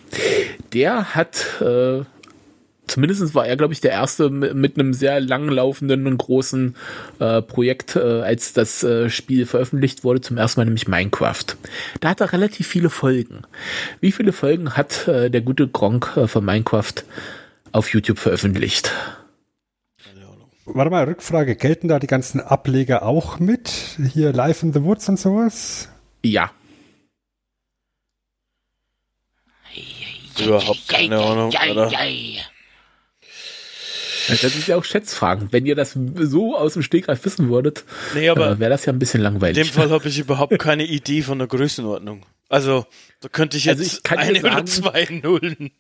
Der 0.73 1.13
hat, 1.15 1.61
äh, 1.61 2.01
zumindest 2.87 3.33
war 3.35 3.45
er, 3.45 3.55
glaube 3.57 3.73
ich, 3.73 3.81
der 3.81 3.91
erste 3.91 4.29
mi- 4.29 4.53
mit 4.53 4.77
einem 4.77 4.93
sehr 4.93 5.19
langlaufenden 5.19 6.07
und 6.07 6.17
großen 6.17 6.75
äh, 7.19 7.41
Projekt, 7.41 7.95
äh, 7.95 8.21
als 8.21 8.53
das 8.53 8.83
äh, 8.83 9.09
Spiel 9.09 9.45
veröffentlicht 9.45 10.03
wurde, 10.03 10.21
zum 10.21 10.37
ersten 10.37 10.59
Mal 10.59 10.65
nämlich 10.65 10.87
Minecraft. 10.87 11.45
Da 12.01 12.09
hat 12.09 12.21
er 12.21 12.33
relativ 12.33 12.67
viele 12.67 12.89
Folgen. 12.89 13.43
Wie 13.99 14.11
viele 14.11 14.33
Folgen 14.33 14.73
hat 14.77 15.07
äh, 15.07 15.29
der 15.29 15.41
gute 15.41 15.67
Gronk 15.67 16.13
äh, 16.17 16.27
von 16.27 16.43
Minecraft 16.45 16.93
auf 17.71 17.93
YouTube 17.93 18.19
veröffentlicht? 18.19 18.91
Warte 20.65 20.91
mal, 20.91 21.03
Rückfrage. 21.03 21.55
Gelten 21.55 21.89
da 21.89 21.99
die 21.99 22.07
ganzen 22.07 22.39
Ableger 22.39 23.03
auch 23.03 23.39
mit? 23.39 23.69
Hier 24.13 24.31
Live 24.31 24.63
in 24.63 24.71
the 24.71 24.81
Woods 24.83 25.09
und 25.09 25.19
sowas? 25.19 25.89
Ja, 26.23 26.51
Überhaupt 30.39 30.87
keine 30.87 31.19
Ahnung, 31.21 31.53
Alter. 31.55 31.91
Das 34.27 34.41
sind 34.41 34.67
ja 34.67 34.75
auch 34.77 34.83
Schätzfragen. 34.83 35.49
Wenn 35.51 35.65
ihr 35.65 35.75
das 35.75 35.97
so 36.19 36.55
aus 36.57 36.73
dem 36.73 36.81
Stegreif 36.83 37.23
wissen 37.25 37.49
würdet, 37.49 37.83
Nee, 38.13 38.27
äh, 38.27 38.35
wäre 38.59 38.69
das 38.69 38.85
ja 38.85 38.93
ein 38.93 38.99
bisschen 38.99 39.19
in 39.19 39.23
langweilig. 39.23 39.57
dem 39.57 39.73
Fall 39.73 39.89
habe 39.89 40.07
ich 40.07 40.19
überhaupt 40.19 40.57
keine 40.59 40.85
Idee 40.85 41.21
von 41.21 41.39
der 41.39 41.47
Größenordnung. 41.47 42.25
Also, 42.49 42.85
da 43.21 43.29
könnte 43.29 43.57
ich 43.57 43.65
jetzt 43.65 43.79
Also 43.79 43.99
ich 44.03 44.11
eine 44.19 44.39
oder 44.39 44.51
sagen- 44.53 44.67
zwei 44.67 45.07
Nullen. 45.23 45.71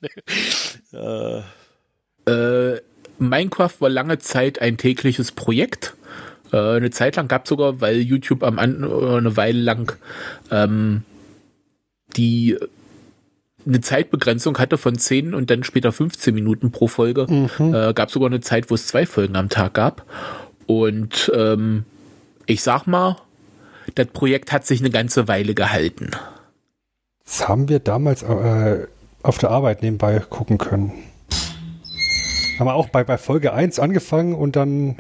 äh, 0.93 1.41
Äh, 2.25 2.79
Minecraft 3.19 3.73
war 3.79 3.89
lange 3.89 4.17
Zeit 4.19 4.59
ein 4.59 4.77
tägliches 4.77 5.31
Projekt. 5.33 5.93
Äh, 6.51 6.57
eine 6.57 6.89
Zeit 6.89 7.15
lang 7.17 7.27
gab 7.27 7.43
es 7.45 7.49
sogar, 7.49 7.81
weil 7.81 7.97
YouTube 7.99 8.43
am 8.43 8.59
An 8.59 8.83
äh, 8.83 9.17
eine 9.17 9.35
Weile 9.37 9.59
lang 9.59 9.97
ähm, 10.51 11.03
die 12.15 12.57
eine 13.65 13.81
Zeitbegrenzung 13.81 14.57
hatte 14.57 14.77
von 14.77 14.97
10 14.97 15.33
und 15.33 15.49
dann 15.49 15.63
später 15.63 15.91
15 15.91 16.33
Minuten 16.33 16.71
pro 16.71 16.87
Folge. 16.87 17.27
Äh, 17.73 17.93
gab 17.93 18.11
sogar 18.11 18.29
eine 18.29 18.41
Zeit, 18.41 18.69
wo 18.69 18.75
es 18.75 18.87
zwei 18.87 19.05
Folgen 19.05 19.35
am 19.35 19.49
Tag 19.49 19.73
gab. 19.73 20.05
Und 20.65 21.31
ähm, 21.35 21.85
ich 22.45 22.63
sag 22.63 22.87
mal, 22.87 23.17
das 23.95 24.07
Projekt 24.07 24.51
hat 24.51 24.65
sich 24.65 24.79
eine 24.79 24.89
ganze 24.89 25.27
Weile 25.27 25.53
gehalten. 25.53 26.11
Das 27.25 27.47
haben 27.47 27.69
wir 27.69 27.79
damals 27.79 28.23
äh, 28.23 28.87
auf 29.21 29.37
der 29.37 29.51
Arbeit 29.51 29.81
nebenbei 29.81 30.19
gucken 30.19 30.57
können. 30.57 30.91
Haben 32.59 32.67
wir 32.67 32.75
auch 32.75 32.89
bei, 32.89 33.03
bei 33.03 33.17
Folge 33.17 33.53
1 33.53 33.79
angefangen 33.79 34.35
und 34.35 34.55
dann 34.55 34.97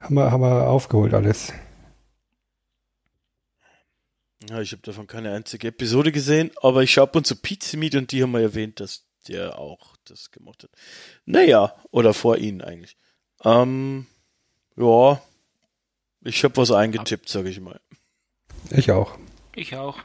haben 0.00 0.14
wir, 0.14 0.30
haben 0.30 0.42
wir 0.42 0.68
aufgeholt 0.68 1.14
alles. 1.14 1.52
Ja, 4.48 4.60
ich 4.60 4.72
habe 4.72 4.82
davon 4.82 5.06
keine 5.06 5.32
einzige 5.32 5.68
Episode 5.68 6.12
gesehen, 6.12 6.50
aber 6.62 6.82
ich 6.82 6.92
schaue 6.92 7.04
ab 7.04 7.16
und 7.16 7.26
zu 7.26 7.36
Pizza 7.36 7.76
Meat 7.76 7.94
und 7.94 8.12
die 8.12 8.22
haben 8.22 8.30
mal 8.30 8.42
erwähnt, 8.42 8.80
dass 8.80 9.04
der 9.28 9.58
auch 9.58 9.96
das 10.04 10.30
gemacht 10.30 10.62
hat. 10.62 10.70
Naja, 11.26 11.74
oder 11.90 12.14
vor 12.14 12.38
ihnen 12.38 12.62
eigentlich. 12.62 12.96
Ähm, 13.44 14.06
ja, 14.76 15.20
ich 16.24 16.42
habe 16.44 16.56
was 16.56 16.70
eingetippt, 16.70 17.28
sage 17.28 17.50
ich 17.50 17.60
mal. 17.60 17.80
Ich 18.70 18.90
auch. 18.90 19.18
Ich 19.54 19.76
auch. 19.76 19.98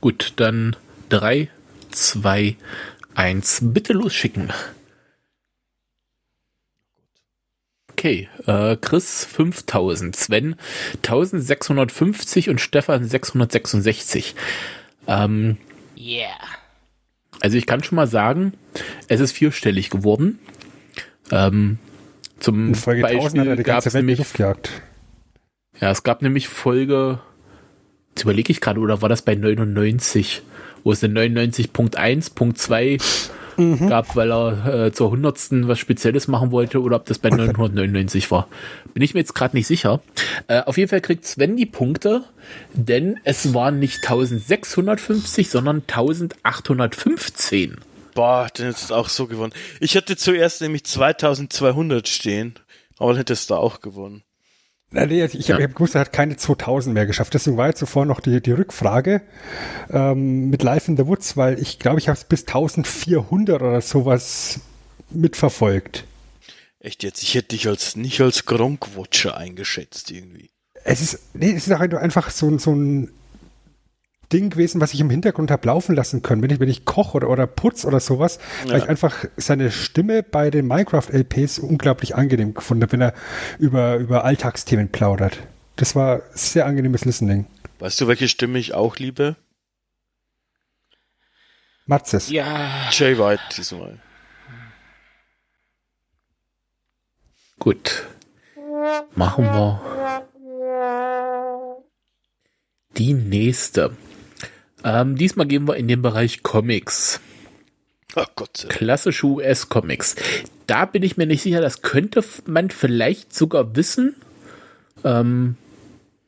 Gut, 0.00 0.34
dann 0.36 0.76
3, 1.08 1.48
2, 1.90 2.56
1. 3.14 3.60
Bitte 3.62 3.92
losschicken. 3.92 4.52
Okay, 8.02 8.28
äh, 8.48 8.76
Chris 8.80 9.24
5000, 9.26 10.16
Sven 10.16 10.56
1650 11.04 12.48
und 12.48 12.60
Stefan 12.60 13.04
666. 13.04 14.34
Ähm, 15.06 15.56
Yeah. 15.96 16.26
also 17.40 17.56
ich 17.56 17.64
kann 17.64 17.84
schon 17.84 17.94
mal 17.94 18.08
sagen, 18.08 18.54
es 19.06 19.20
ist 19.20 19.30
vierstellig 19.30 19.88
geworden. 19.88 20.40
Ähm, 21.30 21.78
zum 22.40 22.70
In 22.70 22.74
Folge 22.74 23.06
1000 23.06 23.22
hat 23.22 23.34
Beispiel 23.36 23.56
die 23.56 23.62
gab 23.62 23.74
ganze 23.74 23.88
es 23.90 23.94
nämlich 23.94 24.18
Luft 24.18 24.34
gejagt. 24.34 24.70
ja, 25.80 25.92
es 25.92 26.02
gab 26.02 26.22
nämlich 26.22 26.48
Folge, 26.48 27.20
jetzt 28.10 28.24
überlege 28.24 28.50
ich 28.50 28.60
gerade, 28.60 28.80
oder 28.80 29.00
war 29.00 29.10
das 29.10 29.22
bei 29.22 29.36
99, 29.36 30.42
wo 30.82 30.90
es 30.90 31.04
eine 31.04 31.20
99.1.2 31.20 33.30
gab, 33.88 34.16
weil 34.16 34.32
er 34.32 34.86
äh, 34.86 34.92
zur 34.92 35.08
100. 35.08 35.66
was 35.68 35.78
Spezielles 35.78 36.28
machen 36.28 36.50
wollte, 36.50 36.80
oder 36.80 36.96
ob 36.96 37.06
das 37.06 37.18
bei 37.18 37.30
999 37.30 38.30
war. 38.30 38.48
Bin 38.94 39.02
ich 39.02 39.14
mir 39.14 39.20
jetzt 39.20 39.34
gerade 39.34 39.56
nicht 39.56 39.66
sicher. 39.66 40.00
Äh, 40.48 40.62
auf 40.62 40.76
jeden 40.76 40.88
Fall 40.88 41.00
kriegt 41.00 41.26
Sven 41.26 41.56
die 41.56 41.66
Punkte, 41.66 42.24
denn 42.72 43.18
es 43.24 43.54
waren 43.54 43.78
nicht 43.78 43.96
1650, 43.96 45.50
sondern 45.50 45.82
1815. 45.86 47.76
Boah, 48.14 48.48
den 48.56 48.66
hättest 48.66 48.90
du 48.90 48.94
auch 48.94 49.08
so 49.08 49.26
gewonnen. 49.26 49.52
Ich 49.80 49.96
hatte 49.96 50.16
zuerst 50.16 50.60
nämlich 50.60 50.84
2200 50.84 52.06
stehen, 52.08 52.54
aber 52.98 53.10
dann 53.10 53.18
hättest 53.18 53.50
du 53.50 53.54
auch 53.54 53.80
gewonnen. 53.80 54.22
Nein, 54.92 55.08
nee, 55.08 55.24
ich 55.24 55.50
habe 55.50 55.62
Ja. 55.62 55.68
hab 55.68 55.74
gewusst, 55.74 55.94
er 55.94 56.02
hat 56.02 56.12
keine 56.12 56.36
2000 56.36 56.92
mehr 56.94 57.06
geschafft. 57.06 57.32
Deswegen 57.34 57.56
war 57.56 57.68
jetzt 57.68 57.78
zuvor 57.78 58.04
noch 58.04 58.20
die, 58.20 58.40
die 58.42 58.52
Rückfrage 58.52 59.22
ähm, 59.90 60.50
mit 60.50 60.62
Live 60.62 60.88
in 60.88 60.96
the 60.96 61.06
Woods, 61.06 61.36
weil 61.36 61.58
ich 61.58 61.78
glaube, 61.78 61.98
ich 61.98 62.08
habe 62.08 62.18
es 62.18 62.24
bis 62.24 62.42
1400 62.46 63.60
oder 63.62 63.80
sowas 63.80 64.60
mitverfolgt. 65.10 66.04
Echt 66.80 67.02
jetzt, 67.04 67.22
ich 67.22 67.34
hätte 67.34 67.48
dich 67.48 67.68
als 67.68 67.96
nicht 67.96 68.20
als 68.20 68.44
Gronk-Watcher 68.44 69.36
eingeschätzt 69.36 70.10
irgendwie. 70.10 70.50
Es 70.84 71.00
ist, 71.00 71.20
nee, 71.34 71.52
es 71.52 71.66
ist 71.68 71.72
auch 71.72 71.80
einfach 71.80 72.30
so, 72.30 72.48
ein- 72.48 72.58
so 72.58 72.72
ein 72.74 73.10
Ding 74.32 74.50
gewesen, 74.50 74.80
was 74.80 74.94
ich 74.94 75.00
im 75.00 75.10
Hintergrund 75.10 75.50
habe 75.50 75.66
laufen 75.66 75.94
lassen 75.94 76.22
können, 76.22 76.42
wenn 76.42 76.50
ich, 76.50 76.60
wenn 76.60 76.68
ich 76.68 76.84
koche 76.84 77.16
oder, 77.16 77.28
oder 77.28 77.46
putz 77.46 77.84
oder 77.84 78.00
sowas, 78.00 78.38
Ja. 78.64 78.72
weil 78.72 78.78
ich 78.82 78.88
einfach 78.88 79.24
seine 79.36 79.70
Stimme 79.70 80.22
bei 80.22 80.50
den 80.50 80.66
Minecraft-LPs 80.66 81.58
unglaublich 81.58 82.14
angenehm 82.14 82.54
gefunden 82.54 82.82
habe, 82.82 82.92
wenn 82.92 83.00
er 83.02 83.14
über, 83.58 83.96
über 83.96 84.24
Alltagsthemen 84.24 84.90
plaudert. 84.90 85.38
Das 85.76 85.94
war 85.96 86.22
sehr 86.32 86.66
angenehmes 86.66 87.04
Listening. 87.04 87.46
Weißt 87.78 88.00
du, 88.00 88.08
welche 88.08 88.28
Stimme 88.28 88.58
ich 88.58 88.74
auch 88.74 88.96
liebe? 88.96 89.36
Matzes. 91.86 92.30
Ja, 92.30 92.88
Jay 92.90 93.18
White 93.18 93.42
diesmal. 93.56 93.98
Gut. 97.58 98.06
Machen 99.14 99.44
wir 99.44 99.80
die 102.96 103.14
nächste. 103.14 103.96
Ähm, 104.84 105.16
diesmal 105.16 105.46
gehen 105.46 105.66
wir 105.66 105.76
in 105.76 105.88
den 105.88 106.02
Bereich 106.02 106.42
Comics. 106.42 107.20
Ach 108.14 108.28
Gott. 108.34 108.66
Klassische 108.68 109.26
US-Comics. 109.26 110.16
Da 110.66 110.84
bin 110.84 111.02
ich 111.02 111.16
mir 111.16 111.26
nicht 111.26 111.42
sicher, 111.42 111.60
das 111.60 111.82
könnte 111.82 112.24
man 112.46 112.70
vielleicht 112.70 113.34
sogar 113.34 113.74
wissen. 113.76 114.14
Ähm, 115.04 115.56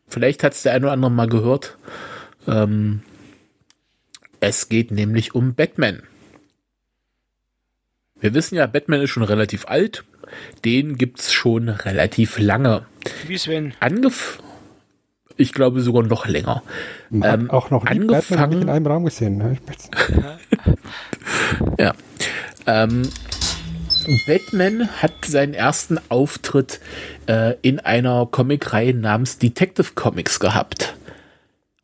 vielleicht 0.08 0.42
hat 0.42 0.54
es 0.54 0.62
der 0.62 0.72
eine 0.72 0.86
oder 0.86 0.92
andere 0.92 1.10
mal 1.10 1.28
gehört. 1.28 1.76
Ähm, 2.46 3.02
es 4.40 4.68
geht 4.68 4.90
nämlich 4.90 5.34
um 5.34 5.54
Batman. 5.54 6.02
Wir 8.20 8.34
wissen 8.34 8.56
ja, 8.56 8.66
Batman 8.66 9.02
ist 9.02 9.10
schon 9.10 9.22
relativ 9.22 9.66
alt. 9.66 10.04
Den 10.64 10.96
gibt's 10.96 11.32
schon 11.32 11.68
relativ 11.68 12.38
lange. 12.38 12.86
wie 13.26 13.36
Sven. 13.36 13.74
Angef 13.80 14.38
ich 15.36 15.52
glaube 15.52 15.80
sogar 15.80 16.02
noch 16.02 16.26
länger. 16.26 16.62
Man 17.10 17.30
hat 17.30 17.40
Ähm, 17.40 17.50
auch 17.50 17.70
noch 17.70 17.84
nie 17.84 17.98
Batman 18.00 18.38
angefangen- 18.38 18.62
in 18.62 18.68
einem 18.70 18.86
Raum 18.86 19.04
gesehen. 19.04 19.38
Ne? 19.38 19.58
Ja. 21.78 21.94
Ähm, 22.66 23.08
Batman 24.26 24.88
hat 25.00 25.12
seinen 25.24 25.54
ersten 25.54 25.98
Auftritt 26.10 26.80
äh, 27.26 27.54
in 27.62 27.80
einer 27.80 28.26
Comicreihe 28.26 28.94
namens 28.94 29.38
Detective 29.38 29.92
Comics 29.94 30.40
gehabt. 30.40 30.96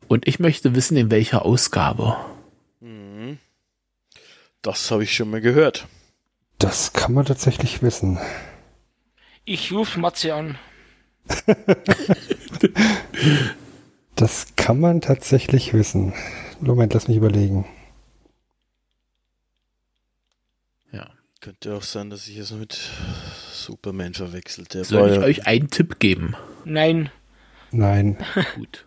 Und 0.07 0.27
ich 0.27 0.39
möchte 0.39 0.75
wissen, 0.75 0.97
in 0.97 1.09
welcher 1.11 1.45
Ausgabe. 1.45 2.15
Das 4.61 4.91
habe 4.91 5.03
ich 5.03 5.15
schon 5.15 5.29
mal 5.31 5.41
gehört. 5.41 5.87
Das 6.59 6.93
kann 6.93 7.13
man 7.13 7.25
tatsächlich 7.25 7.81
wissen. 7.81 8.19
Ich 9.45 9.71
rufe 9.71 9.99
Matze 9.99 10.35
an. 10.35 10.57
Das 14.15 14.47
kann 14.55 14.79
man 14.79 15.01
tatsächlich 15.01 15.73
wissen. 15.73 16.13
Moment, 16.59 16.93
lass 16.93 17.07
mich 17.07 17.17
überlegen. 17.17 17.65
Ja. 20.91 21.09
Könnte 21.39 21.73
auch 21.75 21.81
sein, 21.81 22.11
dass 22.11 22.27
ich 22.27 22.37
es 22.37 22.51
mit 22.51 22.77
Superman 23.51 24.13
verwechselt. 24.13 24.75
Der 24.75 24.83
Soll 24.85 25.09
ich 25.09 25.15
ja- 25.17 25.23
euch 25.23 25.47
einen 25.47 25.69
Tipp 25.71 25.97
geben? 25.99 26.35
Nein, 26.65 27.09
Nein. 27.71 28.17
Gut. 28.55 28.85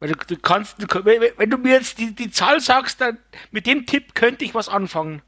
weil 0.00 0.10
du, 0.10 0.16
du 0.26 0.36
kannst, 0.36 0.82
du, 0.82 0.86
wenn, 1.04 1.22
wenn 1.36 1.50
du 1.50 1.58
mir 1.58 1.72
jetzt 1.74 1.98
die, 1.98 2.14
die 2.14 2.30
Zahl 2.30 2.60
sagst, 2.60 3.00
dann 3.00 3.18
mit 3.50 3.66
dem 3.66 3.86
Tipp 3.86 4.14
könnte 4.14 4.44
ich 4.44 4.54
was 4.54 4.68
anfangen. 4.68 5.22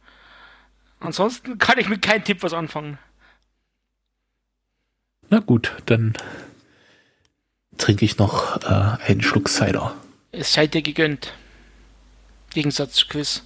Ansonsten 1.00 1.58
kann 1.58 1.78
ich 1.78 1.88
mit 1.88 2.02
keinem 2.02 2.24
Tipp 2.24 2.42
was 2.42 2.52
anfangen. 2.54 2.98
Na 5.30 5.40
gut, 5.40 5.72
dann 5.86 6.14
trinke 7.76 8.04
ich 8.04 8.18
noch 8.18 8.62
äh, 8.62 9.04
einen 9.06 9.22
Schluck 9.22 9.48
Cider. 9.48 9.94
Es 10.32 10.52
sei 10.52 10.66
dir 10.66 10.82
gegönnt. 10.82 11.32
Gegensatz 12.50 12.94
zu 12.94 13.06
Quiz. 13.08 13.42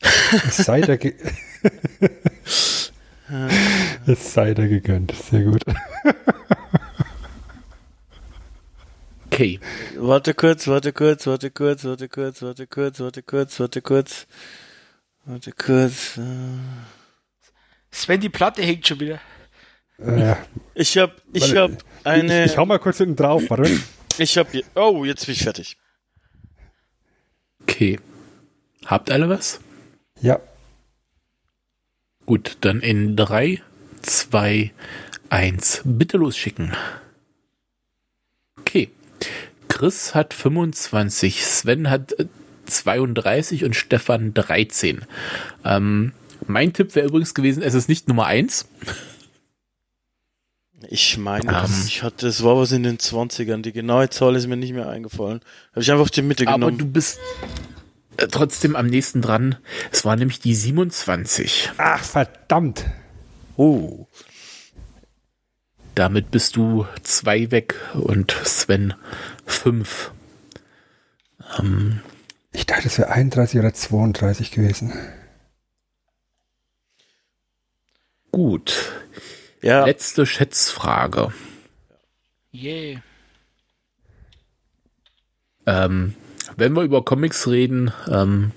Es 0.00 0.56
sei 0.56 0.80
dir, 0.80 0.98
ge 0.98 1.14
es 4.06 4.34
sei 4.34 4.54
dir 4.54 4.68
gegönnt. 4.68 5.12
Sehr 5.12 5.42
gut. 5.42 5.64
Okay. 9.26 9.60
Warte 9.96 10.34
kurz, 10.34 10.68
warte 10.68 10.92
kurz, 10.92 11.26
warte 11.26 11.50
kurz, 11.50 11.84
warte 11.84 12.08
kurz, 12.08 12.42
warte 12.42 12.66
kurz, 12.66 13.00
warte 13.00 13.22
kurz, 13.22 13.60
warte 13.60 13.82
kurz. 13.82 14.26
Warte 15.24 15.52
kurz. 15.52 16.18
äh. 16.18 16.22
Sven, 17.90 18.20
die 18.20 18.28
Platte 18.28 18.62
hängt 18.62 18.86
schon 18.86 19.00
wieder. 19.00 19.20
Äh, 19.98 20.34
Ich 20.74 20.96
hab, 20.98 21.20
ich 21.32 21.54
hab 21.56 21.70
eine, 22.04 22.44
ich, 22.44 22.52
ich 22.52 22.58
hau 22.58 22.66
mal 22.66 22.78
kurz 22.78 22.98
hinten 22.98 23.16
drauf, 23.16 23.42
warte. 23.48 23.70
ich 24.18 24.36
hab, 24.38 24.52
je- 24.54 24.64
oh, 24.74 25.04
jetzt 25.04 25.26
bin 25.26 25.34
ich 25.34 25.42
fertig. 25.42 25.76
Okay. 27.62 27.98
Habt 28.86 29.10
alle 29.10 29.28
was? 29.28 29.60
Ja. 30.20 30.40
Gut, 32.26 32.56
dann 32.62 32.80
in 32.80 33.16
3, 33.16 33.62
2, 34.02 34.72
1. 35.30 35.82
Bitte 35.84 36.16
losschicken. 36.18 36.74
Okay. 38.58 38.90
Chris 39.68 40.14
hat 40.14 40.34
25, 40.34 41.44
Sven 41.44 41.90
hat 41.90 42.12
äh, 42.18 42.26
32 42.66 43.64
und 43.64 43.74
Stefan 43.76 44.32
13. 44.34 45.04
Ähm, 45.64 46.12
mein 46.46 46.72
Tipp 46.72 46.94
wäre 46.94 47.06
übrigens 47.08 47.34
gewesen, 47.34 47.62
es 47.62 47.74
ist 47.74 47.88
nicht 47.88 48.08
Nummer 48.08 48.26
1. 48.26 48.66
Ich 50.90 51.16
meine, 51.18 51.50
Ähm. 51.64 51.84
ich 51.86 52.02
hatte, 52.02 52.26
es 52.26 52.42
war 52.42 52.56
was 52.56 52.72
in 52.72 52.82
den 52.82 52.98
20ern. 52.98 53.62
Die 53.62 53.72
genaue 53.72 54.08
Zahl 54.10 54.36
ist 54.36 54.46
mir 54.46 54.56
nicht 54.56 54.72
mehr 54.72 54.88
eingefallen. 54.88 55.40
Habe 55.72 55.80
ich 55.82 55.90
einfach 55.92 56.10
die 56.10 56.22
Mitte 56.22 56.46
Aber 56.46 56.54
genommen. 56.56 56.78
du 56.78 56.86
bist 56.86 57.18
äh, 58.16 58.26
trotzdem 58.28 58.76
am 58.76 58.86
nächsten 58.86 59.22
dran. 59.22 59.56
Es 59.92 60.04
war 60.04 60.16
nämlich 60.16 60.40
die 60.40 60.54
27. 60.54 61.70
Ach, 61.78 62.02
verdammt. 62.04 62.84
oh. 63.56 64.06
Damit 65.94 66.32
bist 66.32 66.56
du 66.56 66.86
zwei 67.04 67.52
weg 67.52 67.76
und 67.94 68.32
Sven 68.44 68.94
fünf. 69.46 70.10
Ähm, 71.58 72.00
Ich 72.52 72.66
dachte, 72.66 72.88
es 72.88 72.98
wäre 72.98 73.10
31 73.10 73.60
oder 73.60 73.72
32 73.72 74.50
gewesen. 74.50 74.92
gut. 78.32 78.90
Ja, 79.64 79.86
Letzte 79.86 80.26
Schätzfrage. 80.26 81.32
Yeah. 82.52 83.00
Ähm, 85.64 86.14
wenn 86.58 86.74
wir 86.74 86.82
über 86.82 87.02
Comics 87.02 87.48
reden, 87.48 87.90
ähm, 88.06 88.50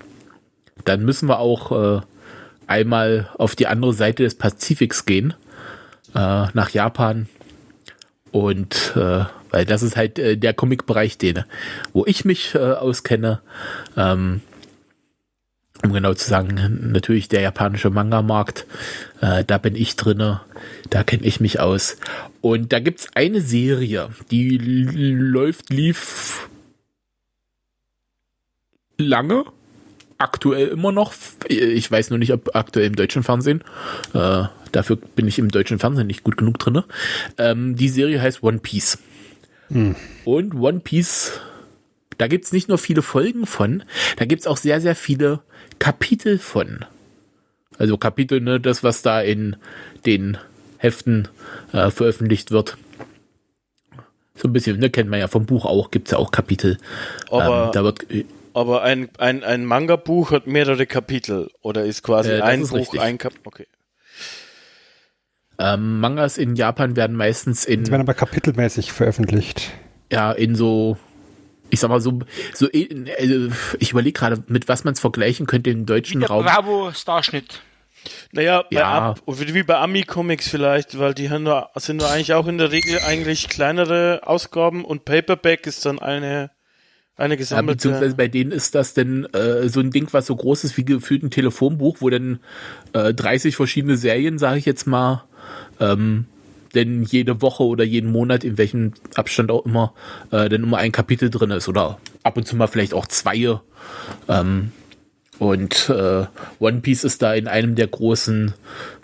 dann 0.84 1.06
müssen 1.06 1.26
wir 1.26 1.38
auch 1.38 1.72
äh, 1.72 2.00
einmal 2.66 3.30
auf 3.38 3.56
die 3.56 3.66
andere 3.66 3.94
Seite 3.94 4.22
des 4.22 4.34
Pazifiks 4.34 5.06
gehen, 5.06 5.32
äh, 6.14 6.46
nach 6.52 6.68
Japan. 6.68 7.26
Und 8.30 8.92
äh, 8.94 9.24
weil 9.48 9.64
das 9.64 9.82
ist 9.82 9.96
halt 9.96 10.18
äh, 10.18 10.36
der 10.36 10.52
Comicbereich, 10.52 11.16
den, 11.16 11.42
wo 11.94 12.04
ich 12.04 12.26
mich 12.26 12.54
äh, 12.54 12.58
auskenne. 12.58 13.40
Ähm, 13.96 14.42
um 15.84 15.92
genau 15.92 16.14
zu 16.14 16.28
sagen, 16.28 16.90
natürlich 16.92 17.28
der 17.28 17.40
japanische 17.40 17.90
Manga-Markt. 17.90 18.66
Äh, 19.20 19.44
da 19.44 19.58
bin 19.58 19.74
ich 19.74 19.96
drinne, 19.96 20.40
da 20.90 21.04
kenne 21.04 21.24
ich 21.24 21.40
mich 21.40 21.60
aus. 21.60 21.96
Und 22.40 22.72
da 22.72 22.80
gibt's 22.80 23.08
eine 23.14 23.40
Serie, 23.40 24.10
die 24.30 24.58
läuft, 24.58 25.70
lief 25.70 26.48
lange, 28.96 29.44
aktuell 30.18 30.68
immer 30.68 30.92
noch. 30.92 31.12
Ich 31.48 31.90
weiß 31.90 32.10
nur 32.10 32.18
nicht, 32.18 32.32
ob 32.32 32.54
aktuell 32.54 32.86
im 32.86 32.96
deutschen 32.96 33.22
Fernsehen. 33.22 33.62
Äh, 34.14 34.44
dafür 34.72 34.96
bin 34.96 35.28
ich 35.28 35.38
im 35.38 35.50
deutschen 35.50 35.78
Fernsehen 35.78 36.08
nicht 36.08 36.24
gut 36.24 36.36
genug 36.36 36.58
drinne. 36.58 36.84
Ähm, 37.38 37.76
die 37.76 37.88
Serie 37.88 38.20
heißt 38.20 38.42
One 38.42 38.58
Piece. 38.58 38.98
Und 40.24 40.54
One 40.54 40.80
Piece, 40.80 41.40
da 42.16 42.26
gibt's 42.26 42.52
nicht 42.52 42.68
nur 42.68 42.78
viele 42.78 43.02
Folgen 43.02 43.46
von, 43.46 43.84
da 44.16 44.24
gibt's 44.24 44.46
auch 44.46 44.56
sehr, 44.56 44.80
sehr 44.80 44.96
viele 44.96 45.40
Kapitel 45.78 46.38
von. 46.38 46.84
Also 47.78 47.96
Kapitel, 47.96 48.40
ne, 48.40 48.60
das, 48.60 48.82
was 48.82 49.02
da 49.02 49.20
in 49.20 49.56
den 50.06 50.36
Heften 50.78 51.28
äh, 51.72 51.90
veröffentlicht 51.90 52.50
wird. 52.50 52.76
So 54.34 54.48
ein 54.48 54.52
bisschen, 54.52 54.78
ne, 54.78 54.90
kennt 54.90 55.10
man 55.10 55.18
ja 55.20 55.28
vom 55.28 55.46
Buch 55.46 55.64
auch, 55.64 55.90
gibt's 55.90 56.10
ja 56.12 56.18
auch 56.18 56.30
Kapitel. 56.30 56.78
aber, 57.30 57.66
ähm, 57.66 57.72
da 57.72 57.84
wird, 57.84 58.06
aber 58.54 58.82
ein, 58.82 59.08
ein, 59.18 59.42
ein 59.44 59.64
Manga-Buch 59.64 60.30
hat 60.32 60.46
mehrere 60.46 60.86
Kapitel. 60.86 61.50
Oder 61.60 61.84
ist 61.84 62.02
quasi 62.02 62.30
Äh, 62.30 62.42
ein 62.42 62.62
ist 62.62 62.70
Buch 62.70 62.78
richtig. 62.78 63.00
ein 63.00 63.18
Kapitel. 63.18 63.42
Okay. 63.44 63.66
Ähm, 65.60 65.98
Mangas 66.00 66.38
in 66.38 66.54
Japan 66.54 66.94
werden 66.94 67.16
meistens 67.16 67.64
Die 67.66 67.72
werden 67.72 67.86
in, 67.94 68.00
aber 68.00 68.14
kapitelmäßig 68.14 68.92
veröffentlicht. 68.92 69.72
ja, 70.12 70.30
in 70.30 70.54
so, 70.54 70.96
ich 71.70 71.80
sag 71.80 71.88
mal 71.88 72.00
so, 72.00 72.18
so 72.54 72.68
äh, 72.70 73.50
ich 73.78 73.90
überlege 73.92 74.18
gerade, 74.18 74.42
mit 74.48 74.68
was 74.68 74.84
man 74.84 74.94
es 74.94 75.00
vergleichen 75.00 75.46
könnte 75.46 75.70
im 75.70 75.86
deutschen 75.86 76.22
Raum. 76.22 76.44
Bravo 76.44 76.92
Starschnitt. 76.92 77.62
Naja, 78.32 78.62
bei 78.70 78.76
Ja. 78.80 79.10
Ab- 79.10 79.20
wie 79.26 79.62
bei 79.62 79.76
Ami-Comics 79.78 80.48
vielleicht, 80.48 80.98
weil 80.98 81.14
die 81.14 81.30
haben 81.30 81.42
nur, 81.42 81.68
sind 81.76 81.98
nur 81.98 82.08
eigentlich 82.10 82.32
auch 82.32 82.46
in 82.46 82.56
der 82.58 82.70
Regel 82.72 83.00
eigentlich 83.06 83.48
kleinere 83.48 84.20
Ausgaben 84.24 84.84
und 84.84 85.04
Paperback 85.04 85.66
ist 85.66 85.84
dann 85.84 85.98
eine, 85.98 86.50
eine 87.16 87.34
Ja, 87.34 87.60
beziehungsweise 87.62 87.74
gesammelte. 88.14 88.14
bei 88.16 88.28
denen 88.28 88.52
ist 88.52 88.74
das 88.76 88.94
denn 88.94 89.24
äh, 89.34 89.68
so 89.68 89.80
ein 89.80 89.90
Ding, 89.90 90.08
was 90.12 90.26
so 90.26 90.36
groß 90.36 90.64
ist 90.64 90.76
wie 90.76 90.84
gefühlt 90.84 91.22
ein 91.24 91.30
Telefonbuch, 91.30 91.96
wo 92.00 92.08
dann 92.08 92.38
äh, 92.92 93.12
30 93.12 93.56
verschiedene 93.56 93.96
Serien, 93.96 94.38
sage 94.38 94.58
ich 94.58 94.64
jetzt 94.64 94.86
mal, 94.86 95.24
ähm, 95.80 96.26
denn 96.78 97.02
jede 97.02 97.42
Woche 97.42 97.64
oder 97.64 97.82
jeden 97.82 98.12
Monat, 98.12 98.44
in 98.44 98.56
welchem 98.56 98.92
Abstand 99.16 99.50
auch 99.50 99.66
immer, 99.66 99.92
äh, 100.30 100.48
dann 100.48 100.62
immer 100.62 100.78
ein 100.78 100.92
Kapitel 100.92 101.28
drin 101.28 101.50
ist 101.50 101.68
oder 101.68 101.98
ab 102.22 102.36
und 102.36 102.46
zu 102.46 102.54
mal 102.54 102.68
vielleicht 102.68 102.94
auch 102.94 103.06
zwei. 103.06 103.58
Ähm, 104.28 104.72
und 105.38 105.88
äh, 105.88 106.26
One 106.60 106.80
Piece 106.80 107.04
ist 107.04 107.22
da 107.22 107.34
in 107.34 107.48
einem 107.48 107.74
der 107.74 107.88
großen, 107.88 108.54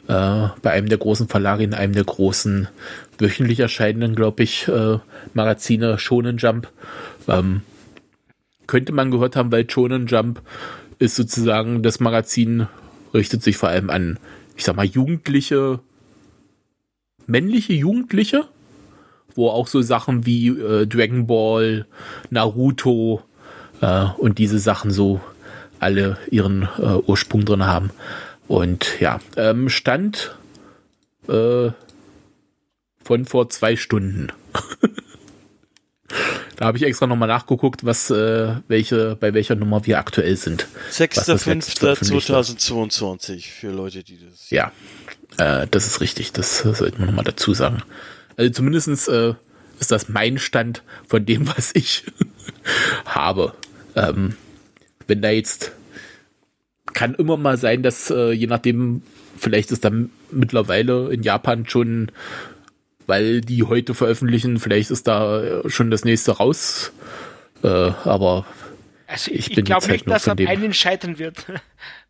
äh, 0.08 0.48
bei 0.62 0.70
einem 0.70 0.88
der 0.88 0.98
großen 0.98 1.28
Verlage, 1.28 1.64
in 1.64 1.74
einem 1.74 1.94
der 1.94 2.04
großen 2.04 2.68
wöchentlich 3.18 3.60
erscheinenden, 3.60 4.14
glaube 4.14 4.44
ich, 4.44 4.68
äh, 4.68 4.98
Magazine 5.32 5.98
Shonen 5.98 6.38
Jump. 6.38 6.68
Ähm, 7.28 7.62
könnte 8.66 8.92
man 8.92 9.10
gehört 9.10 9.36
haben, 9.36 9.52
weil 9.52 9.68
Shonen 9.68 10.06
Jump 10.06 10.40
ist 10.98 11.16
sozusagen 11.16 11.82
das 11.82 12.00
Magazin, 12.00 12.68
richtet 13.12 13.42
sich 13.42 13.56
vor 13.56 13.68
allem 13.68 13.90
an, 13.90 14.18
ich 14.56 14.64
sag 14.64 14.76
mal, 14.76 14.86
Jugendliche, 14.86 15.80
männliche 17.26 17.72
Jugendliche, 17.72 18.46
wo 19.34 19.48
auch 19.48 19.66
so 19.66 19.82
Sachen 19.82 20.26
wie 20.26 20.48
äh, 20.48 20.86
Dragon 20.86 21.26
Ball, 21.26 21.86
Naruto 22.30 23.22
äh, 23.80 24.06
und 24.18 24.38
diese 24.38 24.58
Sachen 24.58 24.90
so 24.90 25.20
alle 25.80 26.18
ihren 26.30 26.68
äh, 26.78 26.96
Ursprung 27.06 27.44
drin 27.44 27.64
haben. 27.64 27.90
Und 28.48 29.00
ja, 29.00 29.20
ähm, 29.36 29.68
Stand 29.68 30.36
äh, 31.28 31.70
von 33.02 33.24
vor 33.24 33.48
zwei 33.50 33.76
Stunden. 33.76 34.28
da 36.56 36.66
habe 36.66 36.78
ich 36.78 36.84
extra 36.84 37.06
nochmal 37.06 37.28
nachgeguckt, 37.28 37.84
was 37.84 38.10
äh, 38.10 38.54
welche 38.68 39.16
bei 39.16 39.34
welcher 39.34 39.54
Nummer 39.54 39.86
wir 39.86 39.98
aktuell 39.98 40.36
sind. 40.36 40.66
was 40.88 41.26
das 41.26 41.46
letzte 41.46 41.80
veröffentlicht 41.80 42.30
war. 42.30 42.42
6.5.2022 42.42 43.48
für 43.50 43.70
Leute, 43.70 44.02
die 44.02 44.18
das. 44.18 44.50
Ja, 44.50 44.72
äh, 45.38 45.66
das 45.70 45.86
ist 45.86 46.00
richtig. 46.00 46.32
Das 46.32 46.58
sollte 46.58 46.98
man 46.98 47.06
nochmal 47.08 47.24
dazu 47.24 47.54
sagen. 47.54 47.82
Also 48.36 48.50
zumindestens 48.52 49.08
äh, 49.08 49.34
ist 49.80 49.90
das 49.90 50.08
mein 50.08 50.38
Stand 50.38 50.82
von 51.06 51.24
dem, 51.26 51.46
was 51.56 51.74
ich 51.74 52.04
habe. 53.06 53.52
Ähm, 53.96 54.36
wenn 55.06 55.22
da 55.22 55.30
jetzt 55.30 55.72
kann 56.92 57.14
immer 57.14 57.36
mal 57.36 57.56
sein, 57.56 57.82
dass 57.82 58.10
äh, 58.10 58.30
je 58.32 58.46
nachdem, 58.46 59.02
vielleicht 59.38 59.70
ist 59.72 59.84
dann 59.84 60.10
mittlerweile 60.30 61.12
in 61.12 61.22
Japan 61.22 61.66
schon, 61.68 62.10
weil 63.06 63.40
die 63.40 63.64
heute 63.64 63.94
veröffentlichen, 63.94 64.58
vielleicht 64.58 64.90
ist 64.90 65.06
da 65.08 65.42
äh, 65.42 65.68
schon 65.70 65.90
das 65.90 66.04
nächste 66.04 66.32
raus. 66.32 66.92
Äh, 67.62 67.68
aber 67.68 68.46
Also 69.06 69.30
Ich 69.32 69.48
ich, 69.50 69.54
bin 69.56 69.58
ich 69.60 69.64
glaube 69.66 69.82
halt 69.82 69.92
nicht, 69.92 70.06
noch 70.06 70.14
dass 70.14 70.36
dem- 70.36 70.46
einen 70.48 70.72
scheitern 70.72 71.18
wird. 71.18 71.44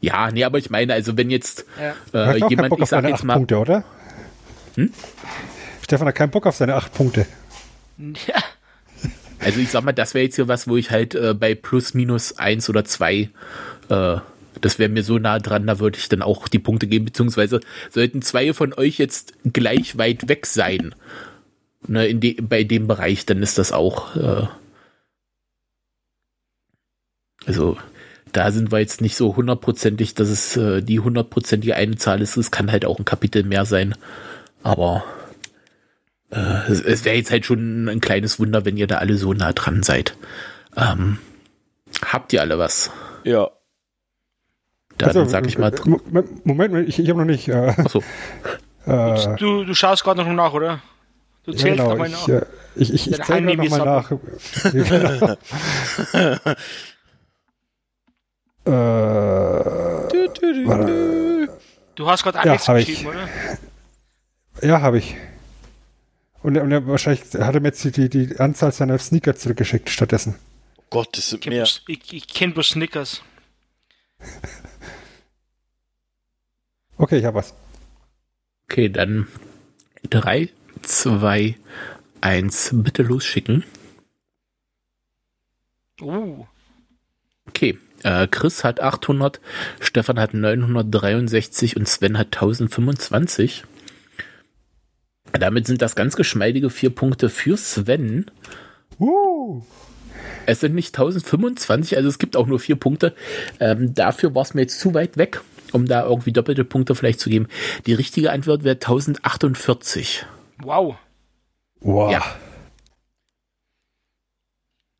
ja, 0.00 0.30
nee, 0.30 0.44
aber 0.44 0.58
ich 0.58 0.70
meine, 0.70 0.92
also 0.92 1.16
wenn 1.16 1.30
jetzt 1.30 1.64
Ja. 1.80 2.26
Hat 2.26 2.36
äh, 2.36 2.48
jemand, 2.48 2.70
Bock 2.70 2.78
ich 2.78 2.82
auf 2.84 2.88
sag 2.88 2.98
seine 2.98 3.08
jetzt 3.08 3.20
acht 3.20 3.24
mal, 3.24 3.34
Punkte, 3.34 3.58
oder? 3.58 3.84
Hm? 4.74 4.92
Stefan 5.82 6.08
hat 6.08 6.14
keinen 6.14 6.30
Bock 6.30 6.46
auf 6.46 6.56
seine 6.56 6.74
acht 6.74 6.92
Punkte. 6.92 7.26
ja. 7.98 8.42
Also 9.38 9.60
ich 9.60 9.70
sag 9.70 9.84
mal, 9.84 9.92
das 9.92 10.14
wäre 10.14 10.24
jetzt 10.24 10.36
hier 10.36 10.48
was, 10.48 10.66
wo 10.66 10.76
ich 10.76 10.90
halt 10.90 11.14
äh, 11.14 11.34
bei 11.34 11.54
plus 11.54 11.94
minus 11.94 12.38
eins 12.38 12.68
oder 12.68 12.84
zwei, 12.84 13.28
äh, 13.88 14.16
das 14.60 14.78
wäre 14.78 14.88
mir 14.88 15.02
so 15.02 15.18
nah 15.18 15.38
dran, 15.38 15.66
da 15.66 15.78
würde 15.78 15.98
ich 15.98 16.08
dann 16.08 16.22
auch 16.22 16.48
die 16.48 16.58
Punkte 16.58 16.86
geben, 16.86 17.04
beziehungsweise 17.04 17.60
sollten 17.90 18.22
zwei 18.22 18.52
von 18.52 18.72
euch 18.72 18.98
jetzt 18.98 19.34
gleich 19.52 19.98
weit 19.98 20.28
weg 20.28 20.46
sein, 20.46 20.94
ne, 21.86 22.06
in 22.06 22.20
de 22.20 22.40
bei 22.40 22.64
dem 22.64 22.86
Bereich, 22.86 23.26
dann 23.26 23.42
ist 23.42 23.58
das 23.58 23.72
auch, 23.72 24.16
äh, 24.16 24.46
also 27.46 27.76
da 28.36 28.50
sind 28.52 28.70
wir 28.70 28.78
jetzt 28.80 29.00
nicht 29.00 29.16
so 29.16 29.34
hundertprozentig, 29.36 30.14
dass 30.14 30.28
es 30.28 30.56
äh, 30.56 30.82
die 30.82 31.00
hundertprozentige 31.00 31.74
eine 31.74 31.96
Zahl 31.96 32.20
ist, 32.20 32.36
es 32.36 32.50
kann 32.50 32.70
halt 32.70 32.84
auch 32.84 32.98
ein 32.98 33.04
Kapitel 33.04 33.42
mehr 33.44 33.64
sein, 33.64 33.94
aber 34.62 35.04
äh, 36.30 36.70
es, 36.70 36.80
es 36.82 37.04
wäre 37.04 37.16
jetzt 37.16 37.30
halt 37.30 37.46
schon 37.46 37.88
ein 37.88 38.00
kleines 38.00 38.38
Wunder, 38.38 38.64
wenn 38.64 38.76
ihr 38.76 38.86
da 38.86 38.98
alle 38.98 39.16
so 39.16 39.32
nah 39.32 39.52
dran 39.52 39.82
seid. 39.82 40.16
Ähm, 40.76 41.18
habt 42.04 42.32
ihr 42.32 42.40
alle 42.42 42.58
was? 42.58 42.90
Ja. 43.24 43.48
Dann 44.98 45.08
Also, 45.08 45.24
sag 45.26 45.46
ich 45.46 45.58
mal. 45.58 45.72
Mo- 45.84 46.00
Moment, 46.10 46.46
Moment, 46.46 46.88
ich, 46.88 46.98
ich 46.98 47.08
habe 47.08 47.20
noch 47.20 47.26
nicht. 47.26 47.48
Äh, 47.48 47.74
Achso, 47.76 48.02
äh, 48.86 49.36
Du, 49.36 49.64
du 49.64 49.74
schaust 49.74 50.04
gerade 50.04 50.22
noch 50.22 50.32
nach, 50.32 50.52
oder? 50.52 50.80
Du 51.44 51.52
ja, 51.52 51.58
zählst 51.58 51.78
genau, 51.78 51.90
nochmal 51.90 52.08
ich, 52.08 52.12
nach. 52.12 52.28
äh, 52.28 52.46
ich, 52.74 52.92
ich, 52.92 53.10
ich 53.10 53.16
Deine 53.18 53.56
zähle 53.56 53.56
noch 53.56 53.78
mal 53.78 53.84
nach. 53.84 54.10
Äh, 58.66 60.08
Du, 60.08 60.28
du, 60.28 60.52
du, 60.64 60.86
du. 60.86 61.48
Du 61.94 62.08
hast 62.08 62.22
gerade 62.24 62.38
Ja, 62.38 62.42
Alex 62.44 62.68
ich. 62.68 62.86
geschrieben, 62.86 63.06
oder? 63.10 63.28
ja, 64.66 64.80
habe 64.80 64.98
ich. 64.98 65.16
Und, 66.42 66.56
er- 66.56 66.62
und 66.62 66.72
er, 66.72 66.86
wahrscheinlich 66.86 67.22
hat 67.34 67.54
er 67.54 67.60
mir 67.60 67.68
jetzt 67.68 67.84
die, 67.84 67.90
die, 67.90 68.08
die 68.08 68.38
Anzahl 68.40 68.72
seiner 68.72 68.98
Sneaker 68.98 69.34
zurückgeschickt 69.36 69.88
stattdessen. 69.90 70.34
Gott, 70.90 71.08
das 71.12 71.20
Ich 71.20 71.24
sind 71.30 71.40
kenn 71.42 71.52
mehr. 71.54 71.64
bloß- 71.64 71.80
Ich, 71.88 72.12
ich 72.12 72.28
kenne 72.28 72.52
bloß 72.54 72.68
Snickers. 72.70 73.22
Okay, 76.98 77.18
ich 77.18 77.24
habe 77.26 77.36
was. 77.36 77.52
okay, 78.70 78.88
dann 78.88 79.28
3, 80.08 80.48
2, 80.80 81.54
1, 82.22 82.70
bitte 82.72 83.02
losschicken. 83.02 83.64
Uh, 86.00 86.46
Okay, 87.48 87.78
Chris 88.30 88.64
hat 88.64 88.80
800, 88.80 89.40
Stefan 89.80 90.18
hat 90.18 90.34
963 90.34 91.76
und 91.76 91.88
Sven 91.88 92.18
hat 92.18 92.28
1025. 92.28 93.64
Damit 95.32 95.66
sind 95.66 95.82
das 95.82 95.96
ganz 95.96 96.16
geschmeidige 96.16 96.70
vier 96.70 96.90
Punkte 96.90 97.28
für 97.28 97.56
Sven. 97.56 98.30
Uh, 98.98 99.62
Es 100.46 100.60
sind 100.60 100.74
nicht 100.74 100.96
1025, 100.96 101.96
also 101.96 102.08
es 102.08 102.18
gibt 102.18 102.36
auch 102.36 102.46
nur 102.46 102.60
vier 102.60 102.76
Punkte. 102.76 103.14
Ähm, 103.60 103.94
dafür 103.94 104.34
war 104.34 104.42
es 104.42 104.54
mir 104.54 104.62
jetzt 104.62 104.80
zu 104.80 104.94
weit 104.94 105.16
weg, 105.16 105.42
um 105.72 105.86
da 105.86 106.04
irgendwie 106.04 106.32
doppelte 106.32 106.64
Punkte 106.64 106.94
vielleicht 106.94 107.20
zu 107.20 107.28
geben. 107.28 107.48
Die 107.86 107.94
richtige 107.94 108.30
Antwort 108.32 108.64
wäre 108.64 108.76
1048. 108.76 110.24
wow. 110.62 110.96
wow. 111.80 112.12
Ja. 112.12 112.24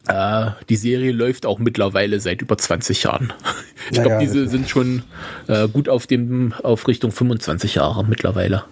Äh, 0.09 0.51
die 0.69 0.77
Serie 0.77 1.13
läuft 1.13 1.47
auch 1.47 1.59
mittlerweile 1.59 2.21
seit 2.21 2.43
über 2.43 2.57
20 2.59 3.03
Jahren. 3.05 3.33
Ich 3.91 3.97
Ja, 3.99 4.03
glaube, 4.03 4.15
ja, 4.17 4.21
diese 4.21 4.43
das- 4.43 4.51
sind 4.51 4.69
schon 4.69 5.05
äh, 5.47 5.69
gut 5.69 5.89
auf 5.89 6.09
dem 6.09 6.53
auf 6.63 6.89
Richtung 6.89 7.13
25 7.13 7.77
Jahre 7.77 8.05
mittlerweile. 8.05 8.65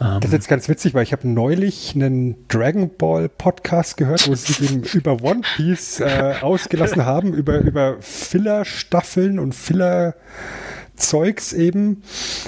Ähm, 0.00 0.18
Das 0.20 0.26
ist 0.26 0.32
jetzt 0.32 0.48
ganz 0.48 0.68
witzig, 0.68 0.92
weil 0.94 1.04
ich 1.04 1.12
habe 1.12 1.28
neulich 1.28 1.92
einen 1.94 2.48
Dragon 2.48 2.90
Ball 2.96 3.28
Podcast 3.28 3.96
gehört, 3.96 4.26
wo 4.28 4.34
sie 4.34 4.52
sich 4.52 4.72
eben 4.72 4.82
über 4.94 5.22
One 5.22 5.42
Piece 5.56 6.00
äh, 6.00 6.34
ausgelassen 6.40 7.04
haben, 7.04 7.32
über, 7.32 7.58
über 7.60 7.96
Filler-Staffeln 8.00 9.38
und 9.38 9.54
Filler-Zeugs 9.54 11.52
eben. 11.52 12.02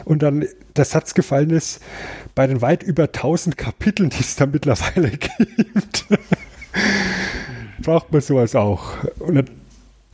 Und 0.05 0.23
dann 0.25 0.45
der 0.77 0.85
Satz 0.85 1.15
gefallen 1.15 1.51
ist, 1.51 1.81
bei 2.35 2.47
den 2.49 2.63
weit 2.63 2.83
über 2.83 3.05
1000 3.05 3.57
Kapiteln, 3.57 4.11
die 4.11 4.21
es 4.21 4.35
da 4.35 4.47
mittlerweile 4.47 5.11
gibt, 5.17 6.05
braucht 7.83 8.13
man 8.13 8.21
sowas 8.21 8.55
auch. 8.55 8.95
Und 9.19 9.51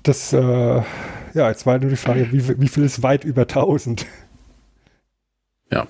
das, 0.02 0.32
äh, 0.32 0.38
ja, 0.38 1.48
jetzt 1.48 1.66
war 1.66 1.78
nur 1.78 1.90
die 1.90 1.96
Frage, 1.96 2.30
wie, 2.32 2.60
wie 2.60 2.68
viel 2.68 2.84
ist 2.84 3.02
weit 3.02 3.24
über 3.24 3.42
1000? 3.42 4.06
Ja. 5.70 5.86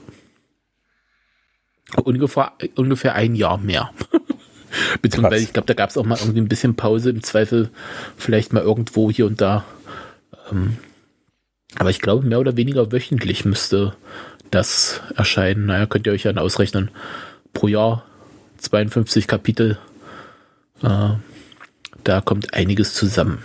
Ungefähr, 2.03 2.53
ungefähr 2.75 3.15
ein 3.15 3.35
Jahr 3.35 3.59
mehr. 3.59 3.91
Beziehungsweise, 5.03 5.37
Krass. 5.37 5.43
ich 5.43 5.53
glaube, 5.53 5.67
da 5.67 5.75
gab 5.75 5.91
es 5.91 5.97
auch 5.97 6.05
mal 6.05 6.19
irgendwie 6.19 6.41
ein 6.41 6.49
bisschen 6.49 6.77
Pause, 6.77 7.11
im 7.11 7.23
Zweifel 7.23 7.71
vielleicht 8.17 8.53
mal 8.53 8.63
irgendwo 8.63 9.11
hier 9.11 9.27
und 9.27 9.41
da. 9.41 9.65
Ähm, 10.51 10.79
aber 11.79 11.91
ich 11.91 12.01
glaube, 12.01 12.27
mehr 12.27 12.41
oder 12.41 12.57
weniger 12.57 12.91
wöchentlich 12.93 13.45
müsste 13.45 13.95
das 14.51 15.01
erscheinen. 15.15 15.67
Naja, 15.67 15.87
könnt 15.87 16.07
ihr 16.07 16.13
euch 16.13 16.23
dann 16.23 16.39
ausrechnen. 16.39 16.91
Pro 17.53 17.69
Jahr 17.69 18.05
52 18.59 19.27
Kapitel. 19.27 19.79
Äh, 20.83 21.11
da 22.07 22.21
kommt 22.21 22.55
einiges 22.55 22.95
zusammen. 22.95 23.45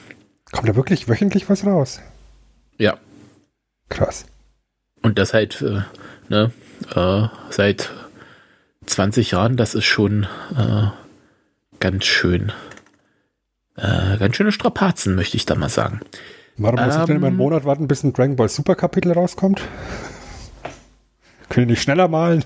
Kommt 0.52 0.70
da 0.70 0.76
wirklich 0.76 1.08
wöchentlich 1.08 1.50
was 1.50 1.66
raus? 1.66 2.00
Ja. 2.78 2.98
Krass. 3.90 4.26
Und 5.02 5.18
das 5.18 5.34
halt, 5.34 5.62
äh, 5.62 5.82
ne, 6.30 6.52
äh, 6.96 7.28
seit 7.50 7.92
20 8.86 9.32
Jahren, 9.32 9.58
das 9.58 9.74
ist 9.74 9.86
schon 9.86 10.28
äh, 10.56 10.88
ganz 11.80 12.06
schön, 12.06 12.52
äh, 13.78 14.18
ganz 14.18 14.36
schöne 14.36 14.52
Strapazen, 14.52 15.16
möchte 15.16 15.38
ich 15.38 15.46
da 15.46 15.56
mal 15.56 15.70
sagen. 15.70 16.02
Warum 16.58 16.86
muss 16.86 16.96
ich 16.96 17.06
denn 17.06 17.16
immer 17.16 17.28
einen 17.28 17.36
Ähm. 17.36 17.44
Monat 17.44 17.66
warten, 17.66 17.88
bis 17.88 18.04
ein 18.04 18.14
Dragon 18.14 18.36
Ball 18.36 18.50
Super 18.50 18.76
Kapitel 18.76 19.12
rauskommt? 19.14 19.62
Können 21.50 21.68
die 21.68 21.74
nicht 21.74 21.82
schneller 21.82 22.08
malen? 22.08 22.46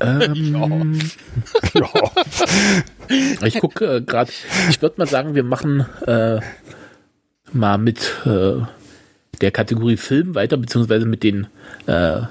Ja. 0.00 0.20
ähm, 0.20 0.98
ja. 1.74 1.88
ich 3.46 3.60
gucke 3.60 3.96
äh, 3.96 4.00
gerade, 4.00 4.30
ich 4.70 4.82
würde 4.82 4.96
mal 4.98 5.06
sagen, 5.06 5.34
wir 5.34 5.44
machen 5.44 5.86
äh, 6.06 6.40
mal 7.52 7.78
mit 7.78 8.14
äh, 8.24 8.60
der 9.40 9.50
Kategorie 9.50 9.96
Film 9.96 10.34
weiter, 10.34 10.56
beziehungsweise 10.56 11.06
mit 11.06 11.22
den, 11.22 11.46
äh, 11.86 12.22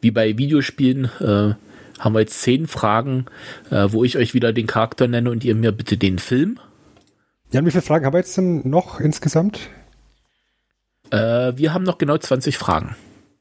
wie 0.00 0.10
bei 0.10 0.36
Videospielen, 0.38 1.10
äh, 1.20 1.54
haben 1.98 2.14
wir 2.14 2.20
jetzt 2.20 2.42
zehn 2.42 2.66
Fragen, 2.66 3.26
äh, 3.70 3.88
wo 3.90 4.04
ich 4.04 4.18
euch 4.18 4.34
wieder 4.34 4.52
den 4.52 4.66
Charakter 4.66 5.08
nenne 5.08 5.30
und 5.30 5.44
ihr 5.44 5.54
mir 5.54 5.72
bitte 5.72 5.96
den 5.96 6.18
Film. 6.18 6.58
Jan, 7.52 7.64
wie 7.64 7.70
viele 7.70 7.82
Fragen 7.82 8.04
haben 8.04 8.12
wir 8.12 8.18
jetzt 8.18 8.36
denn 8.36 8.68
noch 8.68 9.00
insgesamt? 9.00 9.60
Äh, 11.10 11.52
wir 11.56 11.72
haben 11.72 11.84
noch 11.84 11.98
genau 11.98 12.18
20 12.18 12.58
Fragen. 12.58 12.96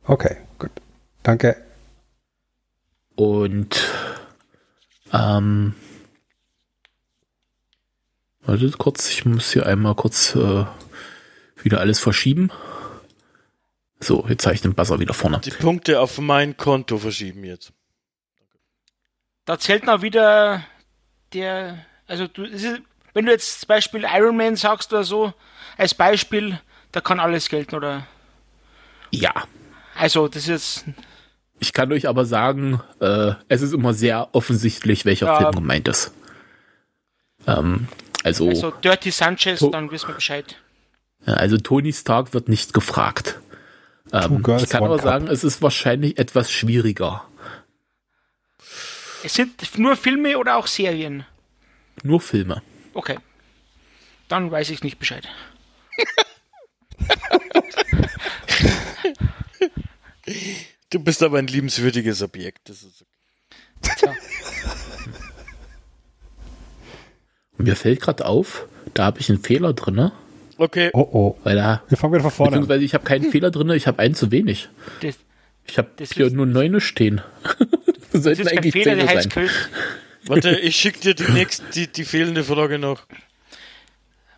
Okay, 0.06 0.38
gut. 0.60 0.72
Danke. 1.24 1.58
Und 3.16 3.90
ähm, 5.14 5.74
wartet 8.42 8.78
kurz, 8.78 9.10
ich 9.10 9.26
muss 9.26 9.54
hier 9.54 9.66
einmal 9.66 9.96
kurz 9.96 10.36
äh, 10.36 10.66
wieder 11.64 11.80
alles 11.80 12.00
verschieben. 12.00 12.52
So, 14.00 14.26
jetzt 14.28 14.46
habe 14.46 14.56
ich 14.56 14.62
den 14.62 14.76
Buzzer 14.76 15.00
wieder 15.00 15.14
vorne. 15.14 15.40
Die 15.40 15.52
Punkte 15.52 16.00
auf 16.02 16.20
mein 16.20 16.58
Konto 16.58 16.98
verschieben 16.98 17.44
jetzt. 17.44 17.72
Da 19.46 19.58
zählt 19.58 19.86
noch 19.86 20.02
wieder 20.02 20.64
der, 21.34 21.86
also 22.08 22.28
du, 22.28 22.44
ist, 22.44 22.82
wenn 23.14 23.26
du 23.26 23.32
jetzt 23.32 23.62
zum 23.62 23.68
Beispiel 23.68 24.06
Iron 24.14 24.36
Man 24.36 24.56
sagst 24.56 24.92
oder 24.92 25.04
so, 25.04 25.34
als 25.78 25.94
Beispiel, 25.94 26.60
da 26.92 27.02
kann 27.02 27.20
alles 27.20 27.50
gelten, 27.50 27.76
oder? 27.76 28.08
Ja, 29.12 29.46
Also, 29.98 30.28
das 30.28 30.48
ist, 30.48 30.84
ich 31.60 31.74
kann 31.74 31.92
euch 31.92 32.08
aber 32.08 32.26
sagen, 32.26 32.82
äh, 33.00 33.34
es 33.48 33.62
ist 33.62 33.74
immer 33.74 33.94
sehr 33.94 34.30
offensichtlich, 34.36 35.06
welcher 35.06 35.28
Ja. 35.28 35.38
Film 35.38 35.52
gemeint 35.52 35.88
ist. 35.88 36.12
Ähm, 37.48 37.88
also, 38.24 38.50
also 38.50 38.72
Dirty 38.72 39.12
Sanchez, 39.12 39.60
To- 39.60 39.70
dann 39.70 39.92
wissen 39.92 40.08
wir 40.10 40.16
Bescheid. 40.16 40.56
also 41.26 41.58
Tony 41.58 41.94
Stark 41.94 42.34
wird 42.34 42.50
nicht 42.50 42.74
gefragt. 42.74 43.40
Ähm, 44.12 44.42
Girls, 44.44 44.64
ich 44.64 44.70
kann 44.70 44.84
aber 44.84 44.98
Cup. 44.98 45.04
sagen, 45.06 45.28
es 45.28 45.44
ist 45.44 45.62
wahrscheinlich 45.62 46.18
etwas 46.20 46.52
schwieriger. 46.52 47.26
Es 49.24 49.34
sind 49.34 49.78
nur 49.80 49.96
Filme 49.96 50.38
oder 50.38 50.58
auch 50.58 50.68
Serien? 50.68 51.26
Nur 52.04 52.22
Filme. 52.22 52.62
Okay. 52.94 53.18
Dann 54.28 54.52
weiß 54.52 54.70
ich 54.70 54.84
nicht 54.84 55.00
Bescheid. 55.00 55.28
Du 60.96 61.04
bist 61.04 61.22
aber 61.24 61.40
ein 61.40 61.48
liebenswürdiges 61.48 62.22
Objekt. 62.22 62.70
Das 62.70 62.82
ist 62.82 63.04
Tja. 63.82 64.14
Mir 67.58 67.76
fällt 67.76 68.00
gerade 68.00 68.26
auf, 68.26 68.66
da 68.94 69.04
habe 69.04 69.20
ich 69.20 69.28
einen 69.30 69.42
Fehler 69.44 69.74
drinne, 69.74 70.14
okay. 70.58 70.92
Oh 70.94 71.02
oh. 71.12 71.38
weil 71.44 71.58
da 71.58 71.84
Wir 71.90 71.98
fangen 71.98 72.14
wieder 72.14 72.22
von 72.24 72.32
vorne 72.32 72.48
an. 72.54 72.62
Beziehungsweise 72.62 72.86
ich 72.86 72.94
habe 72.94 73.04
keinen 73.04 73.30
Fehler 73.30 73.52
drin, 73.52 73.70
ich 73.72 73.88
habe 73.88 74.00
einen 74.00 74.16
zu 74.16 74.32
wenig. 74.32 74.70
Das, 75.02 75.16
Ich 75.68 75.78
habe 75.78 75.90
Das 75.98 76.14
hier 76.14 76.28
ist- 76.28 76.34
nur 76.34 76.46
neune 76.46 76.80
stehen. 76.80 77.22
das 78.14 78.22
das 78.24 78.40
ist 78.40 78.46
kein 78.48 78.58
eigentlich 78.60 78.72
Fehler, 78.72 78.96
der 78.96 79.08
heißt 79.10 79.34
sein. 79.34 79.50
Warte, 80.28 80.58
ich 80.60 80.78
schick 80.78 81.02
dir 81.02 81.14
die 81.14 81.30
nächste, 81.30 81.66
die, 81.74 81.88
die 81.92 82.06
fehlende 82.06 82.46
Frage 82.46 82.80
noch. 82.80 83.06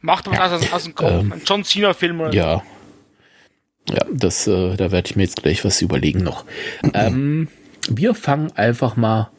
Macht 0.02 0.26
was 0.26 0.54
aus, 0.54 0.74
aus 0.74 0.84
dem 0.86 0.96
Kopf. 0.96 1.12
Ähm, 1.12 1.34
John 1.46 1.64
Cena-Film 1.64 2.20
oder 2.20 2.34
Ja. 2.34 2.64
Ja, 3.89 4.05
das, 4.11 4.47
äh, 4.47 4.76
da 4.76 4.91
werde 4.91 5.09
ich 5.09 5.15
mir 5.15 5.23
jetzt 5.23 5.41
gleich 5.41 5.64
was 5.64 5.81
überlegen 5.81 6.23
noch. 6.23 6.45
ähm, 6.93 7.47
wir 7.89 8.14
fangen 8.15 8.51
einfach 8.53 8.95
mal 8.97 9.31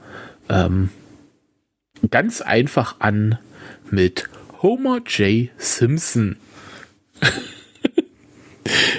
ähm, 0.49 0.89
ganz 2.11 2.41
einfach 2.41 3.01
an 3.01 3.39
mit 3.91 4.25
Homer 4.63 5.01
J. 5.07 5.51
Simpson. 5.59 6.37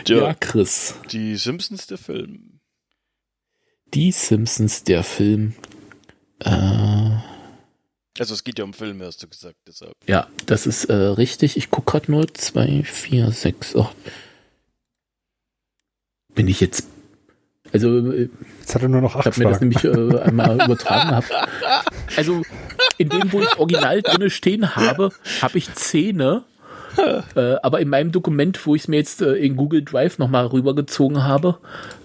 Ja, 0.08 0.18
Ja, 0.18 0.34
Chris. 0.34 0.96
Die 1.12 1.36
Simpsons, 1.36 1.86
der 1.86 2.00
Film. 2.00 2.60
Die 3.94 4.12
Simpsons, 4.12 4.84
der 4.84 5.04
Film. 5.04 5.54
Äh, 6.40 6.50
Also 8.18 8.34
es 8.34 8.44
geht 8.44 8.58
ja 8.58 8.66
um 8.66 8.74
Filme, 8.74 9.06
hast 9.06 9.22
du 9.22 9.28
gesagt, 9.28 9.58
deshalb. 9.68 9.94
Ja, 10.08 10.28
das 10.48 10.66
ist 10.66 10.86
äh, 10.86 10.94
richtig. 10.94 11.56
Ich 11.58 11.70
gucke 11.70 11.92
gerade 11.92 12.12
nur 12.12 12.34
2, 12.34 12.84
4, 12.84 13.32
6, 13.32 13.76
8. 13.76 13.96
Bin 16.40 16.48
ich 16.48 16.62
jetzt. 16.62 16.88
Also, 17.74 18.14
äh, 18.14 18.30
Jetzt 18.62 18.74
hat 18.74 18.82
er 18.82 18.88
nur 18.88 19.02
noch 19.02 19.16
ich 19.16 19.20
acht 19.20 19.26
habe 19.26 19.44
mir 19.44 19.50
das 19.50 19.60
nämlich 19.60 19.84
äh, 19.84 20.20
einmal 20.20 20.56
übertragen 20.64 21.10
gehabt. 21.10 21.34
Also, 22.16 22.44
in 22.98 23.10
dem, 23.10 23.34
wo 23.34 23.42
ich 23.42 23.58
original 23.58 24.02
drinne 24.02 24.30
stehen 24.30 24.74
habe, 24.78 25.10
habe 25.42 25.58
ich 25.58 25.74
Zähne. 25.74 26.46
Äh, 27.36 27.56
aber 27.62 27.82
in 27.82 27.90
meinem 27.90 28.14
Dokument, 28.14 28.66
wo 28.66 28.74
ich 28.74 28.84
es 28.84 28.88
mir 28.88 28.96
jetzt 28.96 29.22
äh, 29.22 29.34
in 29.34 29.58
Google 29.58 29.84
Drive 29.84 30.18
nochmal 30.18 30.46
rübergezogen 30.46 31.26
habe, 31.26 31.58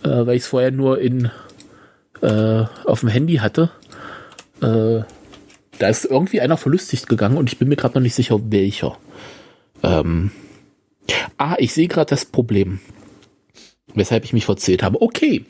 äh, 0.02 0.09
weil 0.09 0.35
ich 0.35 0.43
es 0.43 0.48
vorher 0.48 0.73
nur 0.73 0.98
in 0.98 1.31
äh, 2.20 2.65
auf 2.86 2.98
dem 2.98 3.09
Handy 3.09 3.36
hatte, 3.36 3.70
äh, 4.62 5.05
da 5.78 5.89
ist 5.89 6.06
irgendwie 6.06 6.40
einer 6.40 6.56
verlustigt 6.56 7.09
gegangen 7.09 7.36
und 7.36 7.52
ich 7.52 7.61
bin 7.61 7.69
mir 7.69 7.77
gerade 7.77 7.94
noch 7.94 8.02
nicht 8.02 8.16
sicher, 8.16 8.40
welcher. 8.51 8.98
Ähm, 9.85 10.32
ah, 11.39 11.55
ich 11.59 11.73
sehe 11.73 11.86
gerade 11.86 12.11
das 12.11 12.24
Problem, 12.24 12.81
weshalb 13.93 14.24
ich 14.24 14.32
mich 14.32 14.44
verzählt 14.47 14.82
habe. 14.82 15.02
Okay, 15.02 15.44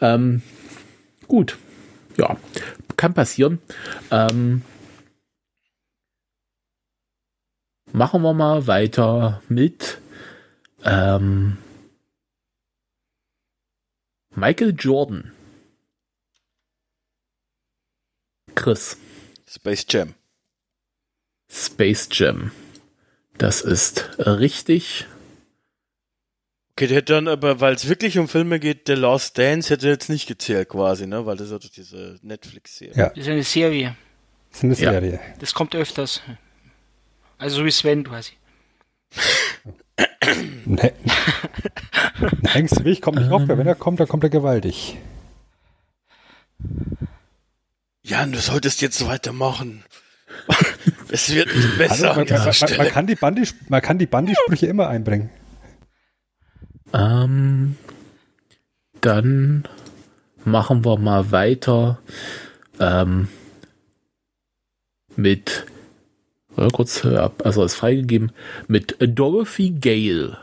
ähm, 0.00 0.42
gut, 1.28 1.58
ja, 2.16 2.36
kann 2.96 3.14
passieren. 3.14 3.60
Ähm, 4.10 4.62
machen 7.92 8.22
wir 8.22 8.34
mal 8.34 8.66
weiter 8.66 9.42
mit 9.48 9.98
ähm, 10.84 11.58
Michael 14.34 14.74
Jordan. 14.76 15.32
Chris. 18.54 18.96
Space 19.46 19.86
Jam. 19.88 20.14
Space 21.50 22.08
Jam. 22.10 22.50
Das 23.38 23.60
ist 23.60 24.18
richtig. 24.18 25.06
Okay, 26.76 26.88
der 26.88 26.96
hätte 26.96 27.12
dann 27.12 27.28
aber, 27.28 27.60
weil 27.60 27.74
es 27.74 27.88
wirklich 27.88 28.18
um 28.18 28.26
Filme 28.26 28.58
geht, 28.58 28.88
The 28.88 28.94
Last 28.94 29.38
Dance 29.38 29.72
hätte 29.72 29.86
jetzt 29.86 30.08
nicht 30.08 30.26
gezählt 30.26 30.70
quasi, 30.70 31.06
ne? 31.06 31.24
Weil 31.24 31.36
das 31.36 31.50
ist 31.50 31.62
ja 31.64 31.70
diese 31.76 32.18
Netflix-Serie. 32.22 32.96
Ja. 32.96 33.08
Das 33.10 33.18
ist 33.18 33.28
eine 33.28 33.44
Serie. 33.44 33.96
Das 34.50 34.58
ist 34.58 34.64
eine 34.64 34.74
Ja. 34.74 34.90
Serie. 34.90 35.20
Das 35.38 35.54
kommt 35.54 35.76
öfters. 35.76 36.20
Also 37.38 37.58
so 37.58 37.64
wie 37.64 37.70
Sven 37.70 38.02
quasi. 38.02 38.32
Ne, 40.64 40.92
ein 42.20 42.54
engster 42.54 42.84
Weg 42.84 43.02
kommt 43.02 43.18
nicht 43.18 43.30
auf, 43.30 43.46
weil 43.46 43.56
wenn 43.58 43.66
er 43.68 43.76
kommt, 43.76 44.00
dann 44.00 44.08
kommt 44.08 44.24
er 44.24 44.30
gewaltig. 44.30 44.96
Jan, 48.02 48.32
du 48.32 48.38
solltest 48.40 48.82
jetzt 48.82 48.98
so 48.98 49.06
weitermachen. 49.06 49.84
es 51.10 51.32
wird 51.32 51.54
nicht 51.54 51.78
besser 51.78 52.16
Also, 52.16 52.32
man, 52.34 52.44
man, 52.44 52.54
man, 52.60 52.76
man 52.78 52.88
kann 52.88 53.06
die 53.06 53.14
Bandi, 53.14 53.48
man 53.68 53.80
kann 53.80 53.98
die 53.98 54.06
Bandi-Sprüche 54.06 54.66
immer 54.66 54.88
einbringen. 54.88 55.30
Ähm, 56.94 57.76
dann 59.00 59.66
machen 60.44 60.84
wir 60.84 60.96
mal 60.96 61.32
weiter 61.32 61.98
ähm, 62.78 63.28
mit 65.16 65.66
kurz 66.72 67.04
äh, 67.04 67.16
ab, 67.16 67.42
also 67.44 67.64
ist 67.64 67.74
freigegeben 67.74 68.30
mit 68.68 68.96
Dorothy 69.00 69.70
Gale. 69.70 70.38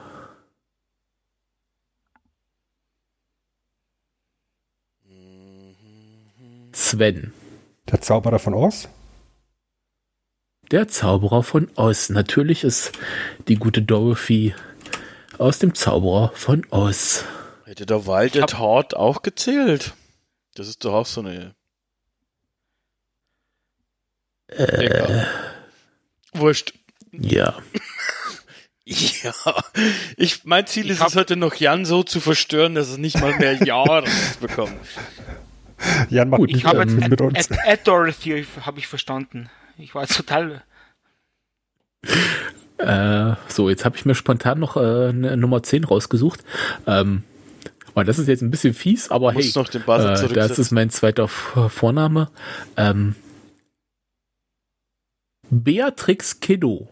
Sven, 6.74 7.34
Der 7.90 8.02
Zauberer 8.02 8.40
von 8.40 8.54
Oz. 8.54 8.88
der 10.72 10.88
Zauberer 10.88 11.44
von 11.44 11.70
Oz. 11.76 12.10
Natürlich 12.10 12.64
ist 12.64 12.92
die 13.48 13.56
gute 13.56 13.82
Dorothy 13.82 14.54
aus 15.42 15.60
dem 15.60 15.74
Zauberer 15.74 16.32
von 16.36 16.66
Oz. 16.70 17.26
Hätte 17.66 17.86
der 17.86 18.06
Wald 18.06 18.36
der 18.36 18.46
Tat 18.46 18.94
auch 18.94 19.24
gezählt? 19.24 19.94
Das 20.56 20.68
ist 20.68 20.86
doch 20.86 20.94
auch 20.94 21.06
so 21.06 21.22
eine. 21.22 21.56
Egal. 24.48 25.28
Wurscht. 26.34 26.74
Ja. 27.12 27.58
Ja. 28.84 29.32
Ich, 30.18 30.44
mein 30.44 30.66
Ziel 30.68 30.88
Ich 30.88 31.00
ist 31.00 31.08
es 31.08 31.16
heute 31.16 31.38
noch 31.38 31.54
Jan 31.56 31.86
so 31.86 32.04
zu 32.04 32.20
verstören, 32.20 32.76
dass 32.76 32.90
es 32.90 32.98
nicht 32.98 33.22
mal 33.22 33.38
mehr 33.38 33.54
Jahre 33.64 34.04
bekommt. 34.42 34.74
Jan 36.10 36.30
macht 36.30 36.40
Gut, 36.40 36.50
nicht 36.50 36.58
Ich 36.58 36.66
habe 36.66 36.86
mit, 36.86 37.22
uns. 37.22 37.52
Ad, 37.52 37.60
Ad 37.66 37.82
Dorothy 37.86 38.46
habe 38.62 38.80
ich 38.80 38.88
verstanden. 38.88 39.50
Ich 39.78 39.96
war 39.96 40.08
total. 40.08 40.64
Äh, 42.82 43.36
so, 43.48 43.70
jetzt 43.70 43.86
habe 43.86 43.96
ich 43.98 44.06
mir 44.06 44.16
spontan 44.16 44.60
noch 44.60 44.76
äh, 44.78 45.10
eine 45.10 45.38
Nummer 45.38 45.62
10 45.64 45.84
rausgesucht. 45.84 46.44
Ähm, 46.88 47.24
und 47.94 48.08
das 48.08 48.18
ist 48.20 48.28
jetzt 48.28 48.42
ein 48.42 48.52
bisschen 48.52 48.74
fies, 48.74 49.12
aber 49.12 49.34
hey, 49.34 49.52
noch 49.56 49.68
den 49.68 49.82
Buzzer 49.84 50.14
äh, 50.24 50.34
das 50.34 50.58
ist 50.58 50.72
mein 50.72 50.90
zweiter 50.90 51.28
Vorname. 51.28 52.30
Ähm, 52.78 53.16
Beatrix 55.50 56.40
Kiddo. 56.40 56.88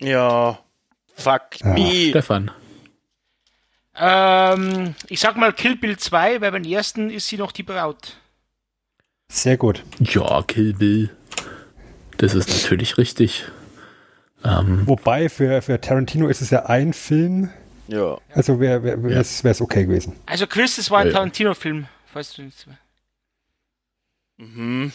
Ja. 0.00 0.58
Fuck 1.16 1.42
Ah. 1.62 1.74
me. 1.74 2.08
Stefan. 2.10 2.50
Ähm, 3.96 4.94
ich 5.08 5.20
sag 5.20 5.36
mal 5.36 5.52
Kill 5.52 5.76
Bill 5.76 5.96
2, 5.96 6.40
weil 6.40 6.50
beim 6.52 6.64
ersten 6.64 7.10
ist 7.10 7.28
sie 7.28 7.36
noch 7.36 7.52
die 7.52 7.62
Braut. 7.62 8.16
Sehr 9.28 9.56
gut. 9.56 9.82
Ja, 10.00 10.42
Kill 10.42 10.74
Bill. 10.74 11.10
Das 12.16 12.34
ist 12.34 12.48
natürlich 12.48 12.98
richtig. 12.98 13.44
Ähm, 14.44 14.86
Wobei 14.86 15.28
für, 15.28 15.62
für 15.62 15.80
Tarantino 15.80 16.28
ist 16.28 16.42
es 16.42 16.50
ja 16.50 16.66
ein 16.66 16.92
Film, 16.92 17.48
Ja. 17.88 18.18
also 18.32 18.60
wäre 18.60 18.82
wär, 18.82 18.98
Ja. 19.10 19.20
es 19.20 19.42
okay 19.62 19.86
gewesen. 19.86 20.14
Also 20.26 20.46
Chris, 20.46 20.76
das 20.76 20.90
war 20.90 21.00
ein 21.00 21.06
Ja. 21.08 21.14
Tarantino-Film, 21.14 21.86
falls 22.12 22.34
du 22.34 22.42
nicht 22.42 22.58
Mhm. 24.36 24.92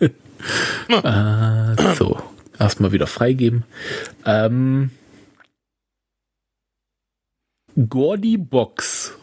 äh, 0.00 1.94
so, 1.96 2.22
erstmal 2.58 2.92
wieder 2.92 3.06
freigeben. 3.06 3.64
Ähm, 4.24 4.90
Gordy 7.88 8.36
Box. 8.38 9.14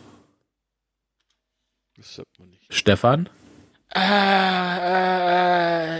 Das 1.97 2.15
sagt 2.15 2.39
man 2.39 2.49
nicht. 2.49 2.73
Stefan. 2.73 3.29
Äh, 3.93 4.01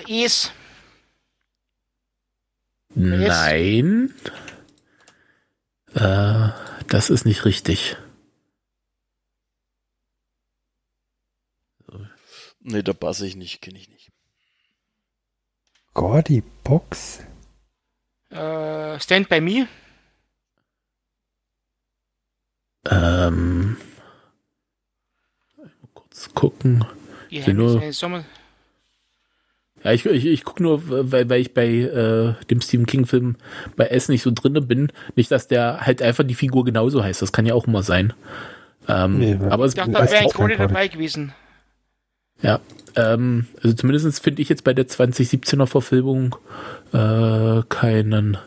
äh, 0.02 0.24
Es. 0.26 0.52
Nein. 2.96 4.14
Äh, 5.94 6.50
das 6.88 7.10
ist 7.10 7.26
nicht 7.26 7.46
richtig. 7.46 7.98
Nee, 12.60 12.82
da 12.82 12.94
passe 12.94 13.28
ich 13.28 13.36
nicht, 13.36 13.62
kenne 13.62 13.78
ich 13.78 13.90
nicht. 13.90 14.12
Gordy 15.94 16.42
Box? 16.64 17.20
Äh, 18.30 19.00
Stand 19.00 19.30
By 19.30 19.40
Me. 19.40 19.68
Ähm, 22.90 23.78
mal 25.58 25.72
kurz 25.94 26.34
gucken. 26.34 26.86
Die 27.30 27.42
Sie 27.42 27.54
nur- 27.54 27.92
Sommer. 27.94 28.26
Ja, 29.86 29.92
ich, 29.94 30.06
ich, 30.08 30.26
ich 30.26 30.44
gucke 30.44 30.64
nur, 30.64 30.82
weil, 31.12 31.30
weil 31.30 31.40
ich 31.42 31.54
bei 31.54 31.68
äh, 31.68 32.34
dem 32.50 32.60
Stephen 32.60 32.88
King-Film 32.88 33.36
bei 33.76 33.86
S 33.86 34.10
nicht 34.10 34.24
so 34.24 34.32
drinne 34.34 34.62
bin. 34.62 34.92
Nicht, 35.16 35.30
dass 35.30 35.48
der 35.48 35.82
halt 35.86 36.02
einfach 36.02 36.24
die 36.24 36.34
Figur 36.34 36.66
genauso 36.66 37.04
heißt. 37.04 37.22
Das 37.22 37.32
kann 37.32 37.46
ja 37.46 37.54
auch 37.54 37.68
immer 37.68 37.84
sein. 37.84 38.14
Ähm, 38.88 39.20
Nee, 39.20 39.38
aber 39.48 39.66
es, 39.66 39.74
Ich 39.74 39.78
dachte, 39.78 39.92
da 39.92 40.10
wäre 40.10 40.24
ein 40.24 40.30
Cody. 40.30 40.58
dabei 40.58 40.88
gewesen. 40.88 41.34
ja, 42.42 42.60
ähm, 42.96 43.46
also 43.62 43.76
zumindest 43.76 44.24
finde 44.24 44.42
ich 44.42 44.50
jetzt 44.50 44.64
bei 44.64 44.74
der 44.74 44.88
2017er 44.88 45.68
Verfilmung 45.68 46.36
äh, 46.92 47.62
keinen. 47.70 48.38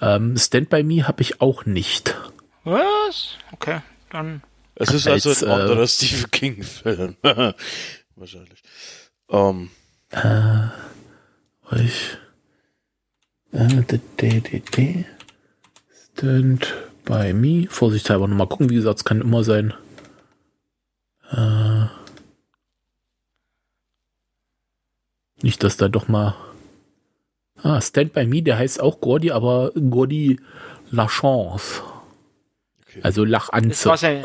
Ähm, 0.00 0.36
Stand 0.36 0.70
By 0.70 0.84
Me 0.84 1.08
habe 1.08 1.22
ich 1.22 1.40
auch 1.40 1.64
nicht. 1.66 2.14
Was? 2.62 3.36
Okay, 3.50 3.80
dann. 4.10 4.42
Es 4.76 4.94
ist 4.94 5.08
Als, 5.08 5.26
also 5.26 5.44
ein 5.46 5.50
äh, 5.50 5.54
anderer 5.54 5.86
Stephen 5.88 6.30
King-Film. 6.30 7.16
Wahrscheinlich. 8.14 8.62
Ähm, 9.30 9.70
Äh, 10.10 10.68
ich. 11.84 12.16
Äh, 13.52 13.66
d- 13.82 14.00
d- 14.20 14.40
d- 14.40 14.60
d- 14.60 15.04
Stand 16.16 16.74
by 17.04 17.32
me. 17.32 17.66
Vorsichtshalber 17.68 18.26
nochmal 18.28 18.46
gucken. 18.48 18.70
Wie 18.70 18.74
gesagt, 18.74 18.98
es 18.98 19.04
kann 19.04 19.20
immer 19.20 19.44
sein. 19.44 19.74
Äh, 21.30 21.86
nicht, 25.42 25.62
dass 25.62 25.76
da 25.76 25.88
doch 25.88 26.08
mal. 26.08 26.34
Ah, 27.62 27.80
Stand 27.80 28.12
by 28.12 28.24
me, 28.26 28.42
der 28.42 28.58
heißt 28.58 28.80
auch 28.80 29.00
Gordy, 29.00 29.30
aber 29.30 29.72
Gordy 29.72 30.40
Lachance. 30.90 31.82
okay. 32.82 33.00
Also 33.02 33.24
Das 33.24 33.30
Lachanze. 33.32 33.88
war 33.88 33.96
sein, 33.98 34.24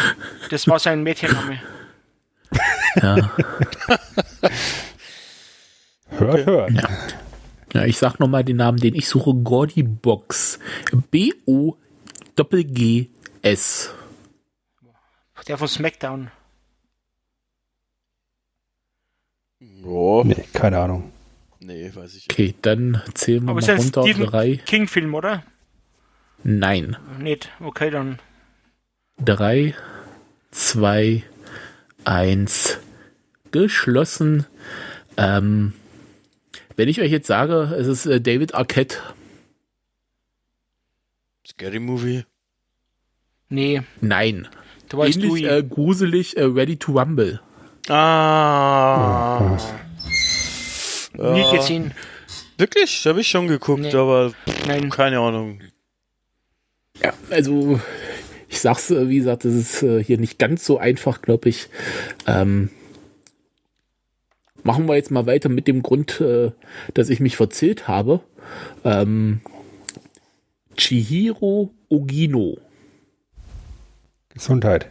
das 0.50 0.68
war 0.68 0.78
sein 0.78 1.02
Mädchenname. 1.02 1.60
Ja. 3.02 3.30
Hört, 6.18 6.46
hört. 6.46 6.72
Ja, 7.72 7.84
ich 7.84 7.98
sag 7.98 8.18
nochmal 8.20 8.44
den 8.44 8.56
Namen, 8.58 8.78
den 8.78 8.94
ich 8.94 9.08
suche. 9.08 9.34
Gordy 9.34 9.82
Box. 9.82 10.58
B-O-G-G-S. 11.10 11.74
Der 15.48 15.58
von 15.58 15.68
SmackDown. 15.68 16.30
ja, 19.60 20.24
Nee, 20.24 20.44
keine 20.54 20.78
Ahnung. 20.78 21.12
nee, 21.60 21.90
weiß 21.94 22.14
ich. 22.14 22.26
Okay, 22.30 22.54
dann 22.62 23.02
zählen 23.14 23.44
wir 23.44 23.50
Aber 23.50 23.60
mal 23.60 23.76
runter. 23.76 24.02
Stephen 24.02 24.26
Drei. 24.26 24.56
King-Film, 24.64 25.14
oder? 25.14 25.42
Nein. 26.44 26.96
Nicht. 27.18 27.50
Okay, 27.60 27.90
dann. 27.90 28.18
Drei, 29.18 29.74
zwei, 30.50 31.22
eins. 32.04 32.78
Geschlossen. 33.50 34.46
Ähm, 35.16 35.74
wenn 36.76 36.88
ich 36.88 37.00
euch 37.00 37.10
jetzt 37.10 37.26
sage, 37.26 37.74
es 37.78 37.86
ist 37.86 38.06
äh, 38.06 38.20
David 38.20 38.54
Arquette. 38.54 38.98
Scary 41.46 41.78
Movie. 41.78 42.24
Nee, 43.48 43.82
Nein. 44.00 44.48
du 44.88 44.98
weißt 44.98 45.16
du. 45.22 45.36
Ähnlich 45.36 45.44
äh, 45.44 45.62
gruselig, 45.62 46.36
äh, 46.36 46.42
Ready 46.44 46.76
to 46.76 46.92
Rumble. 46.98 47.40
Ah. 47.88 49.58
nie 51.12 51.40
Ja. 51.40 51.56
gesehen. 51.56 51.92
Wirklich? 52.56 53.04
Habe 53.06 53.20
ich 53.20 53.28
schon 53.28 53.46
geguckt, 53.48 53.82
Nee. 53.82 53.94
aber 53.94 54.32
Nein. 54.66 54.88
keine 54.90 55.18
Ahnung. 55.20 55.60
Ja, 57.02 57.12
also 57.30 57.80
ich 58.48 58.60
sag's, 58.60 58.90
äh, 58.90 59.08
wie 59.08 59.18
gesagt, 59.18 59.44
das 59.44 59.52
ist 59.52 59.82
äh, 59.82 60.02
hier 60.02 60.18
nicht 60.18 60.38
ganz 60.38 60.64
so 60.64 60.78
einfach, 60.78 61.20
glaube 61.22 61.48
ich. 61.48 61.68
Ähm, 62.26 62.70
machen 64.64 64.88
wir 64.88 64.96
jetzt 64.96 65.10
mal 65.10 65.26
weiter 65.26 65.48
mit 65.48 65.68
dem 65.68 65.82
Grund, 65.82 66.20
äh, 66.20 66.50
dass 66.94 67.10
ich 67.10 67.20
mich 67.20 67.36
verzählt 67.36 67.86
habe. 67.86 68.20
Ähm, 68.84 69.40
Chihiro 70.76 71.70
Ogino. 71.88 72.58
Gesundheit. 74.30 74.90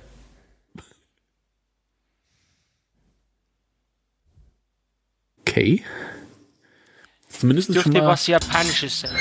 Okay. 5.42 5.84
Zumindest 7.28 7.68
schon 7.68 7.74
Dürfte 7.74 7.92
mal, 7.92 8.08
was 8.08 8.28
Japanisches 8.28 9.02
sein. 9.02 9.16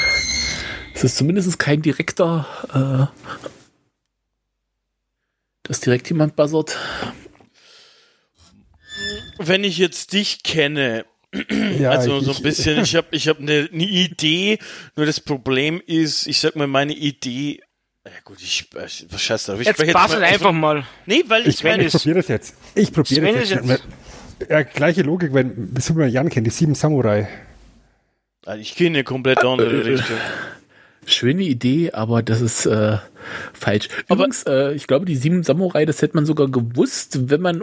es 0.94 1.02
ist 1.02 1.16
zumindest 1.16 1.58
kein 1.58 1.82
direkter, 1.82 2.46
äh, 2.72 3.50
dass 5.64 5.80
direkt 5.80 6.08
jemand 6.08 6.36
buzzert. 6.36 6.78
Wenn 9.48 9.64
ich 9.64 9.78
jetzt 9.78 10.12
dich 10.12 10.42
kenne, 10.42 11.04
Ja, 11.78 11.90
also 11.90 12.18
ich, 12.18 12.24
so 12.26 12.32
ein 12.34 12.42
bisschen, 12.42 12.82
ich 12.82 12.94
habe 12.94 13.06
ich 13.10 13.28
hab 13.28 13.38
eine, 13.38 13.68
eine 13.72 13.84
Idee, 13.84 14.58
nur 14.96 15.06
das 15.06 15.20
Problem 15.20 15.80
ist, 15.86 16.26
ich 16.26 16.40
sag 16.40 16.56
mal, 16.56 16.66
meine 16.66 16.92
Idee, 16.92 17.60
ja 18.04 18.12
gut, 18.24 18.38
ich, 18.42 18.68
äh, 18.74 18.86
was 19.10 19.22
scheiß 19.22 19.46
drauf, 19.46 19.60
ich 19.60 19.66
Jetzt 19.66 19.76
spreche 19.76 19.92
bastelt 19.92 20.20
mal- 20.20 20.28
einfach 20.28 20.52
mal. 20.52 20.84
Nee, 21.06 21.22
weil 21.28 21.46
ich 21.46 21.56
Sven 21.56 21.70
meine, 21.72 21.84
Ich 21.86 21.92
probiere 21.92 22.16
das 22.16 22.28
jetzt. 22.28 22.54
Ich 22.74 22.92
probiere 22.92 23.32
das 23.32 23.50
jetzt. 23.50 23.64
jetzt- 23.66 23.84
Ja, 24.50 24.62
gleiche 24.62 25.02
Logik, 25.02 25.32
wenn 25.32 25.74
Superman 25.80 26.10
Jan 26.10 26.28
kennt, 26.28 26.46
die 26.46 26.50
sieben 26.50 26.74
Samurai. 26.74 27.28
Ah, 28.44 28.56
ich 28.56 28.74
gehe 28.74 28.88
in 28.88 28.94
eine 28.94 29.04
komplett 29.04 29.44
andere 29.44 29.84
Richtung. 29.84 30.16
Schöne 31.06 31.42
Idee, 31.44 31.92
aber 31.92 32.22
das 32.22 32.40
ist 32.40 32.66
äh, 32.66 32.98
falsch. 33.52 33.88
Übrigens, 34.10 34.42
äh, 34.44 34.72
ich 34.72 34.86
glaube, 34.86 35.04
die 35.06 35.16
sieben 35.16 35.42
Samurai, 35.44 35.84
das 35.86 36.02
hätte 36.02 36.14
man 36.16 36.26
sogar 36.26 36.48
gewusst, 36.48 37.30
wenn 37.30 37.40
man 37.40 37.62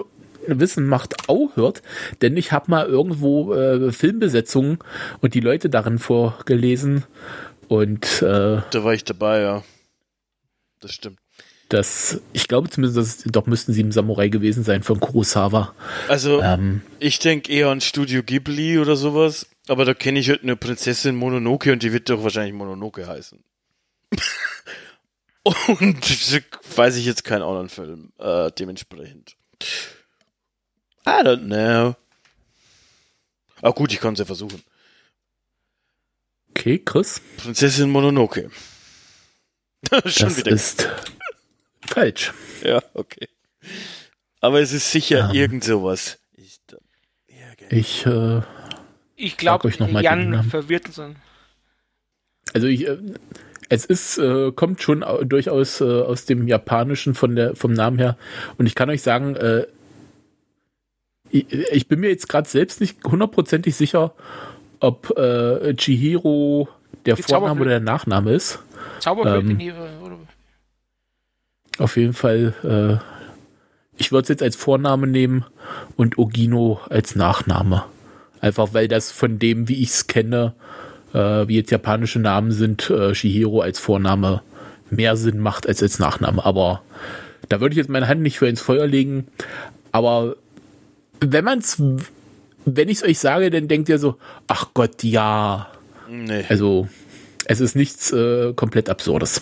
Wissen 0.59 0.87
macht, 0.87 1.29
auch 1.29 1.55
hört. 1.55 1.81
Denn 2.21 2.37
ich 2.37 2.51
habe 2.51 2.71
mal 2.71 2.87
irgendwo 2.87 3.53
äh, 3.53 3.91
Filmbesetzungen 3.91 4.79
und 5.21 5.33
die 5.33 5.39
Leute 5.41 5.69
darin 5.69 5.99
vorgelesen. 5.99 7.05
Und 7.67 8.21
äh, 8.21 8.61
Da 8.71 8.83
war 8.83 8.93
ich 8.93 9.03
dabei, 9.03 9.41
ja. 9.41 9.63
Das 10.79 10.91
stimmt. 10.93 11.19
das, 11.69 12.21
ich 12.33 12.47
glaube 12.47 12.69
zumindest, 12.69 12.97
dass 12.97 13.31
doch 13.31 13.45
müssten 13.45 13.73
sieben 13.73 13.91
Samurai 13.91 14.29
gewesen 14.29 14.63
sein 14.63 14.81
von 14.81 14.99
Kurosawa. 14.99 15.75
Also, 16.07 16.41
Ähm, 16.41 16.81
ich 16.99 17.19
denke 17.19 17.51
eher 17.51 17.69
an 17.69 17.81
Studio 17.81 18.23
Ghibli 18.23 18.79
oder 18.79 18.95
sowas, 18.95 19.47
aber 19.67 19.85
da 19.85 19.93
kenne 19.93 20.19
ich 20.19 20.29
halt 20.29 20.41
eine 20.41 20.55
Prinzessin 20.55 21.15
Mononoke 21.15 21.71
und 21.71 21.83
die 21.83 21.93
wird 21.93 22.09
doch 22.09 22.23
wahrscheinlich 22.23 22.53
Mononoke 22.53 23.05
heißen. 23.05 23.43
und 25.43 26.77
weiß 26.77 26.97
ich 26.97 27.05
jetzt 27.05 27.23
keinen 27.23 27.43
anderen 27.43 27.69
Film, 27.69 28.11
äh, 28.17 28.51
dementsprechend. 28.57 29.35
I 31.09 31.23
don't 31.23 31.45
know. 31.47 31.95
Ah 33.61 33.71
gut, 33.71 33.91
ich 33.91 33.99
kann 33.99 34.13
es 34.13 34.19
ja 34.19 34.25
versuchen. 34.25 34.61
Okay, 36.51 36.79
Chris. 36.83 37.21
Prinzessin 37.37 37.89
Mononoke. 37.89 38.49
Schon 40.05 40.27
das 40.29 40.37
wieder. 40.37 40.51
ist 40.51 40.87
falsch. 41.85 42.33
Ja, 42.63 42.81
okay. 42.93 43.27
Aber 44.41 44.59
es 44.61 44.71
ist 44.73 44.91
sicher 44.91 45.29
Ähm. 45.29 45.35
irgend 45.35 45.63
sowas. 45.63 46.19
Ich, 46.35 46.59
Ich, 47.69 48.05
äh, 48.05 48.41
Ich 49.15 49.37
glaube, 49.37 49.67
euch 49.67 49.79
noch 49.79 49.89
mal 49.89 49.99
den 50.01 50.05
Jan 50.05 50.29
Namen. 50.31 50.49
verwirrt 50.49 50.87
uns 50.87 50.99
an. 50.99 51.15
also 52.53 52.67
ich, 52.67 52.87
äh, 52.87 52.97
es 53.69 53.85
ist, 53.85 54.17
äh, 54.17 54.51
kommt 54.51 54.81
schon 54.81 55.03
au- 55.03 55.23
durchaus 55.23 55.79
äh, 55.81 55.83
aus 55.83 56.25
dem 56.25 56.47
Japanischen 56.47 57.13
von 57.15 57.35
der, 57.35 57.55
vom 57.55 57.71
Namen 57.73 57.99
her. 57.99 58.17
Und 58.57 58.65
ich 58.65 58.75
kann 58.75 58.89
euch 58.89 59.01
sagen, 59.01 59.35
äh, 59.35 59.67
ich, 61.31 61.87
bin 61.87 61.99
mir 61.99 62.09
jetzt 62.09 62.29
gerade 62.29 62.47
selbst 62.47 62.81
nicht 62.81 63.03
hundertprozentig 63.05 63.75
sicher, 63.75 64.13
ob 64.79 65.17
äh, 65.17 65.73
Chihiro 65.75 66.67
der 67.05 67.15
Die 67.15 67.23
Vorname 67.23 67.61
oder 67.61 67.69
der 67.71 67.79
Nachname 67.79 68.31
ist. 68.31 68.59
Zauberflöte 68.99 69.51
Ähm. 69.51 69.73
Auf 71.77 71.95
jeden 71.95 72.13
Fall, 72.13 72.53
äh, 72.63 73.03
ich 73.97 74.11
würde 74.11 74.23
es 74.23 74.29
jetzt 74.29 74.43
als 74.43 74.55
Vorname 74.55 75.07
nehmen 75.07 75.45
und 75.95 76.17
Ogino 76.17 76.79
als 76.89 77.15
Nachname. 77.15 77.83
Einfach 78.41 78.73
weil 78.73 78.87
das 78.87 79.11
von 79.11 79.39
dem, 79.39 79.69
wie 79.69 79.81
ich 79.81 79.89
es 79.89 80.07
kenne, 80.07 80.53
äh, 81.13 81.47
wie 81.47 81.55
jetzt 81.55 81.71
japanische 81.71 82.19
Namen 82.19 82.51
sind, 82.51 82.89
äh, 82.89 83.15
Shihiro 83.15 83.61
als 83.61 83.79
Vorname 83.79 84.41
mehr 84.89 85.15
Sinn 85.15 85.39
macht 85.39 85.67
als 85.67 85.81
als 85.81 85.99
Nachname. 85.99 86.43
Aber 86.43 86.81
da 87.47 87.61
würde 87.61 87.73
ich 87.73 87.77
jetzt 87.77 87.89
meine 87.89 88.07
Hand 88.07 88.21
nicht 88.21 88.39
für 88.39 88.47
ins 88.47 88.61
Feuer 88.61 88.87
legen. 88.87 89.27
Aber 89.91 90.35
wenn 91.21 91.45
man's, 91.45 91.81
wenn 92.65 92.89
ich 92.89 92.97
es 92.97 93.03
euch 93.03 93.19
sage, 93.19 93.49
dann 93.49 93.67
denkt 93.67 93.89
ihr 93.89 93.99
so, 93.99 94.17
ach 94.47 94.67
Gott, 94.73 95.03
ja. 95.03 95.67
nee. 96.09 96.45
Also, 96.49 96.87
es 97.45 97.59
ist 97.59 97.75
nichts 97.75 98.11
äh, 98.11 98.53
komplett 98.53 98.89
Absurdes. 98.89 99.41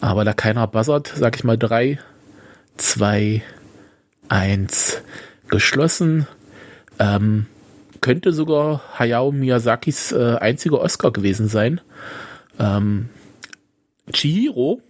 Aber 0.00 0.24
da 0.24 0.32
keiner 0.32 0.66
buzzert, 0.66 1.12
sag 1.14 1.36
ich 1.36 1.44
mal 1.44 1.56
drei, 1.56 1.98
zwei, 2.76 3.42
eins, 4.28 5.00
geschlossen. 5.48 6.26
Ähm, 6.98 7.46
könnte 8.00 8.32
sogar 8.32 8.82
Hayao 8.98 9.32
Miyazakis 9.32 10.12
äh, 10.12 10.36
einziger 10.40 10.80
Oscar 10.80 11.10
gewesen 11.10 11.48
sein. 11.48 11.80
Ähm, 12.58 13.08
Chihiro 14.12 14.82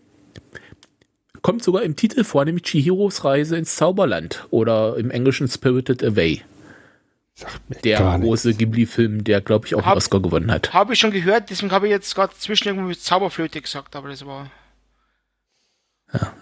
kommt 1.45 1.63
sogar 1.63 1.83
im 1.83 1.95
Titel 1.95 2.25
vor, 2.25 2.45
nämlich 2.47 2.65
Chihiros 2.65 3.23
Reise 3.23 3.57
ins 3.59 3.77
Zauberland 3.77 4.47
oder 4.51 4.97
im 4.97 5.11
Englischen 5.11 5.47
Spirited 5.47 6.03
Away. 6.03 6.41
Der 7.85 8.19
große 8.19 8.55
Ghibli-Film, 8.55 9.25
der, 9.25 9.41
glaube 9.43 9.67
ich, 9.67 9.75
auch 9.75 9.81
einen 9.81 9.87
Hab- 9.87 9.97
Oscar 9.99 10.21
gewonnen 10.21 10.51
hat. 10.51 10.73
Habe 10.73 10.95
ich 10.95 10.99
schon 11.01 11.11
gehört, 11.11 11.51
deswegen 11.51 11.71
habe 11.71 11.87
ich 11.87 11.91
jetzt 11.91 12.15
gerade 12.15 12.33
zwischen 12.39 12.69
irgendwo 12.69 12.89
mit 12.89 12.99
Zauberflöte 13.01 13.61
gesagt, 13.61 13.95
aber 13.95 14.09
das 14.09 14.25
war. 14.25 14.51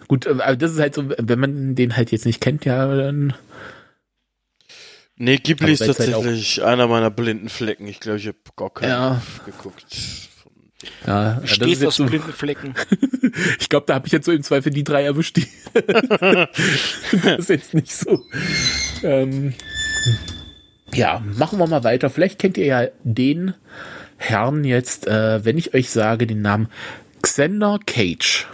Gut, 0.06 0.26
äh, 0.26 0.30
aber 0.30 0.54
das 0.56 0.72
ist 0.72 0.78
halt 0.78 0.94
so, 0.94 1.10
wenn 1.18 1.38
man 1.40 1.74
den 1.74 1.96
halt 1.96 2.12
jetzt 2.12 2.24
nicht 2.26 2.40
kennt, 2.40 2.64
ja, 2.64 2.86
dann. 2.94 3.34
Nee, 5.16 5.38
Ghibli 5.38 5.64
Aber 5.64 5.72
ist 5.72 5.80
halt 5.80 5.96
tatsächlich 5.96 6.62
einer 6.62 6.86
meiner 6.86 7.10
blinden 7.10 7.48
Flecken. 7.48 7.86
Ich 7.88 7.98
glaube, 7.98 8.18
ich 8.18 8.26
habe 8.28 8.38
gar 8.54 8.70
keinen 8.70 8.88
Ja. 8.88 9.22
geguckt. 9.46 9.84
Ja, 11.06 11.34
das 11.34 11.44
ist 11.44 11.50
Steht 11.56 11.68
jetzt 11.68 11.84
aus 11.86 11.96
so, 11.96 12.06
blinden 12.06 12.32
Flecken. 12.32 12.74
ich 13.60 13.68
glaube, 13.68 13.86
da 13.86 13.94
habe 13.94 14.06
ich 14.06 14.12
jetzt 14.12 14.26
so 14.26 14.32
im 14.32 14.42
Zweifel 14.42 14.72
die 14.72 14.84
drei 14.84 15.04
erwischt. 15.04 15.36
Die 15.36 15.46
das 17.22 17.38
ist 17.38 17.48
jetzt 17.50 17.74
nicht 17.74 17.94
so. 17.94 18.20
Ähm, 19.02 19.54
ja, 20.94 21.22
machen 21.24 21.58
wir 21.58 21.66
mal 21.66 21.84
weiter. 21.84 22.10
Vielleicht 22.10 22.38
kennt 22.38 22.56
ihr 22.58 22.66
ja 22.66 22.86
den 23.04 23.54
Herrn 24.16 24.64
jetzt, 24.64 25.06
äh, 25.06 25.44
wenn 25.44 25.58
ich 25.58 25.74
euch 25.74 25.90
sage, 25.90 26.26
den 26.26 26.42
Namen 26.42 26.68
Xander 27.22 27.78
Cage. 27.86 28.46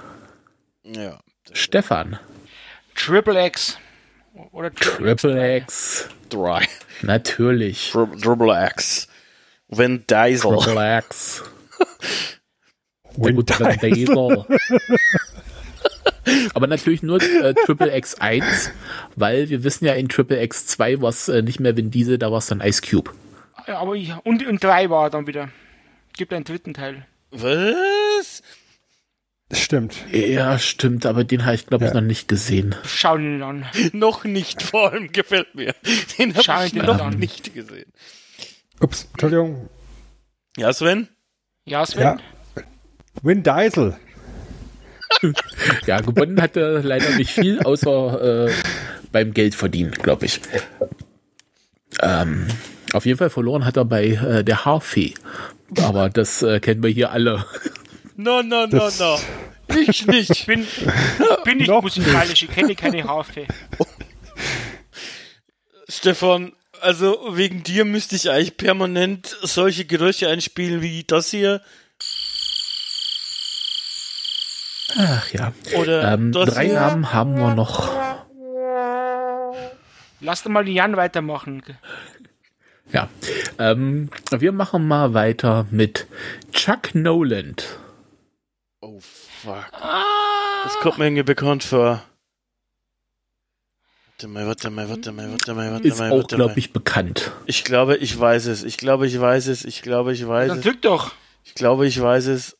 Ja. 0.84 1.20
Stefan. 1.52 2.18
Triple 2.94 3.46
X. 3.46 3.78
Oder 4.52 4.72
Triple 4.74 5.16
Triple 5.16 5.56
X. 5.58 6.08
Drei. 6.28 6.66
Natürlich. 7.02 7.90
Tri- 7.92 8.20
Triple 8.20 8.66
X. 8.72 9.08
Wenn 9.68 10.04
Diesel. 10.06 10.56
Triple 10.56 10.98
X. 10.98 11.42
Der 13.16 13.24
Wind 13.24 13.36
gute 13.36 13.58
Van 13.60 13.78
Diesel. 13.78 14.44
Aber 16.54 16.66
natürlich 16.66 17.02
nur 17.02 17.20
äh, 17.22 17.54
Triple 17.66 17.94
X1, 17.94 18.70
weil 19.16 19.48
wir 19.48 19.64
wissen 19.64 19.86
ja 19.86 19.94
in 19.94 20.08
Triple 20.08 20.40
X2 20.42 21.00
war 21.00 21.08
es 21.08 21.28
äh, 21.28 21.42
nicht 21.42 21.58
mehr 21.58 21.76
Vin 21.76 21.90
Diesel, 21.90 22.18
da 22.18 22.30
war 22.30 22.38
es 22.38 22.46
dann 22.46 22.60
Ice 22.60 22.82
Cube. 22.82 23.10
Ja, 23.66 23.78
aber 23.78 23.94
ich, 23.94 24.12
und, 24.24 24.46
und 24.46 24.62
drei 24.62 24.90
war 24.90 25.08
dann 25.10 25.26
wieder. 25.26 25.48
Gibt 26.16 26.32
einen 26.32 26.44
dritten 26.44 26.74
Teil. 26.74 27.06
Was? 27.30 28.42
Stimmt. 29.52 29.96
Ja, 30.12 30.58
stimmt, 30.58 31.06
aber 31.06 31.24
den 31.24 31.46
habe 31.46 31.54
ich 31.54 31.66
glaube 31.66 31.84
ich 31.86 31.90
Ja. 31.90 32.00
noch 32.00 32.06
nicht 32.06 32.28
gesehen. 32.28 32.74
Schau 32.84 33.16
ihn 33.16 33.42
an. 33.42 33.64
Noch 33.92 34.24
nicht, 34.24 34.62
vor 34.62 34.92
allem 34.92 35.10
gefällt 35.12 35.54
mir. 35.54 35.74
Den 36.18 36.34
habe 36.36 36.66
ich 36.66 36.74
noch 36.74 37.00
an. 37.00 37.18
nicht 37.18 37.54
gesehen. 37.54 37.90
Ups, 38.80 39.08
Entschuldigung. 39.12 39.70
Ja, 40.58 40.72
Sven? 40.74 41.08
Ja, 41.68 41.86
Sven? 41.86 42.02
Ja. 42.02 42.16
Win 43.22 43.42
Diesel. 43.42 43.96
Ja, 45.86 46.00
gewonnen 46.00 46.40
hat 46.40 46.56
er 46.56 46.82
leider 46.82 47.10
nicht 47.16 47.30
viel, 47.30 47.60
außer 47.62 48.46
äh, 48.48 48.52
beim 49.10 49.32
Geld 49.34 49.54
verdienen, 49.54 49.90
glaube 49.92 50.26
ich. 50.26 50.40
Ähm, 52.02 52.46
auf 52.92 53.06
jeden 53.06 53.18
Fall 53.18 53.30
verloren 53.30 53.64
hat 53.64 53.76
er 53.76 53.84
bei 53.84 54.04
äh, 54.06 54.44
der 54.44 54.64
Haarfee. 54.64 55.14
Aber 55.82 56.08
das 56.10 56.42
äh, 56.42 56.60
kennen 56.60 56.82
wir 56.82 56.90
hier 56.90 57.10
alle. 57.10 57.44
No, 58.16 58.42
no, 58.42 58.66
no, 58.66 58.66
Das- 58.66 59.00
no. 59.00 59.18
Ich 59.86 60.06
nicht. 60.06 60.46
Bin, 60.46 60.66
bin 61.44 61.58
nicht 61.58 61.68
musikalisch, 61.70 62.42
ich 62.42 62.50
kenne 62.50 62.74
keine 62.74 63.04
Harfe. 63.04 63.46
Stefan, 65.88 66.52
also 66.80 67.36
wegen 67.36 67.62
dir 67.62 67.84
müsste 67.84 68.16
ich 68.16 68.30
eigentlich 68.30 68.56
permanent 68.56 69.36
solche 69.42 69.84
Geräusche 69.84 70.28
einspielen 70.28 70.82
wie 70.82 71.04
das 71.04 71.30
hier. 71.30 71.60
Ach 74.96 75.30
ja. 75.32 75.52
Oder 75.76 76.12
Ähm, 76.12 76.32
das 76.32 76.54
drei 76.54 76.66
hier. 76.66 76.74
Namen 76.74 77.12
haben 77.12 77.36
wir 77.36 77.54
noch. 77.54 77.92
Lass 80.20 80.42
doch 80.42 80.50
mal 80.50 80.64
den 80.64 80.74
Jan 80.74 80.96
weitermachen. 80.96 81.62
Ja. 82.92 83.08
Ähm, 83.58 84.10
wir 84.30 84.52
machen 84.52 84.88
mal 84.88 85.14
weiter 85.14 85.66
mit 85.70 86.06
Chuck 86.52 86.94
Noland. 86.94 87.78
Oh, 88.80 88.98
fuck. 89.00 89.66
Das 90.64 90.74
kommt 90.80 90.98
mir 90.98 91.06
irgendwie 91.06 91.22
bekannt 91.22 91.62
vor. 91.64 92.02
Warte 94.20 94.26
mal, 94.32 94.48
warte 94.48 94.70
mal, 94.70 94.88
warte 94.90 95.12
mal, 95.12 95.30
warte 95.30 95.54
mal, 95.54 95.70
warte 95.70 95.86
Ist 95.86 95.98
mal, 96.00 96.10
auch, 96.10 96.16
warte 96.16 96.36
mal. 96.36 96.46
glaube 96.46 96.58
ich, 96.58 96.72
bekannt. 96.72 97.30
Ich 97.46 97.62
glaube, 97.62 97.96
ich 97.98 98.18
weiß 98.18 98.46
es. 98.46 98.64
Ich 98.64 98.76
glaube, 98.76 99.06
ich 99.06 99.20
weiß 99.20 99.46
es. 99.46 99.64
Ich 99.64 99.80
glaube, 99.80 100.12
ich 100.12 100.26
weiß 100.26 100.48
Dann 100.48 100.58
es. 100.58 100.64
drück 100.64 100.82
doch. 100.82 101.12
Ich 101.44 101.54
glaube, 101.54 101.86
ich 101.86 102.00
weiß 102.02 102.26
es. 102.26 102.56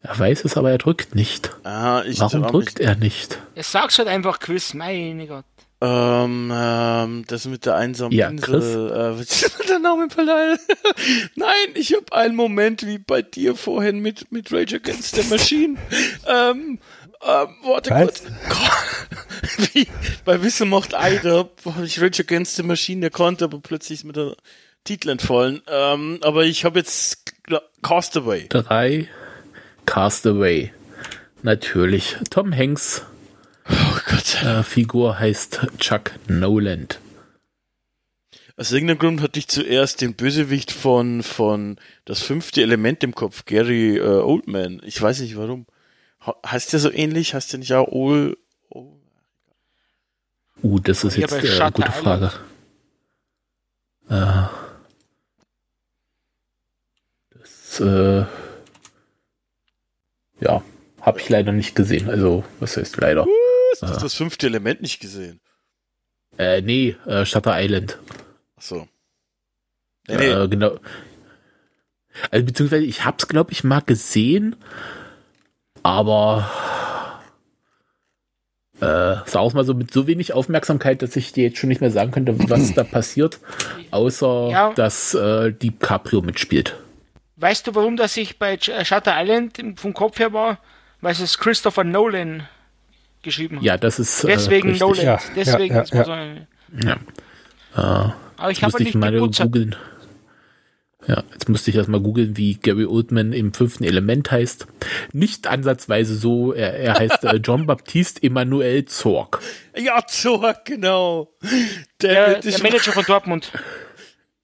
Er 0.00 0.18
weiß 0.18 0.46
es, 0.46 0.56
aber 0.56 0.70
er 0.70 0.78
drückt 0.78 1.14
nicht. 1.14 1.50
Ah, 1.64 2.02
ich 2.06 2.18
Warum 2.20 2.44
drückt 2.44 2.78
mich- 2.78 2.88
er 2.88 2.94
nicht? 2.96 3.38
Er 3.54 3.62
sag's 3.62 3.98
halt 3.98 4.08
einfach 4.08 4.38
Quiz, 4.38 4.72
meine 4.72 5.26
Gott. 5.26 5.44
Ähm, 5.82 6.50
ähm, 6.54 7.24
das 7.26 7.44
mit 7.44 7.66
der 7.66 7.76
einsamen 7.76 8.12
Ja, 8.16 8.28
Insel. 8.30 8.90
Äh, 9.18 9.20
ist 9.20 9.42
denn 9.60 9.66
der 9.68 9.78
Name 9.80 10.08
verleihen? 10.08 10.58
Nein, 11.34 11.68
ich 11.74 11.92
habe 11.94 12.10
einen 12.12 12.36
Moment 12.36 12.86
wie 12.86 12.96
bei 12.98 13.20
dir 13.20 13.54
vorhin 13.54 14.00
mit, 14.00 14.32
mit 14.32 14.50
Rage 14.50 14.76
Against 14.76 15.14
the 15.16 15.28
Machine. 15.28 15.76
ähm, 16.26 16.78
ähm, 17.22 17.48
warte 17.64 17.90
Was? 17.90 18.22
kurz. 18.22 18.22
wie, 19.74 19.86
bei 20.24 20.42
Wisse 20.42 20.64
macht 20.64 20.94
Eider 20.94 21.50
habe 21.64 21.86
ich 21.86 22.00
Rage 22.00 22.22
Against 22.22 22.56
the 22.56 22.62
Machine 22.62 23.06
erkannt, 23.06 23.42
aber 23.42 23.60
plötzlich 23.60 24.00
ist 24.00 24.04
mir 24.04 24.12
der 24.12 24.36
Titel 24.84 25.10
entfallen. 25.10 25.62
Ähm, 25.66 26.18
aber 26.22 26.44
ich 26.44 26.64
habe 26.64 26.78
jetzt 26.78 27.32
Castaway. 27.82 28.46
Drei. 28.48 29.08
Castaway. 29.86 30.72
Natürlich. 31.42 32.16
Tom 32.30 32.54
Hanks 32.54 33.04
Oh 33.70 33.98
Gott. 34.08 34.42
äh, 34.42 34.62
Figur 34.62 35.18
heißt 35.18 35.66
Chuck 35.78 36.12
Noland. 36.28 37.00
Aus 38.56 38.72
irgendeinem 38.72 38.98
Grund 38.98 39.22
hatte 39.22 39.38
ich 39.38 39.48
zuerst 39.48 40.00
den 40.00 40.14
Bösewicht 40.14 40.70
von, 40.70 41.22
von 41.22 41.76
das 42.04 42.20
fünfte 42.20 42.62
Element 42.62 43.02
im 43.02 43.14
Kopf, 43.14 43.46
Gary 43.46 43.96
äh, 43.96 44.02
Oldman. 44.02 44.82
Ich 44.84 45.00
weiß 45.00 45.20
nicht 45.20 45.36
warum. 45.36 45.66
Heißt 46.46 46.72
der 46.72 46.80
so 46.80 46.92
ähnlich? 46.92 47.34
Heißt 47.34 47.52
der 47.52 47.60
nicht 47.60 47.72
auch 47.72 47.88
Ol? 47.88 48.36
Oh. 48.68 48.92
Uh, 50.62 50.78
das 50.78 51.04
ist 51.04 51.16
jetzt 51.16 51.32
äh, 51.32 51.38
eine 51.38 51.46
Shutter 51.46 51.70
gute 51.70 51.92
Frage. 51.92 52.32
Äh, 54.10 54.42
das, 57.30 57.80
äh, 57.80 58.26
ja, 60.40 60.62
habe 61.00 61.20
ich 61.20 61.28
leider 61.28 61.52
nicht 61.52 61.74
gesehen. 61.74 62.10
Also, 62.10 62.44
was 62.58 62.76
heißt 62.76 62.96
leider? 62.98 63.26
Hast 63.80 63.96
du 63.96 64.00
das 64.00 64.14
fünfte 64.14 64.46
Element 64.46 64.82
nicht 64.82 65.00
gesehen? 65.00 65.40
Äh, 66.36 66.60
nee, 66.60 66.96
äh, 67.06 67.24
Shutter 67.24 67.60
Island. 67.60 67.98
Ach 68.56 68.62
so. 68.62 68.88
Nee, 70.08 70.16
nee. 70.16 70.28
Äh, 70.28 70.48
genau. 70.48 70.78
Also 72.30 72.44
beziehungsweise 72.44 72.84
ich 72.84 73.04
hab's, 73.04 73.28
glaube 73.28 73.52
ich, 73.52 73.64
mal 73.64 73.80
gesehen, 73.80 74.56
aber 75.82 76.48
äh, 78.80 79.16
sag 79.26 79.36
auch 79.36 79.52
mal 79.52 79.64
so 79.64 79.74
mit 79.74 79.92
so 79.92 80.06
wenig 80.06 80.32
Aufmerksamkeit, 80.32 81.02
dass 81.02 81.16
ich 81.16 81.32
dir 81.32 81.44
jetzt 81.44 81.58
schon 81.58 81.68
nicht 81.68 81.80
mehr 81.80 81.90
sagen 81.90 82.10
könnte, 82.12 82.34
was 82.48 82.72
da 82.74 82.84
passiert, 82.84 83.38
außer 83.90 84.48
Ja. 84.50 84.72
dass 84.72 85.14
äh, 85.14 85.52
DiCaprio 85.52 86.22
mitspielt. 86.22 86.76
Weißt 87.36 87.66
du, 87.66 87.74
warum 87.74 87.96
das 87.96 88.16
ich 88.16 88.38
bei 88.38 88.54
Ch- 88.54 88.84
Shutter 88.84 89.14
Island 89.16 89.58
vom 89.76 89.94
Kopf 89.94 90.18
her 90.18 90.32
war? 90.32 90.58
Weil 91.02 91.12
es 91.12 91.38
Christopher 91.38 91.84
Nolan 91.84 92.46
geschrieben 93.22 93.56
hat. 93.56 93.62
Ja, 93.64 93.76
das 93.78 93.98
ist 93.98 94.24
äh, 94.24 94.28
Deswegen 94.28 94.68
richtig. 94.68 94.80
Nolan. 94.80 95.04
Ja, 95.06 95.18
Deswegen 95.34 95.74
ja, 95.74 95.80
ist 95.82 95.94
man 95.94 96.06
ja. 96.06 96.46
so 96.80 96.88
Ja. 96.88 96.94
Äh, 98.06 98.12
Aber 98.36 98.50
ich 98.50 98.62
habe 98.62 98.76
nicht 98.78 98.88
ich 98.90 98.94
mal 98.94 99.10
geputzert. 99.12 99.46
googeln. 99.46 99.76
Ja, 101.06 101.22
jetzt 101.32 101.48
musste 101.48 101.70
ich 101.70 101.76
erst 101.76 101.88
mal 101.88 102.00
googeln, 102.00 102.36
wie 102.36 102.54
Gary 102.54 102.84
Oldman 102.84 103.32
im 103.32 103.54
fünften 103.54 103.84
Element 103.84 104.30
heißt. 104.30 104.66
Nicht 105.12 105.46
ansatzweise 105.46 106.14
so, 106.14 106.52
er, 106.52 106.74
er 106.74 106.94
heißt 106.98 107.24
äh, 107.24 107.36
John 107.36 107.66
Baptiste 107.66 108.22
Emmanuel 108.22 108.84
Zorg. 108.84 109.40
Ja, 109.76 110.02
so, 110.06 110.44
genau. 110.64 111.32
Der, 112.02 112.34
Der, 112.34 112.40
der 112.40 112.62
Manager 112.62 112.92
von 112.92 113.04
Dortmund. 113.04 113.50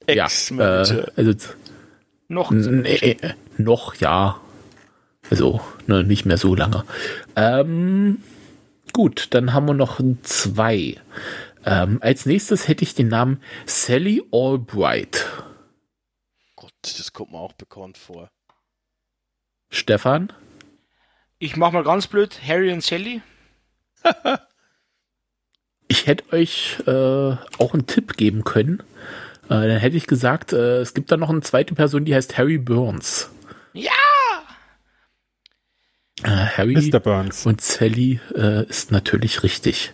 Ja, 0.08 0.24
Ex-Manager. 0.24 1.08
äh, 1.08 1.10
also 1.16 1.32
Noch. 2.28 2.50
n- 2.50 2.84
äh, 2.84 2.94
äh, 3.10 3.16
noch 3.58 3.94
ja. 3.96 4.40
Also, 5.28 5.60
ne, 5.86 6.04
nicht 6.04 6.24
mehr 6.24 6.38
so 6.38 6.54
lange. 6.54 6.84
Ähm, 7.34 8.18
gut, 8.92 9.28
dann 9.30 9.52
haben 9.52 9.66
wir 9.66 9.74
noch 9.74 10.00
zwei. 10.22 10.96
Ähm, 11.66 11.98
als 12.00 12.24
nächstes 12.26 12.68
hätte 12.68 12.84
ich 12.84 12.94
den 12.94 13.08
Namen 13.08 13.40
Sally 13.66 14.22
Albright. 14.32 15.26
Das 16.94 17.12
kommt 17.12 17.32
mir 17.32 17.38
auch 17.38 17.52
bekannt 17.52 17.98
vor. 17.98 18.30
Stefan? 19.70 20.32
Ich 21.38 21.56
mach 21.56 21.72
mal 21.72 21.84
ganz 21.84 22.06
blöd. 22.06 22.40
Harry 22.46 22.72
und 22.72 22.82
Sally. 22.82 23.22
Ich 25.88 26.06
hätte 26.06 26.32
euch 26.32 26.78
äh, 26.86 26.90
auch 27.58 27.72
einen 27.72 27.86
Tipp 27.86 28.16
geben 28.16 28.44
können. 28.44 28.80
Äh, 29.44 29.68
dann 29.68 29.78
hätte 29.78 29.96
ich 29.96 30.06
gesagt, 30.06 30.52
äh, 30.52 30.80
es 30.80 30.94
gibt 30.94 31.12
da 31.12 31.16
noch 31.16 31.30
eine 31.30 31.42
zweite 31.42 31.74
Person, 31.74 32.04
die 32.04 32.14
heißt 32.14 32.36
Harry 32.38 32.58
Burns. 32.58 33.30
Ja! 33.72 33.92
Äh, 36.24 36.28
Harry 36.28 36.74
Mr. 36.74 36.98
Burns. 36.98 37.46
und 37.46 37.60
Sally 37.60 38.20
äh, 38.34 38.66
ist 38.66 38.90
natürlich 38.90 39.42
richtig. 39.42 39.92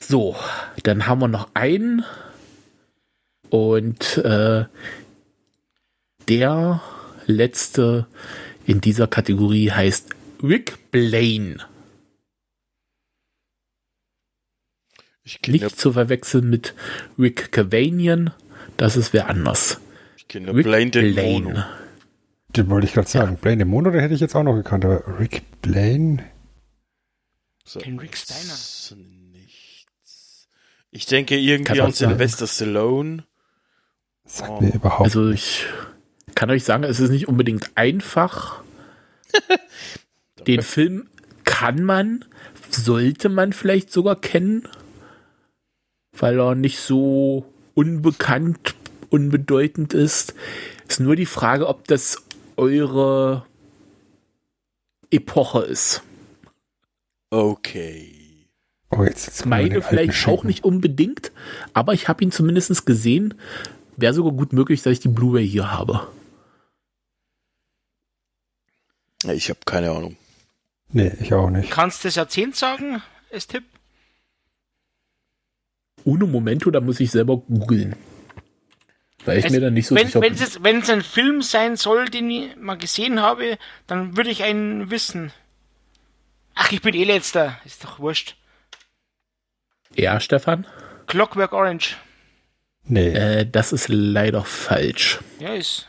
So, 0.00 0.36
dann 0.82 1.06
haben 1.06 1.20
wir 1.20 1.28
noch 1.28 1.48
einen. 1.54 2.04
Und 3.54 4.16
äh, 4.16 4.64
der 6.28 6.82
letzte 7.26 8.08
in 8.66 8.80
dieser 8.80 9.06
Kategorie 9.06 9.70
heißt 9.70 10.10
Rick 10.42 10.90
Blaine. 10.90 11.58
Ich 15.22 15.40
kenne 15.40 15.58
Nicht 15.58 15.78
zu 15.78 15.92
verwechseln 15.92 16.50
mit 16.50 16.74
Rick 17.16 17.52
Cavanian. 17.52 18.32
Das 18.76 18.96
ist 18.96 19.12
wer 19.12 19.28
anders. 19.28 19.80
ich 20.16 20.26
kenn 20.26 20.48
Rick 20.48 20.64
Blaine 20.64 20.90
den 20.90 21.14
Mono. 21.14 21.62
Den 22.48 22.68
wollte 22.70 22.88
ich 22.88 22.94
gerade 22.94 23.08
sagen. 23.08 23.36
Blaine 23.36 23.58
den 23.58 23.68
Mono, 23.68 23.92
den 23.92 24.00
hätte 24.00 24.14
ich 24.14 24.20
jetzt 24.20 24.34
auch 24.34 24.42
noch 24.42 24.56
gekannt. 24.56 24.84
Aber 24.84 25.20
Rick 25.20 25.42
Blaine? 25.62 26.24
So, 27.64 27.78
Den 27.78 28.00
Rick 28.00 28.16
Steiner. 28.16 28.56
Nichts. 29.30 30.48
Ich 30.90 31.06
denke 31.06 31.36
irgendwie 31.36 31.80
an 31.80 31.92
sein. 31.92 32.10
Sylvester 32.10 32.48
Stallone. 32.48 33.22
Sagt 34.26 34.50
Oh. 34.50 34.60
mir 34.60 34.74
überhaupt 34.74 35.02
Also 35.04 35.30
ich 35.30 35.66
kann 36.34 36.50
euch 36.50 36.64
sagen, 36.64 36.84
es 36.84 37.00
ist 37.00 37.10
nicht 37.10 37.28
unbedingt 37.28 37.70
einfach. 37.74 38.62
Den 40.46 40.62
Film 40.62 41.08
kann 41.44 41.84
man, 41.84 42.24
sollte 42.70 43.28
man 43.28 43.52
vielleicht 43.52 43.92
sogar 43.92 44.16
kennen, 44.16 44.68
weil 46.12 46.38
er 46.40 46.54
nicht 46.54 46.78
so 46.78 47.46
unbekannt, 47.74 48.74
unbedeutend 49.10 49.94
ist. 49.94 50.34
Ist 50.88 51.00
nur 51.00 51.16
die 51.16 51.26
Frage, 51.26 51.66
ob 51.68 51.86
das 51.86 52.22
eure 52.56 53.44
Epoche 55.10 55.60
ist. 55.60 56.02
Okay. 57.30 58.46
Oh, 58.90 59.02
jetzt, 59.02 59.44
Meine 59.46 59.82
vielleicht 59.82 60.28
auch 60.28 60.44
nicht 60.44 60.62
unbedingt, 60.64 61.32
aber 61.72 61.94
ich 61.94 62.06
habe 62.08 62.22
ihn 62.22 62.30
zumindest 62.30 62.86
gesehen. 62.86 63.34
Wäre 63.96 64.14
sogar 64.14 64.32
gut 64.32 64.52
möglich, 64.52 64.82
dass 64.82 64.92
ich 64.94 65.00
die 65.00 65.08
Blu-ray 65.08 65.46
hier 65.48 65.70
habe. 65.70 66.08
Ich 69.32 69.48
habe 69.48 69.60
keine 69.64 69.90
Ahnung. 69.90 70.16
Nee, 70.90 71.12
ich 71.20 71.32
auch 71.32 71.48
nicht. 71.50 71.70
Kannst 71.70 72.04
du 72.04 72.08
das 72.08 72.16
Jahrzehnt 72.16 72.56
sagen, 72.56 73.02
als 73.32 73.46
Tipp? 73.46 73.64
Ohne 76.04 76.26
Momento, 76.26 76.70
da 76.70 76.80
muss 76.80 77.00
ich 77.00 77.10
selber 77.10 77.38
googeln. 77.38 77.96
Weil 79.24 79.38
ich 79.38 79.46
Es- 79.46 79.52
mir 79.52 79.60
dann 79.60 79.72
nicht 79.74 79.86
so 79.86 79.94
wenn, 79.94 80.06
sicher 80.08 80.20
wenn, 80.20 80.34
bin. 80.34 80.42
es, 80.42 80.62
wenn 80.62 80.78
es 80.80 80.90
ein 80.90 81.02
Film 81.02 81.40
sein 81.40 81.76
soll, 81.76 82.10
den 82.10 82.30
ich 82.30 82.56
mal 82.56 82.76
gesehen 82.76 83.20
habe, 83.22 83.58
dann 83.86 84.16
würde 84.16 84.30
ich 84.30 84.42
einen 84.42 84.90
wissen. 84.90 85.32
Ach, 86.54 86.70
ich 86.70 86.82
bin 86.82 86.94
eh 86.94 87.04
letzter. 87.04 87.58
Ist 87.64 87.82
doch 87.84 87.98
wurscht. 87.98 88.36
Ja, 89.96 90.20
Stefan? 90.20 90.66
Clockwork 91.06 91.52
Orange. 91.52 91.96
Nee. 92.86 93.08
Äh, 93.08 93.46
das 93.50 93.72
ist 93.72 93.88
leider 93.88 94.44
falsch. 94.44 95.20
Ja, 95.40 95.54
ist. 95.54 95.88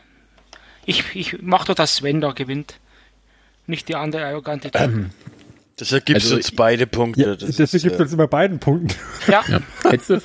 Ich, 0.86 1.04
ich 1.16 1.42
mach 1.42 1.66
doch, 1.66 1.76
dass 1.76 1.96
Sven 1.98 2.22
da 2.22 2.32
gewinnt. 2.32 2.80
Nicht 3.68 3.90
die 3.90 3.96
andere 3.96 4.26
arrogante 4.26 4.70
Typ. 4.72 4.80
Ähm, 4.82 5.10
Das 5.78 5.92
ergibt 5.92 6.22
Also 6.22 6.36
uns 6.36 6.52
beide 6.52 6.86
Punkte. 6.88 7.22
ja, 7.22 7.36
das 7.36 7.58
das 7.58 7.74
ist, 7.74 7.82
gibt 7.84 8.00
äh, 8.00 8.02
uns 8.04 8.14
immer 8.14 8.28
beiden 8.28 8.60
Punkten. 8.60 8.96
Ja, 9.28 9.44
ja. 9.48 9.60
hättest, 9.90 10.10
du, 10.12 10.22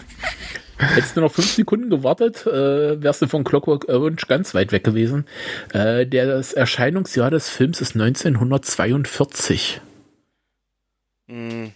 hättest 0.77 1.17
du 1.17 1.23
noch 1.23 1.33
fünf 1.33 1.51
Sekunden 1.51 1.89
gewartet, 1.91 2.47
äh, 2.47 3.03
wärst 3.03 3.23
du 3.23 3.27
von 3.27 3.43
Clockwork 3.43 3.89
Orange 3.89 4.27
ganz 4.29 4.55
weit 4.55 4.71
weg 4.73 4.85
gewesen. 4.85 5.25
Äh, 5.73 6.07
der, 6.07 6.27
das 6.27 6.53
Erscheinungsjahr 6.53 7.31
des 7.31 7.49
Films 7.49 7.81
ist 7.81 7.95
1942. 7.97 9.81
mh, 11.27 11.71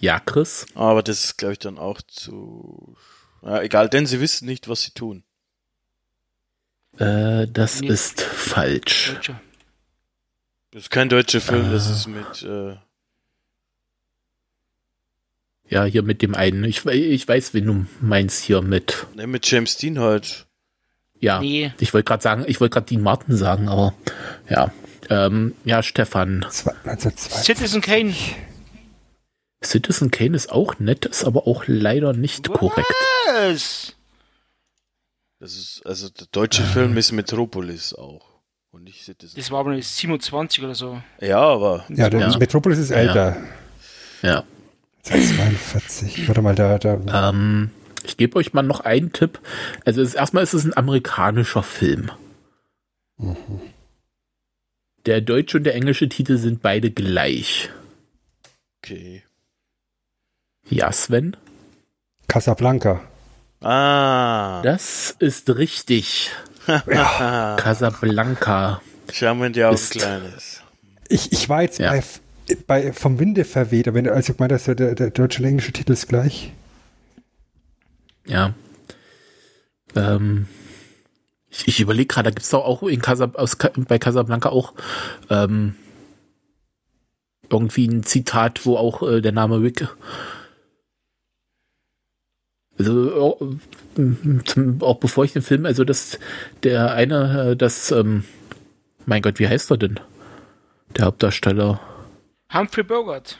Ja, 0.00 0.20
Chris? 0.20 0.66
aber 0.74 1.02
das 1.02 1.24
ist, 1.24 1.38
glaube 1.38 1.52
ich, 1.54 1.58
dann 1.58 1.78
auch 1.78 2.00
zu. 2.02 2.96
Ja, 3.42 3.62
egal, 3.62 3.88
denn 3.88 4.06
sie 4.06 4.20
wissen 4.20 4.46
nicht, 4.46 4.68
was 4.68 4.82
sie 4.82 4.90
tun. 4.92 5.22
Äh, 6.98 7.46
das 7.48 7.80
Nee. 7.80 7.88
ist 7.88 8.20
falsch. 8.22 9.12
Deutscher. 9.14 9.40
Das 10.72 10.82
ist 10.84 10.90
kein 10.90 11.08
deutscher 11.08 11.40
Film, 11.40 11.70
das 11.70 11.88
Ah. 11.88 11.92
ist 11.92 12.06
mit. 12.08 12.42
Äh, 12.42 12.76
Ja, 15.68 15.84
hier 15.84 16.02
mit 16.02 16.22
dem 16.22 16.34
einen. 16.36 16.62
Ich, 16.64 16.86
ich 16.86 17.26
weiß, 17.26 17.52
wen 17.52 17.66
du 17.66 17.86
meinst 18.00 18.44
hier 18.44 18.62
mit. 18.62 19.06
ne, 19.16 19.26
mit 19.26 19.50
James 19.50 19.76
Dean 19.76 19.98
halt. 19.98 20.46
Ja, 21.18 21.40
Nee. 21.40 21.72
ich 21.80 21.92
wollte 21.92 22.04
gerade 22.04 22.22
sagen, 22.22 22.44
ich 22.46 22.60
wollte 22.60 22.74
gerade 22.74 22.86
Dean 22.86 23.02
Martin 23.02 23.36
sagen, 23.36 23.68
aber 23.68 23.92
ja. 24.48 24.70
Ähm, 25.08 25.54
ja, 25.64 25.82
Stefan. 25.82 26.42
Das 26.42 26.66
1902. 26.84 27.42
Citizen 27.42 27.80
Kane. 27.80 28.14
Citizen 29.70 30.10
Kane 30.10 30.36
ist 30.36 30.50
auch 30.50 30.78
nett, 30.78 31.06
ist 31.06 31.24
aber 31.24 31.46
auch 31.46 31.64
leider 31.66 32.12
nicht 32.12 32.48
korrekt. 32.48 32.86
Was? 33.28 33.94
Das 35.38 35.54
ist, 35.54 35.82
also 35.84 36.08
der 36.08 36.26
deutsche 36.32 36.62
Film 36.62 36.96
ist 36.96 37.12
Metropolis 37.12 37.92
auch. 37.94 38.26
Und 38.70 38.84
nicht 38.84 39.04
Citizen. 39.04 39.36
Das 39.36 39.50
war 39.50 39.60
aber 39.60 39.70
eine 39.72 39.82
27 39.82 40.62
oder 40.64 40.74
so. 40.74 41.00
Ja, 41.20 41.38
aber. 41.40 41.84
Ja, 41.88 42.08
der 42.10 42.20
Ja. 42.20 42.38
Metropolis 42.38 42.78
ist 42.78 42.90
älter. 42.90 43.36
Ja. 44.22 44.44
42. 45.02 46.26
Warte 46.28 46.42
mal, 46.42 46.54
da, 46.54 46.78
da. 46.78 47.28
Ähm, 47.30 47.70
ich 48.04 48.16
gebe 48.16 48.36
euch 48.36 48.52
mal 48.54 48.62
noch 48.62 48.80
einen 48.80 49.12
Tipp. 49.12 49.40
Also 49.84 50.02
es, 50.02 50.14
erstmal 50.14 50.42
ist 50.42 50.54
es 50.54 50.64
ein 50.64 50.76
amerikanischer 50.76 51.62
Film. 51.62 52.10
Der 55.06 55.20
deutsche 55.20 55.58
und 55.58 55.64
der 55.64 55.74
englische 55.74 56.08
Titel 56.08 56.36
sind 56.38 56.60
beide 56.62 56.90
gleich. 56.90 57.70
Okay. 58.82 59.22
Ja, 60.68 60.90
Sven? 60.92 61.36
Casablanca. 62.28 63.00
Ah. 63.60 64.60
Das 64.62 65.14
ist 65.18 65.48
richtig. 65.56 66.30
Casablanca. 67.56 68.80
Schauen 69.12 69.38
wir 69.38 69.46
in 69.46 69.52
die 69.52 69.64
Augen, 69.64 69.74
Ist- 69.76 69.92
Kleines. 69.92 70.60
Ich, 71.08 71.30
ich 71.32 71.48
war 71.48 71.62
jetzt 71.62 71.78
Ja. 71.78 71.92
bei, 71.92 72.02
bei 72.66 72.92
vom 72.92 73.18
Winde 73.20 73.44
verweht, 73.44 73.86
aber 73.86 73.94
wenn, 73.98 74.08
also 74.08 74.32
ich 74.32 74.38
meine, 74.40 74.54
dass 74.54 74.64
der, 74.64 74.74
der, 74.74 74.94
der 74.96 75.10
deutsche 75.10 75.40
und 75.40 75.48
englische 75.48 75.72
Titel 75.72 75.92
ist 75.92 76.08
gleich. 76.08 76.52
Ja. 78.26 78.54
Ähm, 79.94 80.48
ich 81.48 81.68
ich 81.68 81.78
überlege 81.80 82.06
gerade, 82.08 82.24
da 82.24 82.30
gibt 82.30 82.42
es 82.42 82.50
doch 82.50 82.64
auch 82.64 82.82
in 82.82 83.00
Casab 83.00 83.36
aus, 83.36 83.56
bei 83.56 83.98
Casablanca 84.00 84.48
auch 84.48 84.74
ähm, 85.30 85.76
irgendwie 87.48 87.86
ein 87.86 88.02
Zitat, 88.02 88.66
wo 88.66 88.76
auch 88.76 89.02
äh, 89.08 89.20
der 89.20 89.30
Name 89.32 89.60
Rick 89.62 89.88
Also 92.78 93.38
zum, 94.44 94.82
auch 94.82 94.98
bevor 94.98 95.24
ich 95.24 95.32
den 95.32 95.42
Film, 95.42 95.64
also 95.64 95.84
das, 95.84 96.18
der 96.62 96.92
eine, 96.92 97.52
äh, 97.52 97.56
das, 97.56 97.90
ähm, 97.90 98.24
mein 99.06 99.22
Gott, 99.22 99.38
wie 99.38 99.48
heißt 99.48 99.70
er 99.70 99.78
denn? 99.78 100.00
Der 100.96 101.06
Hauptdarsteller. 101.06 101.80
Humphrey 102.52 102.84
Bogart. 102.84 103.38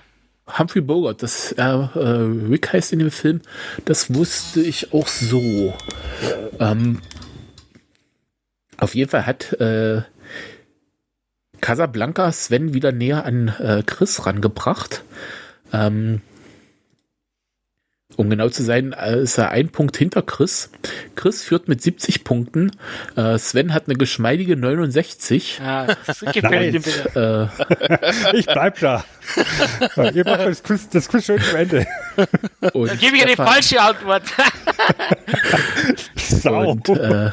Humphrey 0.59 0.81
Bogart, 0.81 1.23
dass 1.23 1.53
er 1.53 1.91
äh, 1.95 2.49
Rick 2.49 2.73
heißt 2.73 2.93
in 2.93 3.01
dem 3.01 3.11
Film, 3.11 3.41
das 3.85 4.15
wusste 4.15 4.61
ich 4.61 4.93
auch 4.93 5.09
so. 5.09 5.75
Ähm, 6.59 7.01
auf 8.79 8.95
jeden 8.95 9.11
Fall 9.11 9.27
hat 9.27 9.53
äh, 9.55 10.03
Casablanca 11.61 12.31
Sven 12.33 12.75
wieder 12.75 12.93
näher 12.93 13.25
an 13.25 13.49
äh, 13.59 13.83
Chris 13.85 14.27
rangebracht. 14.27 15.03
Ähm, 15.73 16.21
um 18.17 18.31
genau 18.31 18.49
zu 18.49 18.63
sein, 18.63 18.93
äh, 18.93 19.21
ist 19.21 19.39
er 19.39 19.51
ein 19.51 19.69
Punkt 19.69 19.97
hinter 19.97 20.23
Chris. 20.23 20.71
Chris 21.15 21.43
führt 21.43 21.69
mit 21.69 21.83
70 21.83 22.25
Punkten. 22.25 22.73
Äh, 23.15 23.39
Sven 23.39 23.75
hat 23.75 23.85
eine 23.87 23.97
geschmeidige 23.97 24.57
69. 24.57 25.61
Ah, 25.63 25.87
das 26.07 26.21
gefällt 26.21 26.73
mir 26.73 26.81
bitte. 26.81 27.51
Äh, 28.33 28.37
ich 28.39 28.47
bleib 28.47 28.81
da. 28.81 29.05
Ihr 30.15 30.25
macht 30.25 30.41
das 30.41 30.63
Quiz, 30.63 30.89
das 30.89 31.09
Quiz 31.09 31.25
schön 31.25 31.41
zu 31.41 31.57
Ende. 31.57 31.87
Und 32.73 32.91
Dann 32.91 32.99
gebe 32.99 33.17
ich 33.17 33.25
eine 33.25 33.37
falsche 33.37 33.81
Antwort. 33.81 34.25
Sau. 36.17 36.71
Und, 36.71 36.89
äh, 36.89 37.31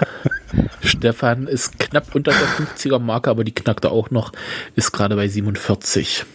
Stefan 0.84 1.48
ist 1.48 1.80
knapp 1.80 2.14
unter 2.14 2.32
der 2.32 2.68
50er 2.68 3.00
Marke, 3.00 3.30
aber 3.30 3.44
die 3.44 3.54
knackt 3.54 3.86
er 3.86 3.92
auch 3.92 4.12
noch, 4.12 4.32
ist 4.76 4.92
gerade 4.92 5.16
bei 5.16 5.28
47. 5.28 6.26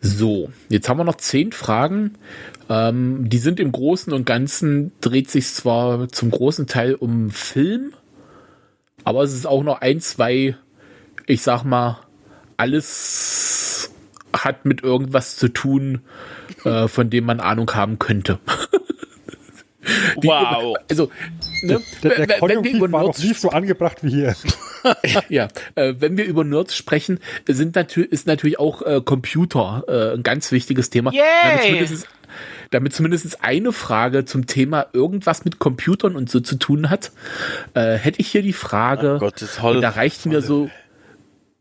So, 0.00 0.50
jetzt 0.68 0.88
haben 0.88 0.98
wir 0.98 1.04
noch 1.04 1.16
zehn 1.16 1.52
Fragen. 1.52 2.14
Ähm, 2.70 3.28
die 3.28 3.38
sind 3.38 3.60
im 3.60 3.70
Großen 3.70 4.12
und 4.12 4.24
Ganzen, 4.24 4.92
dreht 5.00 5.30
sich 5.30 5.46
zwar 5.48 6.08
zum 6.08 6.30
großen 6.30 6.66
Teil 6.66 6.94
um 6.94 7.30
Film, 7.30 7.92
aber 9.04 9.22
es 9.22 9.34
ist 9.34 9.46
auch 9.46 9.62
noch 9.62 9.80
ein, 9.80 10.00
zwei, 10.00 10.56
ich 11.26 11.42
sag 11.42 11.64
mal, 11.64 11.98
alles 12.56 13.92
hat 14.32 14.64
mit 14.64 14.82
irgendwas 14.82 15.36
zu 15.36 15.48
tun, 15.48 16.00
äh, 16.64 16.88
von 16.88 17.10
dem 17.10 17.24
man 17.24 17.40
Ahnung 17.40 17.70
haben 17.74 17.98
könnte. 17.98 18.38
Die, 20.22 20.28
wow. 20.28 20.76
Also, 20.88 21.10
ne, 21.62 21.80
der, 22.02 22.26
der 22.26 22.38
Konjunktiv 22.38 22.80
war 22.80 22.88
noch 22.88 23.18
nie 23.18 23.34
so 23.34 23.50
angebracht 23.50 23.98
wie 24.02 24.10
hier. 24.10 24.36
ja, 25.28 25.48
äh, 25.74 25.94
wenn 25.98 26.16
wir 26.16 26.24
über 26.24 26.44
Nerds 26.44 26.74
sprechen, 26.74 27.18
sind 27.46 27.74
natürlich, 27.74 28.12
ist 28.12 28.26
natürlich 28.26 28.58
auch 28.58 28.82
äh, 28.82 29.00
Computer 29.04 29.84
äh, 29.88 30.14
ein 30.14 30.22
ganz 30.22 30.52
wichtiges 30.52 30.90
Thema. 30.90 31.12
Yay! 31.12 31.86
Damit 32.70 32.94
zumindest, 32.94 33.42
eine 33.42 33.72
Frage 33.72 34.24
zum 34.24 34.46
Thema 34.46 34.86
irgendwas 34.92 35.44
mit 35.44 35.58
Computern 35.58 36.14
und 36.14 36.30
so 36.30 36.38
zu 36.38 36.56
tun 36.56 36.88
hat, 36.88 37.10
äh, 37.74 37.94
hätte 37.94 38.20
ich 38.20 38.28
hier 38.28 38.42
die 38.42 38.52
Frage, 38.52 39.16
oh 39.16 39.18
Gott, 39.18 39.44
Holle, 39.60 39.80
da 39.80 39.90
reicht 39.90 40.26
mir 40.26 40.40
so, 40.40 40.70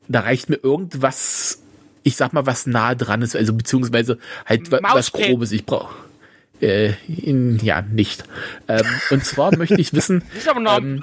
da 0.08 0.22
reicht 0.22 0.50
mir 0.50 0.58
irgendwas, 0.58 1.64
ich 2.04 2.16
sag 2.16 2.34
mal, 2.34 2.46
was 2.46 2.68
nah 2.68 2.94
dran 2.94 3.24
ist, 3.24 3.36
also 3.36 3.54
beziehungsweise 3.54 4.20
halt 4.46 4.72
was 4.72 5.12
Grobes 5.12 5.52
ich 5.52 5.66
brauche. 5.66 5.96
Äh, 6.62 6.94
in, 7.08 7.60
ja, 7.60 7.82
nicht. 7.82 8.24
Ähm, 8.68 8.86
und 9.12 9.26
zwar 9.26 9.56
möchte 9.58 9.80
ich 9.80 9.94
wissen. 9.94 10.24
ist 10.38 10.48
aber 10.50 10.60
noch 10.60 10.78
ähm, 10.80 11.02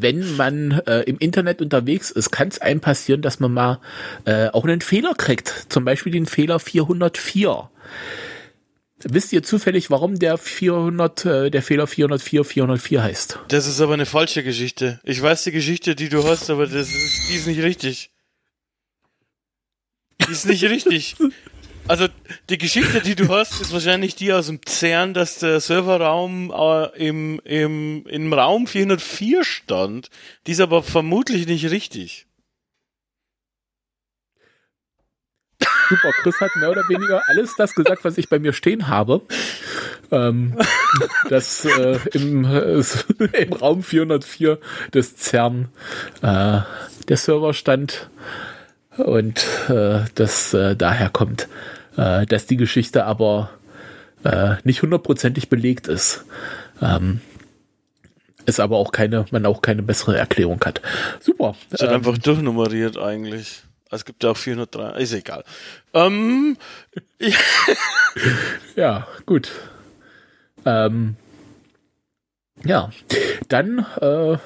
wenn 0.00 0.36
man 0.36 0.82
äh, 0.86 1.02
im 1.02 1.18
Internet 1.18 1.62
unterwegs 1.62 2.10
ist, 2.10 2.30
kann 2.30 2.48
es 2.48 2.60
einem 2.60 2.80
passieren, 2.80 3.22
dass 3.22 3.40
man 3.40 3.52
mal 3.52 3.80
äh, 4.24 4.48
auch 4.48 4.64
einen 4.64 4.80
Fehler 4.80 5.14
kriegt. 5.14 5.66
Zum 5.68 5.84
Beispiel 5.84 6.12
den 6.12 6.26
Fehler 6.26 6.58
404. 6.58 7.70
Wisst 9.04 9.32
ihr 9.32 9.42
zufällig, 9.42 9.90
warum 9.90 10.18
der 10.18 10.38
400, 10.38 11.24
äh, 11.26 11.50
der 11.50 11.62
Fehler 11.62 11.86
404 11.86 12.44
404 12.44 13.02
heißt? 13.02 13.38
Das 13.48 13.66
ist 13.66 13.80
aber 13.80 13.94
eine 13.94 14.06
falsche 14.06 14.42
Geschichte. 14.42 15.00
Ich 15.04 15.20
weiß 15.20 15.44
die 15.44 15.52
Geschichte, 15.52 15.94
die 15.94 16.08
du 16.08 16.24
hast, 16.24 16.50
aber 16.50 16.66
das 16.66 16.88
ist, 16.88 17.28
die 17.28 17.36
ist 17.36 17.46
nicht 17.46 17.62
richtig. 17.62 18.10
Die 20.26 20.32
ist 20.32 20.46
nicht 20.46 20.64
richtig. 20.64 21.16
Also 21.88 22.08
die 22.50 22.58
Geschichte, 22.58 23.00
die 23.00 23.14
du 23.14 23.28
hast, 23.28 23.60
ist 23.60 23.72
wahrscheinlich 23.72 24.16
die 24.16 24.32
aus 24.32 24.48
dem 24.48 24.60
CERN, 24.66 25.14
dass 25.14 25.38
der 25.38 25.60
Serverraum 25.60 26.50
äh, 26.50 27.06
im, 27.06 27.40
im, 27.44 28.04
im 28.06 28.32
Raum 28.32 28.66
404 28.66 29.44
stand. 29.44 30.10
Die 30.46 30.52
ist 30.52 30.60
aber 30.60 30.82
vermutlich 30.82 31.46
nicht 31.46 31.70
richtig. 31.70 32.26
Super, 35.88 36.10
Chris 36.22 36.40
hat 36.40 36.50
mehr 36.56 36.70
oder 36.70 36.88
weniger 36.88 37.22
alles 37.28 37.54
das 37.56 37.72
gesagt, 37.76 38.04
was 38.04 38.18
ich 38.18 38.28
bei 38.28 38.40
mir 38.40 38.52
stehen 38.52 38.88
habe. 38.88 39.22
Ähm, 40.10 40.58
dass 41.28 41.64
äh, 41.64 42.00
im, 42.12 42.44
äh, 42.44 42.82
im 43.38 43.52
Raum 43.52 43.84
404 43.84 44.58
des 44.92 45.16
CERN 45.16 45.68
äh, 46.22 46.60
der 47.08 47.16
Server 47.16 47.54
stand 47.54 48.10
und 48.96 49.46
äh, 49.68 50.00
das 50.14 50.54
äh, 50.54 50.74
daher 50.74 51.10
kommt 51.10 51.48
äh, 51.96 52.26
dass 52.26 52.46
die 52.46 52.56
Geschichte 52.56 53.04
aber 53.04 53.50
äh, 54.24 54.56
nicht 54.64 54.82
hundertprozentig 54.82 55.48
belegt 55.48 55.88
ist. 55.88 56.24
Ähm, 56.80 57.20
es 58.46 58.60
aber 58.60 58.76
auch 58.76 58.92
keine, 58.92 59.26
man 59.30 59.44
auch 59.44 59.60
keine 59.60 59.82
bessere 59.82 60.16
Erklärung 60.16 60.60
hat. 60.64 60.80
Super. 61.20 61.56
Es 61.70 61.80
wird 61.80 61.90
ähm, 61.90 61.96
einfach 61.96 62.18
durchnummeriert 62.18 62.96
eigentlich. 62.96 63.62
Es 63.90 64.04
gibt 64.04 64.24
ja 64.24 64.30
auch 64.30 64.36
403, 64.36 65.00
ist 65.00 65.12
egal. 65.12 65.44
Ähm, 65.94 66.56
ja. 67.20 67.36
ja, 68.76 69.08
gut. 69.26 69.50
Ähm, 70.64 71.16
ja, 72.64 72.90
dann 73.48 73.86
äh, 74.00 74.38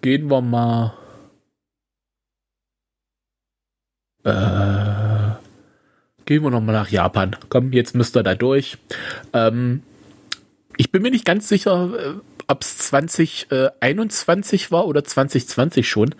gehen 0.00 0.30
wir 0.30 0.40
mal. 0.40 0.94
Äh, 4.24 5.01
Gehen 6.32 6.44
wir 6.44 6.50
nochmal 6.50 6.74
nach 6.74 6.88
Japan. 6.88 7.36
Komm, 7.50 7.72
jetzt 7.72 7.94
müsst 7.94 8.16
ihr 8.16 8.22
da 8.22 8.34
durch. 8.34 8.78
Ähm, 9.34 9.82
ich 10.78 10.90
bin 10.90 11.02
mir 11.02 11.10
nicht 11.10 11.26
ganz 11.26 11.46
sicher, 11.46 11.90
äh, 11.94 12.14
ob 12.46 12.62
es 12.62 12.78
2021 12.78 14.72
war 14.72 14.86
oder 14.86 15.04
2020 15.04 15.86
schon. 15.86 16.14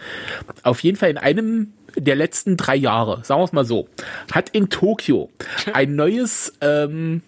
Auf 0.65 0.81
jeden 0.81 0.99
Fall 0.99 1.09
in 1.09 1.17
einem 1.17 1.73
der 1.97 2.15
letzten 2.15 2.59
drei 2.59 2.77
Jahre, 2.77 3.25
sagen 3.25 3.41
wir 3.41 3.45
es 3.47 3.53
mal 3.53 3.65
so, 3.65 3.89
hat 4.31 4.51
in 4.51 4.69
Tokio 4.69 5.31
ein 5.73 5.97
neues, 5.97 6.53
ähm, 6.61 7.23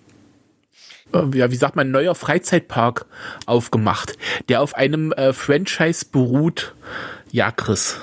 äh, 1.14 1.38
ja, 1.38 1.50
wie 1.50 1.56
sagt 1.56 1.76
man, 1.76 1.90
neuer 1.90 2.14
Freizeitpark 2.14 3.06
aufgemacht, 3.46 4.18
der 4.50 4.60
auf 4.60 4.74
einem 4.74 5.10
äh, 5.12 5.32
Franchise 5.32 6.04
beruht. 6.12 6.74
Ja, 7.32 7.50
Chris. 7.50 7.98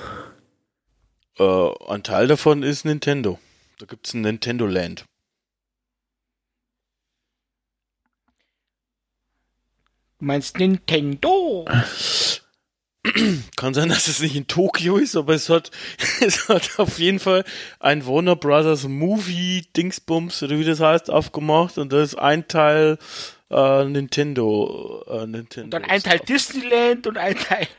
Äh, 1.38 1.70
ein 1.88 2.02
Teil 2.02 2.26
davon 2.26 2.64
ist 2.64 2.84
Nintendo. 2.84 3.38
Da 3.78 3.86
gibt 3.86 4.06
es 4.06 4.14
ein 4.14 4.20
Nintendo 4.20 4.66
Land. 4.66 5.04
Du 10.18 10.26
meinst 10.26 10.58
Nintendo? 10.58 11.66
Kann 13.56 13.74
sein, 13.74 13.88
dass 13.88 14.06
es 14.06 14.20
nicht 14.20 14.36
in 14.36 14.46
Tokio 14.46 14.96
ist, 14.96 15.16
aber 15.16 15.34
es 15.34 15.48
hat, 15.48 15.72
es 16.20 16.48
hat 16.48 16.78
auf 16.78 17.00
jeden 17.00 17.18
Fall 17.18 17.44
ein 17.80 18.06
Warner 18.06 18.36
Brothers 18.36 18.86
Movie 18.86 19.66
Dingsbums, 19.76 20.42
oder 20.44 20.58
wie 20.58 20.64
das 20.64 20.78
heißt, 20.78 21.10
aufgemacht 21.10 21.78
und 21.78 21.92
da 21.92 22.00
ist 22.02 22.14
ein 22.14 22.46
Teil 22.46 22.98
äh, 23.52 23.84
Nintendo, 23.84 25.04
äh, 25.08 25.26
Nintendo. 25.26 25.64
Und 25.64 25.70
dann 25.74 25.84
ein 25.84 26.02
Teil 26.02 26.18
Disneyland 26.20 27.06
und 27.06 27.18
ein 27.18 27.36
Teil. 27.36 27.68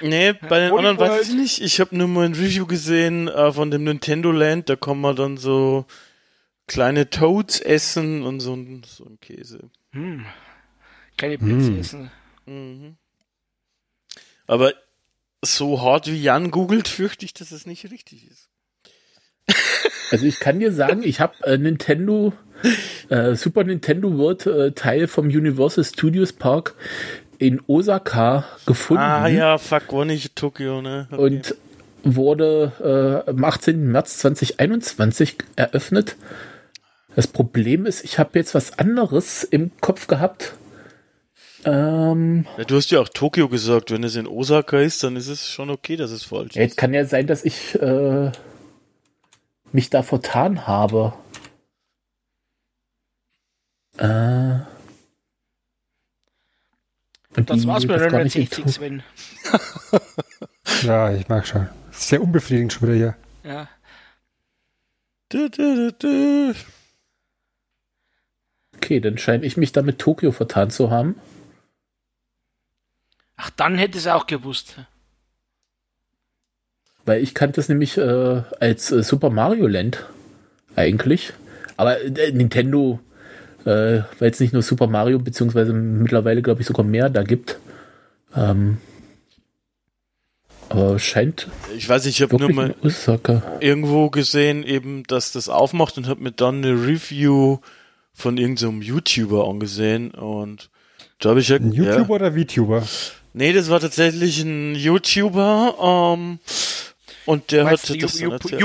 Nee, 0.00 0.32
bei 0.32 0.60
den 0.60 0.72
anderen 0.72 0.98
weiß 0.98 1.28
ich 1.28 1.34
nicht. 1.34 1.60
Ich 1.60 1.78
habe 1.78 1.96
nur 1.96 2.08
mal 2.08 2.24
ein 2.24 2.34
Review 2.34 2.66
gesehen 2.66 3.28
äh, 3.28 3.52
von 3.52 3.70
dem 3.70 3.84
Nintendo 3.84 4.32
Land, 4.32 4.68
da 4.68 4.76
kann 4.76 5.00
man 5.00 5.14
dann 5.16 5.36
so 5.36 5.84
kleine 6.66 7.10
Toads 7.10 7.60
essen 7.60 8.22
und 8.22 8.40
so 8.40 8.54
ein, 8.54 8.82
so 8.86 9.04
ein 9.04 9.20
Käse. 9.20 9.70
Hm. 9.92 10.24
Kleine 11.18 11.38
Pilze 11.38 11.68
hm. 11.68 11.78
essen. 11.78 12.10
Mhm. 12.46 12.96
Aber 14.46 14.72
so 15.44 15.82
hart 15.82 16.06
wie 16.06 16.22
Jan 16.22 16.50
googelt, 16.50 16.88
fürchte 16.88 17.24
ich, 17.24 17.34
dass 17.34 17.52
es 17.52 17.66
nicht 17.66 17.90
richtig 17.90 18.28
ist. 18.30 18.48
Also 20.10 20.26
ich 20.26 20.40
kann 20.40 20.60
dir 20.60 20.72
sagen, 20.72 21.02
ich 21.02 21.20
habe 21.20 21.34
äh, 21.44 21.58
Nintendo, 21.58 22.32
äh, 23.08 23.34
Super 23.34 23.64
Nintendo 23.64 24.16
World 24.16 24.46
äh, 24.46 24.72
Teil 24.72 25.06
vom 25.06 25.26
Universal 25.26 25.84
Studios 25.84 26.32
Park 26.32 26.74
in 27.38 27.60
Osaka 27.66 28.44
gefunden. 28.66 29.02
Ah 29.02 29.26
ja, 29.26 29.58
fuck, 29.58 29.92
war 29.92 30.04
nicht 30.04 30.36
Tokio, 30.36 30.80
ne? 30.80 31.08
Okay. 31.10 31.22
Und 31.22 31.56
wurde 32.04 33.24
äh, 33.26 33.30
am 33.30 33.44
18. 33.44 33.90
März 33.90 34.18
2021 34.18 35.36
eröffnet. 35.56 36.16
Das 37.14 37.26
Problem 37.26 37.86
ist, 37.86 38.04
ich 38.04 38.18
habe 38.18 38.38
jetzt 38.38 38.54
was 38.54 38.78
anderes 38.78 39.44
im 39.44 39.70
Kopf 39.80 40.06
gehabt. 40.06 40.54
Ähm, 41.64 42.46
ja, 42.58 42.64
du 42.64 42.76
hast 42.76 42.90
ja 42.90 43.00
auch 43.00 43.08
Tokio 43.08 43.48
gesagt, 43.48 43.90
wenn 43.90 44.02
es 44.02 44.16
in 44.16 44.26
Osaka 44.26 44.80
ist, 44.80 45.04
dann 45.04 45.16
ist 45.16 45.28
es 45.28 45.46
schon 45.48 45.70
okay, 45.70 45.96
dass 45.96 46.10
es 46.10 46.24
falsch 46.24 46.50
ist. 46.50 46.56
Jetzt 46.56 46.76
kann 46.76 46.92
ja 46.92 47.04
sein, 47.04 47.26
dass 47.26 47.44
ich 47.44 47.80
äh, 47.80 48.32
mich 49.72 49.90
da 49.90 50.02
vertan 50.02 50.66
habe. 50.66 51.12
Äh, 53.98 54.60
und 57.36 57.48
Das 57.48 57.66
war's 57.66 57.86
mit 57.86 57.96
960, 57.96 58.58
in- 58.58 58.68
Sven. 58.68 59.02
Ja, 60.82 61.12
ich 61.12 61.28
mag 61.28 61.46
schon. 61.46 61.68
Sehr 61.92 62.22
unbefriedigend 62.22 62.72
schon 62.72 62.88
wieder 62.88 62.96
hier. 62.96 63.16
Ja. 63.44 63.68
Du, 65.28 65.48
du, 65.48 65.90
du, 65.90 65.92
du. 65.92 66.54
Okay, 68.76 69.00
dann 69.00 69.16
scheine 69.18 69.44
ich 69.46 69.56
mich 69.56 69.72
da 69.72 69.82
mit 69.82 69.98
Tokio 70.00 70.32
vertan 70.32 70.70
zu 70.70 70.90
haben. 70.90 71.14
Ach, 73.36 73.50
dann 73.50 73.76
hätte 73.78 73.98
es 73.98 74.06
auch 74.08 74.26
gewusst. 74.26 74.76
Weil 77.04 77.22
ich 77.22 77.34
kannte 77.34 77.60
es 77.60 77.68
nämlich 77.68 77.96
äh, 77.98 78.42
als 78.60 78.90
äh, 78.92 79.02
Super 79.02 79.30
Mario 79.30 79.66
Land 79.68 80.04
eigentlich. 80.76 81.32
Aber 81.76 82.00
äh, 82.00 82.32
Nintendo, 82.32 82.98
äh, 83.66 84.02
weil 84.18 84.30
es 84.30 84.40
nicht 84.40 84.52
nur 84.52 84.62
Super 84.62 84.86
Mario, 84.86 85.18
beziehungsweise 85.18 85.72
mittlerweile 85.72 86.42
glaube 86.42 86.60
ich 86.60 86.66
sogar 86.66 86.84
mehr 86.84 87.08
da 87.10 87.22
gibt. 87.22 87.58
Ähm, 88.36 88.78
aber 90.68 90.98
scheint 90.98 91.48
Ich 91.76 91.88
weiß, 91.88 92.06
ich 92.06 92.22
habe 92.22 92.36
nur 92.38 92.50
mal 92.52 92.74
irgendwo 93.60 94.08
gesehen, 94.10 94.62
eben, 94.64 95.02
dass 95.04 95.32
das 95.32 95.48
aufmacht 95.50 95.98
und 95.98 96.08
habe 96.08 96.22
mir 96.22 96.32
dann 96.32 96.64
eine 96.64 96.72
Review 96.72 97.58
von 98.14 98.38
irgendeinem 98.38 98.80
YouTuber 98.82 99.46
angesehen 99.48 100.12
und 100.12 100.70
da 101.18 101.30
habe 101.30 101.40
ich 101.40 101.48
ja, 101.48 101.56
Ein 101.56 101.72
ja, 101.72 101.84
YouTuber 101.96 102.14
oder 102.14 102.32
VTuber? 102.32 102.82
nee, 103.34 103.52
das 103.52 103.68
war 103.70 103.80
tatsächlich 103.80 104.42
ein 104.42 104.74
YouTuber 104.74 106.14
ähm, 106.18 106.38
und 107.26 107.52
der 107.52 107.66
hat 107.66 107.72
das 108.02 108.18
You- 108.18 108.26
You- 108.28 108.32
erzählt. 108.32 108.60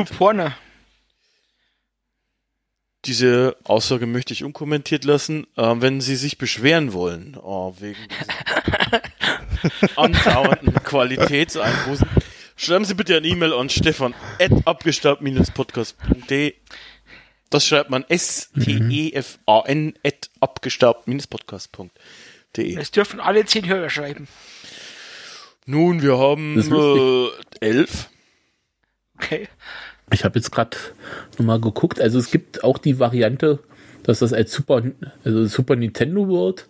Diese 3.08 3.58
Aussage 3.64 4.06
möchte 4.06 4.34
ich 4.34 4.44
unkommentiert 4.44 5.06
lassen. 5.06 5.48
Ähm, 5.56 5.82
wenn 5.82 6.02
Sie 6.02 6.18
sich 6.18 6.38
beschweren 6.38 6.92
wollen, 6.92 7.38
oh, 7.42 7.74
wegen 7.80 7.96
andauernden 9.96 10.74
Qualitätseinbußen, 10.84 12.06
schreiben 12.58 12.84
Sie 12.84 12.96
bitte 12.96 13.16
eine 13.16 13.26
E-Mail 13.26 13.54
an 13.54 13.70
stefan 13.70 14.14
podcastde 15.54 16.54
Das 17.50 17.66
schreibt 17.66 17.90
man 17.90 18.04
S-T-E-F-A-N 18.10 19.94
at 20.06 20.30
abgestaubt-podcast.de. 20.42 22.76
Es 22.76 22.92
dürfen 22.92 23.22
alle 23.22 23.46
zehn 23.46 23.68
Hörer 23.68 23.90
schreiben. 23.90 24.28
Nun, 25.66 26.02
wir 26.02 26.18
haben 26.18 26.58
Das 26.58 26.68
äh, 26.68 27.30
elf. 27.62 28.10
Okay. 29.16 29.48
Ich 30.12 30.24
habe 30.24 30.40
jetzt 30.40 30.52
gerade 30.52 30.78
nochmal 31.38 31.60
geguckt. 31.60 32.00
Also 32.00 32.20
es 32.20 32.32
gibt 32.32 32.64
auch 32.64 32.78
die 32.78 33.00
Variante, 33.00 33.60
dass 34.04 34.20
das 34.20 34.34
als 34.34 34.54
Super, 34.54 34.84
also 35.24 35.46
Super 35.46 35.76
Nintendo 35.76 36.28
wird. 36.28 36.68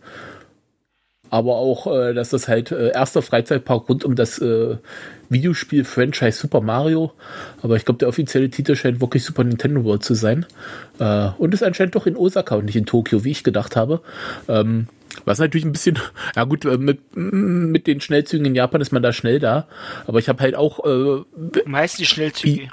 Aber 1.30 1.56
auch, 1.56 1.88
äh, 1.88 2.14
dass 2.14 2.30
das 2.30 2.48
halt 2.48 2.72
äh, 2.72 2.92
erster 2.92 3.22
Freizeitpark 3.22 3.90
rund 3.90 4.06
um 4.06 4.16
das 4.16 4.40
äh, 4.40 4.78
Videospiel-Franchise 5.30 6.40
Super 6.40 6.62
Mario. 6.62 7.12
Aber 7.62 7.76
ich 7.76 7.86
glaube, 7.86 7.98
der 7.98 8.08
offizielle 8.08 8.50
Titel 8.50 8.76
scheint 8.76 9.02
wirklich 9.02 9.26
Super 9.26 9.44
Nintendo 9.44 9.84
World 9.84 10.04
zu 10.04 10.14
sein. 10.14 10.46
Äh, 11.00 11.30
und 11.38 11.54
ist 11.54 11.64
anscheinend 11.64 11.96
doch 11.96 12.08
in 12.08 12.16
Osaka 12.16 12.56
und 12.56 12.66
nicht 12.66 12.78
in 12.78 12.86
Tokio, 12.86 13.24
wie 13.24 13.32
ich 13.32 13.44
gedacht 13.44 13.76
habe. 13.76 14.02
Ähm, 14.48 14.88
was 15.26 15.40
natürlich 15.40 15.66
ein 15.66 15.74
bisschen, 15.74 16.00
ja 16.36 16.44
gut, 16.46 16.66
äh, 16.66 16.78
mit, 16.78 17.00
mit 17.16 17.88
den 17.88 18.02
Schnellzügen 18.02 18.46
in 18.46 18.56
Japan 18.56 18.82
ist 18.82 18.92
man 18.92 19.04
da 19.04 19.12
schnell 19.12 19.40
da. 19.40 19.68
Aber 20.08 20.20
ich 20.20 20.30
habe 20.30 20.42
halt 20.42 20.56
auch 20.56 20.86
äh, 20.86 21.24
Meist 21.66 22.00
die 22.00 22.06
Schnellzüge. 22.06 22.70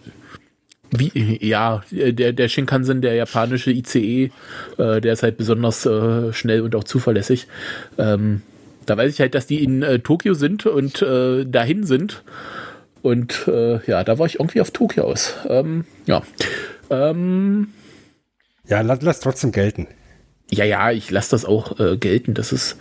Wie, 0.99 1.39
ja, 1.47 1.83
der, 1.91 2.33
der 2.33 2.49
Shinkansen, 2.49 3.01
der 3.03 3.15
japanische 3.15 3.71
ICE, 3.71 4.31
äh, 4.79 5.01
der 5.01 5.12
ist 5.12 5.23
halt 5.23 5.37
besonders 5.37 5.87
äh, 5.87 6.33
schnell 6.33 6.61
und 6.62 6.75
auch 6.75 6.85
zuverlässig. 6.85 7.47
Ähm, 7.99 8.43
da 8.87 8.97
weiß 8.97 9.12
ich 9.12 9.21
halt, 9.21 9.35
dass 9.35 9.47
die 9.47 9.62
in 9.65 9.83
äh, 9.83 9.99
Tokio 10.01 10.35
sind 10.35 10.66
und 10.66 11.03
äh, 11.03 11.45
dahin 11.45 11.85
sind. 11.85 12.23
Und 13.03 13.47
äh, 13.49 13.85
ja, 13.87 14.03
da 14.05 14.19
war 14.19 14.27
ich 14.27 14.39
irgendwie 14.41 14.61
auf 14.61 14.71
Tokio 14.71 15.05
aus. 15.05 15.35
Ähm, 15.49 15.85
ja. 16.07 16.23
Ähm, 16.91 17.69
Ja, 18.66 18.81
lass, 18.81 19.03
lass 19.03 19.21
trotzdem 19.21 19.53
gelten. 19.53 19.87
ja, 20.51 20.65
ja, 20.65 20.91
ich 20.91 21.11
lasse 21.11 21.31
das 21.33 21.45
auch 21.45 21.79
äh, 21.81 21.97
gelten. 21.97 22.35
Das 22.35 22.53
ist 22.53 22.77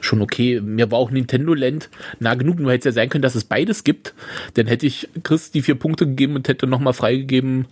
schon 0.00 0.22
okay. 0.22 0.60
Mir 0.60 0.90
war 0.90 0.98
auch 0.98 1.10
Nintendo 1.10 1.54
Land 1.54 1.90
nah 2.20 2.34
genug, 2.34 2.58
nur 2.58 2.72
hätte 2.72 2.88
es 2.88 2.94
ja 2.94 3.00
sein 3.00 3.08
können, 3.08 3.22
dass 3.22 3.34
es 3.34 3.44
beides 3.44 3.84
gibt. 3.84 4.14
Dann 4.54 4.66
hätte 4.66 4.86
ich 4.86 5.08
Chris 5.22 5.50
die 5.50 5.62
vier 5.62 5.74
Punkte 5.74 6.06
gegeben 6.06 6.36
und 6.36 6.48
hätte 6.48 6.66
nochmal 6.66 6.92
freigegeben. 6.92 7.66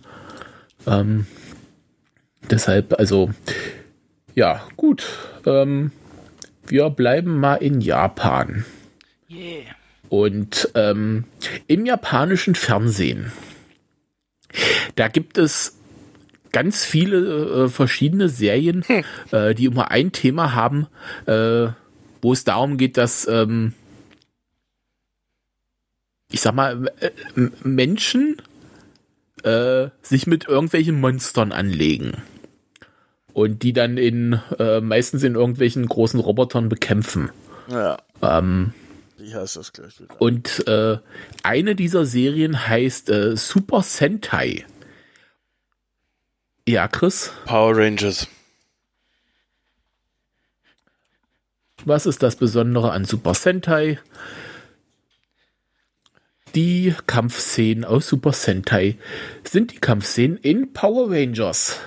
Ähm, 0.87 1.25
deshalb, 2.49 2.97
also, 2.99 3.31
ja, 4.33 4.61
gut. 4.75 5.05
Ähm, 5.45 5.91
wir 6.67 6.89
bleiben 6.89 7.39
mal 7.39 7.55
in 7.55 7.81
Japan. 7.81 8.65
Yeah. 9.29 9.75
Und 10.09 10.69
ähm, 10.75 11.25
im 11.67 11.85
japanischen 11.85 12.55
Fernsehen, 12.55 13.31
da 14.95 15.07
gibt 15.07 15.37
es 15.37 15.77
ganz 16.51 16.85
viele 16.85 17.65
äh, 17.65 17.67
verschiedene 17.67 18.29
Serien, 18.29 18.85
äh, 19.31 19.53
die 19.53 19.65
immer 19.65 19.91
ein 19.91 20.11
Thema 20.11 20.53
haben, 20.53 20.87
äh, 21.25 21.67
wo 22.25 22.33
es 22.33 22.43
darum 22.43 22.77
geht, 22.77 22.97
dass 22.97 23.27
ähm, 23.27 23.73
ich 26.31 26.41
sag 26.41 26.55
mal, 26.55 26.91
äh, 26.99 27.11
Menschen 27.63 28.41
äh, 29.43 29.89
sich 30.01 30.25
mit 30.25 30.47
irgendwelchen 30.47 30.99
Monstern 30.99 31.51
anlegen. 31.51 32.23
Und 33.31 33.61
die 33.61 33.73
dann 33.73 33.97
in 33.97 34.39
äh, 34.57 34.81
meistens 34.81 35.21
in 35.23 35.35
irgendwelchen 35.35 35.85
großen 35.85 36.19
Robotern 36.19 36.67
bekämpfen. 36.67 37.29
Ja, 37.67 37.97
Ähm, 38.23 38.73
wie 39.17 39.35
heißt 39.35 39.57
das 39.57 39.71
gleich 39.71 39.99
wieder? 39.99 40.19
und 40.19 40.67
äh, 40.67 40.97
eine 41.43 41.75
dieser 41.75 42.05
Serien 42.07 42.67
heißt 42.67 43.09
äh, 43.11 43.37
Super 43.37 43.83
Sentai. 43.83 44.65
Ja, 46.67 46.87
Chris, 46.87 47.31
Power 47.45 47.77
Rangers. 47.77 48.27
Was 51.85 52.05
ist 52.05 52.21
das 52.23 52.35
Besondere 52.35 52.91
an 52.91 53.05
Super 53.05 53.33
Sentai? 53.33 53.99
Die 56.53 56.93
Kampfszenen 57.05 57.83
aus 57.83 58.07
Super 58.07 58.31
Sentai 58.31 58.95
sind 59.43 59.73
die 59.73 59.79
Kampfszenen 59.79 60.37
in 60.37 60.71
Power 60.73 61.11
Rangers. 61.11 61.79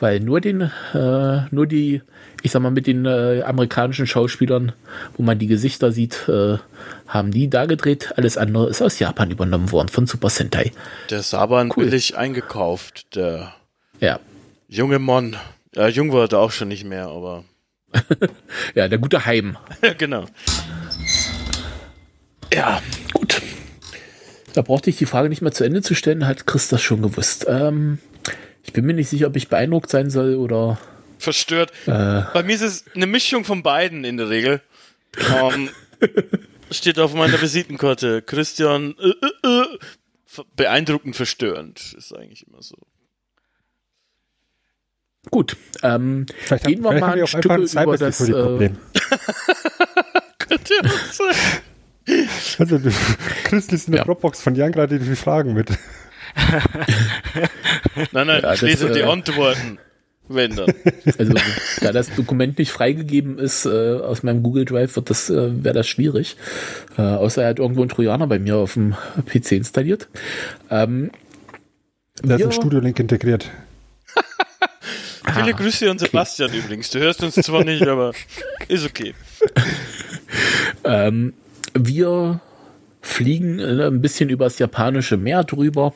Weil 0.00 0.20
nur 0.20 0.40
den, 0.40 0.60
äh, 0.94 1.40
nur 1.50 1.66
die, 1.66 2.02
ich 2.42 2.52
sag 2.52 2.62
mal, 2.62 2.70
mit 2.70 2.86
den 2.86 3.04
äh, 3.04 3.42
amerikanischen 3.42 4.06
Schauspielern, 4.06 4.70
wo 5.16 5.24
man 5.24 5.40
die 5.40 5.48
Gesichter 5.48 5.90
sieht, 5.90 6.28
äh, 6.28 6.58
haben 7.08 7.32
die 7.32 7.50
da 7.50 7.66
gedreht. 7.66 8.12
Alles 8.16 8.36
andere 8.38 8.68
ist 8.68 8.80
aus 8.80 9.00
Japan 9.00 9.32
übernommen 9.32 9.72
worden 9.72 9.88
von 9.88 10.06
Super 10.06 10.30
Sentai. 10.30 10.70
Der 11.10 11.22
Saban 11.24 11.72
Cool. 11.76 11.86
billig 11.86 12.16
eingekauft, 12.16 13.16
der 13.16 13.52
Ja. 13.98 14.20
junge 14.68 15.00
Mann. 15.00 15.36
Ja, 15.74 15.88
jung 15.88 16.12
war 16.12 16.30
er 16.30 16.38
auch 16.38 16.52
schon 16.52 16.68
nicht 16.68 16.84
mehr, 16.84 17.08
aber 17.08 17.42
Ja, 18.74 18.88
der 18.88 18.98
gute 18.98 19.24
Heim. 19.24 19.56
ja, 19.82 19.92
genau. 19.98 20.26
Ja, 22.52 22.82
gut. 23.12 23.40
Da 24.54 24.62
brauchte 24.62 24.90
ich 24.90 24.96
die 24.96 25.06
Frage 25.06 25.28
nicht 25.28 25.42
mehr 25.42 25.52
zu 25.52 25.64
Ende 25.64 25.82
zu 25.82 25.94
stellen, 25.94 26.26
hat 26.26 26.46
Chris 26.46 26.68
das 26.68 26.82
schon 26.82 27.02
gewusst. 27.02 27.46
Ähm, 27.48 27.98
ich 28.64 28.72
bin 28.72 28.84
mir 28.84 28.94
nicht 28.94 29.08
sicher, 29.08 29.26
ob 29.26 29.36
ich 29.36 29.48
beeindruckt 29.48 29.90
sein 29.90 30.10
soll 30.10 30.34
oder. 30.36 30.78
Verstört. 31.18 31.72
Äh, 31.86 32.22
Bei 32.32 32.42
mir 32.44 32.54
ist 32.54 32.62
es 32.62 32.84
eine 32.94 33.06
Mischung 33.06 33.44
von 33.44 33.62
beiden 33.62 34.04
in 34.04 34.16
der 34.16 34.28
Regel. 34.28 34.60
Ähm, 35.34 35.70
steht 36.70 36.98
auf 36.98 37.14
meiner 37.14 37.40
Visitenkarte. 37.40 38.22
Christian, 38.22 38.94
äh, 38.98 39.08
äh, 39.46 39.62
äh, 39.62 39.78
beeindruckend 40.56 41.16
verstörend. 41.16 41.94
Ist 41.96 42.14
eigentlich 42.14 42.46
immer 42.46 42.62
so. 42.62 42.76
Gut. 45.30 45.56
Ähm, 45.82 46.26
Vielleicht, 46.38 46.66
Gehen 46.66 46.82
wir 46.82 46.90
vielleicht 46.90 47.00
mal 47.00 47.10
haben 47.10 47.16
wir 47.16 47.22
einfach 47.22 47.34
ein 47.34 47.42
Stück 47.42 47.84
über 47.84 47.96
das, 47.96 48.18
Cybersecurity-Problem. 48.18 48.76
Könnte 50.38 50.74
ja 50.82 50.90
sein. 51.12 51.34
Also, 52.58 52.78
du 52.78 52.90
kriegst 53.44 53.72
in 53.72 53.92
der 53.92 53.98
Ja. 53.98 54.04
Dropbox 54.04 54.40
von 54.40 54.54
Jan 54.54 54.72
gerade 54.72 54.98
die 54.98 55.16
Fragen 55.16 55.52
mit. 55.54 55.70
Nein, 58.12 58.26
nein, 58.26 58.42
Ja, 58.42 58.54
ich 58.54 58.60
das, 58.60 58.62
lese 58.62 58.90
die 58.90 59.00
äh, 59.00 59.04
Antworten. 59.04 59.78
Wenn 60.30 60.54
dann. 60.54 60.72
also, 61.18 61.34
da 61.80 61.92
das 61.92 62.14
Dokument 62.14 62.58
nicht 62.58 62.70
freigegeben 62.70 63.38
ist 63.38 63.64
äh, 63.64 63.94
aus 63.94 64.22
meinem 64.22 64.42
Google 64.42 64.66
Drive, 64.66 64.94
wird 64.96 65.08
das, 65.10 65.30
äh, 65.30 65.64
wäre 65.64 65.74
das 65.74 65.88
schwierig. 65.88 66.36
Äh, 66.98 67.02
außer 67.02 67.42
er 67.42 67.48
hat 67.50 67.58
irgendwo 67.58 67.80
einen 67.80 67.88
Trojaner 67.88 68.26
bei 68.26 68.38
mir 68.38 68.56
auf 68.56 68.74
dem 68.74 68.94
PC 69.26 69.52
installiert. 69.52 70.08
Ähm, 70.70 71.10
Da 72.22 72.36
ist 72.36 72.44
ein 72.44 72.52
Studio-Link 72.52 72.98
integriert. 73.00 73.50
Viele 75.34 75.54
Grüße 75.54 75.90
an 75.90 75.98
Sebastian 75.98 76.52
übrigens. 76.52 76.90
Du 76.90 76.98
hörst 76.98 77.22
uns 77.22 77.34
zwar 77.34 77.64
nicht, 77.64 77.86
aber 77.86 78.12
ist 78.68 78.86
okay. 78.86 79.14
Ähm, 80.84 81.32
wir 81.74 82.40
fliegen 83.00 83.58
äh, 83.58 83.86
ein 83.86 84.00
bisschen 84.00 84.28
übers 84.28 84.58
japanische 84.58 85.16
Meer 85.16 85.44
drüber 85.44 85.94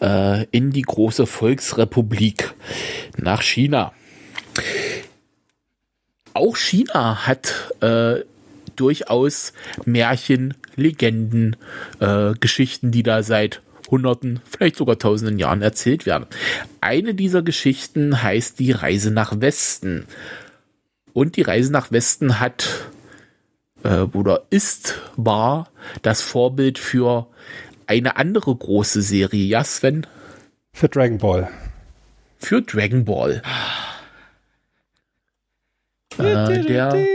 äh, 0.00 0.44
in 0.50 0.70
die 0.70 0.82
große 0.82 1.26
Volksrepublik 1.26 2.54
nach 3.16 3.42
China. 3.42 3.92
auch 6.32 6.56
China 6.56 7.26
hat 7.26 7.72
äh, 7.80 8.20
durchaus 8.76 9.52
Märchen, 9.84 10.54
Legenden, 10.76 11.56
äh, 12.00 12.32
Geschichten, 12.40 12.90
die 12.90 13.02
da 13.02 13.22
seit 13.22 13.62
Hunderten, 13.94 14.40
vielleicht 14.44 14.76
sogar 14.76 14.98
Tausenden 14.98 15.38
Jahren 15.38 15.62
erzählt 15.62 16.04
werden. 16.04 16.26
Eine 16.80 17.14
dieser 17.14 17.42
Geschichten 17.42 18.22
heißt 18.22 18.58
die 18.58 18.72
Reise 18.72 19.12
nach 19.12 19.40
Westen. 19.40 20.06
Und 21.12 21.36
die 21.36 21.42
Reise 21.42 21.70
nach 21.70 21.92
Westen 21.92 22.40
hat 22.40 22.88
äh, 23.84 24.00
oder 24.00 24.42
ist, 24.50 25.00
war 25.16 25.70
das 26.02 26.22
Vorbild 26.22 26.78
für 26.78 27.28
eine 27.86 28.16
andere 28.16 28.54
große 28.54 29.00
Serie. 29.00 29.44
Ja, 29.44 29.62
Sven? 29.62 30.06
Für 30.72 30.88
Dragon 30.88 31.18
Ball. 31.18 31.48
Für 32.38 32.62
Dragon 32.62 33.04
Ball. 33.04 33.42
Äh, 36.18 36.62
der, 36.64 37.06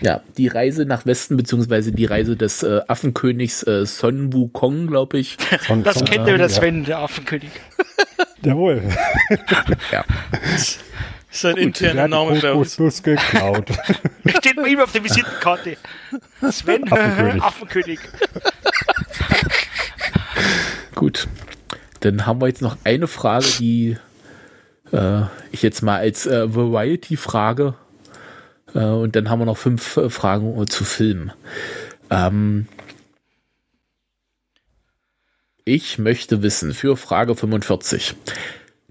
ja, 0.00 0.20
die 0.36 0.46
Reise 0.48 0.84
nach 0.84 1.06
Westen, 1.06 1.36
beziehungsweise 1.36 1.92
die 1.92 2.04
Reise 2.04 2.36
des 2.36 2.62
äh, 2.62 2.80
Affenkönigs 2.86 3.62
äh, 3.64 3.84
Son 3.86 4.32
Wukong, 4.32 4.86
glaube 4.86 5.18
ich. 5.18 5.36
Son, 5.66 5.82
Das 5.82 5.96
Son- 5.96 6.06
kennt 6.06 6.28
ja 6.28 6.34
wieder 6.34 6.48
Sven, 6.48 6.84
der 6.84 6.98
Affenkönig. 7.00 7.50
Jawohl. 8.42 8.82
Ja. 9.90 10.04
ist 11.30 11.44
ein 11.44 11.56
Der 11.56 11.64
interner 11.64 12.02
hat 12.02 12.10
Name 12.10 12.38
bei 12.40 12.52
uns. 12.52 12.76
Geklaut. 13.02 13.70
Steht 14.38 14.56
bei 14.56 14.68
ihm 14.68 14.80
auf 14.80 14.92
der 14.92 15.02
Visitenkarte. 15.02 15.76
Sven, 16.50 16.84
Affenkönig. 16.92 17.42
Affenkönig. 17.42 17.98
Gut. 20.94 21.26
Dann 22.00 22.26
haben 22.26 22.40
wir 22.40 22.46
jetzt 22.48 22.62
noch 22.62 22.76
eine 22.84 23.08
Frage, 23.08 23.46
die 23.58 23.96
äh, 24.92 25.22
ich 25.50 25.62
jetzt 25.62 25.82
mal 25.82 25.96
als 25.98 26.26
äh, 26.26 26.54
Variety-Frage 26.54 27.74
äh, 28.74 28.84
und 28.84 29.16
dann 29.16 29.30
haben 29.30 29.40
wir 29.40 29.46
noch 29.46 29.58
fünf 29.58 29.96
äh, 29.96 30.10
Fragen 30.10 30.60
äh, 30.60 30.66
zu 30.66 30.84
Filmen. 30.84 31.32
Ähm, 32.10 32.66
ich 35.64 35.98
möchte 35.98 36.42
wissen, 36.42 36.74
für 36.74 36.96
Frage 36.96 37.36
45. 37.36 38.14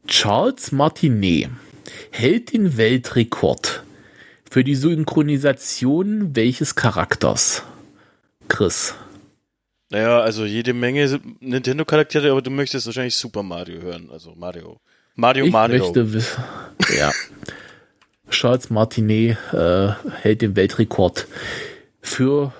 Charles 0.07 0.71
Martinet 0.71 1.49
hält 2.11 2.53
den 2.53 2.77
Weltrekord 2.77 3.83
für 4.49 4.63
die 4.63 4.75
Synchronisation 4.75 6.35
welches 6.35 6.75
Charakters? 6.75 7.63
Chris. 8.47 8.95
Naja, 9.89 10.19
also 10.19 10.45
jede 10.45 10.73
Menge 10.73 11.19
Nintendo-Charaktere, 11.39 12.31
aber 12.31 12.41
du 12.41 12.51
möchtest 12.51 12.85
wahrscheinlich 12.85 13.15
Super 13.15 13.43
Mario 13.43 13.81
hören. 13.81 14.09
Also 14.11 14.33
Mario. 14.35 14.79
Mario 15.15 15.45
Ich 15.45 15.51
Mario. 15.51 15.83
möchte 15.83 16.13
wissen. 16.13 16.43
Ja. 16.97 17.11
Charles 18.29 18.69
Martinet 18.69 19.37
äh, 19.53 19.89
hält 20.21 20.41
den 20.41 20.55
Weltrekord 20.55 21.27
für 22.01 22.53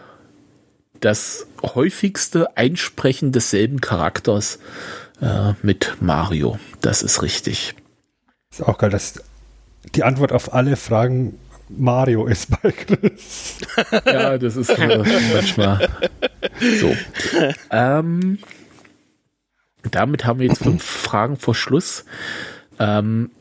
das 1.00 1.48
häufigste 1.62 2.58
Einsprechen 2.58 3.32
desselben 3.32 3.82
Charakters 3.82 4.60
äh, 5.22 5.54
mit 5.62 5.98
Mario. 6.00 6.60
Das 6.82 7.04
ist 7.04 7.22
richtig. 7.22 7.76
Ist 8.52 8.64
auch 8.64 8.78
geil, 8.78 8.90
dass 8.90 9.22
die 9.96 10.04
Antwort 10.04 10.32
auf 10.32 10.54
alle 10.54 10.76
Fragen 10.76 11.38
Mario 11.70 12.26
ist 12.28 12.50
bei 12.62 12.72
Chris. 12.72 13.58
Ja, 14.06 14.38
das 14.38 14.56
ist 14.56 14.70
äh, 14.70 15.04
manchmal 15.34 15.90
so. 16.80 16.96
Ähm, 17.72 18.40
damit 19.92 20.26
haben 20.26 20.40
wir 20.40 20.48
jetzt 20.48 20.64
fünf 20.64 20.84
Fragen 20.84 21.38
vor 21.38 21.56
Schluss. 21.56 22.06
Ähm, 22.80 23.32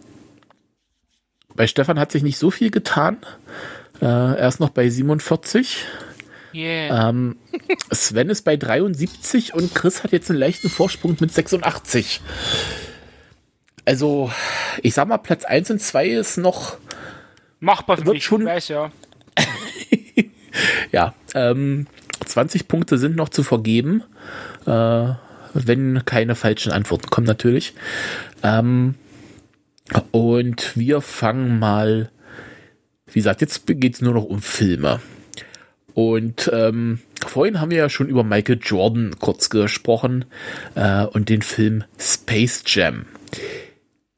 bei 1.56 1.66
Stefan 1.66 1.98
hat 1.98 2.12
sich 2.12 2.22
nicht 2.22 2.38
so 2.38 2.50
viel 2.50 2.70
getan. 2.70 3.18
Äh, 4.00 4.04
er 4.06 4.48
ist 4.48 4.60
noch 4.60 4.70
bei 4.70 4.88
47. 4.88 5.84
Yeah. 6.54 7.08
Ähm, 7.10 7.36
Sven 7.92 8.30
ist 8.30 8.42
bei 8.42 8.56
73 8.56 9.54
und 9.54 9.74
Chris 9.74 10.04
hat 10.04 10.12
jetzt 10.12 10.30
einen 10.30 10.38
leichten 10.38 10.70
Vorsprung 10.70 11.16
mit 11.20 11.32
86. 11.32 12.20
Also, 13.84 14.30
ich 14.82 14.94
sag 14.94 15.06
mal, 15.08 15.18
Platz 15.18 15.44
1 15.44 15.70
und 15.70 15.80
2 15.80 16.08
ist 16.08 16.38
noch, 16.38 16.76
Machbar 17.60 17.98
für 17.98 18.06
wird 18.06 18.14
mich, 18.16 18.24
schon- 18.24 18.42
ich 18.42 18.46
weiß 18.46 18.68
ja. 18.68 18.90
ja, 20.92 21.14
ähm, 21.34 21.86
20 22.24 22.68
Punkte 22.68 22.98
sind 22.98 23.16
noch 23.16 23.28
zu 23.28 23.42
vergeben, 23.42 24.02
äh, 24.66 25.08
wenn 25.54 26.04
keine 26.04 26.34
falschen 26.34 26.72
Antworten 26.72 27.08
kommen 27.10 27.26
natürlich. 27.26 27.74
Ähm, 28.42 28.94
und 30.10 30.76
wir 30.76 31.00
fangen 31.00 31.58
mal, 31.58 32.10
wie 33.06 33.20
gesagt, 33.20 33.40
jetzt 33.40 33.66
geht 33.66 33.94
es 33.94 34.00
nur 34.00 34.14
noch 34.14 34.24
um 34.24 34.42
Filme. 34.42 35.00
Und 35.94 36.50
ähm, 36.52 37.00
vorhin 37.26 37.60
haben 37.60 37.70
wir 37.70 37.78
ja 37.78 37.88
schon 37.88 38.08
über 38.08 38.22
Michael 38.22 38.58
Jordan 38.62 39.18
kurz 39.18 39.48
gesprochen 39.48 40.26
äh, 40.74 41.04
und 41.04 41.28
den 41.30 41.40
Film 41.42 41.84
Space 41.98 42.64
Jam. 42.66 43.06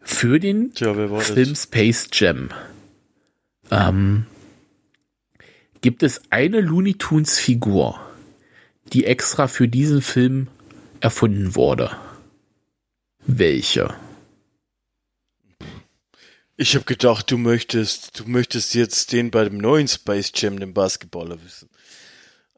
Für 0.01 0.40
den 0.40 0.73
Tja, 0.74 0.97
war 0.97 1.19
das? 1.19 1.31
Film 1.31 1.55
Space 1.55 2.09
Jam 2.12 2.49
ähm, 3.70 4.27
gibt 5.81 6.03
es 6.03 6.23
eine 6.31 6.61
Looney 6.61 6.95
Tunes 6.95 7.39
Figur, 7.39 8.01
die 8.93 9.05
extra 9.05 9.47
für 9.47 9.69
diesen 9.69 10.03
Film 10.03 10.49
erfunden 11.01 11.55
wurde. 11.55 11.93
Welche? 13.27 13.95
Ich 16.60 16.74
habe 16.74 16.85
gedacht, 16.85 17.30
du 17.30 17.39
möchtest, 17.39 18.18
du 18.18 18.24
möchtest 18.28 18.74
jetzt 18.74 19.12
den 19.12 19.30
bei 19.30 19.44
dem 19.44 19.59
neuen 19.59 19.86
Space 19.86 20.32
Jam, 20.35 20.59
den 20.59 20.74
Basketballer 20.74 21.39
wissen. 21.44 21.70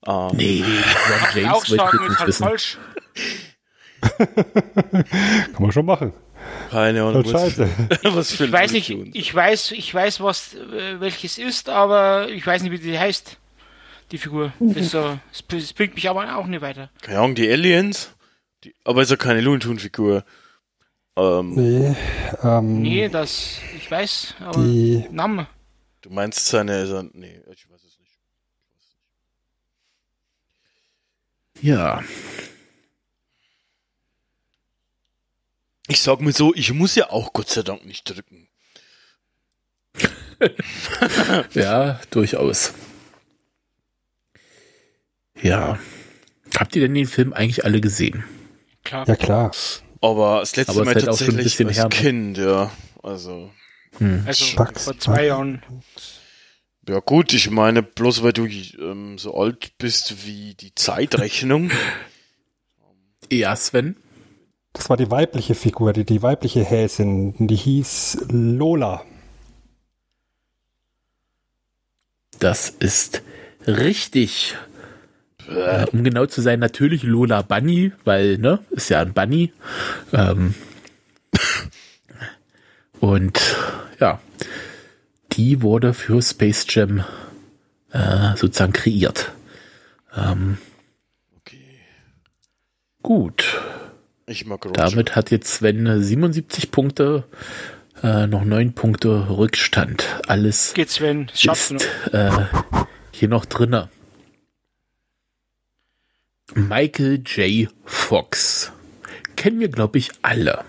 Ähm, 0.07 0.31
Nee, 0.33 0.65
Ron 1.37 1.45
auch 1.51 1.65
James 1.67 1.69
ich 1.69 1.77
sagen, 1.77 1.99
ist 2.09 2.19
halt 2.19 2.29
wissen. 2.29 2.43
falsch. 2.45 2.79
Kann 5.53 5.63
man 5.63 5.73
schon 5.73 5.85
machen. 5.87 6.13
Keine 6.71 7.03
Ahnung, 7.03 7.25
was, 7.27 7.31
scheiße. 7.31 7.69
was 8.05 8.33
Ich 8.41 8.51
weiß 8.53 8.73
nicht, 8.73 8.89
ich 8.91 9.35
weiß, 9.35 9.73
ich 9.73 9.93
weiß, 9.93 10.21
was 10.23 10.55
äh, 10.55 10.99
welches 11.01 11.37
ist, 11.37 11.69
aber 11.69 12.29
ich 12.31 12.47
weiß 12.47 12.63
nicht, 12.63 12.73
wie 12.73 12.79
die 12.79 12.99
heißt. 12.99 13.37
Die 14.13 14.19
Figur. 14.19 14.53
Das, 14.59 14.77
ist 14.77 14.91
so, 14.93 15.19
das 15.31 15.43
br- 15.43 15.59
das 15.61 15.73
bringt 15.73 15.95
mich 15.95 16.09
aber 16.09 16.37
auch 16.37 16.47
nicht 16.47 16.63
weiter. 16.63 16.91
Keine 17.03 17.19
Ahnung, 17.19 17.35
die 17.37 17.49
Aliens? 17.49 18.11
Die, 18.65 18.75
aber 18.85 19.03
ist 19.03 19.11
ja 19.11 19.17
keine 19.17 19.41
Looney 19.41 19.61
Tunes 19.61 19.83
Figur. 19.83 20.25
Ähm, 21.21 21.55
Nee, 21.55 21.97
ähm, 22.43 22.83
Nee, 22.83 23.09
das, 23.09 23.59
ich 23.77 23.91
weiß, 23.91 24.35
aber 24.41 24.63
die, 24.63 25.07
Name. 25.11 25.47
Du 26.01 26.11
meinst 26.11 26.47
seine, 26.47 26.87
sein- 26.87 27.11
nee, 27.15 27.41
ich 27.53 27.69
weiß 27.71 27.83
es 27.85 27.99
nicht. 27.99 28.19
Ja, 31.63 32.03
Ich 35.91 36.01
sag 36.03 36.21
mir 36.21 36.31
so, 36.33 36.55
ich 36.55 36.73
muss 36.73 36.95
ja 36.95 37.11
auch 37.11 37.33
Gott 37.33 37.49
sei 37.49 37.63
Dank 37.63 37.85
nicht 37.85 38.05
drücken. 38.05 38.47
ja, 41.53 41.99
durchaus. 42.11 42.73
Ja. 45.43 45.81
Habt 46.57 46.77
ihr 46.77 46.83
denn 46.83 46.95
den 46.95 47.09
Film 47.09 47.33
eigentlich 47.33 47.65
alle 47.65 47.81
gesehen? 47.81 48.23
Klar. 48.85 49.05
ja 49.09 49.17
klar. 49.17 49.51
Aber 50.01 50.41
das 50.41 50.57
letzte 50.57 50.73
Aber 50.73 50.81
es 50.83 50.87
Mal 50.87 50.95
halt 50.95 51.09
auch 51.09 51.19
schon 51.19 51.29
ein 51.29 51.37
tatsächlich 51.37 51.45
bisschen 51.45 51.69
als 51.69 51.79
ne? 51.79 51.89
Kind, 51.89 52.39
ja. 52.39 52.71
Also, 53.03 53.51
Also 54.27 54.45
Spax. 54.45 54.85
vor 54.85 54.99
zwei 54.99 55.27
Jahren. 55.27 55.63
ja 56.89 57.01
gut, 57.01 57.33
ich 57.33 57.51
meine, 57.51 57.83
bloß 57.83 58.23
weil 58.23 58.33
du 58.33 58.47
ähm, 58.47 59.19
so 59.19 59.35
alt 59.37 59.77
bist 59.79 60.27
wie 60.27 60.55
die 60.55 60.75
Zeitrechnung. 60.75 61.71
Ja, 63.33 63.55
Sven. 63.55 63.95
Das 64.73 64.91
war 64.91 64.97
die 64.97 65.09
weibliche 65.09 65.55
Figur, 65.55 65.93
die, 65.93 66.05
die 66.05 66.21
weibliche 66.21 66.65
Häsin. 66.65 67.47
Die 67.47 67.55
hieß 67.55 68.27
Lola. 68.29 69.05
Das 72.41 72.71
ist 72.71 73.23
richtig. 73.69 74.57
Äh, 75.51 75.87
um 75.93 76.05
genau 76.05 76.27
zu 76.27 76.41
sein, 76.41 76.61
natürlich 76.61 77.03
Lola 77.03 77.43
Bunny, 77.43 77.93
weil, 78.05 78.39
ne, 78.39 78.61
ist 78.71 78.89
ja 78.89 79.01
ein 79.01 79.13
Bunny. 79.13 79.53
Ähm, 80.13 80.55
und 83.01 83.41
ja, 83.99 84.21
die 85.33 85.63
wurde 85.63 85.95
für 85.95 86.21
Space 86.23 86.67
Jam 86.69 87.05
äh, 87.93 88.37
sozusagen 88.37 88.73
kreiert. 88.73 89.33
Ähm, 90.17 90.59
Okay. 91.39 91.59
gut, 93.03 93.61
Ich 94.27 94.45
mag 94.47 94.65
Roger. 94.65 94.73
damit 94.75 95.17
hat 95.17 95.31
jetzt 95.31 95.53
Sven 95.55 96.03
77 96.03 96.71
Punkte, 96.71 97.25
äh, 98.03 98.27
noch 98.27 98.45
9 98.45 98.73
Punkte 98.75 99.29
Rückstand. 99.31 100.05
Alles 100.29 100.75
Geht's, 100.75 100.95
Sven. 100.97 101.31
Ist 101.35 101.73
noch. 101.73 102.13
äh, 102.13 102.47
hier 103.13 103.29
noch 103.29 103.45
drinne. 103.47 103.89
Michael 106.55 107.23
J. 107.25 107.69
Fox. 107.85 108.73
Kennen 109.37 109.61
wir, 109.61 109.69
glaube 109.69 109.99
ich, 109.99 110.11
alle. 110.23 110.65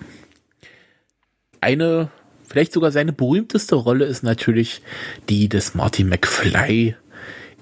Eine 1.59 2.11
vielleicht 2.47 2.73
sogar 2.73 2.91
seine 2.91 3.13
berühmteste 3.13 3.75
Rolle 3.75 4.05
ist 4.05 4.23
natürlich 4.23 4.81
die 5.29 5.47
des 5.49 5.73
Marty 5.73 6.03
McFly 6.03 6.95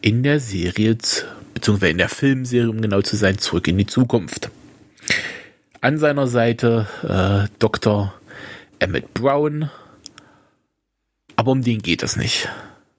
in 0.02 0.24
der 0.24 0.40
Serie, 0.40 0.98
beziehungsweise 1.54 1.92
in 1.92 1.98
der 1.98 2.10
Filmserie, 2.10 2.70
um 2.70 2.82
genau 2.82 3.02
zu 3.02 3.16
sein, 3.16 3.38
zurück 3.38 3.68
in 3.68 3.78
die 3.78 3.86
Zukunft. 3.86 4.50
An 5.82 5.98
seiner 5.98 6.28
Seite 6.28 6.88
äh, 7.04 7.54
Dr. 7.60 8.14
Emmett 8.80 9.14
Brown. 9.14 9.70
Aber 11.36 11.52
um 11.52 11.64
den 11.64 11.82
geht 11.82 12.04
es 12.04 12.16
nicht. 12.16 12.50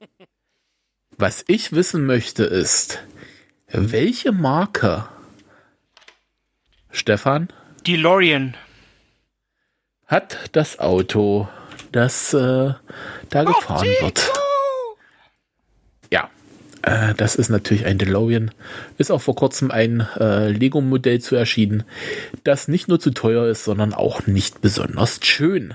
Was 1.18 1.44
ich 1.46 1.72
wissen 1.72 2.06
möchte 2.06 2.44
ist, 2.44 3.00
welche 3.72 4.32
Marke, 4.32 5.04
Stefan, 6.90 7.48
Die 7.86 7.96
Lorien. 7.96 8.56
hat 10.06 10.50
das 10.52 10.78
Auto, 10.78 11.48
das 11.92 12.34
äh, 12.34 12.72
da 13.28 13.44
gefahren 13.44 13.88
wird? 14.00 14.32
Ja, 16.12 16.28
äh, 16.82 17.14
das 17.14 17.36
ist 17.36 17.48
natürlich 17.48 17.86
ein 17.86 17.98
DeLorean. 17.98 18.50
Ist 18.98 19.12
auch 19.12 19.20
vor 19.20 19.36
kurzem 19.36 19.70
ein 19.70 20.06
äh, 20.18 20.48
Lego-Modell 20.48 21.20
zu 21.20 21.36
erschienen, 21.36 21.84
das 22.42 22.66
nicht 22.68 22.88
nur 22.88 22.98
zu 22.98 23.12
teuer 23.12 23.46
ist, 23.46 23.64
sondern 23.64 23.94
auch 23.94 24.26
nicht 24.26 24.60
besonders 24.60 25.20
schön. 25.22 25.74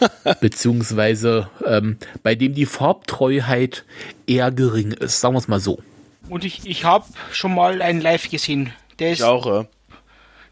Beziehungsweise 0.40 1.48
ähm, 1.64 1.98
bei 2.22 2.34
dem 2.34 2.54
die 2.54 2.66
Farbtreuheit 2.66 3.84
eher 4.26 4.50
gering 4.50 4.92
ist, 4.92 5.20
sagen 5.20 5.34
wir 5.34 5.38
es 5.38 5.48
mal 5.48 5.60
so. 5.60 5.80
Und 6.28 6.44
ich, 6.44 6.66
ich 6.66 6.84
habe 6.84 7.06
schon 7.32 7.54
mal 7.54 7.82
einen 7.82 8.00
live 8.00 8.30
gesehen. 8.30 8.72
Der 8.98 9.12
ist, 9.12 9.20
Ich 9.20 9.24
auch, 9.24 9.46
ja. 9.46 9.66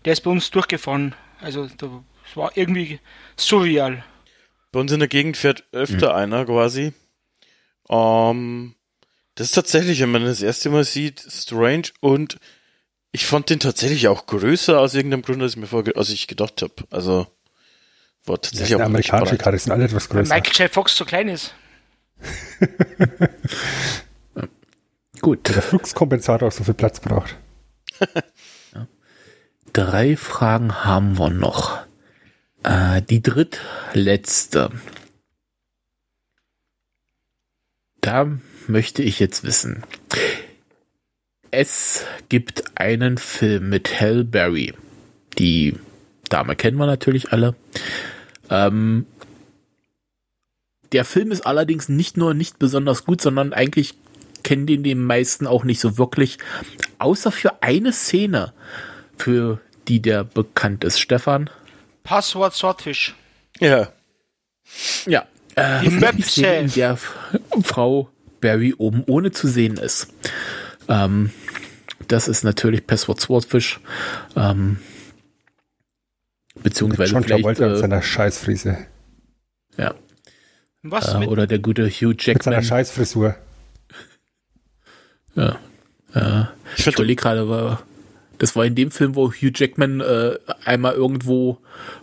der 0.05 0.13
ist 0.13 0.21
bei 0.21 0.31
uns 0.31 0.51
durchgefahren. 0.51 1.15
Also 1.41 1.67
das 1.67 1.91
war 2.35 2.57
irgendwie 2.57 3.01
surreal. 3.37 4.05
Bei 4.73 4.81
uns 4.81 4.93
in 4.93 4.99
der 4.99 5.09
Gegend 5.09 5.37
fährt 5.37 5.65
öfter 5.73 6.15
einer 6.15 6.45
quasi. 6.45 6.93
Ähm, 7.89 8.75
das 9.35 9.49
ist 9.49 9.53
tatsächlich, 9.55 10.01
wenn 10.01 10.11
man 10.11 10.25
das 10.25 10.43
erste 10.43 10.71
Mal 10.71 10.85
sieht, 10.85 11.21
strange 11.21 11.89
und 12.01 12.39
ich 13.13 13.27
fand 13.27 13.51
den 13.51 13.61
tatsächlich 13.61 14.09
auch 14.09 14.27
größer 14.27 14.81
aus 14.81 14.95
irgendeinem 14.95 15.23
Grund, 15.23 15.43
als 15.43 15.53
ich 15.53 15.59
mir 15.59 15.67
vorge 15.67 15.97
als 15.97 16.11
ich 16.11 16.27
gedacht 16.27 16.63
habe. 16.63 16.75
Also 16.91 17.27
war 18.25 18.41
tatsächlich 18.41 18.71
sind 18.71 18.81
auch 18.81 18.87
amerikanische 18.87 19.37
die 19.37 19.59
sind 19.59 19.73
alle 19.73 19.85
etwas 19.85 20.11
Weil 20.11 20.23
größer. 20.23 20.35
Michael 20.35 20.63
J. 20.65 20.73
Fox 20.73 20.97
so 20.97 21.05
klein 21.05 21.29
ist. 21.29 21.55
Gut, 25.25 25.49
Der 25.49 25.63
Fluxkompensator 25.63 26.49
auch 26.49 26.53
so 26.53 26.65
viel 26.65 26.75
Platz 26.75 27.01
braucht. 27.01 27.39
drei 29.73 30.19
Fragen 30.19 30.85
haben 30.85 31.19
wir 31.19 31.31
noch. 31.31 31.79
Äh, 32.63 33.01
die 33.01 33.23
drittletzte. 33.23 34.71
Da 38.03 38.39
möchte 38.67 39.03
ich 39.03 39.19
jetzt 39.19 39.45
wissen. 39.45 39.83
Es 41.51 42.05
gibt 42.29 42.79
einen 42.79 43.17
Film 43.17 43.71
mit 43.71 43.99
Halle 43.99 44.25
Berry. 44.25 44.75
Die 45.39 45.75
Dame 46.29 46.55
kennen 46.55 46.77
wir 46.77 46.85
natürlich 46.85 47.33
alle. 47.33 47.55
Ähm, 48.51 49.07
der 50.93 51.07
Film 51.07 51.33
ist 51.33 51.47
allerdings 51.47 51.89
nicht 51.89 52.19
nur 52.19 52.35
nicht 52.35 52.59
besonders 52.59 53.07
gut, 53.07 53.23
sondern 53.23 53.55
eigentlich 53.55 53.95
kennen 54.45 54.67
den 54.67 54.85
die 54.85 54.95
meisten 54.95 55.47
auch 55.49 55.65
nicht 55.65 55.81
so 55.81 55.99
wirklich. 55.99 56.39
Außer 56.99 57.33
für 57.33 57.63
eine 57.63 57.93
Szene, 57.93 58.53
für 59.17 59.61
die 59.89 60.01
der 60.01 60.23
bekannt 60.25 60.85
ist. 60.85 61.01
Stefan? 61.01 61.51
Passwort 62.05 62.55
Swordfish. 62.55 63.15
Ja. 63.61 63.89
Ja. 65.07 65.27
Äh, 65.57 65.81
Die 65.83 65.89
die 65.89 65.95
Möpse. 65.97 66.23
Szene, 66.31 66.59
in 66.61 66.71
der 66.73 66.99
Frau 67.63 68.09
Barry 68.41 68.75
oben 68.77 69.03
ohne 69.07 69.33
zu 69.33 69.49
sehen 69.49 69.77
ist. 69.77 70.09
Ähm, 70.89 71.31
das 72.09 72.29
ist 72.29 72.45
natürlich 72.45 72.87
Password 72.87 73.21
Swordfish. 73.21 73.81
Ähm, 74.37 74.79
beziehungsweise 76.63 77.13
John 77.13 77.23
vielleicht 77.25 77.43
Travolta 77.43 77.67
mit 77.69 77.77
äh, 77.77 77.79
seiner 77.79 78.03
Scheißfrise. 78.03 78.79
ja, 79.77 79.95
Was 80.83 81.15
äh, 81.15 81.27
oder 81.27 81.47
der 81.47 81.59
gute 81.59 81.89
Hugh 81.89 82.09
Mit 82.09 82.43
seiner 82.43 82.57
Jackman. 82.57 82.63
Scheißfrisur. 82.65 83.37
Ja. 85.35 85.59
Äh, 86.15 86.45
Ich 86.77 86.87
überlege 86.87 87.21
gerade, 87.23 87.79
das 88.39 88.57
war 88.57 88.65
in 88.65 88.75
dem 88.75 88.91
Film, 88.91 89.15
wo 89.15 89.31
Hugh 89.33 89.53
Jackman 89.55 90.01
äh, 90.01 90.39
einmal 90.65 90.95
irgendwo 90.95 91.59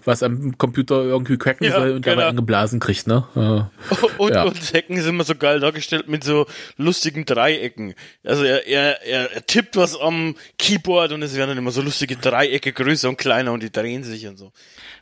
was 0.05 0.23
am 0.23 0.57
Computer 0.57 1.01
irgendwie 1.03 1.37
cracken 1.37 1.65
Ja, 1.65 1.73
soll 1.77 1.91
und 1.91 2.05
dabei 2.07 2.15
genau. 2.15 2.27
eingeblasen 2.29 2.79
kriegt, 2.79 3.05
ne? 3.07 3.25
Äh, 3.35 3.95
Und, 4.17 4.33
Ja. 4.33 4.43
und 4.43 4.73
Hecken 4.73 4.95
sind 4.97 5.09
immer 5.09 5.23
so 5.25 5.35
geil 5.35 5.59
dargestellt 5.59 6.07
mit 6.07 6.23
so 6.23 6.47
lustigen 6.77 7.25
Dreiecken. 7.25 7.95
Also 8.23 8.43
er, 8.43 8.65
er, 8.65 9.01
er, 9.05 9.31
er 9.33 9.45
tippt 9.45 9.75
was 9.75 9.99
am 9.99 10.35
Keyboard 10.57 11.11
und 11.11 11.21
es 11.21 11.35
werden 11.35 11.49
dann 11.49 11.57
immer 11.57 11.71
so 11.71 11.81
lustige 11.81 12.15
Dreiecke 12.15 12.71
größer 12.73 13.09
und 13.09 13.17
kleiner 13.17 13.51
und 13.51 13.61
die 13.63 13.71
drehen 13.71 14.03
sich 14.03 14.25
und 14.27 14.37
so. 14.37 14.45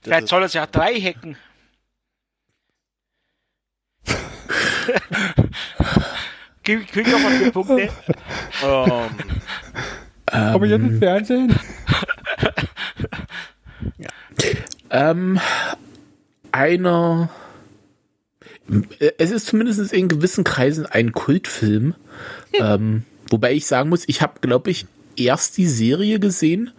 Das 0.01 0.03
Vielleicht 0.03 0.27
soll 0.29 0.43
es 0.43 0.53
ja 0.53 0.65
drei 0.65 0.95
hacken. 0.99 1.37
Krieg 6.69 6.87
krieg 6.91 7.07
ich 7.07 7.13
noch 7.13 7.19
mal 7.19 7.31
vier 7.31 7.51
Punkte. 7.51 7.79
ähm, 8.63 9.09
Aber 10.31 10.65
jetzt 10.67 10.81
im 10.81 10.99
Fernsehen? 10.99 11.55
Ähm, 14.91 15.39
einer. 16.51 17.29
Es 19.19 19.29
ist 19.29 19.45
zumindest 19.45 19.93
in 19.93 20.07
gewissen 20.07 20.43
Kreisen 20.43 20.87
ein 20.87 21.11
Kultfilm. 21.11 21.93
ähm, 22.53 23.03
wobei 23.29 23.53
ich 23.53 23.67
sagen 23.67 23.89
muss, 23.89 24.07
ich 24.07 24.23
habe, 24.23 24.39
glaube 24.41 24.71
ich, 24.71 24.87
erst 25.15 25.57
die 25.57 25.67
Serie 25.67 26.19
gesehen, 26.19 26.71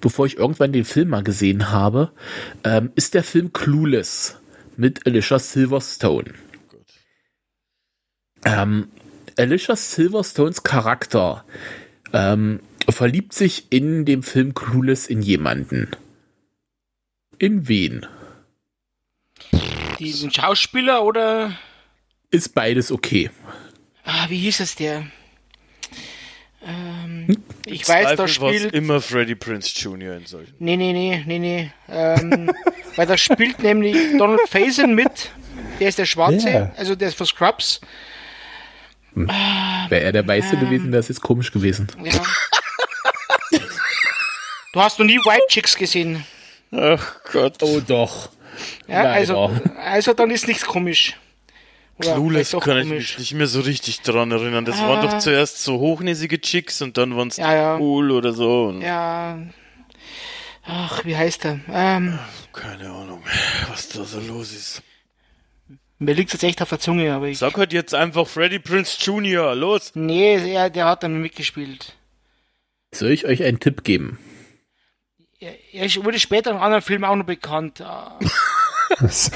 bevor 0.00 0.26
ich 0.26 0.36
irgendwann 0.36 0.72
den 0.72 0.84
Film 0.84 1.08
mal 1.08 1.24
gesehen 1.24 1.72
habe. 1.72 2.12
Ähm, 2.62 2.92
ist 2.94 3.14
der 3.14 3.24
Film 3.24 3.52
Clueless 3.52 4.36
mit 4.76 5.04
Alicia 5.06 5.40
Silverstone. 5.40 6.34
Ähm, 8.44 8.86
Alicia 9.38 9.76
Silverstones 9.76 10.62
Charakter 10.64 11.44
ähm, 12.12 12.60
verliebt 12.88 13.32
sich 13.34 13.66
in 13.70 14.04
dem 14.04 14.22
Film 14.22 14.54
Clueless 14.54 15.06
in 15.06 15.22
jemanden. 15.22 15.90
In 17.38 17.68
wen? 17.68 18.06
Die, 19.98 20.12
den 20.12 20.32
Schauspieler 20.32 21.04
oder. 21.04 21.56
Ist 22.30 22.54
beides 22.54 22.90
okay. 22.90 23.30
Ah, 24.04 24.26
wie 24.28 24.38
hieß 24.38 24.60
es 24.60 24.74
der? 24.74 25.06
Ähm, 26.64 27.38
ich 27.66 27.88
weiß, 27.88 28.16
da 28.16 28.26
spielt. 28.26 28.74
immer 28.74 29.00
Freddie 29.00 29.34
Prince 29.36 29.70
Jr. 29.78 30.16
in 30.16 30.26
solchen. 30.26 30.54
Nee, 30.58 30.76
nee, 30.76 30.92
nee, 30.92 31.22
nee, 31.26 31.38
nee. 31.38 31.70
Ähm, 31.88 32.50
weil 32.96 33.06
da 33.06 33.16
spielt 33.16 33.60
nämlich 33.60 33.96
Donald 34.18 34.40
Faison 34.48 34.94
mit. 34.94 35.30
Der 35.78 35.88
ist 35.88 35.98
der 35.98 36.06
Schwarze, 36.06 36.50
Ja. 36.50 36.72
also 36.76 36.96
der 36.96 37.08
ist 37.08 37.16
für 37.16 37.26
Scrubs. 37.26 37.80
Wäre 39.26 40.02
er 40.04 40.12
der 40.12 40.26
Weiße 40.26 40.56
gewesen, 40.58 40.92
wäre 40.92 41.00
es 41.00 41.08
jetzt 41.08 41.20
komisch 41.22 41.50
gewesen. 41.50 41.88
Ja. 42.04 42.12
Du 44.72 44.80
hast 44.80 44.98
noch 44.98 45.06
nie 45.06 45.18
White 45.18 45.46
Chicks 45.48 45.76
gesehen. 45.76 46.24
Ach 46.70 47.16
Gott. 47.32 47.62
Oh 47.62 47.80
doch. 47.80 48.28
Ja, 48.86 49.02
also, 49.04 49.48
Leider. 49.64 49.76
also 49.82 50.12
dann 50.12 50.30
ist 50.30 50.46
nichts 50.46 50.64
komisch. 50.66 51.16
Oder 51.98 52.14
Clueless 52.14 52.52
kann 52.60 52.78
ich 52.78 52.86
mich 52.86 53.18
nicht 53.18 53.34
mehr 53.34 53.46
so 53.48 53.60
richtig 53.60 54.02
dran 54.02 54.30
erinnern. 54.30 54.64
Das 54.64 54.78
waren 54.78 55.04
doch 55.04 55.18
zuerst 55.18 55.62
so 55.64 55.78
hochnäsige 55.78 56.40
Chicks 56.40 56.80
und 56.82 56.96
dann 56.96 57.16
waren 57.16 57.28
es 57.28 57.38
Ja, 57.38 57.54
ja. 57.54 57.76
cool 57.78 58.10
oder 58.12 58.32
so. 58.32 58.72
Ja. 58.80 59.38
Ach, 60.64 61.04
wie 61.04 61.16
heißt 61.16 61.46
er? 61.46 61.60
Ähm, 61.72 62.18
Keine 62.52 62.90
Ahnung, 62.90 63.22
was 63.68 63.88
da 63.88 64.04
so 64.04 64.20
los 64.20 64.52
ist. 64.52 64.82
Mir 65.98 66.14
liegt 66.14 66.32
jetzt 66.32 66.42
echt 66.42 66.62
auf 66.62 66.68
der 66.68 66.78
Zunge, 66.78 67.12
aber 67.12 67.26
ich. 67.26 67.38
Sag 67.38 67.56
halt 67.56 67.72
jetzt 67.72 67.94
einfach 67.94 68.26
Freddie 68.26 68.58
Prince 68.58 68.96
Jr. 69.00 69.54
Los. 69.54 69.92
Nee, 69.94 70.38
der, 70.38 70.70
der 70.70 70.86
hat 70.86 71.02
dann 71.02 71.20
mitgespielt. 71.20 71.94
Soll 72.92 73.10
ich 73.10 73.26
euch 73.26 73.42
einen 73.44 73.60
Tipp 73.60 73.84
geben? 73.84 74.18
Er, 75.40 75.54
er 75.72 76.04
wurde 76.04 76.18
später 76.18 76.50
in 76.50 76.56
anderen 76.56 76.82
Filmen 76.82 77.04
auch 77.04 77.16
noch 77.16 77.26
bekannt. 77.26 77.82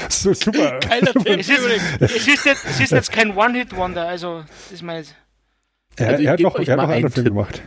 So 0.09 0.33
super. 0.33 0.79
Keiner 0.79 1.13
Tipp 1.13 1.27
Es 1.39 1.47
ist, 1.47 1.59
es 1.99 2.27
ist, 2.27 2.45
jetzt, 2.45 2.65
es 2.65 2.79
ist 2.79 2.91
jetzt 2.91 3.11
kein 3.11 3.37
One-Hit-Wonder, 3.37 4.07
also, 4.07 4.43
das 4.63 4.71
ist 4.71 4.81
mein. 4.81 5.05
Er, 5.95 6.07
Also 6.07 6.21
ich 6.21 6.27
er 6.27 6.33
hat 6.33 6.39
noch, 6.39 6.55
er 6.55 6.65
hat 6.65 6.77
noch 6.77 6.89
einen 6.89 7.09
Film 7.11 7.25
Tipp. 7.25 7.33
gemacht. 7.33 7.61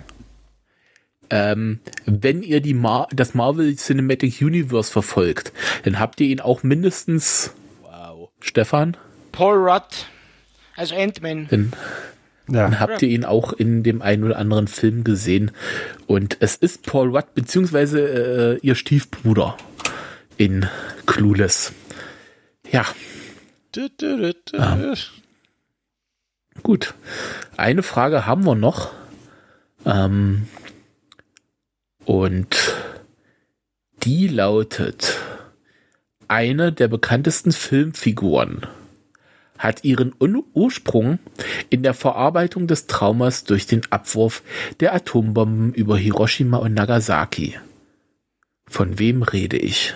Ähm, 1.31 1.81
wenn 2.05 2.43
ihr 2.43 2.61
die 2.61 2.75
Mar 2.75 3.09
das 3.13 3.35
Marvel 3.35 3.77
Cinematic 3.77 4.41
Universe 4.43 4.91
verfolgt, 4.93 5.53
dann 5.85 5.99
habt 6.01 6.21
ihr 6.21 6.27
ihn 6.27 6.41
auch 6.41 6.63
mindestens. 6.65 7.55
Stefan, 8.47 8.97
Paul 9.33 9.57
Rudd, 9.69 10.07
also 10.77 10.95
Ant-Man. 10.95 11.49
dann 11.51 11.73
Ja. 12.49 12.79
habt 12.81 13.03
ihr 13.03 13.09
ihn 13.09 13.25
auch 13.25 13.53
in 13.53 13.83
dem 13.83 14.01
einen 14.03 14.25
oder 14.25 14.39
anderen 14.39 14.69
Film 14.69 15.03
gesehen. 15.05 15.51
Und 16.07 16.37
es 16.41 16.55
ist 16.57 16.85
Paul 16.87 17.09
Rudd, 17.15 17.35
beziehungsweise 17.35 18.59
äh, 18.63 18.67
ihr 18.67 18.75
Stiefbruder 18.77 19.57
in 20.37 20.67
Clueless. 21.07 21.73
Ja, 22.71 22.85
Du, 23.73 23.89
du, 23.99 24.17
du, 24.17 24.35
du. 24.53 24.59
Ah. 24.59 24.95
Gut. 26.63 26.95
Eine 27.59 27.83
Frage 27.83 28.25
haben 28.25 28.45
wir 28.47 28.55
noch. 28.55 28.93
Ähm, 29.85 30.49
und 32.07 32.75
die 34.05 34.29
lautet, 34.29 35.19
eine 36.29 36.73
der 36.73 36.89
bekanntesten 36.89 37.53
Filmfiguren 37.53 38.67
hat 39.59 39.85
ihren 39.85 40.15
Un 40.21 40.45
Ursprung 40.53 41.19
in 41.71 41.83
der 41.83 41.95
Verarbeitung 41.95 42.67
des 42.67 42.87
Traumas 42.89 43.45
durch 43.45 43.67
den 43.67 43.81
Abwurf 43.91 44.43
der 44.81 44.95
Atombomben 44.95 45.73
über 45.73 45.97
Hiroshima 45.97 46.59
und 46.59 46.75
Nagasaki. 46.75 47.59
Von 48.69 48.99
wem 48.99 49.23
rede 49.23 49.57
ich? 49.57 49.95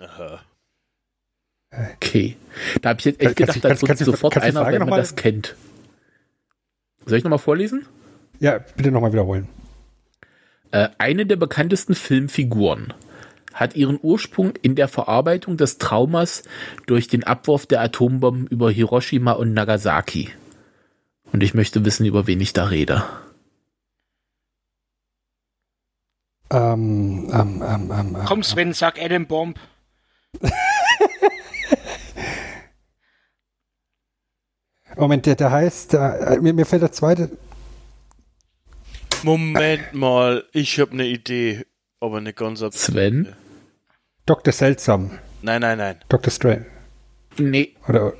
Aha. 0.00 0.40
Okay. 1.96 2.36
Da 2.82 2.90
habe 2.90 3.00
ich 3.00 3.04
jetzt 3.04 3.20
echt 3.20 3.36
gedacht, 3.36 3.62
da 3.64 3.74
du- 3.74 4.04
sofort 4.04 4.32
kannst 4.32 4.46
einer, 4.48 4.60
Frage 4.60 4.74
wenn 4.74 4.80
man 4.80 4.90
mal- 4.90 4.96
das 4.98 5.16
kennt. 5.16 5.56
Soll 7.04 7.18
ich 7.18 7.24
nochmal 7.24 7.38
vorlesen? 7.38 7.84
Ja, 8.40 8.58
bitte 8.58 8.90
nochmal 8.90 9.12
wiederholen. 9.12 9.48
Äh, 10.74 10.90
eine 10.98 11.24
der 11.24 11.36
bekanntesten 11.36 11.94
Filmfiguren 11.94 12.92
hat 13.52 13.76
ihren 13.76 14.00
Ursprung 14.02 14.54
in 14.60 14.74
der 14.74 14.88
Verarbeitung 14.88 15.56
des 15.56 15.78
Traumas 15.78 16.42
durch 16.86 17.06
den 17.06 17.22
Abwurf 17.22 17.66
der 17.66 17.80
Atombomben 17.80 18.48
über 18.48 18.72
Hiroshima 18.72 19.30
und 19.32 19.54
Nagasaki. 19.54 20.30
Und 21.32 21.44
ich 21.44 21.54
möchte 21.54 21.84
wissen, 21.84 22.04
über 22.06 22.26
wen 22.26 22.40
ich 22.40 22.54
da 22.54 22.64
rede. 22.64 23.04
Ähm, 26.50 27.30
ähm, 27.32 27.62
ähm, 27.64 27.92
ähm, 27.96 28.16
Komm, 28.26 28.42
Sven, 28.42 28.72
sag 28.72 29.00
Adam 29.00 29.28
Bomb. 29.28 29.60
Moment, 34.96 35.24
der, 35.26 35.36
der 35.36 35.52
heißt, 35.52 35.94
äh, 35.94 36.40
mir, 36.40 36.52
mir 36.52 36.66
fällt 36.66 36.82
der 36.82 36.90
zweite. 36.90 37.30
Moment 39.24 39.94
mal, 39.94 40.44
ich 40.52 40.78
habe 40.80 40.92
eine 40.92 41.06
Idee, 41.06 41.64
aber 42.00 42.20
nicht 42.20 42.36
ganz 42.36 42.62
ab. 42.62 42.74
Sven? 42.74 43.34
Dr. 44.26 44.52
Seltsam. 44.52 45.18
Nein, 45.42 45.60
nein, 45.60 45.78
nein. 45.78 45.96
Dr. 46.08 46.30
Strange. 46.30 46.66
Nee. 47.38 47.74
Oder, 47.88 48.14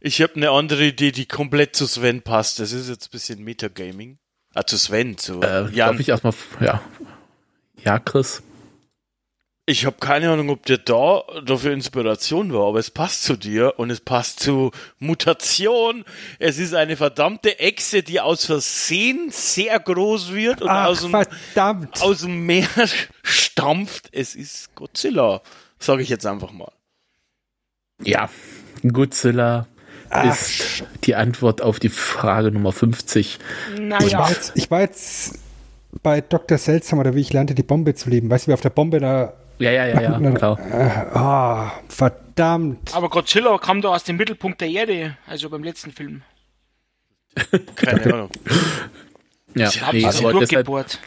Ich 0.00 0.22
habe 0.22 0.34
eine 0.36 0.50
andere 0.50 0.84
Idee, 0.84 1.12
die 1.12 1.26
komplett 1.26 1.74
zu 1.76 1.86
Sven 1.86 2.22
passt. 2.22 2.58
Das 2.60 2.72
ist 2.72 2.88
jetzt 2.88 3.08
ein 3.08 3.10
bisschen 3.10 3.42
Metagaming. 3.44 4.18
Ah, 4.54 4.64
zu 4.64 4.76
Sven, 4.78 5.16
zu 5.18 5.40
Äh, 5.42 5.68
Jan. 5.70 5.92
darf 5.92 6.00
ich 6.00 6.08
erstmal, 6.08 6.32
ja. 6.60 6.80
Ja, 7.84 7.98
Chris. 7.98 8.42
Ich 9.70 9.86
habe 9.86 9.98
keine 10.00 10.32
Ahnung, 10.32 10.50
ob 10.50 10.66
der 10.66 10.78
da 10.78 11.22
dafür 11.46 11.72
Inspiration 11.72 12.52
war, 12.52 12.66
aber 12.66 12.80
es 12.80 12.90
passt 12.90 13.22
zu 13.22 13.36
dir 13.36 13.74
und 13.76 13.88
es 13.90 14.00
passt 14.00 14.40
zu 14.40 14.72
Mutation. 14.98 16.04
Es 16.40 16.58
ist 16.58 16.74
eine 16.74 16.96
verdammte 16.96 17.60
Echse, 17.60 18.02
die 18.02 18.20
aus 18.20 18.46
Versehen 18.46 19.28
sehr 19.30 19.78
groß 19.78 20.32
wird 20.34 20.60
und 20.60 20.68
ach, 20.68 20.86
aus, 20.88 21.02
dem, 21.02 21.12
verdammt. 21.12 22.02
aus 22.02 22.22
dem 22.22 22.46
Meer 22.46 22.66
stampft. 23.22 24.08
Es 24.10 24.34
ist 24.34 24.74
Godzilla, 24.74 25.40
sage 25.78 26.02
ich 26.02 26.08
jetzt 26.08 26.26
einfach 26.26 26.50
mal. 26.50 26.72
Ja. 28.02 28.28
Godzilla 28.82 29.68
Ach, 30.08 30.24
ist 30.24 30.82
die 31.04 31.14
Antwort 31.14 31.62
auf 31.62 31.78
die 31.78 31.90
Frage 31.90 32.50
Nummer 32.50 32.72
50. 32.72 33.38
ich, 33.72 33.78
Naja, 33.78 34.18
war 34.18 34.30
jetzt, 34.30 34.50
ich 34.56 34.68
war 34.68 34.80
jetzt 34.80 35.38
bei 36.02 36.20
Dr. 36.22 36.58
Seltsam 36.58 36.98
oder 36.98 37.14
wie 37.14 37.20
ich 37.20 37.32
lernte, 37.32 37.54
die 37.54 37.62
Bombe 37.62 37.94
zu 37.94 38.10
lieben. 38.10 38.28
Weißt 38.30 38.48
du, 38.48 38.50
wie 38.50 38.54
auf 38.54 38.62
der 38.62 38.70
Bombe 38.70 38.98
da. 38.98 39.34
Ja, 39.60 39.70
ja, 39.70 39.86
ja, 39.86 40.18
ja, 40.18 40.30
klar. 40.32 40.58
Äh, 40.72 41.16
ah, 41.16 41.72
verdammt. 41.88 42.94
aber 42.94 43.10
Godzilla 43.10 43.58
kam 43.58 43.82
da 43.82 43.90
aus 43.90 44.04
dem 44.04 44.16
Mittelpunkt 44.16 44.60
der 44.62 44.68
Erde, 44.68 45.16
also 45.26 45.50
beim 45.50 45.62
letzten 45.62 45.92
Film. 45.92 46.22
Keine 47.76 48.14
Ahnung. 48.14 48.30
Ja, 49.54 49.70
Sie 49.70 49.80
haben 49.82 49.96
nee, 49.96 50.10
sich 50.10 50.24
aber 50.24 50.38
deshalb, 50.40 50.66
durchgebohrt. 50.66 50.98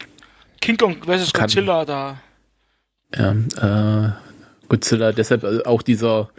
King 0.62 0.78
Kong 0.78 0.98
vs. 1.04 1.34
Godzilla 1.34 1.84
da. 1.84 2.18
ja, 3.16 3.32
äh, 3.32 4.12
Godzilla, 4.70 5.12
deshalb 5.12 5.44
äh, 5.44 5.64
auch 5.66 5.82
dieser, 5.82 6.30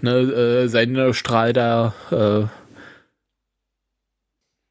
ne, 0.00 0.12
äh, 0.12 0.68
sein 0.68 1.12
Strahl 1.12 1.52
da, 1.52 1.94
äh, 2.10 2.46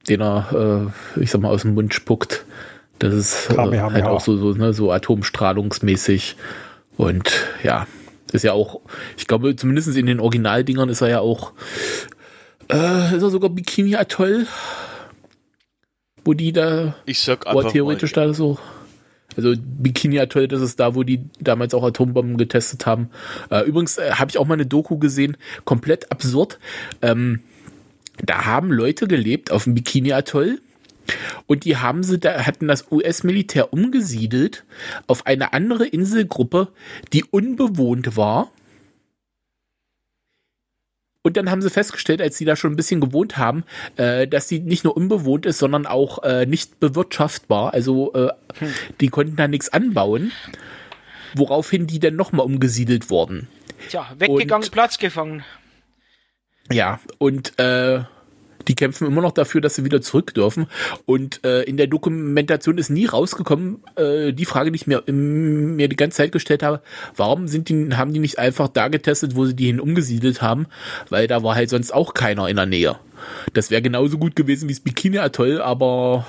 den 0.07 0.21
er, 0.21 0.91
äh, 1.15 1.21
ich 1.21 1.29
sag 1.29 1.41
mal, 1.41 1.49
aus 1.49 1.61
dem 1.61 1.75
Mund 1.75 1.93
spuckt. 1.93 2.45
Das 2.97 3.13
ist 3.13 3.51
äh, 3.51 3.57
halt 3.57 4.05
auch 4.05 4.21
so, 4.21 4.37
so, 4.37 4.53
ne, 4.53 4.73
so 4.73 4.91
atomstrahlungsmäßig. 4.91 6.35
Und 6.99 7.31
ja, 7.63 7.87
ist 8.33 8.43
ja 8.43 8.51
auch, 8.51 8.81
ich 9.17 9.25
glaube, 9.25 9.55
zumindest 9.55 9.95
in 9.95 10.05
den 10.05 10.19
Originaldingern 10.19 10.89
ist 10.89 10.99
er 10.99 11.07
ja 11.07 11.19
auch, 11.21 11.53
äh, 12.69 13.15
ist 13.15 13.23
er 13.23 13.29
sogar 13.29 13.49
Bikini 13.49 13.95
Atoll, 13.95 14.47
wo 16.25 16.33
die 16.33 16.51
da 16.51 16.95
Ich 17.05 17.21
sag 17.21 17.47
einfach 17.47 17.71
theoretisch 17.71 18.13
mal, 18.17 18.27
da 18.27 18.33
so. 18.33 18.59
Also 19.37 19.53
Bikini 19.57 20.19
Atoll, 20.19 20.49
das 20.49 20.59
ist 20.59 20.77
da, 20.81 20.93
wo 20.93 21.03
die 21.03 21.21
damals 21.39 21.73
auch 21.73 21.85
Atombomben 21.85 22.35
getestet 22.35 22.85
haben. 22.85 23.11
Äh, 23.49 23.61
übrigens 23.61 23.97
äh, 23.97 24.11
habe 24.11 24.29
ich 24.29 24.37
auch 24.37 24.45
mal 24.45 24.55
eine 24.55 24.65
Doku 24.65 24.97
gesehen, 24.97 25.37
komplett 25.63 26.11
absurd. 26.11 26.59
Ähm, 27.01 27.39
da 28.21 28.43
haben 28.43 28.73
Leute 28.73 29.07
gelebt 29.07 29.51
auf 29.51 29.63
dem 29.63 29.73
Bikini 29.73 30.11
Atoll 30.11 30.59
und 31.47 31.65
die 31.65 31.77
haben 31.77 32.03
sie 32.03 32.19
da 32.19 32.45
hatten 32.45 32.67
das 32.67 32.91
US-Militär 32.91 33.73
umgesiedelt 33.73 34.65
auf 35.07 35.25
eine 35.25 35.53
andere 35.53 35.85
Inselgruppe, 35.85 36.69
die 37.13 37.23
unbewohnt 37.23 38.17
war. 38.17 38.51
Und 41.21 41.35
dann 41.35 41.51
haben 41.51 41.61
sie 41.61 41.69
festgestellt, 41.69 42.21
als 42.21 42.37
sie 42.37 42.45
da 42.45 42.55
schon 42.55 42.71
ein 42.73 42.75
bisschen 42.77 43.01
gewohnt 43.01 43.37
haben, 43.37 43.63
äh, 43.97 44.25
dass 44.27 44.47
sie 44.47 44.59
nicht 44.59 44.83
nur 44.85 44.95
unbewohnt 44.95 45.45
ist, 45.45 45.57
sondern 45.59 45.85
auch 45.85 46.23
äh, 46.23 46.45
nicht 46.45 46.79
bewirtschaftbar. 46.79 47.73
Also 47.73 48.13
äh, 48.13 48.29
die 49.01 49.09
konnten 49.09 49.35
da 49.35 49.47
nichts 49.47 49.69
anbauen. 49.69 50.31
Woraufhin 51.35 51.85
die 51.87 51.99
dann 51.99 52.15
nochmal 52.15 52.45
umgesiedelt 52.45 53.09
wurden. 53.09 53.47
Tja, 53.89 54.07
weggegangen, 54.17 54.63
Und- 54.65 54.71
Platz 54.71 54.97
gefangen. 54.97 55.43
Ja, 56.71 56.99
und 57.17 57.57
äh, 57.59 58.01
die 58.69 58.75
kämpfen 58.75 59.07
immer 59.07 59.21
noch 59.21 59.31
dafür, 59.31 59.61
dass 59.61 59.75
sie 59.75 59.83
wieder 59.83 59.99
zurück 59.99 60.33
dürfen. 60.35 60.67
Und 61.05 61.43
äh, 61.43 61.63
in 61.63 61.75
der 61.75 61.87
Dokumentation 61.87 62.77
ist 62.77 62.89
nie 62.89 63.07
rausgekommen, 63.07 63.83
äh, 63.95 64.31
die 64.31 64.45
Frage, 64.45 64.71
die 64.71 64.75
ich 64.75 64.87
mir, 64.87 65.03
mir 65.07 65.89
die 65.89 65.95
ganze 65.95 66.17
Zeit 66.17 66.31
gestellt 66.31 66.61
habe, 66.61 66.81
warum 67.15 67.47
sind 67.47 67.67
die, 67.67 67.89
haben 67.95 68.13
die 68.13 68.19
nicht 68.19 68.37
einfach 68.37 68.67
da 68.67 68.87
getestet, 68.87 69.35
wo 69.35 69.45
sie 69.45 69.55
die 69.55 69.65
hin 69.65 69.79
umgesiedelt 69.79 70.43
haben? 70.43 70.67
Weil 71.09 71.27
da 71.27 71.43
war 71.43 71.55
halt 71.55 71.71
sonst 71.71 71.91
auch 71.91 72.13
keiner 72.13 72.47
in 72.47 72.57
der 72.57 72.67
Nähe. 72.67 72.95
Das 73.53 73.71
wäre 73.71 73.81
genauso 73.81 74.19
gut 74.19 74.35
gewesen 74.35 74.69
wie 74.69 74.73
das 74.73 74.81
Bikini 74.81 75.17
Atoll, 75.17 75.61
aber 75.61 76.27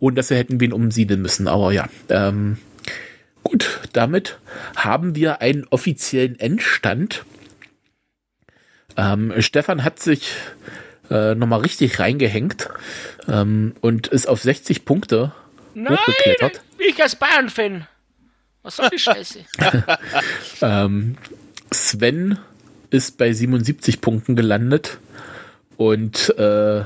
ohne 0.00 0.16
dass 0.16 0.28
sie 0.28 0.36
hätten 0.36 0.60
wen 0.60 0.72
umsiedeln 0.72 1.22
müssen. 1.22 1.46
Aber 1.46 1.72
ja, 1.72 1.88
ähm, 2.08 2.58
gut, 3.44 3.80
damit 3.92 4.38
haben 4.74 5.14
wir 5.14 5.40
einen 5.40 5.64
offiziellen 5.70 6.40
Endstand. 6.40 7.24
Ähm, 8.96 9.32
Stefan 9.38 9.84
hat 9.84 10.00
sich 10.00 10.34
äh, 11.12 11.34
nochmal 11.34 11.60
richtig 11.60 11.98
reingehängt 11.98 12.68
ähm, 13.28 13.74
und 13.80 14.06
ist 14.08 14.26
auf 14.28 14.40
60 14.40 14.84
Punkte 14.84 15.32
Nein, 15.74 15.96
hochgeklettert. 15.96 16.62
ich 16.78 17.00
als 17.02 17.16
Bayern-Fan. 17.16 17.86
Was 18.62 18.76
soll 18.76 18.88
die 18.90 18.98
Scheiße? 18.98 19.40
Ähm, 20.62 21.16
Sven 21.72 22.38
ist 22.90 23.18
bei 23.18 23.32
77 23.32 24.00
Punkten 24.00 24.36
gelandet 24.36 24.98
und 25.76 26.36
äh, 26.38 26.84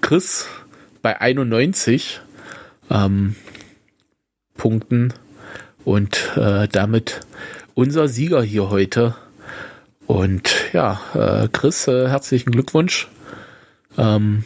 Chris 0.00 0.46
bei 1.02 1.20
91 1.20 2.20
ähm, 2.90 3.36
Punkten 4.56 5.14
und 5.84 6.36
äh, 6.36 6.68
damit 6.68 7.20
unser 7.74 8.08
Sieger 8.08 8.42
hier 8.42 8.68
heute. 8.70 9.14
Und 10.06 10.52
ja, 10.72 11.00
äh, 11.14 11.48
Chris, 11.52 11.86
äh, 11.86 12.08
herzlichen 12.08 12.50
Glückwunsch. 12.50 13.08
Ähm, 13.98 14.44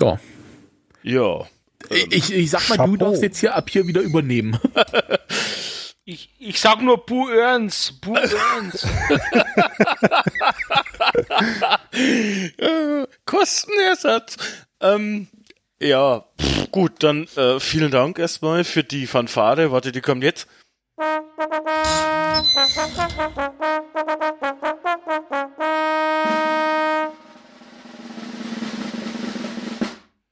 ja, 0.00 0.18
Ja. 1.02 1.46
ich, 2.10 2.32
ich 2.32 2.50
sag 2.50 2.68
mal, 2.68 2.76
du 2.76 2.82
Chapeau. 2.82 2.96
darfst 2.96 3.22
jetzt 3.22 3.38
hier 3.38 3.54
ab 3.54 3.70
hier 3.70 3.86
wieder 3.86 4.00
übernehmen. 4.00 4.58
Ich, 6.10 6.30
ich 6.38 6.58
sag 6.58 6.80
nur 6.80 7.04
Bu 7.04 7.28
Earns, 7.28 7.92
Bu 8.00 8.14
Earns. 8.16 8.86
Äh, 12.56 13.06
Kostenersatz. 13.26 14.38
Ähm, 14.80 15.28
ja, 15.82 16.24
pff, 16.40 16.70
gut, 16.70 17.02
dann 17.02 17.24
äh, 17.36 17.60
vielen 17.60 17.90
Dank 17.90 18.18
erstmal 18.18 18.64
für 18.64 18.84
die 18.84 19.06
Fanfare. 19.06 19.70
Warte, 19.70 19.92
die 19.92 20.00
kommt 20.00 20.24
jetzt. 20.24 20.48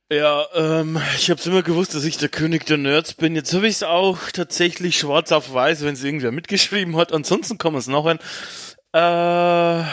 Ja, 0.08 0.46
ähm, 0.54 1.00
ich 1.16 1.30
hab's 1.30 1.46
immer 1.46 1.62
gewusst, 1.62 1.96
dass 1.96 2.04
ich 2.04 2.16
der 2.16 2.28
König 2.28 2.64
der 2.64 2.76
Nerds 2.76 3.14
bin. 3.14 3.34
Jetzt 3.34 3.52
habe 3.54 3.66
ich 3.66 3.76
es 3.76 3.82
auch 3.82 4.18
tatsächlich 4.32 4.96
schwarz 4.96 5.32
auf 5.32 5.52
weiß, 5.52 5.82
wenn 5.82 5.94
es 5.94 6.04
irgendwer 6.04 6.30
mitgeschrieben 6.30 6.96
hat. 6.96 7.12
Ansonsten 7.12 7.58
kann 7.58 7.72
man 7.72 7.80
es 7.80 7.88
noch 7.88 8.06
ein. 8.06 8.18
Äh, 8.92 9.84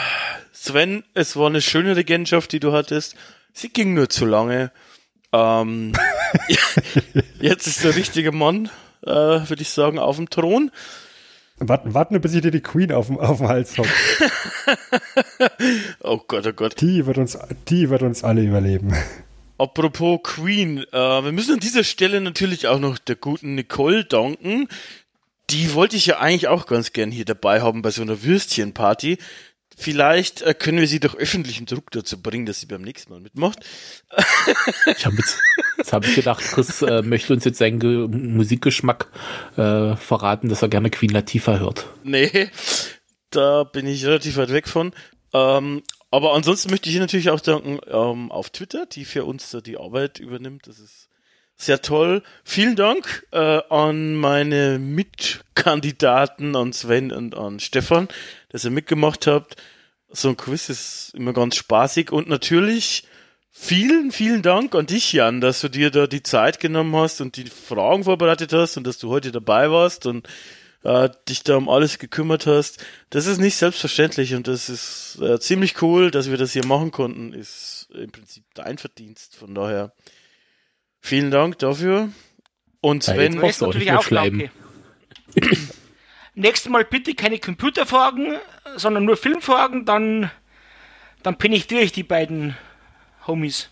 Sven, 0.52 1.02
es 1.14 1.34
war 1.34 1.48
eine 1.48 1.60
schöne 1.60 1.96
Regentschaft, 1.96 2.52
die 2.52 2.60
du 2.60 2.72
hattest. 2.72 3.16
Sie 3.52 3.70
ging 3.70 3.94
nur 3.94 4.08
zu 4.08 4.24
lange. 4.24 4.70
Ähm, 5.32 5.94
jetzt 7.40 7.66
ist 7.66 7.82
der 7.82 7.96
richtige 7.96 8.30
Mann, 8.30 8.70
äh, 9.02 9.10
würde 9.10 9.62
ich 9.62 9.70
sagen, 9.70 9.98
auf 9.98 10.14
dem 10.14 10.30
Thron. 10.30 10.70
Warten, 11.58 11.92
warten, 11.92 12.20
bis 12.20 12.34
ich 12.34 12.42
dir 12.42 12.52
die 12.52 12.60
Queen 12.60 12.92
auf 12.92 13.08
dem, 13.08 13.18
auf 13.18 13.38
dem 13.38 13.48
Hals 13.48 13.76
hocke. 13.78 13.90
oh 16.00 16.20
Gott, 16.28 16.46
oh 16.46 16.52
Gott. 16.52 16.80
Die 16.80 17.04
wird 17.04 17.18
uns, 17.18 17.36
die 17.68 17.90
wird 17.90 18.02
uns 18.02 18.22
alle 18.22 18.42
überleben. 18.42 18.94
Apropos 19.56 20.20
Queen, 20.22 20.84
äh, 20.92 21.24
wir 21.24 21.32
müssen 21.32 21.54
an 21.54 21.60
dieser 21.60 21.84
Stelle 21.84 22.20
natürlich 22.20 22.66
auch 22.66 22.80
noch 22.80 22.98
der 22.98 23.16
guten 23.16 23.54
Nicole 23.54 24.04
danken. 24.04 24.68
Die 25.50 25.74
wollte 25.74 25.96
ich 25.96 26.06
ja 26.06 26.18
eigentlich 26.18 26.48
auch 26.48 26.66
ganz 26.66 26.92
gern 26.92 27.10
hier 27.10 27.24
dabei 27.24 27.60
haben 27.60 27.82
bei 27.82 27.90
so 27.90 28.02
einer 28.02 28.22
Würstchenparty. 28.22 29.18
Vielleicht 29.76 30.42
äh, 30.42 30.54
können 30.54 30.78
wir 30.78 30.86
sie 30.86 31.00
durch 31.00 31.16
öffentlichen 31.16 31.66
Druck 31.66 31.90
dazu 31.90 32.20
bringen, 32.20 32.46
dass 32.46 32.60
sie 32.60 32.66
beim 32.66 32.82
nächsten 32.82 33.12
Mal 33.12 33.20
mitmacht. 33.20 33.58
ich 34.86 35.06
habe 35.06 35.16
jetzt, 35.16 35.40
jetzt 35.78 35.92
habe 35.92 36.06
ich 36.06 36.14
gedacht, 36.14 36.42
Chris 36.44 36.82
äh, 36.82 37.02
möchte 37.02 37.32
uns 37.32 37.44
jetzt 37.44 37.58
seinen 37.58 37.80
Ge 37.80 38.08
Musikgeschmack 38.08 39.08
äh, 39.56 39.96
verraten, 39.96 40.48
dass 40.48 40.62
er 40.62 40.68
gerne 40.68 40.90
Queen 40.90 41.10
Latifah 41.10 41.58
hört. 41.58 41.86
Nee, 42.04 42.50
da 43.30 43.64
bin 43.64 43.86
ich 43.86 44.04
relativ 44.04 44.36
weit 44.36 44.52
weg 44.52 44.68
von. 44.68 44.92
Ähm, 45.32 45.82
aber 46.14 46.32
ansonsten 46.34 46.70
möchte 46.70 46.88
ich 46.88 46.96
natürlich 46.96 47.30
auch 47.30 47.40
danken 47.40 47.80
ähm, 47.88 48.30
auf 48.30 48.50
Twitter, 48.50 48.86
die 48.86 49.04
für 49.04 49.24
uns 49.24 49.50
da 49.50 49.60
die 49.60 49.76
Arbeit 49.76 50.20
übernimmt. 50.20 50.68
Das 50.68 50.78
ist 50.78 51.08
sehr 51.56 51.82
toll. 51.82 52.22
Vielen 52.44 52.76
Dank 52.76 53.26
äh, 53.32 53.60
an 53.68 54.14
meine 54.14 54.78
Mitkandidaten, 54.78 56.54
an 56.54 56.72
Sven 56.72 57.10
und 57.10 57.36
an 57.36 57.58
Stefan, 57.58 58.06
dass 58.50 58.64
ihr 58.64 58.70
mitgemacht 58.70 59.26
habt. 59.26 59.56
So 60.08 60.28
ein 60.28 60.36
Quiz 60.36 60.68
ist 60.68 61.12
immer 61.16 61.32
ganz 61.32 61.56
spaßig 61.56 62.12
und 62.12 62.28
natürlich 62.28 63.08
vielen, 63.50 64.12
vielen 64.12 64.42
Dank 64.42 64.72
an 64.76 64.86
dich, 64.86 65.12
Jan, 65.12 65.40
dass 65.40 65.62
du 65.62 65.68
dir 65.68 65.90
da 65.90 66.06
die 66.06 66.22
Zeit 66.22 66.60
genommen 66.60 66.94
hast 66.94 67.20
und 67.22 67.36
die 67.36 67.46
Fragen 67.46 68.04
vorbereitet 68.04 68.52
hast 68.52 68.76
und 68.76 68.86
dass 68.86 68.98
du 68.98 69.10
heute 69.10 69.32
dabei 69.32 69.68
warst 69.72 70.06
und 70.06 70.28
äh, 70.84 71.10
dich 71.28 71.42
da 71.42 71.56
um 71.56 71.68
alles 71.68 71.98
gekümmert 71.98 72.46
hast. 72.46 72.84
Das 73.10 73.26
ist 73.26 73.38
nicht 73.38 73.56
selbstverständlich 73.56 74.34
und 74.34 74.46
das 74.48 74.68
ist 74.68 75.18
äh, 75.20 75.40
ziemlich 75.40 75.82
cool, 75.82 76.10
dass 76.10 76.30
wir 76.30 76.36
das 76.36 76.52
hier 76.52 76.66
machen 76.66 76.90
konnten. 76.92 77.32
Ist 77.32 77.88
im 77.92 78.12
Prinzip 78.12 78.44
dein 78.54 78.78
Verdienst. 78.78 79.36
Von 79.36 79.54
daher 79.54 79.92
Vielen 81.06 81.30
Dank 81.30 81.58
dafür. 81.58 82.08
Und 82.80 83.02
Sven, 83.02 83.34
ja, 83.34 83.44
jetzt 83.44 83.60
du 83.60 83.66
natürlich 83.66 83.92
auch 83.92 84.08
danke. 84.08 84.50
Nächstes 86.34 86.72
Mal 86.72 86.86
bitte 86.86 87.14
keine 87.14 87.38
Computerfragen, 87.38 88.38
sondern 88.76 89.04
nur 89.04 89.18
Filmfragen, 89.18 89.84
dann, 89.84 90.30
dann 91.22 91.36
penetriere 91.36 91.82
ich 91.82 91.92
die 91.92 92.04
beiden 92.04 92.56
Homies. 93.26 93.68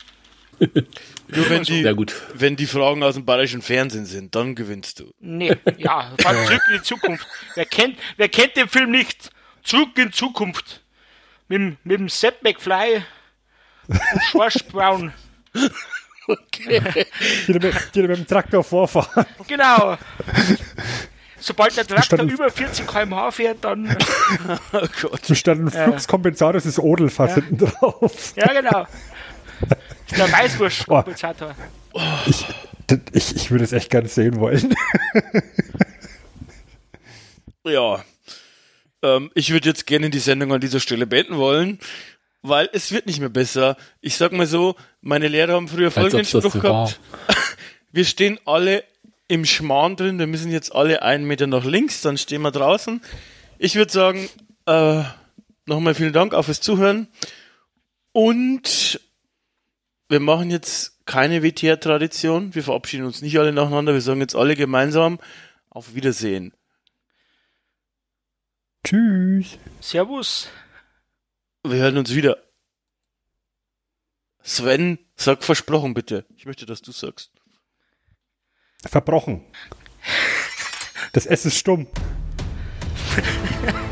Nur 1.28 1.50
wenn 1.50 1.62
die, 1.62 1.80
ja, 1.80 1.92
gut. 1.92 2.14
wenn 2.34 2.56
die 2.56 2.66
Fragen 2.66 3.02
aus 3.02 3.14
dem 3.14 3.24
bayerischen 3.24 3.62
Fernsehen 3.62 4.06
sind, 4.06 4.34
dann 4.34 4.54
gewinnst 4.54 5.00
du. 5.00 5.12
Nee, 5.20 5.56
ja, 5.78 6.12
fahr 6.18 6.34
zurück 6.46 6.62
in 6.70 6.78
die 6.78 6.82
Zukunft. 6.82 7.26
Wer 7.54 7.66
kennt, 7.66 7.98
wer 8.16 8.28
kennt 8.28 8.56
den 8.56 8.68
Film 8.68 8.90
nicht? 8.90 9.30
Zurück 9.62 9.96
in 9.96 10.12
Zukunft. 10.12 10.82
Mit, 11.48 11.84
mit 11.84 11.98
dem 11.98 12.08
Sepp 12.08 12.42
McFly 12.42 13.02
und 13.88 14.00
George 14.30 14.60
Brown. 14.72 15.12
Okay. 16.26 17.06
Die, 17.46 17.52
mit, 17.52 17.74
die 17.94 18.02
mit 18.02 18.16
dem 18.16 18.26
Traktor 18.26 18.62
vorfahren. 18.62 19.26
Genau. 19.48 19.98
Sobald 21.42 21.76
der 21.76 21.86
Traktor 21.86 22.22
über 22.22 22.48
40 22.50 22.86
km/h 22.86 23.32
fährt, 23.32 23.64
dann. 23.64 23.96
oh 24.72 24.86
Gott. 25.00 25.36
Stand 25.36 25.62
ein. 25.62 25.70
Fluxkompensator, 25.70 26.52
das 26.52 26.66
ist 26.66 26.78
Odelfass 26.78 27.30
ja. 27.30 27.42
hinten 27.42 27.58
drauf. 27.58 28.32
Ja, 28.36 28.52
genau. 28.52 28.86
Ist 30.10 30.18
der 30.18 30.32
Weißwurstkompensator. 30.32 31.54
Oh. 31.92 32.00
Ich, 32.26 32.46
ich, 33.12 33.36
ich 33.36 33.50
würde 33.50 33.64
es 33.64 33.72
echt 33.72 33.90
gerne 33.90 34.08
sehen 34.08 34.38
wollen. 34.38 34.74
ja. 37.64 38.04
Ähm, 39.02 39.30
ich 39.34 39.52
würde 39.52 39.68
jetzt 39.68 39.86
gerne 39.86 40.10
die 40.10 40.18
Sendung 40.18 40.52
an 40.52 40.60
dieser 40.60 40.80
Stelle 40.80 41.06
beenden 41.06 41.36
wollen 41.36 41.78
weil 42.42 42.68
es 42.72 42.92
wird 42.92 43.06
nicht 43.06 43.20
mehr 43.20 43.28
besser. 43.28 43.76
Ich 44.00 44.16
sag 44.16 44.32
mal 44.32 44.46
so, 44.46 44.74
meine 45.00 45.28
Lehrer 45.28 45.54
haben 45.54 45.68
früher 45.68 45.90
folgenden 45.90 46.24
Spruch 46.24 46.60
gehabt. 46.60 47.00
wir 47.92 48.04
stehen 48.04 48.38
alle 48.44 48.84
im 49.28 49.44
Schmarrn 49.44 49.96
drin, 49.96 50.18
wir 50.18 50.26
müssen 50.26 50.50
jetzt 50.50 50.74
alle 50.74 51.02
einen 51.02 51.24
Meter 51.24 51.46
nach 51.46 51.64
links, 51.64 52.02
dann 52.02 52.18
stehen 52.18 52.42
wir 52.42 52.50
draußen. 52.50 53.00
Ich 53.58 53.76
würde 53.76 53.92
sagen, 53.92 54.28
äh, 54.66 55.04
nochmal 55.66 55.94
vielen 55.94 56.12
Dank 56.12 56.34
auch 56.34 56.42
fürs 56.42 56.60
Zuhören. 56.60 57.06
Und 58.10 59.00
wir 60.12 60.20
machen 60.20 60.50
jetzt 60.50 61.04
keine 61.06 61.42
WTR-Tradition. 61.42 62.54
Wir 62.54 62.62
verabschieden 62.62 63.06
uns 63.06 63.22
nicht 63.22 63.38
alle 63.38 63.52
nacheinander. 63.52 63.94
Wir 63.94 64.02
sagen 64.02 64.20
jetzt 64.20 64.36
alle 64.36 64.54
gemeinsam 64.54 65.18
auf 65.70 65.94
Wiedersehen. 65.94 66.52
Tschüss. 68.84 69.58
Servus. 69.80 70.48
Wir 71.64 71.76
hören 71.76 71.96
uns 71.96 72.14
wieder. 72.14 72.36
Sven, 74.42 74.98
sag 75.16 75.42
versprochen 75.44 75.94
bitte. 75.94 76.26
Ich 76.36 76.44
möchte, 76.44 76.66
dass 76.66 76.82
du 76.82 76.92
sagst. 76.92 77.30
Verbrochen. 78.84 79.46
Das 81.12 81.24
S 81.24 81.46
ist 81.46 81.56
stumm. 81.56 81.86